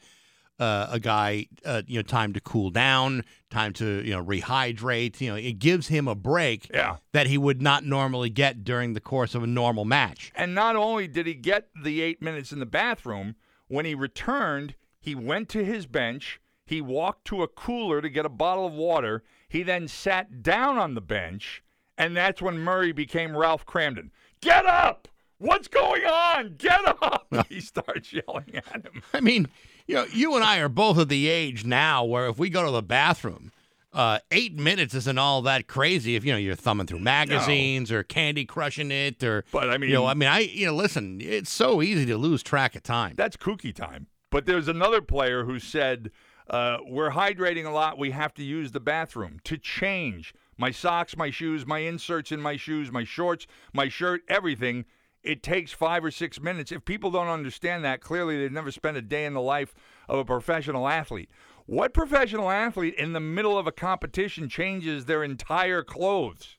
uh, 0.59 0.87
a 0.91 0.99
guy 0.99 1.47
uh, 1.65 1.81
you 1.87 1.97
know 1.97 2.03
time 2.03 2.31
to 2.33 2.39
cool 2.39 2.69
down, 2.69 3.23
time 3.49 3.73
to 3.73 4.03
you 4.05 4.11
know 4.11 4.23
rehydrate. 4.23 5.19
You 5.19 5.31
know, 5.31 5.35
it 5.35 5.59
gives 5.59 5.87
him 5.87 6.07
a 6.07 6.15
break 6.15 6.69
Yeah. 6.73 6.97
that 7.11 7.27
he 7.27 7.37
would 7.37 7.61
not 7.61 7.83
normally 7.83 8.29
get 8.29 8.63
during 8.63 8.93
the 8.93 9.01
course 9.01 9.33
of 9.35 9.43
a 9.43 9.47
normal 9.47 9.85
match. 9.85 10.31
And 10.35 10.53
not 10.53 10.75
only 10.75 11.07
did 11.07 11.25
he 11.25 11.33
get 11.33 11.69
the 11.81 12.01
eight 12.01 12.21
minutes 12.21 12.51
in 12.51 12.59
the 12.59 12.65
bathroom, 12.67 13.35
when 13.67 13.85
he 13.85 13.95
returned, 13.95 14.75
he 14.99 15.15
went 15.15 15.49
to 15.49 15.65
his 15.65 15.85
bench. 15.87 16.39
He 16.65 16.79
walked 16.79 17.25
to 17.25 17.43
a 17.43 17.47
cooler 17.47 17.99
to 18.01 18.09
get 18.09 18.25
a 18.25 18.29
bottle 18.29 18.65
of 18.65 18.73
water. 18.73 19.23
He 19.53 19.61
then 19.61 19.87
sat 19.87 20.41
down 20.41 20.79
on 20.79 20.95
the 20.95 20.99
bench, 20.99 21.63
and 21.95 22.17
that's 22.17 22.41
when 22.41 22.57
Murray 22.57 22.91
became 22.91 23.37
Ralph 23.37 23.67
Kramden. 23.67 24.09
Get 24.41 24.65
up! 24.65 25.07
What's 25.37 25.67
going 25.67 26.03
on? 26.05 26.55
Get 26.57 26.83
up! 27.03 27.27
he 27.49 27.61
starts 27.61 28.11
yelling 28.11 28.55
at 28.55 28.83
him. 28.83 29.03
I 29.13 29.19
mean, 29.19 29.47
you 29.85 29.93
know, 29.93 30.05
you 30.11 30.33
and 30.35 30.43
I 30.43 30.57
are 30.57 30.69
both 30.69 30.97
at 30.97 31.07
the 31.07 31.27
age 31.27 31.65
now 31.65 32.03
where 32.03 32.25
if 32.25 32.39
we 32.39 32.49
go 32.49 32.65
to 32.65 32.71
the 32.71 32.81
bathroom, 32.81 33.51
uh, 33.93 34.17
eight 34.31 34.57
minutes 34.57 34.95
isn't 34.95 35.19
all 35.19 35.43
that 35.43 35.67
crazy 35.67 36.15
if 36.15 36.25
you 36.25 36.31
know 36.31 36.39
you're 36.39 36.55
thumbing 36.55 36.87
through 36.87 36.97
magazines 36.97 37.91
or 37.91 38.01
candy 38.01 38.45
crushing 38.45 38.89
it 38.89 39.23
or. 39.23 39.45
But 39.51 39.69
I 39.69 39.77
mean, 39.77 39.91
you 39.91 39.97
know, 39.97 40.07
I 40.07 40.15
mean, 40.15 40.29
I 40.29 40.39
you 40.39 40.65
know, 40.65 40.73
listen, 40.73 41.21
it's 41.21 41.51
so 41.51 41.83
easy 41.83 42.07
to 42.07 42.17
lose 42.17 42.41
track 42.41 42.75
of 42.75 42.81
time. 42.81 43.13
That's 43.17 43.37
kooky 43.37 43.71
time. 43.71 44.07
But 44.31 44.47
there's 44.47 44.67
another 44.67 44.99
player 44.99 45.45
who 45.45 45.59
said, 45.59 46.09
uh, 46.53 46.77
We're 46.87 47.09
hydrating 47.11 47.65
a 47.65 47.71
lot. 47.71 47.97
We 47.97 48.11
have 48.11 48.33
to 48.35 48.43
use 48.43 48.71
the 48.71 48.79
bathroom 48.79 49.39
to 49.43 49.57
change 49.57 50.33
my 50.57 50.69
socks, 50.71 51.17
my 51.17 51.31
shoes, 51.31 51.65
my 51.65 51.79
inserts 51.79 52.31
in 52.31 52.39
my 52.39 52.55
shoes, 52.57 52.91
my 52.91 53.03
shorts, 53.03 53.47
my 53.73 53.89
shirt, 53.89 54.21
everything. 54.29 54.85
It 55.23 55.41
takes 55.41 55.71
five 55.71 56.03
or 56.05 56.11
six 56.11 56.39
minutes. 56.39 56.71
If 56.71 56.85
people 56.85 57.09
don't 57.09 57.27
understand 57.27 57.83
that, 57.85 58.01
clearly 58.01 58.37
they've 58.37 58.51
never 58.51 58.71
spent 58.71 58.97
a 58.97 59.01
day 59.01 59.25
in 59.25 59.33
the 59.33 59.41
life 59.41 59.73
of 60.07 60.19
a 60.19 60.25
professional 60.25 60.87
athlete. 60.87 61.31
What 61.65 61.93
professional 61.93 62.49
athlete 62.51 62.95
in 62.95 63.13
the 63.13 63.19
middle 63.21 63.57
of 63.57 63.65
a 63.65 63.71
competition 63.71 64.47
changes 64.49 65.05
their 65.05 65.23
entire 65.23 65.81
clothes? 65.81 66.57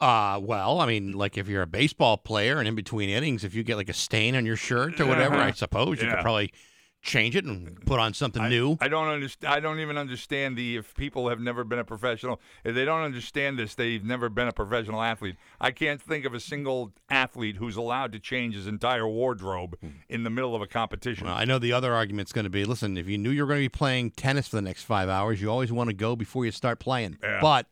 Uh, 0.00 0.38
well, 0.42 0.80
I 0.80 0.86
mean, 0.86 1.12
like 1.12 1.38
if 1.38 1.48
you're 1.48 1.62
a 1.62 1.66
baseball 1.66 2.16
player 2.16 2.58
and 2.58 2.68
in 2.68 2.74
between 2.74 3.08
innings, 3.08 3.44
if 3.44 3.54
you 3.54 3.62
get 3.62 3.76
like 3.76 3.88
a 3.88 3.94
stain 3.94 4.34
on 4.36 4.44
your 4.44 4.56
shirt 4.56 5.00
or 5.00 5.06
whatever, 5.06 5.36
I 5.36 5.52
suppose 5.52 6.00
you 6.00 6.06
Yeah. 6.06 6.16
could 6.16 6.22
probably 6.22 6.52
change 7.02 7.34
it 7.34 7.44
and 7.44 7.84
put 7.84 7.98
on 7.98 8.14
something 8.14 8.48
new. 8.48 8.78
I 8.80 8.88
don't 8.88 9.08
understand. 9.08 9.52
I 9.52 9.60
don't 9.60 9.80
even 9.80 9.98
understand 9.98 10.56
the 10.56 10.76
if 10.76 10.94
people 10.94 11.28
have 11.28 11.40
never 11.40 11.64
been 11.64 11.80
a 11.80 11.84
professional. 11.84 12.40
If 12.64 12.74
they 12.74 12.84
don't 12.84 13.02
understand 13.02 13.58
this, 13.58 13.74
they've 13.74 14.04
never 14.04 14.28
been 14.28 14.48
a 14.48 14.52
professional 14.52 15.02
athlete. 15.02 15.36
I 15.60 15.72
can't 15.72 16.00
think 16.00 16.24
of 16.24 16.32
a 16.32 16.40
single 16.40 16.92
athlete 17.10 17.56
who's 17.56 17.76
allowed 17.76 18.12
to 18.12 18.20
change 18.20 18.54
his 18.54 18.68
entire 18.68 19.06
wardrobe 19.06 19.76
in 20.08 20.22
the 20.22 20.30
middle 20.30 20.54
of 20.54 20.62
a 20.62 20.66
competition. 20.66 21.26
Well, 21.26 21.36
I 21.36 21.44
know 21.44 21.58
the 21.58 21.72
other 21.72 21.92
argument's 21.92 22.32
going 22.32 22.44
to 22.44 22.50
be 22.50 22.64
listen, 22.64 22.96
if 22.96 23.08
you 23.08 23.18
knew 23.18 23.30
you 23.30 23.42
were 23.42 23.48
going 23.48 23.60
to 23.60 23.64
be 23.64 23.68
playing 23.68 24.12
tennis 24.12 24.48
for 24.48 24.56
the 24.56 24.62
next 24.62 24.84
five 24.84 25.08
hours, 25.08 25.42
you 25.42 25.50
always 25.50 25.72
want 25.72 25.90
to 25.90 25.94
go 25.94 26.14
before 26.14 26.44
you 26.44 26.52
start 26.52 26.78
playing. 26.78 27.18
Yeah. 27.22 27.40
But, 27.40 27.66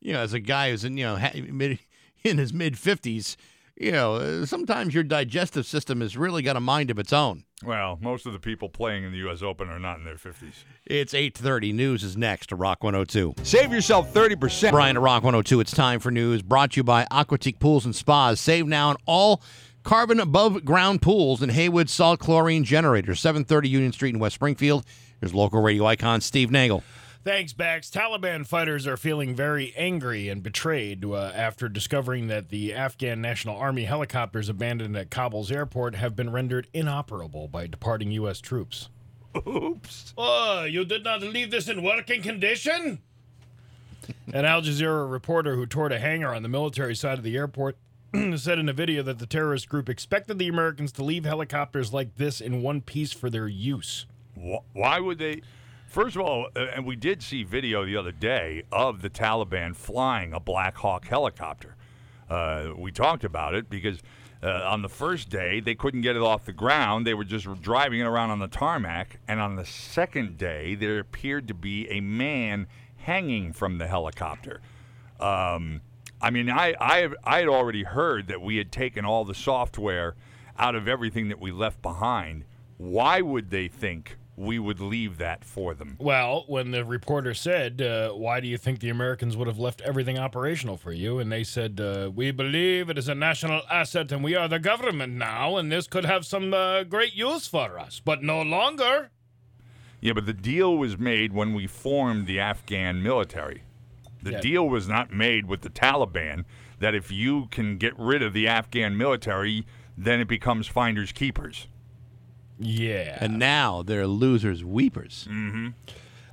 you 0.00 0.14
know, 0.14 0.20
as 0.20 0.32
a 0.32 0.40
guy 0.40 0.70
who's 0.70 0.84
in, 0.84 0.96
you 0.96 1.04
know, 1.04 1.16
in 2.24 2.38
his 2.38 2.54
mid 2.54 2.74
50s, 2.74 3.36
you 3.76 3.92
know, 3.92 4.14
uh, 4.14 4.46
sometimes 4.46 4.94
your 4.94 5.04
digestive 5.04 5.66
system 5.66 6.00
has 6.00 6.16
really 6.16 6.42
got 6.42 6.56
a 6.56 6.60
mind 6.60 6.90
of 6.90 6.98
its 6.98 7.12
own. 7.12 7.44
Well, 7.64 7.98
most 8.00 8.26
of 8.26 8.32
the 8.32 8.38
people 8.38 8.68
playing 8.68 9.04
in 9.04 9.12
the 9.12 9.18
U.S. 9.18 9.42
Open 9.42 9.68
are 9.68 9.78
not 9.78 9.98
in 9.98 10.04
their 10.04 10.18
fifties. 10.18 10.64
It's 10.84 11.14
8:30. 11.14 11.72
News 11.74 12.02
is 12.04 12.16
next 12.16 12.48
to 12.48 12.56
Rock 12.56 12.84
102. 12.84 13.34
Save 13.42 13.72
yourself 13.72 14.12
30%. 14.12 14.70
Brian 14.70 14.94
to 14.94 15.00
Rock 15.00 15.22
102. 15.22 15.60
It's 15.60 15.72
time 15.72 16.00
for 16.00 16.10
news 16.10 16.42
brought 16.42 16.72
to 16.72 16.80
you 16.80 16.84
by 16.84 17.06
Aquatique 17.10 17.58
Pools 17.58 17.84
and 17.84 17.96
Spas. 17.96 18.40
Save 18.40 18.66
now 18.66 18.90
on 18.90 18.96
all 19.06 19.42
carbon 19.84 20.20
above 20.20 20.64
ground 20.64 21.00
pools 21.00 21.40
and 21.40 21.52
Hayward 21.52 21.88
salt 21.88 22.20
chlorine 22.20 22.64
generators. 22.64 23.20
730 23.20 23.68
Union 23.68 23.92
Street 23.92 24.14
in 24.14 24.20
West 24.20 24.34
Springfield. 24.34 24.84
Here's 25.20 25.34
local 25.34 25.62
radio 25.62 25.86
icon 25.86 26.20
Steve 26.20 26.50
Nagel. 26.50 26.82
Thanks, 27.26 27.52
Bax. 27.52 27.90
Taliban 27.90 28.46
fighters 28.46 28.86
are 28.86 28.96
feeling 28.96 29.34
very 29.34 29.74
angry 29.76 30.28
and 30.28 30.44
betrayed 30.44 31.04
uh, 31.04 31.32
after 31.34 31.68
discovering 31.68 32.28
that 32.28 32.50
the 32.50 32.72
Afghan 32.72 33.20
National 33.20 33.56
Army 33.56 33.82
helicopters 33.82 34.48
abandoned 34.48 34.96
at 34.96 35.10
Kabul's 35.10 35.50
airport 35.50 35.96
have 35.96 36.14
been 36.14 36.30
rendered 36.30 36.68
inoperable 36.72 37.48
by 37.48 37.66
departing 37.66 38.12
U.S. 38.12 38.40
troops. 38.40 38.90
Oops. 39.44 40.14
Oh, 40.16 40.62
you 40.70 40.84
did 40.84 41.02
not 41.02 41.20
leave 41.20 41.50
this 41.50 41.66
in 41.68 41.82
working 41.82 42.22
condition? 42.22 43.00
An 44.32 44.44
Al 44.44 44.62
Jazeera 44.62 45.10
reporter 45.10 45.56
who 45.56 45.66
toured 45.66 45.90
a 45.90 45.98
hangar 45.98 46.32
on 46.32 46.44
the 46.44 46.48
military 46.48 46.94
side 46.94 47.18
of 47.18 47.24
the 47.24 47.36
airport 47.36 47.76
said 48.36 48.60
in 48.60 48.68
a 48.68 48.72
video 48.72 49.02
that 49.02 49.18
the 49.18 49.26
terrorist 49.26 49.68
group 49.68 49.88
expected 49.88 50.38
the 50.38 50.46
Americans 50.46 50.92
to 50.92 51.02
leave 51.02 51.24
helicopters 51.24 51.92
like 51.92 52.14
this 52.18 52.40
in 52.40 52.62
one 52.62 52.80
piece 52.80 53.10
for 53.10 53.28
their 53.28 53.48
use. 53.48 54.06
Why 54.72 55.00
would 55.00 55.18
they? 55.18 55.42
First 55.86 56.16
of 56.16 56.22
all, 56.22 56.48
uh, 56.54 56.66
and 56.74 56.84
we 56.84 56.96
did 56.96 57.22
see 57.22 57.44
video 57.44 57.86
the 57.86 57.96
other 57.96 58.12
day 58.12 58.64
of 58.70 59.02
the 59.02 59.08
Taliban 59.08 59.74
flying 59.74 60.32
a 60.32 60.40
Black 60.40 60.76
Hawk 60.76 61.06
helicopter. 61.06 61.76
Uh, 62.28 62.72
we 62.76 62.90
talked 62.90 63.24
about 63.24 63.54
it 63.54 63.70
because 63.70 64.00
uh, 64.42 64.62
on 64.64 64.82
the 64.82 64.88
first 64.88 65.30
day 65.30 65.60
they 65.60 65.74
couldn't 65.74 66.02
get 66.02 66.16
it 66.16 66.22
off 66.22 66.44
the 66.44 66.52
ground; 66.52 67.06
they 67.06 67.14
were 67.14 67.24
just 67.24 67.46
driving 67.62 68.00
it 68.00 68.04
around 68.04 68.30
on 68.30 68.40
the 68.40 68.48
tarmac. 68.48 69.20
And 69.28 69.40
on 69.40 69.56
the 69.56 69.64
second 69.64 70.36
day, 70.36 70.74
there 70.74 70.98
appeared 70.98 71.48
to 71.48 71.54
be 71.54 71.88
a 71.88 72.00
man 72.00 72.66
hanging 72.96 73.52
from 73.52 73.78
the 73.78 73.86
helicopter. 73.86 74.60
Um, 75.20 75.80
I 76.20 76.30
mean, 76.30 76.50
I 76.50 76.74
I 76.80 77.08
I 77.24 77.38
had 77.38 77.48
already 77.48 77.84
heard 77.84 78.26
that 78.28 78.42
we 78.42 78.56
had 78.56 78.72
taken 78.72 79.04
all 79.04 79.24
the 79.24 79.34
software 79.34 80.16
out 80.58 80.74
of 80.74 80.88
everything 80.88 81.28
that 81.28 81.40
we 81.40 81.52
left 81.52 81.80
behind. 81.80 82.44
Why 82.76 83.20
would 83.20 83.50
they 83.50 83.68
think 83.68 84.18
we 84.36 84.58
would 84.58 84.80
leave 84.80 85.16
that 85.18 85.44
for 85.44 85.74
them? 85.74 85.96
Well, 85.98 86.44
when 86.46 86.70
the 86.70 86.84
reporter 86.84 87.32
said, 87.34 87.80
uh, 87.80 88.10
Why 88.12 88.40
do 88.40 88.46
you 88.46 88.58
think 88.58 88.80
the 88.80 88.90
Americans 88.90 89.36
would 89.36 89.48
have 89.48 89.58
left 89.58 89.80
everything 89.80 90.18
operational 90.18 90.76
for 90.76 90.92
you? 90.92 91.18
And 91.18 91.32
they 91.32 91.42
said, 91.44 91.80
uh, 91.80 92.10
We 92.14 92.30
believe 92.30 92.90
it 92.90 92.98
is 92.98 93.08
a 93.08 93.14
national 93.14 93.62
asset 93.70 94.12
and 94.12 94.22
we 94.22 94.34
are 94.34 94.48
the 94.48 94.58
government 94.58 95.14
now, 95.14 95.56
and 95.56 95.72
this 95.72 95.86
could 95.86 96.04
have 96.04 96.26
some 96.26 96.52
uh, 96.52 96.84
great 96.84 97.14
use 97.14 97.46
for 97.46 97.78
us, 97.78 98.00
but 98.04 98.22
no 98.22 98.42
longer. 98.42 99.10
Yeah, 100.00 100.12
but 100.12 100.26
the 100.26 100.34
deal 100.34 100.76
was 100.76 100.98
made 100.98 101.32
when 101.32 101.54
we 101.54 101.66
formed 101.66 102.26
the 102.26 102.38
Afghan 102.38 103.02
military. 103.02 103.62
The 104.22 104.32
Yeah. 104.32 104.40
deal 104.40 104.68
was 104.68 104.86
not 104.88 105.12
made 105.12 105.46
with 105.46 105.62
the 105.62 105.70
Taliban 105.70 106.44
that 106.78 106.94
if 106.94 107.10
you 107.10 107.46
can 107.50 107.78
get 107.78 107.98
rid 107.98 108.22
of 108.22 108.32
the 108.34 108.46
Afghan 108.46 108.96
military, 108.98 109.64
then 109.96 110.20
it 110.20 110.28
becomes 110.28 110.66
finders 110.66 111.10
keepers. 111.12 111.68
Yeah. 112.58 113.18
And 113.20 113.38
now 113.38 113.82
they're 113.82 114.06
losers 114.06 114.64
weepers. 114.64 115.26
Mm-hmm. 115.30 115.68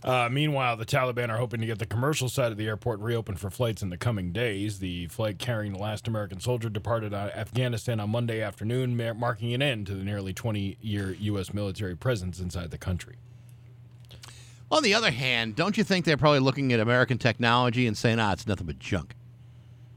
Uh, 0.03 0.27
meanwhile, 0.29 0.75
the 0.75 0.85
Taliban 0.85 1.29
are 1.29 1.37
hoping 1.37 1.61
to 1.61 1.65
get 1.65 1.79
the 1.79 1.85
commercial 1.85 2.27
side 2.27 2.51
of 2.51 2.57
the 2.57 2.67
airport 2.67 2.99
reopened 2.99 3.39
for 3.39 3.49
flights 3.49 3.81
in 3.81 3.89
the 3.89 3.97
coming 3.97 4.33
days. 4.33 4.79
The 4.79 5.07
flight 5.07 5.39
carrying 5.39 5.73
the 5.73 5.79
last 5.79 6.07
American 6.07 6.41
soldier 6.41 6.69
departed 6.69 7.13
Afghanistan 7.13 8.01
on 8.01 8.09
Monday 8.09 8.41
afternoon, 8.41 8.97
mar- 8.97 9.13
marking 9.13 9.53
an 9.53 9.61
end 9.61 9.87
to 9.87 9.95
the 9.95 10.03
nearly 10.03 10.33
20 10.33 10.77
year 10.81 11.15
U.S. 11.19 11.53
military 11.53 11.95
presence 11.95 12.39
inside 12.39 12.71
the 12.71 12.77
country. 12.77 13.15
On 14.69 14.83
the 14.83 14.93
other 14.93 15.11
hand, 15.11 15.55
don't 15.55 15.77
you 15.77 15.83
think 15.83 16.03
they're 16.03 16.17
probably 16.17 16.39
looking 16.39 16.73
at 16.73 16.79
American 16.79 17.17
technology 17.17 17.87
and 17.87 17.95
saying, 17.95 18.19
ah, 18.19 18.33
it's 18.33 18.47
nothing 18.47 18.65
but 18.65 18.79
junk? 18.79 19.15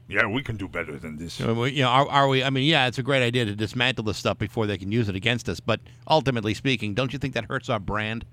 Yeah, 0.09 0.25
we 0.27 0.41
can 0.41 0.55
do 0.55 0.67
better 0.69 0.97
than 0.97 1.17
this. 1.17 1.37
You 1.39 1.47
know, 1.47 1.53
we- 1.53 1.71
you 1.71 1.81
know, 1.83 1.89
are, 1.89 2.07
are 2.07 2.27
we? 2.29 2.43
I 2.43 2.49
mean, 2.49 2.63
yeah, 2.63 2.87
it's 2.87 2.97
a 2.97 3.03
great 3.03 3.21
idea 3.23 3.43
to 3.45 3.55
dismantle 3.55 4.05
this 4.05 4.17
stuff 4.17 4.37
before 4.37 4.65
they 4.65 4.77
can 4.77 4.91
use 4.91 5.09
it 5.09 5.15
against 5.15 5.49
us. 5.49 5.59
But 5.59 5.81
ultimately 6.07 6.53
speaking, 6.53 6.93
don't 6.93 7.11
you 7.11 7.19
think 7.19 7.33
that 7.33 7.45
hurts 7.45 7.67
our 7.69 7.79
brand? 7.79 8.25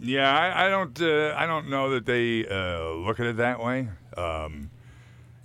Yeah, 0.00 0.32
I, 0.32 0.66
I 0.66 0.68
don't. 0.68 1.00
Uh, 1.00 1.34
I 1.36 1.46
don't 1.46 1.68
know 1.68 1.90
that 1.90 2.06
they 2.06 2.46
uh, 2.46 2.90
look 2.90 3.18
at 3.20 3.26
it 3.26 3.36
that 3.38 3.62
way. 3.62 3.88
Um, 4.16 4.70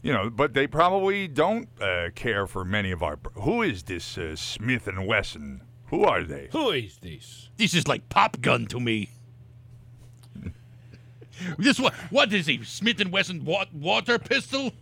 you 0.02 0.14
know, 0.14 0.30
but 0.30 0.54
they 0.54 0.68
probably 0.68 1.28
don't 1.28 1.68
uh, 1.82 2.10
care 2.16 2.46
for 2.48 2.64
many 2.64 2.92
of 2.92 3.02
our. 3.02 3.18
Who 3.34 3.62
is 3.64 3.84
this 3.84 4.18
uh, 4.18 4.36
Smith 4.36 4.88
and 4.88 5.08
Wesson? 5.08 5.62
Who 5.88 6.04
are 6.04 6.24
they? 6.24 6.50
Who 6.52 6.70
is 6.72 6.98
this? 6.98 7.50
This 7.58 7.74
is 7.74 7.88
like 7.88 8.08
pop 8.10 8.40
gun 8.42 8.68
to 8.68 8.80
me. 8.80 9.10
this 11.58 11.80
what? 11.80 11.94
What 12.12 12.32
is 12.34 12.46
he? 12.46 12.64
Smith 12.64 13.00
and 13.00 13.12
Wesson 13.12 13.46
wa- 13.46 13.66
water 13.74 14.20
pistol? 14.20 14.74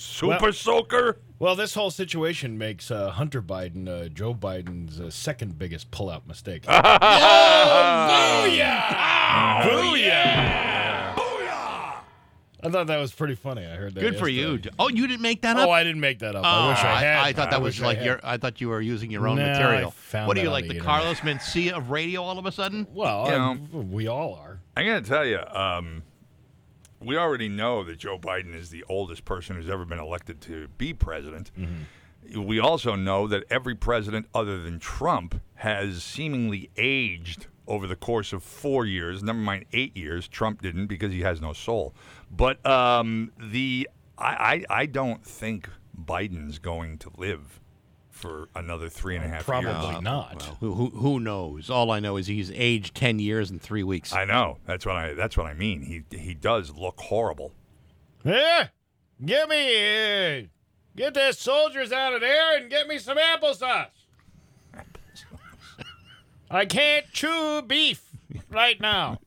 Super 0.00 0.38
Well- 0.42 0.52
soaker? 0.52 1.18
Well, 1.40 1.54
this 1.56 1.74
whole 1.74 1.90
situation 1.90 2.56
makes 2.58 2.88
uh, 2.90 3.10
Hunter 3.10 3.40
Biden 3.42 3.88
uh, 3.88 4.08
Joe 4.08 4.32
Biden's 4.34 5.00
uh, 5.00 5.10
second 5.10 5.58
biggest 5.58 5.90
pullout 5.90 6.24
mistake. 6.26 6.64
Oh, 6.68 6.80
Booyah! 8.48 8.88
Booyah! 11.14 11.94
I 12.60 12.70
thought 12.70 12.88
that 12.88 12.98
was 12.98 13.12
pretty 13.12 13.36
funny. 13.36 13.64
I 13.64 13.76
heard 13.76 13.94
that. 13.94 14.00
Good 14.00 14.18
for 14.18 14.28
yesterday. 14.28 14.64
you. 14.68 14.74
Oh, 14.80 14.88
you 14.88 15.06
didn't 15.06 15.22
make 15.22 15.42
that 15.42 15.56
up. 15.56 15.68
Oh, 15.68 15.70
I 15.70 15.84
didn't 15.84 16.00
make 16.00 16.18
that 16.20 16.34
up. 16.34 16.44
I 16.44 16.68
wish 16.70 16.78
I 16.78 17.00
had. 17.00 17.18
I, 17.24 17.32
thought 17.32 17.50
that 17.50 17.62
was 17.62 17.76
wish 17.78 17.84
I 17.84 17.86
like 17.86 18.04
your. 18.04 18.20
I 18.24 18.36
thought 18.36 18.60
you 18.60 18.68
were 18.68 18.80
using 18.80 19.12
your 19.12 19.28
own 19.28 19.36
No, 19.36 19.44
I 19.44 19.48
material. 19.52 19.90
found 19.92 20.26
What 20.26 20.36
are 20.38 20.42
you 20.42 20.50
like 20.50 20.66
the 20.66 20.74
the. 20.74 20.80
Carlos 20.80 21.20
Mencia 21.20 21.72
of 21.72 21.90
radio 21.90 22.22
all 22.22 22.38
of 22.38 22.46
a 22.46 22.52
sudden? 22.52 22.86
Well, 22.92 23.26
You 23.26 23.30
know- 23.32 23.82
we 23.82 24.08
all 24.08 24.34
are. 24.34 24.60
I 24.76 24.84
got 24.84 25.04
to 25.04 25.08
tell 25.08 25.24
you, 25.24 25.38
um, 25.38 26.02
we 27.00 27.16
already 27.16 27.48
know 27.48 27.84
that 27.84 27.98
Joe 27.98 28.18
Biden 28.18 28.54
is 28.54 28.70
the 28.70 28.84
oldest 28.88 29.24
person 29.24 29.56
who's 29.56 29.68
ever 29.68 29.84
been 29.84 29.98
elected 29.98 30.40
to 30.42 30.68
be 30.78 30.92
president. 30.92 31.50
We 32.36 32.58
also 32.58 32.94
know 32.94 33.26
that 33.28 33.44
every 33.48 33.74
president 33.74 34.26
other 34.34 34.60
than 34.62 34.78
Trump 34.78 35.40
has 35.56 36.02
seemingly 36.02 36.70
aged 36.76 37.46
over 37.66 37.86
the 37.86 37.96
course 37.96 38.32
of 38.32 38.42
four 38.42 38.84
years. 38.84 39.22
Never 39.22 39.38
mind 39.38 39.66
eight 39.72 39.96
years. 39.96 40.26
Trump 40.28 40.60
didn't 40.62 40.86
because 40.88 41.12
he 41.12 41.20
has 41.20 41.40
no 41.40 41.52
soul. 41.52 41.94
But 42.30 42.64
um, 42.66 43.32
the 43.38 43.88
I, 44.18 44.64
I 44.70 44.80
I 44.80 44.86
don't 44.86 45.24
think 45.24 45.68
Biden's 45.96 46.58
going 46.58 46.98
to 46.98 47.10
live 47.16 47.60
for 48.18 48.48
another 48.54 48.88
three 48.88 49.16
and 49.16 49.24
a 49.24 49.28
half 49.28 49.46
years. 49.48 49.62
Probably 49.64 50.00
not. 50.02 50.42
Who, 50.60 50.74
who 50.74 50.90
who 50.90 51.20
knows? 51.20 51.70
All 51.70 51.90
I 51.90 52.00
know 52.00 52.16
is 52.16 52.26
he's 52.26 52.50
aged 52.52 52.94
ten 52.94 53.18
years 53.18 53.50
and 53.50 53.60
three 53.62 53.82
weeks. 53.82 54.12
I 54.12 54.24
know. 54.24 54.58
That's 54.66 54.84
what 54.84 54.96
I. 54.96 55.14
That's 55.14 55.36
what 55.36 55.46
I 55.46 55.54
mean. 55.54 55.82
He 55.82 56.02
he 56.16 56.34
does 56.34 56.74
look 56.74 56.98
horrible. 57.00 57.52
Eh, 58.24 58.66
give 59.24 59.48
me, 59.48 60.38
uh, 60.40 60.42
Get 60.96 61.14
the 61.14 61.32
soldiers 61.32 61.92
out 61.92 62.12
of 62.14 62.20
there 62.20 62.56
and 62.58 62.68
get 62.68 62.88
me 62.88 62.98
some 62.98 63.16
applesauce. 63.16 63.86
I 66.50 66.64
can't 66.64 67.06
chew 67.12 67.62
beef 67.62 68.02
right 68.50 68.80
now. 68.80 69.18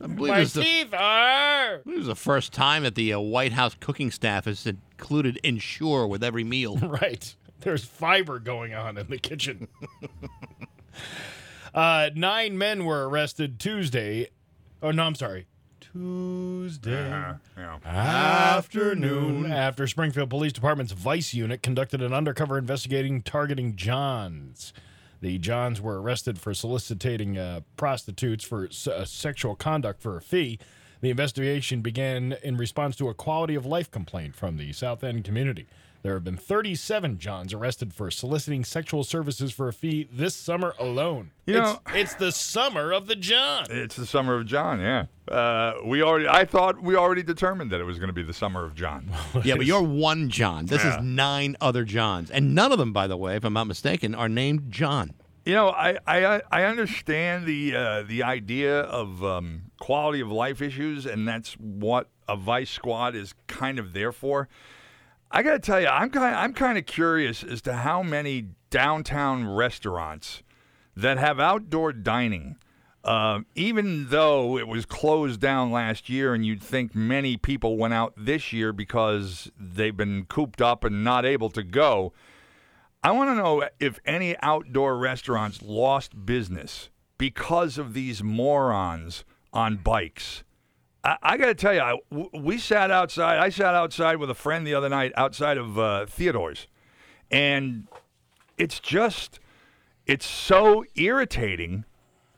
I 0.00 0.06
believe 0.06 0.32
My 0.32 0.40
it's 0.40 0.52
the- 0.54 0.62
teeth 0.62 0.94
are. 0.94 1.80
This 1.84 2.00
is 2.00 2.06
the 2.06 2.16
first 2.16 2.52
time 2.52 2.82
that 2.84 2.94
the 2.94 3.12
uh, 3.12 3.20
White 3.20 3.52
House 3.52 3.76
cooking 3.78 4.10
staff 4.10 4.46
has 4.46 4.66
included 4.66 5.38
Ensure 5.44 6.06
with 6.06 6.24
every 6.24 6.44
meal. 6.44 6.76
Right. 6.82 7.34
There's 7.62 7.84
fiber 7.84 8.38
going 8.38 8.74
on 8.74 8.98
in 8.98 9.08
the 9.08 9.18
kitchen. 9.18 9.68
uh, 11.74 12.10
nine 12.14 12.58
men 12.58 12.84
were 12.84 13.08
arrested 13.08 13.58
Tuesday. 13.58 14.28
Oh, 14.82 14.90
no, 14.90 15.04
I'm 15.04 15.14
sorry. 15.14 15.46
Tuesday 15.80 17.08
Yeah. 17.56 17.78
afternoon 17.84 19.50
after 19.52 19.86
Springfield 19.86 20.30
Police 20.30 20.52
Department's 20.52 20.92
Vice 20.92 21.34
Unit 21.34 21.62
conducted 21.62 22.00
an 22.02 22.12
undercover 22.14 22.56
investigating 22.56 23.20
targeting 23.22 23.76
Johns. 23.76 24.72
The 25.20 25.38
Johns 25.38 25.80
were 25.80 26.00
arrested 26.00 26.38
for 26.40 26.54
soliciting 26.54 27.36
uh, 27.38 27.60
prostitutes 27.76 28.42
for 28.44 28.66
s- 28.66 28.86
uh, 28.88 29.04
sexual 29.04 29.54
conduct 29.54 30.00
for 30.02 30.16
a 30.16 30.22
fee. 30.22 30.58
The 31.00 31.10
investigation 31.10 31.80
began 31.82 32.36
in 32.42 32.56
response 32.56 32.96
to 32.96 33.08
a 33.08 33.14
quality 33.14 33.54
of 33.54 33.66
life 33.66 33.90
complaint 33.90 34.34
from 34.34 34.56
the 34.56 34.72
South 34.72 35.04
End 35.04 35.24
community. 35.24 35.66
There 36.02 36.14
have 36.14 36.24
been 36.24 36.36
37 36.36 37.18
Johns 37.18 37.54
arrested 37.54 37.94
for 37.94 38.10
soliciting 38.10 38.64
sexual 38.64 39.04
services 39.04 39.52
for 39.52 39.68
a 39.68 39.72
fee 39.72 40.08
this 40.12 40.34
summer 40.34 40.74
alone. 40.80 41.30
You 41.46 41.58
it's, 41.60 41.72
know- 41.72 41.80
it's 41.94 42.14
the 42.14 42.32
summer 42.32 42.90
of 42.92 43.06
the 43.06 43.14
John. 43.14 43.66
It's 43.70 43.94
the 43.94 44.06
summer 44.06 44.34
of 44.34 44.46
John, 44.46 44.80
yeah. 44.80 45.06
Uh, 45.28 45.74
we 45.84 46.02
already, 46.02 46.26
I 46.26 46.44
thought 46.44 46.82
we 46.82 46.96
already 46.96 47.22
determined 47.22 47.70
that 47.70 47.80
it 47.80 47.84
was 47.84 47.98
going 48.00 48.08
to 48.08 48.12
be 48.12 48.24
the 48.24 48.32
summer 48.32 48.64
of 48.64 48.74
John. 48.74 49.10
yeah, 49.44 49.54
but 49.54 49.64
you're 49.64 49.80
one 49.82 50.28
John. 50.28 50.66
This 50.66 50.82
Yeah. 50.82 50.98
is 50.98 51.04
nine 51.04 51.56
other 51.60 51.84
Johns. 51.84 52.30
And 52.32 52.52
none 52.52 52.72
of 52.72 52.78
them, 52.78 52.92
by 52.92 53.06
the 53.06 53.16
way, 53.16 53.36
if 53.36 53.44
I'm 53.44 53.52
not 53.52 53.68
mistaken, 53.68 54.14
are 54.14 54.28
named 54.28 54.72
John. 54.72 55.12
You 55.44 55.54
know, 55.54 55.68
I 55.70 55.98
I, 56.06 56.40
I 56.52 56.64
understand 56.64 57.46
the 57.46 57.74
uh, 57.74 58.02
the 58.02 58.22
idea 58.22 58.80
of 58.82 59.24
um, 59.24 59.62
quality 59.80 60.20
of 60.20 60.30
life 60.30 60.62
issues, 60.62 61.04
and 61.04 61.26
that's 61.26 61.54
what 61.54 62.08
a 62.28 62.36
vice 62.36 62.70
squad 62.70 63.16
is 63.16 63.34
kind 63.48 63.80
of 63.80 63.92
there 63.92 64.12
for. 64.12 64.48
I 65.34 65.42
got 65.42 65.52
to 65.52 65.58
tell 65.58 65.80
you, 65.80 65.86
I'm 65.86 66.10
kind 66.10 66.36
I'm 66.36 66.52
kind 66.52 66.76
of 66.76 66.84
curious 66.84 67.42
as 67.42 67.62
to 67.62 67.72
how 67.72 68.02
many 68.02 68.48
downtown 68.68 69.48
restaurants 69.48 70.42
that 70.94 71.16
have 71.16 71.40
outdoor 71.40 71.92
dining. 71.94 72.56
Um, 73.04 73.46
even 73.56 74.10
though 74.10 74.58
it 74.58 74.68
was 74.68 74.86
closed 74.86 75.40
down 75.40 75.72
last 75.72 76.08
year, 76.08 76.34
and 76.34 76.46
you'd 76.46 76.62
think 76.62 76.94
many 76.94 77.36
people 77.36 77.76
went 77.76 77.94
out 77.94 78.12
this 78.16 78.52
year 78.52 78.72
because 78.72 79.50
they've 79.58 79.96
been 79.96 80.26
cooped 80.26 80.62
up 80.62 80.84
and 80.84 81.02
not 81.02 81.24
able 81.24 81.50
to 81.50 81.64
go. 81.64 82.12
I 83.02 83.10
want 83.10 83.30
to 83.30 83.34
know 83.34 83.68
if 83.80 83.98
any 84.04 84.36
outdoor 84.40 84.96
restaurants 84.96 85.62
lost 85.62 86.24
business 86.24 86.90
because 87.18 87.76
of 87.76 87.94
these 87.94 88.22
morons 88.22 89.24
on 89.52 89.78
bikes. 89.78 90.44
I, 91.04 91.16
I 91.22 91.36
got 91.36 91.46
to 91.46 91.54
tell 91.54 91.74
you, 91.74 91.80
I, 91.80 91.98
we 92.32 92.58
sat 92.58 92.90
outside. 92.90 93.38
I 93.38 93.48
sat 93.48 93.74
outside 93.74 94.16
with 94.16 94.30
a 94.30 94.34
friend 94.34 94.66
the 94.66 94.74
other 94.74 94.88
night 94.88 95.12
outside 95.16 95.58
of 95.58 95.78
uh, 95.78 96.06
Theodore's, 96.06 96.66
and 97.30 97.88
it's 98.58 98.80
just, 98.80 99.40
it's 100.06 100.26
so 100.26 100.84
irritating 100.94 101.84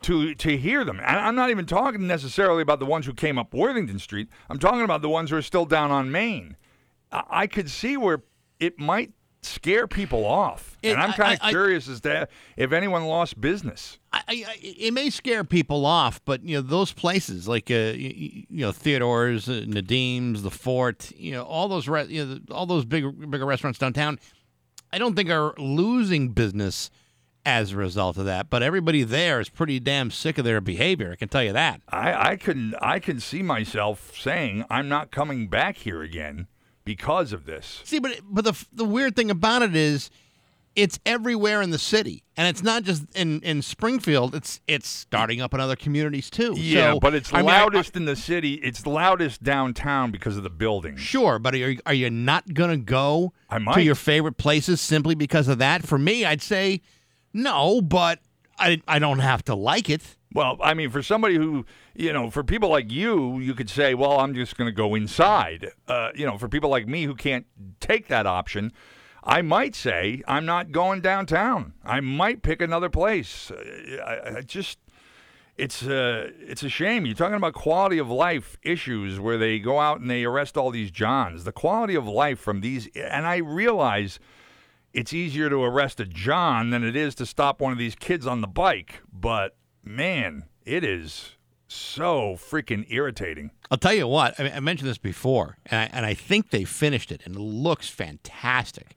to 0.03 0.35
to 0.35 0.57
hear 0.59 0.85
them. 0.85 1.01
And 1.01 1.19
I'm 1.19 1.35
not 1.35 1.51
even 1.51 1.65
talking 1.65 2.07
necessarily 2.07 2.61
about 2.61 2.79
the 2.79 2.87
ones 2.87 3.07
who 3.07 3.15
came 3.15 3.39
up 3.39 3.55
Worthington 3.55 3.99
Street. 3.99 4.29
I'm 4.51 4.59
talking 4.59 4.83
about 4.83 5.01
the 5.01 5.09
ones 5.09 5.31
who 5.31 5.37
are 5.37 5.43
still 5.43 5.65
down 5.65 5.91
on 5.91 6.13
Main. 6.13 6.57
I, 7.11 7.23
I 7.31 7.47
could 7.47 7.71
see 7.71 7.97
where 7.97 8.23
it 8.61 8.79
might 8.79 9.13
scare 9.45 9.87
people 9.87 10.25
off, 10.25 10.77
It- 10.83 10.93
and 10.93 11.01
I'm 11.01 11.13
kind 11.13 11.39
of 11.41 11.49
curious 11.49 11.89
as 11.89 12.01
to 12.03 12.29
if 12.57 12.73
anyone 12.73 13.05
lost 13.05 13.41
business. 13.41 13.99
I, 14.13 14.23
I, 14.29 14.57
it 14.63 14.95
may 14.95 15.11
scare 15.11 15.45
people 15.45 15.85
off, 15.87 16.21
but 16.25 16.45
you 16.45 16.57
know 16.57 16.63
those 16.63 16.93
places 16.93 17.47
like 17.49 17.71
uh, 17.71 17.75
you, 17.95 18.45
you 18.49 18.65
know 18.65 18.73
Theodore's, 18.73 19.49
uh, 19.49 19.65
Nadim's, 19.67 20.43
the 20.43 20.51
Fort, 20.51 21.11
you 21.17 21.33
know 21.33 21.43
all 21.43 21.69
those 21.69 21.89
re- 21.89 22.07
you 22.07 22.25
know, 22.25 22.39
all 22.51 22.67
those 22.67 22.85
bigger 22.85 23.11
bigger 23.11 23.47
restaurants 23.47 23.79
downtown. 23.79 24.19
I 24.93 24.99
don't 24.99 25.15
think 25.17 25.31
are 25.31 25.55
losing 25.59 26.29
business 26.31 26.91
as 27.47 27.73
a 27.73 27.77
result 27.77 28.17
of 28.17 28.25
that, 28.25 28.49
but 28.49 28.63
everybody 28.63 29.03
there 29.03 29.39
is 29.41 29.49
pretty 29.51 29.79
damn 29.81 30.11
sick 30.11 30.39
of 30.39 30.45
their 30.45 30.61
behavior. 30.61 31.11
I 31.13 31.17
can 31.17 31.29
tell 31.29 31.43
you 31.43 31.53
that. 31.53 31.81
I, 31.89 32.31
I 32.31 32.37
can 32.37 32.75
I 32.81 33.01
can 33.01 33.21
see 33.21 33.43
myself 33.43 34.13
saying 34.17 34.65
I'm 34.71 34.89
not 34.89 35.11
coming 35.11 35.49
back 35.49 35.77
here 35.79 36.03
again 36.03 36.47
because 36.85 37.33
of 37.33 37.47
this. 37.47 37.81
See, 37.85 37.99
but 37.99 38.21
but 38.29 38.45
the 38.45 38.67
the 38.73 38.85
weird 38.85 39.17
thing 39.17 39.31
about 39.31 39.63
it 39.63 39.75
is, 39.77 40.11
it's 40.77 40.99
everywhere 41.07 41.63
in 41.63 41.71
the 41.71 41.79
city, 41.79 42.25
and 42.37 42.49
it's 42.49 42.63
not 42.63 42.83
just 42.83 43.05
in, 43.15 43.41
in 43.43 43.63
Springfield. 43.63 44.35
It's 44.35 44.61
it's 44.67 44.89
starting 44.89 45.41
up 45.41 45.55
in 45.55 45.61
other 45.61 45.77
communities 45.77 46.31
too. 46.31 46.55
Yeah, 46.57 46.95
So, 46.95 47.01
but 47.01 47.15
it's 47.15 47.33
I 47.33 47.39
mean, 47.43 47.51
I- 47.51 47.59
loudest 47.61 47.97
in 47.97 48.05
the 48.05 48.17
city. 48.17 48.55
It's 48.55 48.87
loudest 48.87 49.43
downtown 49.43 50.11
because 50.11 50.37
of 50.37 50.43
the 50.43 50.51
buildings. 50.51 51.01
Sure, 51.01 51.39
but 51.39 51.55
are, 51.55 51.71
you, 51.71 51.79
are 51.87 51.95
you 51.95 52.11
not 52.11 52.53
going 52.55 52.71
to 52.71 52.77
go 52.77 53.33
to 53.75 53.83
your 53.83 53.95
favorite 53.95 54.37
places 54.37 54.81
simply 54.81 55.15
because 55.15 55.49
of 55.49 55.59
that? 55.59 55.87
For 55.87 55.97
me, 55.99 56.25
I'd 56.25 56.43
say 56.43 56.81
no, 57.33 57.81
but 57.81 58.19
I, 58.59 58.81
I 58.87 58.99
don't 58.99 59.19
have 59.21 59.45
to 59.45 59.55
like 59.55 59.89
it. 59.91 60.03
Well, 60.35 60.59
I 60.61 60.75
mean, 60.75 60.91
for 60.91 61.01
somebody 61.01 61.37
who, 61.37 61.65
you 61.95 62.13
know, 62.13 62.29
for 62.29 62.43
people 62.43 62.69
like 62.69 62.91
you, 62.91 63.39
you 63.39 63.55
could 63.55 63.71
say, 63.71 63.95
well, 63.95 64.19
I'm 64.19 64.35
just 64.35 64.57
going 64.57 64.67
to 64.67 64.73
go 64.73 64.97
inside. 64.97 65.71
Uh, 65.87 66.11
you 66.15 66.27
know, 66.27 66.37
for 66.37 66.49
people 66.49 66.69
like 66.69 66.89
me 66.89 67.05
who 67.05 67.15
can't 67.15 67.47
take 67.79 68.09
that 68.09 68.27
option, 68.27 68.73
I 69.23 69.43
might 69.43 69.77
say, 69.77 70.23
I'm 70.27 70.45
not 70.45 70.73
going 70.73 71.01
downtown. 71.01 71.75
I 71.85 72.01
might 72.01 72.43
pick 72.43 72.61
another 72.61 72.91
place. 72.91 73.51
Uh, 73.51 74.03
I, 74.05 74.39
I 74.39 74.41
just. 74.43 74.79
It's 75.57 75.85
uh, 75.85 76.33
it's 76.41 76.65
a 76.65 76.69
shame. 76.69 77.07
You're 77.07 77.15
talking 77.15 77.37
about 77.37 77.55
quality 77.55 77.99
of 77.99 78.11
life 78.11 78.59
issues 78.65 79.21
where 79.21 79.39
they 79.39 79.61
go 79.61 79.79
out 79.79 80.01
and 80.01 80.11
they 80.11 80.25
arrest 80.25 80.57
all 80.57 80.73
these 80.73 80.91
Johns. 80.91 81.45
The 81.45 81.53
quality 81.53 81.95
of 81.95 82.09
life 82.09 82.41
from 82.41 82.61
these, 82.61 82.89
and 82.97 83.25
I 83.25 83.37
realize 83.37 84.19
it's 84.93 85.13
easier 85.13 85.49
to 85.49 85.63
arrest 85.63 86.01
a 86.01 86.07
John 86.07 86.71
than 86.71 86.83
it 86.83 86.97
is 86.97 87.15
to 87.15 87.25
stop 87.25 87.61
one 87.61 87.71
of 87.71 87.79
these 87.79 87.95
kids 87.95 88.27
on 88.27 88.41
the 88.41 88.49
bike. 88.49 89.01
But 89.13 89.55
man, 89.85 90.45
it 90.65 90.85
is 90.85 91.33
so 91.69 92.37
freaking 92.37 92.85
irritating. 92.89 93.51
I'll 93.71 93.79
tell 93.79 93.95
you 93.95 94.07
what. 94.07 94.39
I, 94.39 94.45
mean, 94.45 94.53
I 94.55 94.61
mentioned 94.61 94.89
this 94.91 94.99
before, 94.99 95.57
and 95.67 95.81
I, 95.81 95.97
and 95.97 96.07
I 96.07 96.15
think 96.15 96.51
they 96.51 96.65
finished 96.65 97.11
it, 97.11 97.23
and 97.25 97.35
it 97.35 97.41
looks 97.41 97.89
fantastic 97.89 98.97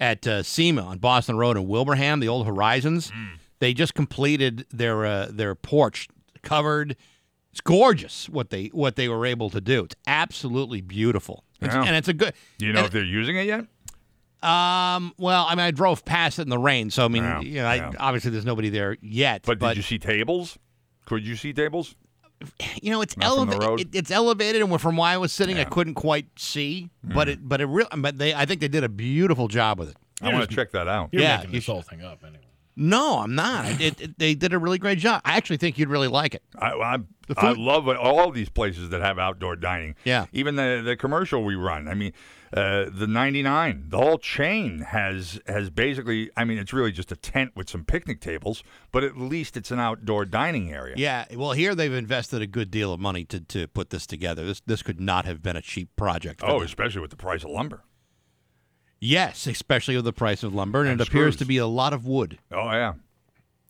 at 0.00 0.26
uh, 0.26 0.42
SEMA 0.42 0.82
on 0.82 0.98
Boston 0.98 1.36
Road 1.36 1.56
in 1.56 1.66
Wilbraham, 1.68 2.20
the 2.20 2.28
old 2.28 2.46
Horizons. 2.46 3.12
They 3.60 3.72
just 3.74 3.94
completed 3.94 4.66
their 4.72 5.06
uh, 5.06 5.28
their 5.30 5.54
porch 5.54 6.08
covered. 6.42 6.96
It's 7.52 7.60
gorgeous 7.60 8.28
what 8.28 8.50
they 8.50 8.66
what 8.66 8.96
they 8.96 9.08
were 9.08 9.24
able 9.24 9.48
to 9.50 9.60
do. 9.60 9.84
It's 9.84 9.94
absolutely 10.06 10.80
beautiful, 10.80 11.44
It's- 11.60 11.74
Yeah. 11.74 11.84
and 11.84 11.94
it's 11.96 12.08
a 12.08 12.12
good. 12.12 12.34
Do 12.58 12.66
you 12.66 12.72
know 12.72 12.84
if 12.84 12.90
they're 12.90 13.04
using 13.04 13.36
it 13.36 13.46
yet? 13.46 13.66
Um. 14.44 15.12
Well, 15.18 15.46
I 15.48 15.54
mean, 15.54 15.64
I 15.64 15.70
drove 15.70 16.04
past 16.04 16.38
it 16.38 16.42
in 16.42 16.48
the 16.50 16.58
rain, 16.58 16.90
so 16.90 17.04
I 17.04 17.08
mean, 17.08 17.22
Yeah, 17.24 17.40
you 17.40 17.54
know, 17.62 17.66
I, 17.66 17.74
yeah. 17.76 17.90
obviously 17.98 18.30
there's 18.30 18.44
nobody 18.44 18.68
there 18.68 18.96
yet. 19.00 19.42
But, 19.44 19.58
did 19.58 19.76
you 19.76 19.82
see 19.82 19.98
tables? 19.98 20.58
Could 21.06 21.26
you 21.26 21.36
see 21.36 21.52
tables? 21.52 21.94
you 22.82 22.90
know, 22.90 23.00
it's 23.00 23.16
Not 23.16 23.34
from 23.36 23.48
the 23.50 23.56
road? 23.56 23.62
elevated. 23.64 23.94
It, 23.94 23.98
it's 23.98 24.10
elevated, 24.10 24.62
and 24.62 24.80
from 24.80 24.96
where 24.96 25.08
I 25.08 25.16
was 25.16 25.32
sitting, 25.32 25.58
I 25.58 25.64
couldn't 25.64 25.94
quite 25.94 26.26
see. 26.36 26.90
Mm. 27.06 27.14
But 27.14 27.28
it, 27.28 27.48
but 27.48 27.60
it 27.60 27.66
real, 27.66 27.86
but 27.96 28.18
they, 28.18 28.34
I 28.34 28.44
think 28.44 28.60
they 28.60 28.68
did 28.68 28.84
a 28.84 28.88
beautiful 28.88 29.48
job 29.48 29.78
with 29.78 29.90
it. 29.90 29.96
I 30.22 30.32
want 30.32 30.48
to 30.48 30.54
check 30.54 30.70
that 30.72 30.88
out. 30.88 31.10
You're 31.12 31.22
yeah, 31.22 31.36
making 31.38 31.52
you 31.54 31.60
this 31.60 31.66
whole 31.66 31.82
thing 31.82 32.02
up 32.02 32.22
anyway. 32.22 32.40
No, 32.76 33.18
I'm 33.20 33.34
not. 33.34 33.80
It, 33.80 34.00
it- 34.00 34.18
they 34.18 34.34
did 34.34 34.52
a 34.52 34.58
really 34.58 34.78
great 34.78 34.98
job. 34.98 35.22
I 35.24 35.36
actually 35.36 35.58
think 35.58 35.78
you'd 35.78 35.88
really 35.88 36.08
like 36.08 36.34
it. 36.34 36.42
I, 36.58 36.70
I, 36.72 36.96
The 37.28 37.34
I 37.38 37.52
love 37.52 37.88
all 37.88 38.30
these 38.32 38.48
places 38.48 38.90
that 38.90 39.00
have 39.00 39.18
outdoor 39.18 39.54
dining. 39.56 39.94
Yeah. 40.04 40.26
Even 40.32 40.56
the 40.56 40.82
the 40.84 40.96
commercial 40.96 41.44
we 41.44 41.54
run. 41.54 41.86
I 41.88 41.94
mean, 41.94 42.12
uh, 42.54 42.88
the 42.88 43.08
99, 43.08 43.86
the 43.88 43.98
whole 43.98 44.16
chain 44.18 44.80
has 44.80 45.40
has 45.46 45.70
basically. 45.70 46.30
I 46.36 46.44
mean, 46.44 46.58
it's 46.58 46.72
really 46.72 46.92
just 46.92 47.10
a 47.10 47.16
tent 47.16 47.50
with 47.56 47.68
some 47.68 47.84
picnic 47.84 48.20
tables, 48.20 48.62
but 48.92 49.02
at 49.02 49.16
least 49.18 49.56
it's 49.56 49.72
an 49.72 49.80
outdoor 49.80 50.24
dining 50.24 50.72
area. 50.72 50.94
Yeah. 50.96 51.24
Well, 51.34 51.52
here 51.52 51.74
they've 51.74 51.92
invested 51.92 52.42
a 52.42 52.46
good 52.46 52.70
deal 52.70 52.92
of 52.92 53.00
money 53.00 53.24
to, 53.24 53.40
to 53.40 53.66
put 53.66 53.90
this 53.90 54.06
together. 54.06 54.44
This 54.44 54.60
this 54.66 54.82
could 54.82 55.00
not 55.00 55.24
have 55.24 55.42
been 55.42 55.56
a 55.56 55.62
cheap 55.62 55.96
project. 55.96 56.42
Oh, 56.44 56.58
them. 56.58 56.66
especially 56.66 57.00
with 57.00 57.10
the 57.10 57.16
price 57.16 57.42
of 57.42 57.50
lumber. 57.50 57.82
yes, 59.00 59.46
especially 59.48 59.96
with 59.96 60.04
the 60.04 60.12
price 60.12 60.42
of 60.44 60.54
lumber, 60.54 60.80
and, 60.80 60.90
And 60.90 61.00
it 61.00 61.08
appears 61.08 61.36
to 61.36 61.44
be 61.44 61.56
a 61.56 61.66
lot 61.66 61.92
of 61.92 62.06
wood. 62.06 62.38
Oh 62.52 62.70
yeah. 62.70 62.94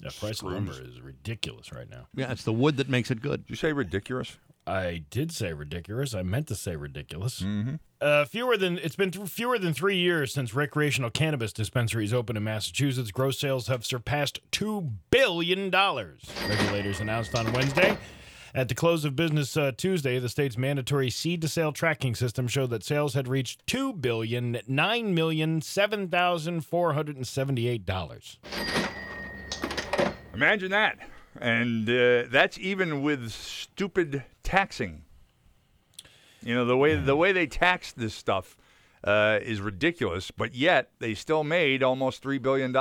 The 0.00 0.10
price 0.10 0.42
of 0.42 0.52
lumber 0.52 0.72
is 0.72 1.00
ridiculous 1.00 1.72
right 1.72 1.88
now. 1.88 2.08
Yeah, 2.14 2.30
it's 2.32 2.44
the 2.44 2.52
wood 2.52 2.76
that 2.76 2.90
makes 2.90 3.10
it 3.10 3.22
good. 3.22 3.46
Did 3.46 3.50
you 3.50 3.56
say 3.56 3.72
ridiculous? 3.72 4.36
I 4.66 5.04
did 5.10 5.30
say 5.30 5.52
ridiculous. 5.52 6.14
I 6.14 6.22
meant 6.22 6.46
to 6.48 6.54
say 6.54 6.74
ridiculous. 6.74 7.40
Mm-hmm. 7.40 7.74
Uh, 8.00 8.24
fewer 8.24 8.56
than 8.56 8.78
it's 8.78 8.96
been 8.96 9.10
th- 9.10 9.28
fewer 9.28 9.58
than 9.58 9.74
three 9.74 9.96
years 9.96 10.32
since 10.32 10.54
recreational 10.54 11.10
cannabis 11.10 11.52
dispensaries 11.52 12.14
opened 12.14 12.38
in 12.38 12.44
Massachusetts. 12.44 13.10
Gross 13.10 13.38
sales 13.38 13.66
have 13.68 13.84
surpassed 13.84 14.40
two 14.50 14.92
billion 15.10 15.70
dollars. 15.70 16.22
Regulators 16.48 17.00
announced 17.00 17.34
on 17.34 17.52
Wednesday. 17.52 17.96
At 18.54 18.68
the 18.68 18.74
close 18.74 19.04
of 19.04 19.16
business 19.16 19.56
uh, 19.56 19.72
Tuesday, 19.76 20.18
the 20.20 20.28
state's 20.28 20.56
mandatory 20.56 21.10
seed 21.10 21.42
to 21.42 21.48
sale 21.48 21.72
tracking 21.72 22.14
system 22.14 22.46
showed 22.46 22.70
that 22.70 22.84
sales 22.84 23.14
had 23.14 23.26
reached 23.26 23.66
two 23.66 23.92
billion 23.92 24.60
nine 24.68 25.12
million 25.14 25.60
seven 25.60 26.08
thousand 26.08 26.60
four 26.64 26.92
hundred 26.92 27.16
and 27.16 27.26
seventy-eight 27.26 27.84
dollars. 27.84 28.38
Imagine 30.32 30.70
that. 30.70 30.98
And 31.40 31.88
uh, 31.88 32.24
that's 32.30 32.58
even 32.58 33.02
with 33.02 33.30
stupid 33.30 34.24
taxing. 34.42 35.02
You 36.42 36.54
know, 36.54 36.64
the 36.64 36.76
way 36.76 36.94
the 36.94 37.16
way 37.16 37.32
they 37.32 37.46
tax 37.46 37.92
this 37.92 38.14
stuff 38.14 38.56
uh, 39.04 39.38
is 39.42 39.60
ridiculous, 39.60 40.30
but 40.30 40.54
yet 40.54 40.90
they 40.98 41.14
still 41.14 41.44
made 41.44 41.82
almost 41.82 42.22
$3 42.22 42.40
billion. 42.40 42.74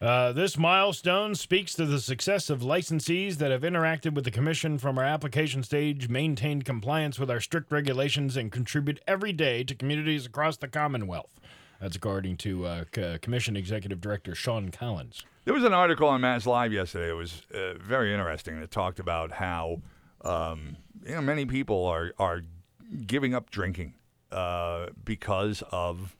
Uh, 0.00 0.32
this 0.32 0.56
milestone 0.56 1.34
speaks 1.34 1.74
to 1.74 1.84
the 1.84 2.00
success 2.00 2.48
of 2.48 2.60
licensees 2.60 3.36
that 3.36 3.50
have 3.50 3.62
interacted 3.62 4.14
with 4.14 4.24
the 4.24 4.30
Commission 4.30 4.78
from 4.78 4.96
our 4.96 5.04
application 5.04 5.62
stage, 5.62 6.08
maintained 6.08 6.64
compliance 6.64 7.18
with 7.18 7.30
our 7.30 7.40
strict 7.40 7.72
regulations, 7.72 8.36
and 8.36 8.52
contribute 8.52 9.00
every 9.08 9.32
day 9.32 9.64
to 9.64 9.74
communities 9.74 10.26
across 10.26 10.56
the 10.56 10.68
Commonwealth. 10.68 11.40
That's 11.80 11.96
according 11.96 12.36
to 12.38 12.66
uh, 12.66 12.84
C- 12.94 13.18
Commission 13.20 13.56
Executive 13.56 14.00
Director 14.00 14.34
Shawn 14.34 14.70
Collins. 14.70 15.24
There 15.44 15.54
was 15.54 15.64
an 15.64 15.74
article 15.74 16.08
on 16.08 16.20
Mass 16.22 16.46
Live 16.46 16.72
yesterday. 16.72 17.10
It 17.10 17.14
was 17.14 17.42
uh, 17.54 17.74
very 17.74 18.12
interesting. 18.12 18.56
It 18.56 18.70
talked 18.70 18.98
about 18.98 19.32
how 19.32 19.82
um, 20.24 20.76
you 21.04 21.14
know 21.14 21.20
many 21.20 21.46
people 21.46 21.84
are 21.84 22.12
are 22.18 22.42
giving 23.06 23.34
up 23.34 23.50
drinking 23.50 23.94
uh, 24.32 24.86
because 25.04 25.62
of 25.70 26.16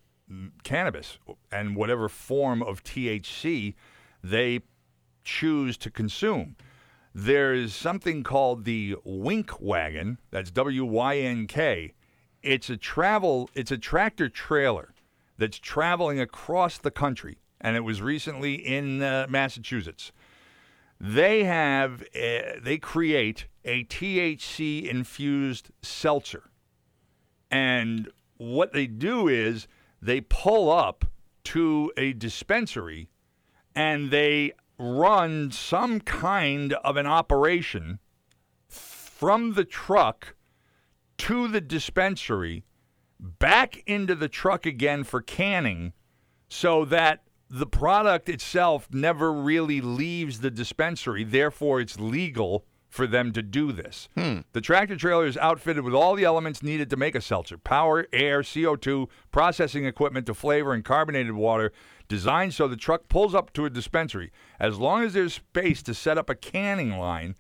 cannabis 0.62 1.18
and 1.52 1.76
whatever 1.76 2.08
form 2.08 2.62
of 2.62 2.82
THC 2.82 3.74
they 4.22 4.60
choose 5.24 5.76
to 5.78 5.90
consume. 5.90 6.56
There 7.14 7.54
is 7.54 7.74
something 7.74 8.22
called 8.22 8.64
the 8.64 8.96
Wynk 9.06 9.60
Wagon. 9.60 10.18
That's 10.30 10.50
W 10.50 10.84
Y 10.84 11.16
N 11.18 11.46
K. 11.46 11.94
It's 12.42 12.68
a 12.68 12.76
travel. 12.76 13.48
It's 13.54 13.70
a 13.70 13.78
tractor 13.78 14.28
trailer 14.28 14.92
that's 15.38 15.58
traveling 15.58 16.20
across 16.20 16.78
the 16.78 16.90
country, 16.90 17.38
and 17.60 17.76
it 17.76 17.80
was 17.80 18.02
recently 18.02 18.54
in 18.54 19.02
uh, 19.02 19.26
Massachusetts. 19.28 20.12
They 21.00 21.44
have 21.44 22.02
uh, 22.14 22.58
they 22.62 22.78
create 22.78 23.46
a 23.64 23.84
THC 23.84 24.88
infused 24.88 25.70
seltzer, 25.82 26.50
and 27.50 28.10
what 28.38 28.72
they 28.72 28.86
do 28.86 29.28
is 29.28 29.66
they 30.00 30.20
pull 30.20 30.70
up 30.70 31.04
to 31.44 31.92
a 31.96 32.12
dispensary, 32.12 33.08
and 33.74 34.10
they 34.10 34.52
run 34.78 35.50
some 35.50 36.00
kind 36.00 36.72
of 36.74 36.96
an 36.96 37.06
operation 37.06 37.98
from 38.68 39.54
the 39.54 39.64
truck 39.64 40.34
to 41.18 41.48
the 41.48 41.60
dispensary 41.60 42.64
back 43.20 43.82
into 43.86 44.14
the 44.14 44.28
truck 44.28 44.66
again 44.66 45.05
for 45.05 45.20
canning 45.20 45.93
so 46.48 46.84
that 46.84 47.22
the 47.48 47.66
product 47.66 48.28
itself 48.28 48.88
never 48.90 49.32
really 49.32 49.80
leaves 49.80 50.40
the 50.40 50.51
dispensary. 50.51 51.24
Therefore, 51.24 51.80
it's 51.80 51.98
legal 51.98 52.64
for 52.88 53.06
them 53.06 53.32
to 53.32 53.43
do 53.43 53.72
this. 53.72 54.09
Hmm. 54.16 54.38
The 54.52 54.60
tractor 54.60 54.97
trailer 54.97 55.26
is 55.26 55.36
outfitted 55.36 55.84
with 55.84 55.94
all 55.94 56.14
the 56.14 56.24
elements 56.24 56.62
needed 56.62 56.88
to 56.90 56.97
make 56.97 57.14
a 57.14 57.20
seltzer 57.20 57.59
power, 57.59 58.06
air, 58.12 58.43
CO2, 58.43 59.09
processing 59.30 59.84
equipment 59.84 60.26
to 60.26 60.34
flavor, 60.34 60.72
and 60.72 60.84
carbonated 60.84 61.32
water. 61.32 61.72
Designed 62.09 62.55
so 62.55 62.68
the 62.68 62.76
truck 62.76 63.09
pulls 63.09 63.34
up 63.34 63.52
to 63.52 63.64
a 63.64 63.70
dispensary. 63.70 64.32
As 64.59 64.78
long 64.78 65.02
as 65.02 65.12
there's 65.12 65.34
space 65.34 65.82
to 65.82 65.94
set 65.94 66.18
up 66.18 66.30
a 66.30 66.34
canning 66.34 66.98
line, 66.98 67.34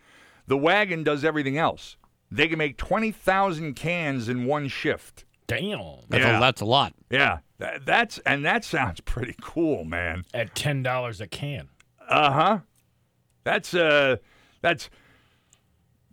the 0.46 0.56
wagon 0.56 1.02
does 1.02 1.24
everything 1.24 1.56
else. 1.56 1.96
They 2.30 2.48
can 2.48 2.58
make 2.58 2.76
20,000 2.76 3.74
cans 3.74 4.28
in 4.28 4.46
one 4.46 4.68
shift. 4.68 5.24
Damn. 5.46 5.98
That's, 6.08 6.24
Yeah. 6.24 6.38
a, 6.38 6.40
that's 6.40 6.60
a 6.60 6.64
lot. 6.64 6.92
Yeah, 7.10 7.38
that, 7.58 7.86
that's 7.86 8.18
and 8.26 8.44
that 8.44 8.64
sounds 8.64 9.00
pretty 9.00 9.34
cool, 9.40 9.84
man. 9.84 10.24
At 10.34 10.54
$10 10.54 11.20
a 11.20 11.26
can. 11.26 11.68
Uh 12.08 12.30
huh. 12.32 12.58
That's 13.44 13.74
uh, 13.74 14.16
that's 14.62 14.90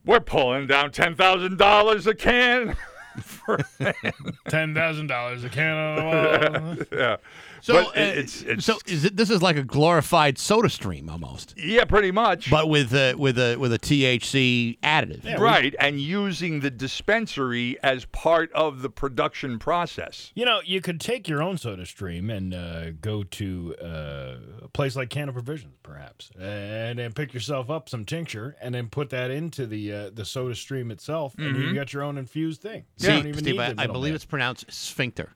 we're 0.05 0.19
pulling 0.19 0.68
down 0.68 0.91
ten 0.91 1.15
thousand 1.15 1.57
dollars 1.57 2.05
a 2.07 2.14
can. 2.14 2.76
for, 3.22 3.57
$10,000 3.80 5.43
a 5.43 5.49
can. 5.49 6.85
yeah. 6.91 7.18
So 7.64 7.85
But 7.85 7.95
it- 7.98 8.18
it's, 8.18 8.41
it's 8.41 8.65
so 8.65 8.77
is 8.85 9.06
it? 9.06 9.15
This 9.15 9.30
is 9.30 9.41
like 9.41 9.56
a 9.56 9.64
glorified 9.64 10.38
Soda 10.38 10.69
Stream 10.69 11.10
almost, 11.10 11.53
yeah, 11.57 11.85
pretty 11.85 12.11
much. 12.11 12.52
but 12.52 12.68
with 12.68 12.94
uh, 12.94 13.15
with 13.18 13.40
a 13.40 13.56
with 13.56 13.72
a 13.72 13.80
THC 13.80 14.77
additive. 14.81 15.40
right, 15.40 15.73
and 15.80 15.98
using 16.02 16.60
the 16.60 16.69
dispensary 16.69 17.77
as 17.81 18.03
part 18.06 18.52
of 18.52 18.81
the 18.81 18.90
production 18.90 19.60
process. 19.60 20.31
You 20.35 20.44
know, 20.44 20.60
you 20.65 20.81
could 20.81 20.99
take 20.99 21.30
your 21.30 21.41
own 21.41 21.57
soda 21.57 21.85
stream 21.85 22.30
and 22.30 22.53
uh, 22.53 22.91
go 22.99 23.23
to 23.23 23.76
uh, 23.81 24.35
a 24.64 24.68
place 24.68 24.98
like 24.98 25.10
Canna 25.10 25.31
Provisions, 25.31 25.76
perhaps, 25.84 26.31
and 26.38 26.99
then 26.99 27.14
pick 27.14 27.34
yourself 27.34 27.69
up 27.69 27.88
some 27.88 28.03
tincture 28.03 28.57
and 28.61 28.76
then 28.76 28.90
put 28.90 29.10
that 29.11 29.31
into 29.31 29.65
the 29.65 29.94
uh, 29.94 30.10
the 30.14 30.26
soda 30.26 30.56
stream 30.56 30.91
itself, 30.91 31.34
and 31.38 31.56
you 31.57 31.73
got 31.73 31.94
your 31.94 32.03
own 32.03 32.18
infused 32.18 32.61
thing. 32.61 32.84
You 32.98 33.06
See, 33.06 33.07
don't 33.07 33.27
even 33.27 33.34
Steve, 33.40 33.56
need 33.56 33.61
I, 33.61 33.65
I 33.68 33.68
believe 33.69 33.88
middleman. 33.88 34.15
it's 34.15 34.26
pronounced 34.26 34.65
sphincter. 34.69 35.30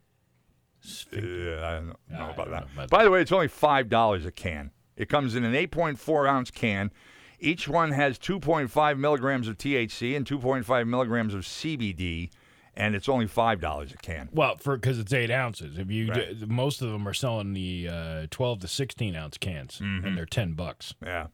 Yeah, 1.12 1.20
I 1.68 1.72
don't 1.76 1.96
know 2.10 2.30
about 2.32 2.50
that. 2.76 2.90
By 2.90 3.04
the 3.04 3.12
way, 3.12 3.22
it's 3.22 3.32
only 3.32 3.48
five 3.48 3.90
dollars 3.90 4.26
a 4.26 4.32
can. 4.32 4.72
It 4.96 5.10
comes 5.10 5.36
in 5.36 5.44
an 5.44 5.54
8.4 5.54 6.28
ounce 6.28 6.50
can. 6.52 6.92
Each 7.40 7.68
one 7.68 7.92
has 7.92 8.18
2.5 8.18 8.98
milligrams 8.98 9.48
of 9.48 9.58
THC 9.60 10.18
and 10.18 10.26
2.5 10.26 10.88
milligrams 10.88 11.36
of 11.36 11.42
CBD, 11.44 12.32
and 12.76 12.96
it's 12.96 13.08
only 13.08 13.28
five 13.28 13.60
dollars 13.62 13.92
a 13.94 13.98
can. 13.98 14.30
Well, 14.32 14.58
for 14.58 14.76
because 14.76 14.98
it's 14.98 15.14
eight 15.14 15.30
ounces. 15.30 15.78
If 15.78 15.92
you 15.92 16.08
Right. 16.10 16.40
d- 16.40 16.46
most 16.48 16.82
of 16.82 16.90
them 16.92 17.08
are 17.08 17.14
selling 17.14 17.54
the 17.54 17.88
uh, 17.92 18.28
twelve 18.32 18.60
to 18.62 18.68
sixteen 18.68 19.16
ounce 19.16 19.38
cans, 19.38 19.80
Mhm. 19.80 20.06
and 20.08 20.18
they're 20.18 20.26
ten 20.26 20.54
bucks. 20.54 20.96
Yeah, 21.04 21.28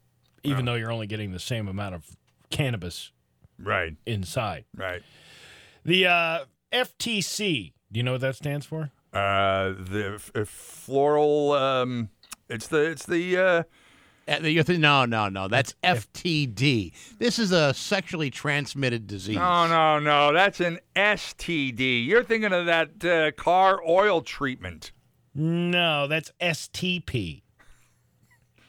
even 0.44 0.66
though 0.66 0.76
you're 0.76 0.92
only 0.92 1.08
getting 1.08 1.32
the 1.32 1.40
same 1.40 1.68
amount 1.70 1.96
of 1.96 2.06
cannabis 2.50 3.12
right 3.58 3.96
inside. 4.06 4.66
Right. 4.76 5.04
The 5.86 6.06
uh, 6.08 6.46
FTC. 6.74 7.74
Do 7.92 7.98
you 8.00 8.04
know 8.04 8.14
what 8.14 8.22
that 8.22 8.36
stands 8.36 8.66
for? 8.66 8.92
Uh, 9.14 9.74
the 9.78 10.14
f- 10.16 10.32
uh, 10.36 10.44
floral. 10.46 11.52
Um, 11.54 12.10
it's 12.50 12.68
the 12.68 12.78
it's 12.92 13.06
the. 13.06 13.38
Uh, 13.38 13.64
Uh, 14.28 14.38
you're 14.48 14.64
thi- 14.64 14.78
no, 14.78 15.06
no, 15.06 15.28
no. 15.30 15.48
That's 15.48 15.76
FTD. 15.84 16.94
This 17.20 17.38
is 17.38 17.52
a 17.52 17.74
sexually 17.74 18.30
transmitted 18.32 19.06
disease. 19.06 19.36
no, 19.36 19.68
no, 19.68 20.00
no. 20.00 20.32
That's 20.34 20.60
an 20.62 20.80
STD. 20.96 22.06
You're 22.08 22.24
thinking 22.24 22.54
of 22.54 22.66
that 22.66 23.04
uh, 23.06 23.32
car 23.34 23.82
oil 23.88 24.22
treatment. 24.22 24.92
No, 25.36 26.08
that's 26.08 26.32
STP. 26.42 27.42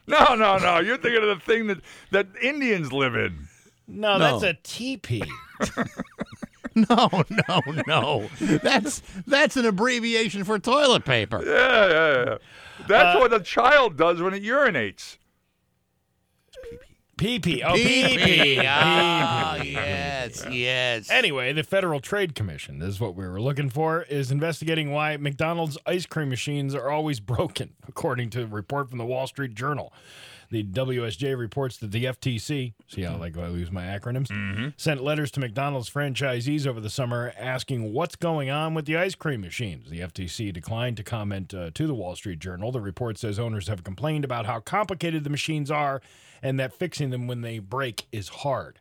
No, 0.07 0.35
no, 0.35 0.59
no. 0.59 0.81
You're 0.81 0.99
thinking 0.99 1.23
of 1.23 1.39
the 1.39 1.45
thing 1.45 1.69
that 1.69 1.79
that 2.11 2.27
Indians 2.43 2.93
live 2.93 3.15
in. 3.15 3.49
No, 3.87 4.19
No. 4.19 4.39
that's 4.41 4.43
a 4.43 4.55
TP. 4.63 5.27
No, 6.91 7.25
no, 7.49 7.61
no. 7.87 8.29
That's 8.41 9.01
that's 9.27 9.57
an 9.57 9.65
abbreviation 9.65 10.45
for 10.45 10.59
toilet 10.59 11.05
paper. 11.05 11.41
Yeah, 11.45 11.87
yeah, 11.89 12.25
yeah. 12.27 12.39
That's 12.89 13.19
what 13.19 13.33
a 13.33 13.41
child 13.41 13.97
does 13.97 14.21
when 14.21 14.35
it 14.35 14.43
urinates. 14.43 15.19
PP. 17.17 17.63
Oh, 17.65 17.75
PP. 17.75 18.19
PP. 18.19 18.65
Ah, 18.67 19.57
yes, 19.63 20.45
yes. 20.51 21.11
Anyway, 21.11 21.53
the 21.53 21.63
Federal 21.63 22.01
Trade 22.01 22.35
Commission, 22.35 22.81
this 22.81 22.89
is 22.89 23.01
what 23.01 23.15
we 23.15 23.27
were 23.27 23.41
looking 23.41 23.71
for, 23.71 24.03
is 24.03 24.33
investigating 24.33 24.91
why 24.91 25.17
McDonald's 25.17 25.79
ice 25.87 26.07
cream 26.07 26.29
machines 26.29 26.75
are 26.75 26.91
always 26.91 27.21
broken, 27.35 27.75
according 27.87 28.31
to 28.31 28.43
a 28.43 28.47
report 28.47 28.89
from 28.91 28.99
the 28.99 29.07
Wall 29.07 29.27
Street 29.29 29.55
Journal. 29.55 29.93
The 30.55 30.63
WSJ 30.63 31.37
reports 31.37 31.79
that 31.79 31.91
the 31.91 32.05
FTC, 32.05 32.75
see 32.87 33.03
how 33.03 33.17
like 33.17 33.37
I 33.37 33.49
use 33.49 33.73
my 33.73 33.83
acronyms, 33.87 34.73
sent 34.77 35.03
letters 35.03 35.33
to 35.33 35.41
McDonald's 35.41 35.91
franchisees 35.91 36.65
over 36.65 36.79
the 36.79 36.89
summer 36.89 37.33
asking 37.37 37.93
what's 37.93 38.15
going 38.15 38.51
on 38.51 38.73
with 38.73 38.87
the 38.87 38.97
ice 38.97 39.17
cream 39.17 39.41
machines. 39.41 39.91
The 39.91 39.99
FTC 39.99 40.53
declined 40.53 40.97
to 40.99 41.03
comment 41.03 41.53
uh, 41.53 41.73
to 41.75 41.89
the 41.89 41.95
Wall 41.95 42.15
Street 42.15 42.39
Journal. 42.39 42.71
The 42.71 42.81
report 42.81 43.19
says 43.19 43.41
owners 43.41 43.67
have 43.67 43.83
complained 43.83 44.25
about 44.25 44.47
how 44.47 44.61
complicated 44.61 45.25
the 45.25 45.31
machines 45.31 45.73
are 45.73 46.01
and 46.41 46.61
that 46.61 46.73
fixing 46.73 47.11
them 47.11 47.27
when 47.27 47.41
they 47.41 47.59
break 47.59 48.07
is 48.13 48.29
hard. 48.29 48.79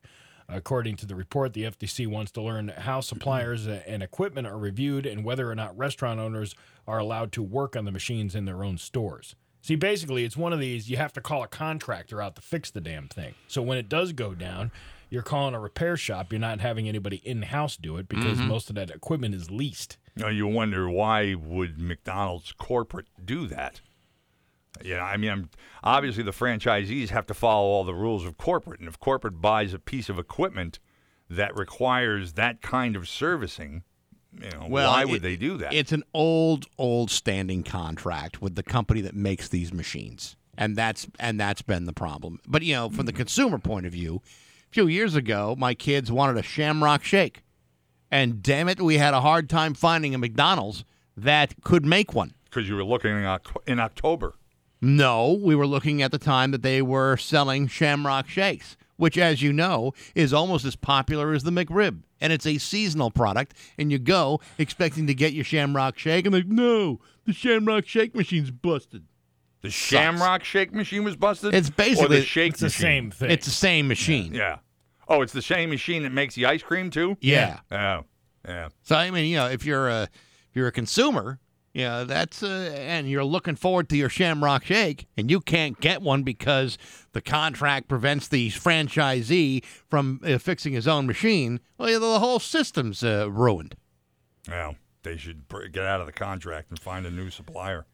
According 0.47 0.97
to 0.97 1.07
the 1.07 1.15
report, 1.15 1.53
the 1.53 1.63
FTC 1.63 2.05
wants 2.05 2.31
to 2.33 2.41
learn 2.43 2.67
how 2.67 3.01
suppliers 3.01 3.65
and 3.65 4.03
equipment 4.03 4.45
are 4.45 4.59
reviewed 4.59 5.07
and 5.07 5.25
whether 5.25 5.49
or 5.49 5.55
not 5.55 5.75
restaurant 5.75 6.19
owners 6.19 6.53
are 6.87 6.99
allowed 6.99 7.31
to 7.31 7.41
work 7.41 7.75
on 7.75 7.85
the 7.85 7.91
machines 7.91 8.35
in 8.35 8.45
their 8.45 8.63
own 8.63 8.77
stores. 8.77 9.35
See, 9.63 9.75
basically, 9.75 10.25
it's 10.25 10.35
one 10.35 10.51
of 10.51 10.59
these 10.59 10.89
you 10.89 10.97
have 10.97 11.13
to 11.13 11.21
call 11.21 11.41
a 11.41 11.47
contractor 11.47 12.21
out 12.21 12.35
to 12.35 12.41
fix 12.41 12.69
the 12.69 12.81
damn 12.81 13.07
thing. 13.07 13.33
So 13.47 13.61
when 13.61 13.77
it 13.77 13.87
does 13.87 14.11
go 14.11 14.35
down, 14.35 14.71
you're 15.09 15.21
calling 15.23 15.55
a 15.55 15.59
repair 15.59 15.95
shop. 15.95 16.33
You're 16.33 16.41
not 16.41 16.59
having 16.59 16.89
anybody 16.89 17.21
in 17.23 17.43
house 17.43 17.77
do 17.77 17.95
it 17.95 18.09
because 18.09 18.41
Mhm. 18.41 18.47
most 18.47 18.69
of 18.69 18.75
that 18.75 18.89
equipment 18.91 19.33
is 19.33 19.49
leased. 19.49 19.97
Know, 20.17 20.27
you 20.27 20.47
wonder 20.47 20.89
why 20.89 21.33
would 21.35 21.79
McDonald's 21.79 22.51
corporate 22.51 23.07
do 23.23 23.47
that? 23.47 23.79
Yeah, 24.83 25.01
I 25.05 25.15
mean, 25.15 25.31
I'm, 25.31 25.49
obviously 25.81 26.23
the 26.23 26.31
franchisees 26.31 27.09
have 27.09 27.25
to 27.27 27.33
follow 27.33 27.67
all 27.67 27.85
the 27.85 27.93
rules 27.95 28.25
of 28.25 28.37
corporate, 28.37 28.81
and 28.81 28.89
if 28.89 28.99
corporate 28.99 29.39
buys 29.39 29.73
a 29.73 29.79
piece 29.79 30.09
of 30.09 30.19
equipment 30.19 30.79
that 31.29 31.55
requires 31.55 32.33
that 32.33 32.61
kind 32.61 32.97
of 32.97 33.07
servicing, 33.07 33.83
you 34.41 34.49
know, 34.49 34.67
Well, 34.69 34.91
why 34.91 35.01
it- 35.01 35.09
would 35.09 35.21
they 35.21 35.35
do 35.35 35.57
that? 35.57 35.73
It's 35.73 35.91
an 35.91 36.03
old, 36.13 36.65
old 36.77 37.11
standing 37.11 37.63
contract 37.63 38.41
with 38.41 38.55
the 38.55 38.63
company 38.63 39.01
that 39.01 39.15
makes 39.15 39.47
these 39.47 39.73
machines, 39.73 40.35
and 40.57 40.75
that's 40.75 41.07
and 41.19 41.39
that's 41.39 41.61
been 41.61 41.85
the 41.85 41.93
problem. 41.93 42.39
But 42.47 42.63
you 42.63 42.73
know, 42.73 42.89
from 42.89 43.05
the 43.05 43.11
hmm. 43.11 43.17
consumer 43.17 43.59
point 43.59 43.85
of 43.85 43.91
view, 43.91 44.21
a 44.69 44.73
few 44.73 44.87
years 44.87 45.15
ago, 45.15 45.55
my 45.57 45.73
kids 45.73 46.11
wanted 46.11 46.37
a 46.37 46.43
Shamrock 46.43 47.03
Shake, 47.03 47.43
and 48.11 48.43
damn 48.43 48.69
it, 48.69 48.81
we 48.81 48.97
had 48.97 49.13
a 49.13 49.21
hard 49.21 49.49
time 49.49 49.73
finding 49.73 50.13
a 50.13 50.17
McDonald's 50.17 50.83
that 51.17 51.55
could 51.63 51.85
make 51.85 52.13
one. 52.13 52.33
Because 52.45 52.69
you 52.69 52.75
were 52.75 52.83
looking 52.83 53.25
in 53.67 53.79
October. 53.79 54.35
No, 54.81 55.31
we 55.31 55.55
were 55.55 55.65
looking 55.65 56.01
at 56.01 56.11
the 56.11 56.17
time 56.19 56.51
that 56.51 56.61
they 56.61 56.81
were 56.81 57.15
selling 57.15 57.67
Shamrock 57.67 58.27
Shakes, 58.27 58.75
which, 58.97 59.17
as 59.17 59.41
you 59.41 59.53
know, 59.53 59.93
is 60.13 60.33
almost 60.33 60.65
as 60.65 60.75
popular 60.75 61.33
as 61.33 61.43
the 61.43 61.51
McRib. 61.51 62.01
And 62.23 62.31
it's 62.31 62.47
a 62.47 62.57
seasonal 62.57 63.11
product, 63.11 63.53
and 63.77 63.91
you 63.91 63.99
go 63.99 64.39
expecting 64.57 65.07
to 65.07 65.13
get 65.13 65.33
your 65.33 65.43
Shamrock 65.43 65.99
Shake, 65.99 66.25
and 66.25 66.33
like, 66.33 66.47
no, 66.47 67.01
the 67.25 67.33
Shamrock 67.33 67.85
Shake 67.85 68.15
machine's 68.15 68.49
busted. 68.49 69.03
The 69.59 69.69
Shamrock 69.69 70.45
Shake 70.45 70.73
machine 70.73 71.03
was 71.03 71.17
busted. 71.17 71.53
It's 71.53 71.67
or 71.67 71.73
basically 71.73 72.19
the 72.19 72.23
Shake 72.23 72.51
It's 72.51 72.61
the 72.61 72.69
same 72.69 73.11
thing. 73.11 73.29
It's 73.29 73.45
the 73.45 73.51
same 73.51 73.89
machine. 73.89 74.33
Yeah. 74.33 74.59
Oh, 75.09 75.21
it's 75.21 75.33
the 75.33 75.41
same 75.41 75.69
machine 75.69 76.03
that 76.03 76.13
makes 76.13 76.33
the 76.35 76.45
ice 76.45 76.63
cream 76.63 76.89
too. 76.89 77.17
Yeah. 77.19 77.59
Oh, 77.69 78.05
yeah. 78.47 78.69
So 78.83 78.95
I 78.95 79.11
mean, 79.11 79.25
you 79.25 79.35
know, 79.35 79.47
if 79.47 79.65
you're 79.65 79.89
a 79.89 80.03
if 80.03 80.55
you're 80.55 80.67
a 80.67 80.71
consumer, 80.71 81.39
know, 81.81 82.05
that's 82.05 82.43
uh, 82.43 82.75
and 82.77 83.09
you're 83.09 83.23
looking 83.23 83.55
forward 83.55 83.89
to 83.89 83.97
your 83.97 84.09
Shamrock 84.09 84.65
Shake, 84.65 85.07
and 85.17 85.31
you 85.31 85.41
can't 85.41 85.79
get 85.79 86.03
one 86.03 86.21
because 86.21 86.77
the 87.13 87.21
contract 87.21 87.87
prevents 87.87 88.27
the 88.27 88.49
franchisee 88.51 89.65
from 89.89 90.19
uh, 90.23 90.37
fixing 90.37 90.73
his 90.73 90.87
own 90.87 91.07
machine. 91.07 91.59
Well, 91.77 91.89
yeah, 91.89 91.97
the 91.97 92.19
whole 92.19 92.39
system's 92.39 93.03
uh, 93.03 93.31
ruined. 93.31 93.75
Well, 94.47 94.75
they 95.01 95.17
should 95.17 95.45
get 95.71 95.85
out 95.85 95.99
of 95.99 96.05
the 96.05 96.13
contract 96.13 96.69
and 96.69 96.79
find 96.79 97.05
a 97.05 97.11
new 97.11 97.29
supplier. 97.29 97.85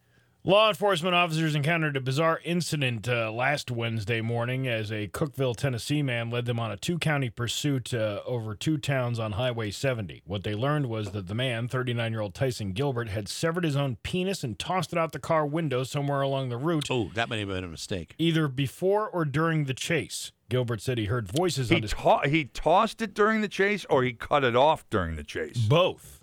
Law 0.46 0.70
enforcement 0.70 1.14
officers 1.14 1.54
encountered 1.54 1.98
a 1.98 2.02
bizarre 2.02 2.40
incident 2.46 3.10
uh, 3.10 3.30
last 3.30 3.70
Wednesday 3.70 4.22
morning 4.22 4.70
as 4.70 4.90
a 4.90 5.10
Cookeville, 5.10 5.54
Tennessee 5.56 6.02
man 6.02 6.30
led 6.30 6.46
them 6.46 6.58
on 6.58 6.72
a 6.72 6.78
two 6.78 6.98
county 6.98 7.30
pursuit 7.30 7.94
uh, 7.94 8.22
over 8.26 8.56
two 8.56 8.78
towns 8.78 9.20
on 9.20 9.34
Highway 9.34 9.70
70. 9.70 10.24
What 10.26 10.44
they 10.46 10.56
learned 10.56 10.86
was 10.88 11.12
that 11.12 11.28
the 11.28 11.36
man, 11.36 11.68
39 11.68 12.12
year 12.14 12.22
old 12.22 12.34
Tyson 12.34 12.72
Gilbert, 12.72 13.10
had 13.10 13.28
severed 13.28 13.66
his 13.66 13.76
own 13.76 13.98
penis 14.02 14.42
and 14.42 14.58
tossed 14.58 14.94
it 14.94 14.98
out 14.98 15.12
the 15.12 15.20
car 15.20 15.46
window 15.46 15.84
somewhere 15.84 16.22
along 16.22 16.48
the 16.48 16.58
route, 16.58 16.88
Oh, 16.90 17.12
that 17.16 17.28
may 17.30 17.40
have 17.40 17.50
been 17.50 17.66
a 17.66 17.68
mistake. 17.68 18.16
either 18.18 18.48
before 18.48 19.10
or 19.10 19.26
during 19.26 19.66
the 19.66 19.74
chase. 19.74 20.32
Gilbert 20.48 20.82
said 20.82 20.98
he 20.98 21.06
heard 21.06 21.28
voices 21.30 21.68
He 21.70 21.76
on 21.76 21.82
his 21.82 21.92
to- 21.94 22.22
he 22.26 22.46
tossed 22.46 23.02
it 23.02 23.14
during 23.14 23.42
the 23.42 23.50
chase, 23.50 23.86
or 23.90 24.04
he 24.04 24.14
cut 24.14 24.46
it 24.46 24.56
off 24.56 24.90
during 24.90 25.18
the 25.18 25.24
chase. 25.24 25.58
both. 25.58 26.19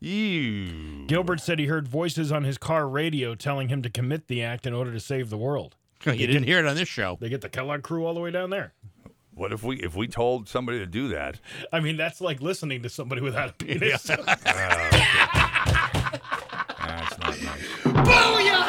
Ew. 0.00 1.04
Gilbert 1.06 1.40
said 1.40 1.58
he 1.58 1.66
heard 1.66 1.86
voices 1.86 2.32
on 2.32 2.44
his 2.44 2.56
car 2.58 2.88
radio 2.88 3.34
telling 3.34 3.68
him 3.68 3.82
to 3.82 3.90
commit 3.90 4.28
the 4.28 4.42
act 4.42 4.66
in 4.66 4.72
order 4.72 4.92
to 4.92 5.00
save 5.00 5.30
the 5.30 5.38
world. 5.38 5.76
You 6.06 6.26
didn't 6.26 6.44
hear 6.44 6.58
it 6.58 6.64
on 6.66 6.76
this 6.76 6.88
show. 6.88 7.18
They 7.20 7.28
get 7.28 7.42
the 7.42 7.50
Kellogg 7.50 7.82
crew 7.82 8.06
all 8.06 8.14
the 8.14 8.20
way 8.20 8.30
down 8.30 8.48
there. 8.48 8.72
What 9.34 9.52
if 9.52 9.62
we 9.62 9.76
if 9.76 9.94
we 9.94 10.08
told 10.08 10.48
somebody 10.48 10.78
to 10.78 10.86
do 10.86 11.08
that? 11.08 11.38
I 11.72 11.80
mean, 11.80 11.96
that's 11.98 12.20
like 12.22 12.40
listening 12.40 12.82
to 12.84 12.88
somebody 12.88 13.20
without 13.20 13.50
a 13.50 13.52
penis. 13.52 14.10
Oh, 16.82 16.86
that's 16.86 17.18
not 17.18 17.42
nice. 17.42 17.60
Booyah! 17.84 18.60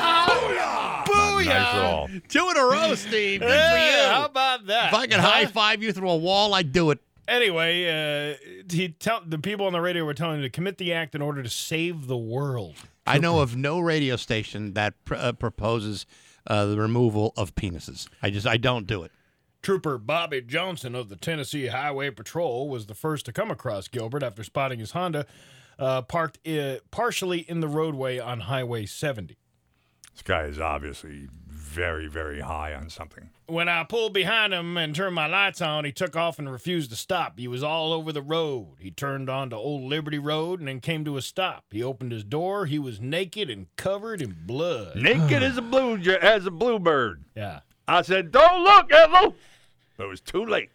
Not 1.08 1.08
nice 1.08 1.48
at 1.48 1.82
all. 1.84 2.10
Two 2.28 2.50
in 2.52 2.58
a 2.58 2.64
row, 2.64 2.94
Steve. 2.96 3.40
Good 3.40 3.50
Yeah, 3.50 3.72
for 3.72 3.78
you. 4.08 4.14
How 4.14 4.26
about 4.26 4.68
that? 4.68 4.88
If 4.90 4.94
I 5.00 5.08
could 5.08 5.20
Huh? 5.20 5.30
high 5.30 5.46
five 5.46 5.82
you 5.82 5.92
through 5.92 6.10
a 6.10 6.18
wall, 6.18 6.54
I'd 6.54 6.72
do 6.72 6.92
it. 6.92 7.00
Anyway, 7.28 7.86
uh, 7.88 8.36
he 8.70 8.90
tell 8.90 9.22
the 9.26 9.38
people 9.38 9.66
on 9.66 9.74
the 9.74 9.82
radio 9.82 10.04
were 10.04 10.14
telling 10.14 10.38
him 10.38 10.42
to 10.42 10.50
commit 10.50 10.78
the 10.78 10.92
act 10.94 11.16
in 11.16 11.22
order 11.22 11.44
to 11.44 11.50
save 11.50 12.08
the 12.08 12.18
world. 12.18 12.76
I 13.06 13.18
know 13.18 13.40
of 13.40 13.56
no 13.56 13.80
radio 13.80 14.16
station 14.16 14.74
that 14.74 14.94
pr- 15.06 15.16
uh, 15.16 15.32
proposes 15.34 16.06
uh, 16.48 16.66
the 16.66 16.78
removal 16.78 17.34
of 17.38 17.56
penises. 17.56 18.08
I 18.22 18.30
just 18.30 18.48
I 18.48 18.58
don't 18.58 18.88
do 18.88 19.04
it. 19.04 19.12
Trooper 19.62 19.98
Bobby 20.00 20.42
Johnson 20.42 20.96
of 20.96 21.10
the 21.10 21.16
Tennessee 21.16 21.68
Highway 21.68 22.10
Patrol 22.10 22.68
was 22.68 22.88
the 22.88 22.96
first 22.96 23.26
to 23.28 23.32
come 23.32 23.52
across 23.52 23.88
Gilbert 23.88 24.24
after 24.24 24.44
spotting 24.44 24.80
his 24.80 24.92
Honda 24.92 25.26
uh, 25.78 26.02
parked 26.02 26.46
uh, 26.48 26.78
partially 26.90 27.40
in 27.40 27.60
the 27.60 27.68
roadway 27.68 28.18
on 28.18 28.42
Highway 28.42 28.88
70. 28.88 29.38
This 30.14 30.24
guy 30.24 30.44
is 30.44 30.60
obviously 30.60 31.30
very 31.72 32.08
very 32.08 32.42
high 32.42 32.74
on 32.74 32.90
something. 32.90 33.30
When 33.48 33.70
I 33.70 33.84
pulled 33.84 34.14
behind 34.14 34.54
him 34.54 34.78
and 34.78 34.96
turned 34.96 35.16
my 35.16 35.28
lights 35.28 35.62
on, 35.62 35.86
he 35.86 35.92
took 35.92 36.16
off 36.16 36.38
and 36.40 36.52
refused 36.52 36.90
to 36.92 36.96
stop. 36.96 37.40
He 37.40 37.48
was 37.48 37.64
all 37.64 37.94
over 37.94 38.12
the 38.12 38.22
road. 38.22 38.76
He 38.80 38.92
turned 38.92 39.30
onto 39.30 39.56
Old 39.56 39.84
Liberty 39.84 40.20
Road 40.20 40.60
and 40.60 40.68
then 40.68 40.80
came 40.80 41.04
to 41.06 41.18
a 41.18 41.22
stop. 41.22 41.66
He 41.72 41.82
opened 41.84 42.12
his 42.12 42.24
door. 42.24 42.66
He 42.66 42.80
was 42.80 43.00
naked 43.00 43.50
and 43.50 43.68
covered 43.76 44.22
in 44.22 44.36
blood. 44.46 44.96
Naked 44.98 45.44
as 45.44 45.58
a 45.58 45.62
blue 45.62 45.98
as 46.22 46.46
a 46.46 46.52
bluebird. 46.52 47.24
Yeah. 47.36 47.62
I 47.88 48.02
said, 48.04 48.32
"Don't 48.32 48.64
look, 48.64 48.92
Ethel." 48.92 49.36
But 49.98 50.06
it 50.06 50.10
was 50.10 50.22
too 50.22 50.46
late. 50.46 50.70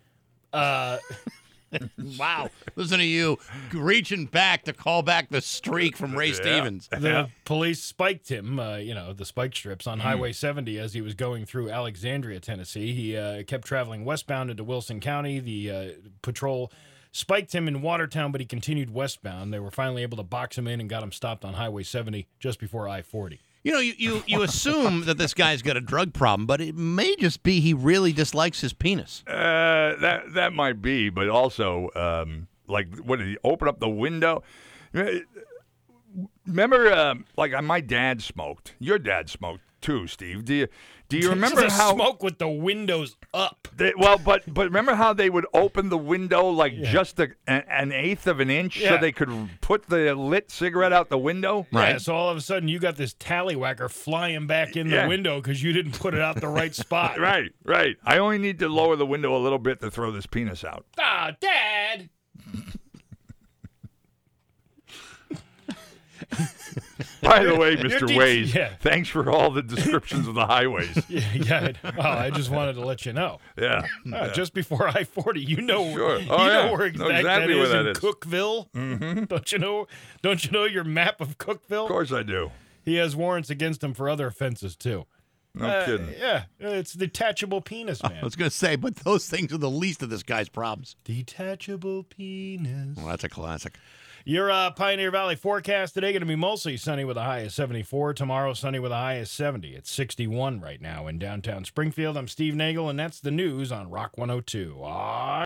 Uh, 0.53 0.99
Wow. 2.19 2.51
Listen 2.77 2.99
to 2.99 3.05
you 3.05 3.39
reaching 3.73 4.27
back 4.27 4.65
to 4.65 4.73
call 4.73 5.03
back 5.03 5.29
the 5.29 5.41
streak 5.41 5.97
from 5.97 6.17
Ray 6.17 6.29
Yeah. 6.29 6.35
Stevens. 6.35 6.89
the 6.89 7.29
police 7.45 7.83
spiked 7.83 8.29
him, 8.29 8.59
uh, 8.59 8.77
you 8.77 8.95
know, 8.95 9.13
the 9.13 9.25
spike 9.25 9.55
strips 9.55 9.87
on 9.87 10.01
Highway 10.01 10.33
70 10.33 10.79
as 10.79 10.95
he 10.95 11.01
was 11.01 11.15
going 11.15 11.45
through 11.47 11.71
Alexandria, 11.71 12.41
Tennessee. 12.41 12.93
He 12.93 13.17
uh, 13.17 13.43
kept 13.45 13.67
traveling 13.67 14.05
westbound 14.05 14.51
into 14.51 14.65
Wilson 14.65 15.01
County. 15.01 15.39
The 15.41 15.71
uh, 15.71 15.89
patrol 16.23 16.73
spiked 17.13 17.55
him 17.55 17.67
in 17.69 17.81
Watertown, 17.83 18.31
but 18.33 18.41
he 18.41 18.47
continued 18.47 18.91
westbound. 18.93 19.53
They 19.53 19.59
were 19.61 19.71
finally 19.71 20.03
able 20.03 20.17
to 20.19 20.23
box 20.23 20.59
him 20.59 20.67
in 20.67 20.81
and 20.81 20.89
got 20.89 21.03
him 21.03 21.13
stopped 21.13 21.45
on 21.45 21.55
Highway 21.55 21.83
70 21.83 22.27
just 22.39 22.59
before 22.61 22.89
I 22.89 23.03
40. 23.03 23.41
You 23.67 23.73
know, 23.73 23.81
you, 23.81 23.95
you, 23.99 24.23
you 24.29 24.43
assume 24.43 25.07
that 25.07 25.19
this 25.19 25.35
guy's 25.35 25.61
got 25.61 25.77
a 25.77 25.81
drug 25.81 26.13
problem, 26.13 26.47
but 26.47 26.61
it 26.61 26.77
may 26.77 27.17
just 27.17 27.43
be 27.43 27.59
he 27.59 27.75
really 27.75 28.13
dislikes 28.13 28.61
his 28.61 28.73
penis. 28.73 29.25
Uh, 29.27 29.97
that 30.01 30.35
that 30.35 30.53
might 30.53 30.81
be, 30.81 31.11
but 31.11 31.29
also, 31.29 31.91
um, 31.97 32.47
like, 32.69 32.97
what 32.99 33.19
did 33.19 33.27
he 33.27 33.37
open 33.43 33.67
up 33.67 33.81
the 33.81 33.89
window? 33.89 34.45
Remember, 36.47 36.93
um, 36.93 37.25
like, 37.37 37.55
uh, 37.55 37.61
my 37.61 37.81
dad 37.81 38.23
smoked. 38.23 38.77
Your 38.79 39.01
dad 39.01 39.29
smoked 39.29 39.63
too, 39.81 40.07
Steve. 40.07 40.45
Do 40.45 40.55
you 40.55 40.69
do 41.09 41.19
you 41.19 41.31
remember 41.31 41.63
Just 41.63 41.77
how? 41.81 41.95
smoke 41.95 42.23
with 42.23 42.39
the 42.39 42.49
windows 42.49 43.17
up? 43.33 43.69
They, 43.77 43.93
well, 43.97 44.19
but 44.19 44.43
but 44.47 44.65
remember 44.65 44.95
how 44.95 45.13
they 45.13 45.29
would 45.31 45.47
open 45.53 45.89
the 45.91 45.99
window 45.99 46.49
like 46.49 46.81
just 46.83 47.21
a, 47.21 47.29
an, 47.47 47.63
an 47.69 47.93
eighth 47.93 48.27
of 48.27 48.41
an 48.41 48.49
inch 48.51 48.79
Yeah. 48.81 48.91
so 48.91 48.99
they 48.99 49.13
could 49.13 49.29
put 49.61 49.87
the 49.89 50.15
lit 50.15 50.51
cigarette 50.51 50.93
out 50.93 51.09
the 51.11 51.19
window? 51.19 51.67
Right. 51.73 51.91
Yeah, 51.91 51.99
so 51.99 52.15
all 52.15 52.31
of 52.31 52.37
a 52.37 52.41
sudden 52.41 52.69
you 52.69 52.79
got 52.79 52.97
this 52.97 53.13
tallywhacker 53.15 53.91
flying 53.91 54.47
back 54.47 54.77
in 54.77 54.89
the 54.89 55.07
window 55.07 55.41
because 55.41 55.63
you 55.63 55.73
didn't 55.73 55.99
put 55.99 56.15
it 56.15 56.21
out 56.21 56.41
the 56.41 56.49
right 56.49 56.75
spot. 56.75 57.19
Right, 57.27 57.53
right. 57.65 57.97
I 58.05 58.19
only 58.19 58.39
need 58.39 58.59
to 58.61 58.69
lower 58.69 58.97
the 58.97 59.07
window 59.07 59.37
a 59.37 59.41
little 59.41 59.59
bit 59.59 59.81
to 59.81 59.91
throw 59.91 60.11
this 60.11 60.27
penis 60.27 60.65
out. 60.65 60.87
Ah, 60.99 61.33
Dad. 61.41 62.09
By 67.23 67.45
the 67.45 67.55
way, 67.57 67.77
Mr. 67.77 68.07
de- 68.07 68.17
Ways, 68.17 68.55
yeah. 68.55 68.75
thanks 68.81 69.09
for 69.09 69.31
all 69.31 69.51
the 69.51 69.63
descriptions 69.63 70.27
of 70.29 70.35
the 70.35 70.47
highways. 70.47 70.97
Yeah, 71.09 71.33
yeah. 71.35 71.73
Well, 71.97 72.07
I 72.19 72.31
just 72.31 72.51
wanted 72.51 72.75
to 72.75 72.85
let 72.85 73.07
you 73.07 73.13
know. 73.13 73.39
Yeah. 73.59 73.79
Uh, 73.79 73.87
yeah. 74.07 74.33
Just 74.33 74.53
before 74.55 74.89
I 74.89 75.05
forty, 75.05 75.41
you 75.41 75.61
know, 75.63 75.93
Sure. 75.93 76.19
you 76.19 76.29
Oh, 76.31 76.37
know 76.39 76.47
yeah. 76.47 76.71
where 76.71 76.79
Know 76.79 76.85
exact 77.09 77.11
exactly 77.19 77.55
that 77.55 77.59
where 77.59 77.65
is 77.65 77.71
that 77.71 77.81
in 77.81 77.87
is. 77.89 77.99
Cookeville. 77.99 78.71
Mm-hmm. 78.73 79.25
Don't 79.25 79.53
you 79.53 79.59
know? 79.59 79.87
Don't 80.23 80.45
you 80.45 80.51
know 80.51 80.65
your 80.65 80.85
map 80.85 81.21
of 81.21 81.39
Cookeville? 81.39 81.85
Of 81.85 81.89
course 81.89 82.13
I 82.13 82.23
do. 82.23 82.51
He 82.85 82.97
has 82.97 83.17
warrants 83.17 83.51
against 83.51 83.83
him 83.83 83.95
for 83.95 84.09
other 84.09 84.27
offenses 84.27 84.77
too. 84.77 85.07
No 85.55 85.67
Uh, 85.67 85.87
kidding. 85.87 86.09
Yeah, 86.19 86.45
it's 86.61 86.93
detachable 86.93 87.63
penis, 87.63 88.03
man. 88.03 88.19
I 88.21 88.25
was 88.25 88.37
going 88.37 88.51
to 88.51 88.57
say, 88.57 88.77
but 88.77 88.97
those 88.97 89.27
things 89.27 89.53
are 89.55 89.59
the 89.59 89.71
least 89.71 90.03
of 90.03 90.11
this 90.11 90.23
guy's 90.23 90.49
problems. 90.51 90.97
detachable 91.05 92.03
penis. 92.03 92.97
Well, 92.99 93.07
that's 93.07 93.25
a 93.25 93.29
classic. 93.31 93.77
Your 94.29 94.51
uh, 94.51 94.73
Pioneer 94.73 95.13
Valley 95.13 95.37
forecast 95.37 95.95
today 95.95 96.11
going 96.11 96.19
to 96.19 96.27
be 96.27 96.35
mostly 96.35 96.77
sunny 96.77 97.05
with 97.05 97.17
a 97.17 97.23
high 97.23 97.43
of 97.43 97.53
74. 97.53 98.13
Tomorrow, 98.13 98.55
sunny 98.55 98.81
with 98.81 98.91
a 98.91 98.97
high 98.97 99.15
of 99.15 99.29
70. 99.29 99.77
It's 99.77 99.89
61 99.89 100.61
right 100.61 100.83
now 100.83 101.07
in 101.07 101.21
downtown 101.21 101.65
Springfield. 101.65 102.17
I'm 102.17 102.27
Steve 102.27 102.57
Nagel, 102.57 102.91
and 102.91 102.99
that's 102.99 103.21
the 103.21 103.31
news 103.31 103.71
on 103.71 103.89
Rock 103.89 104.19
102. 104.19 104.81
Ah. 104.83 105.45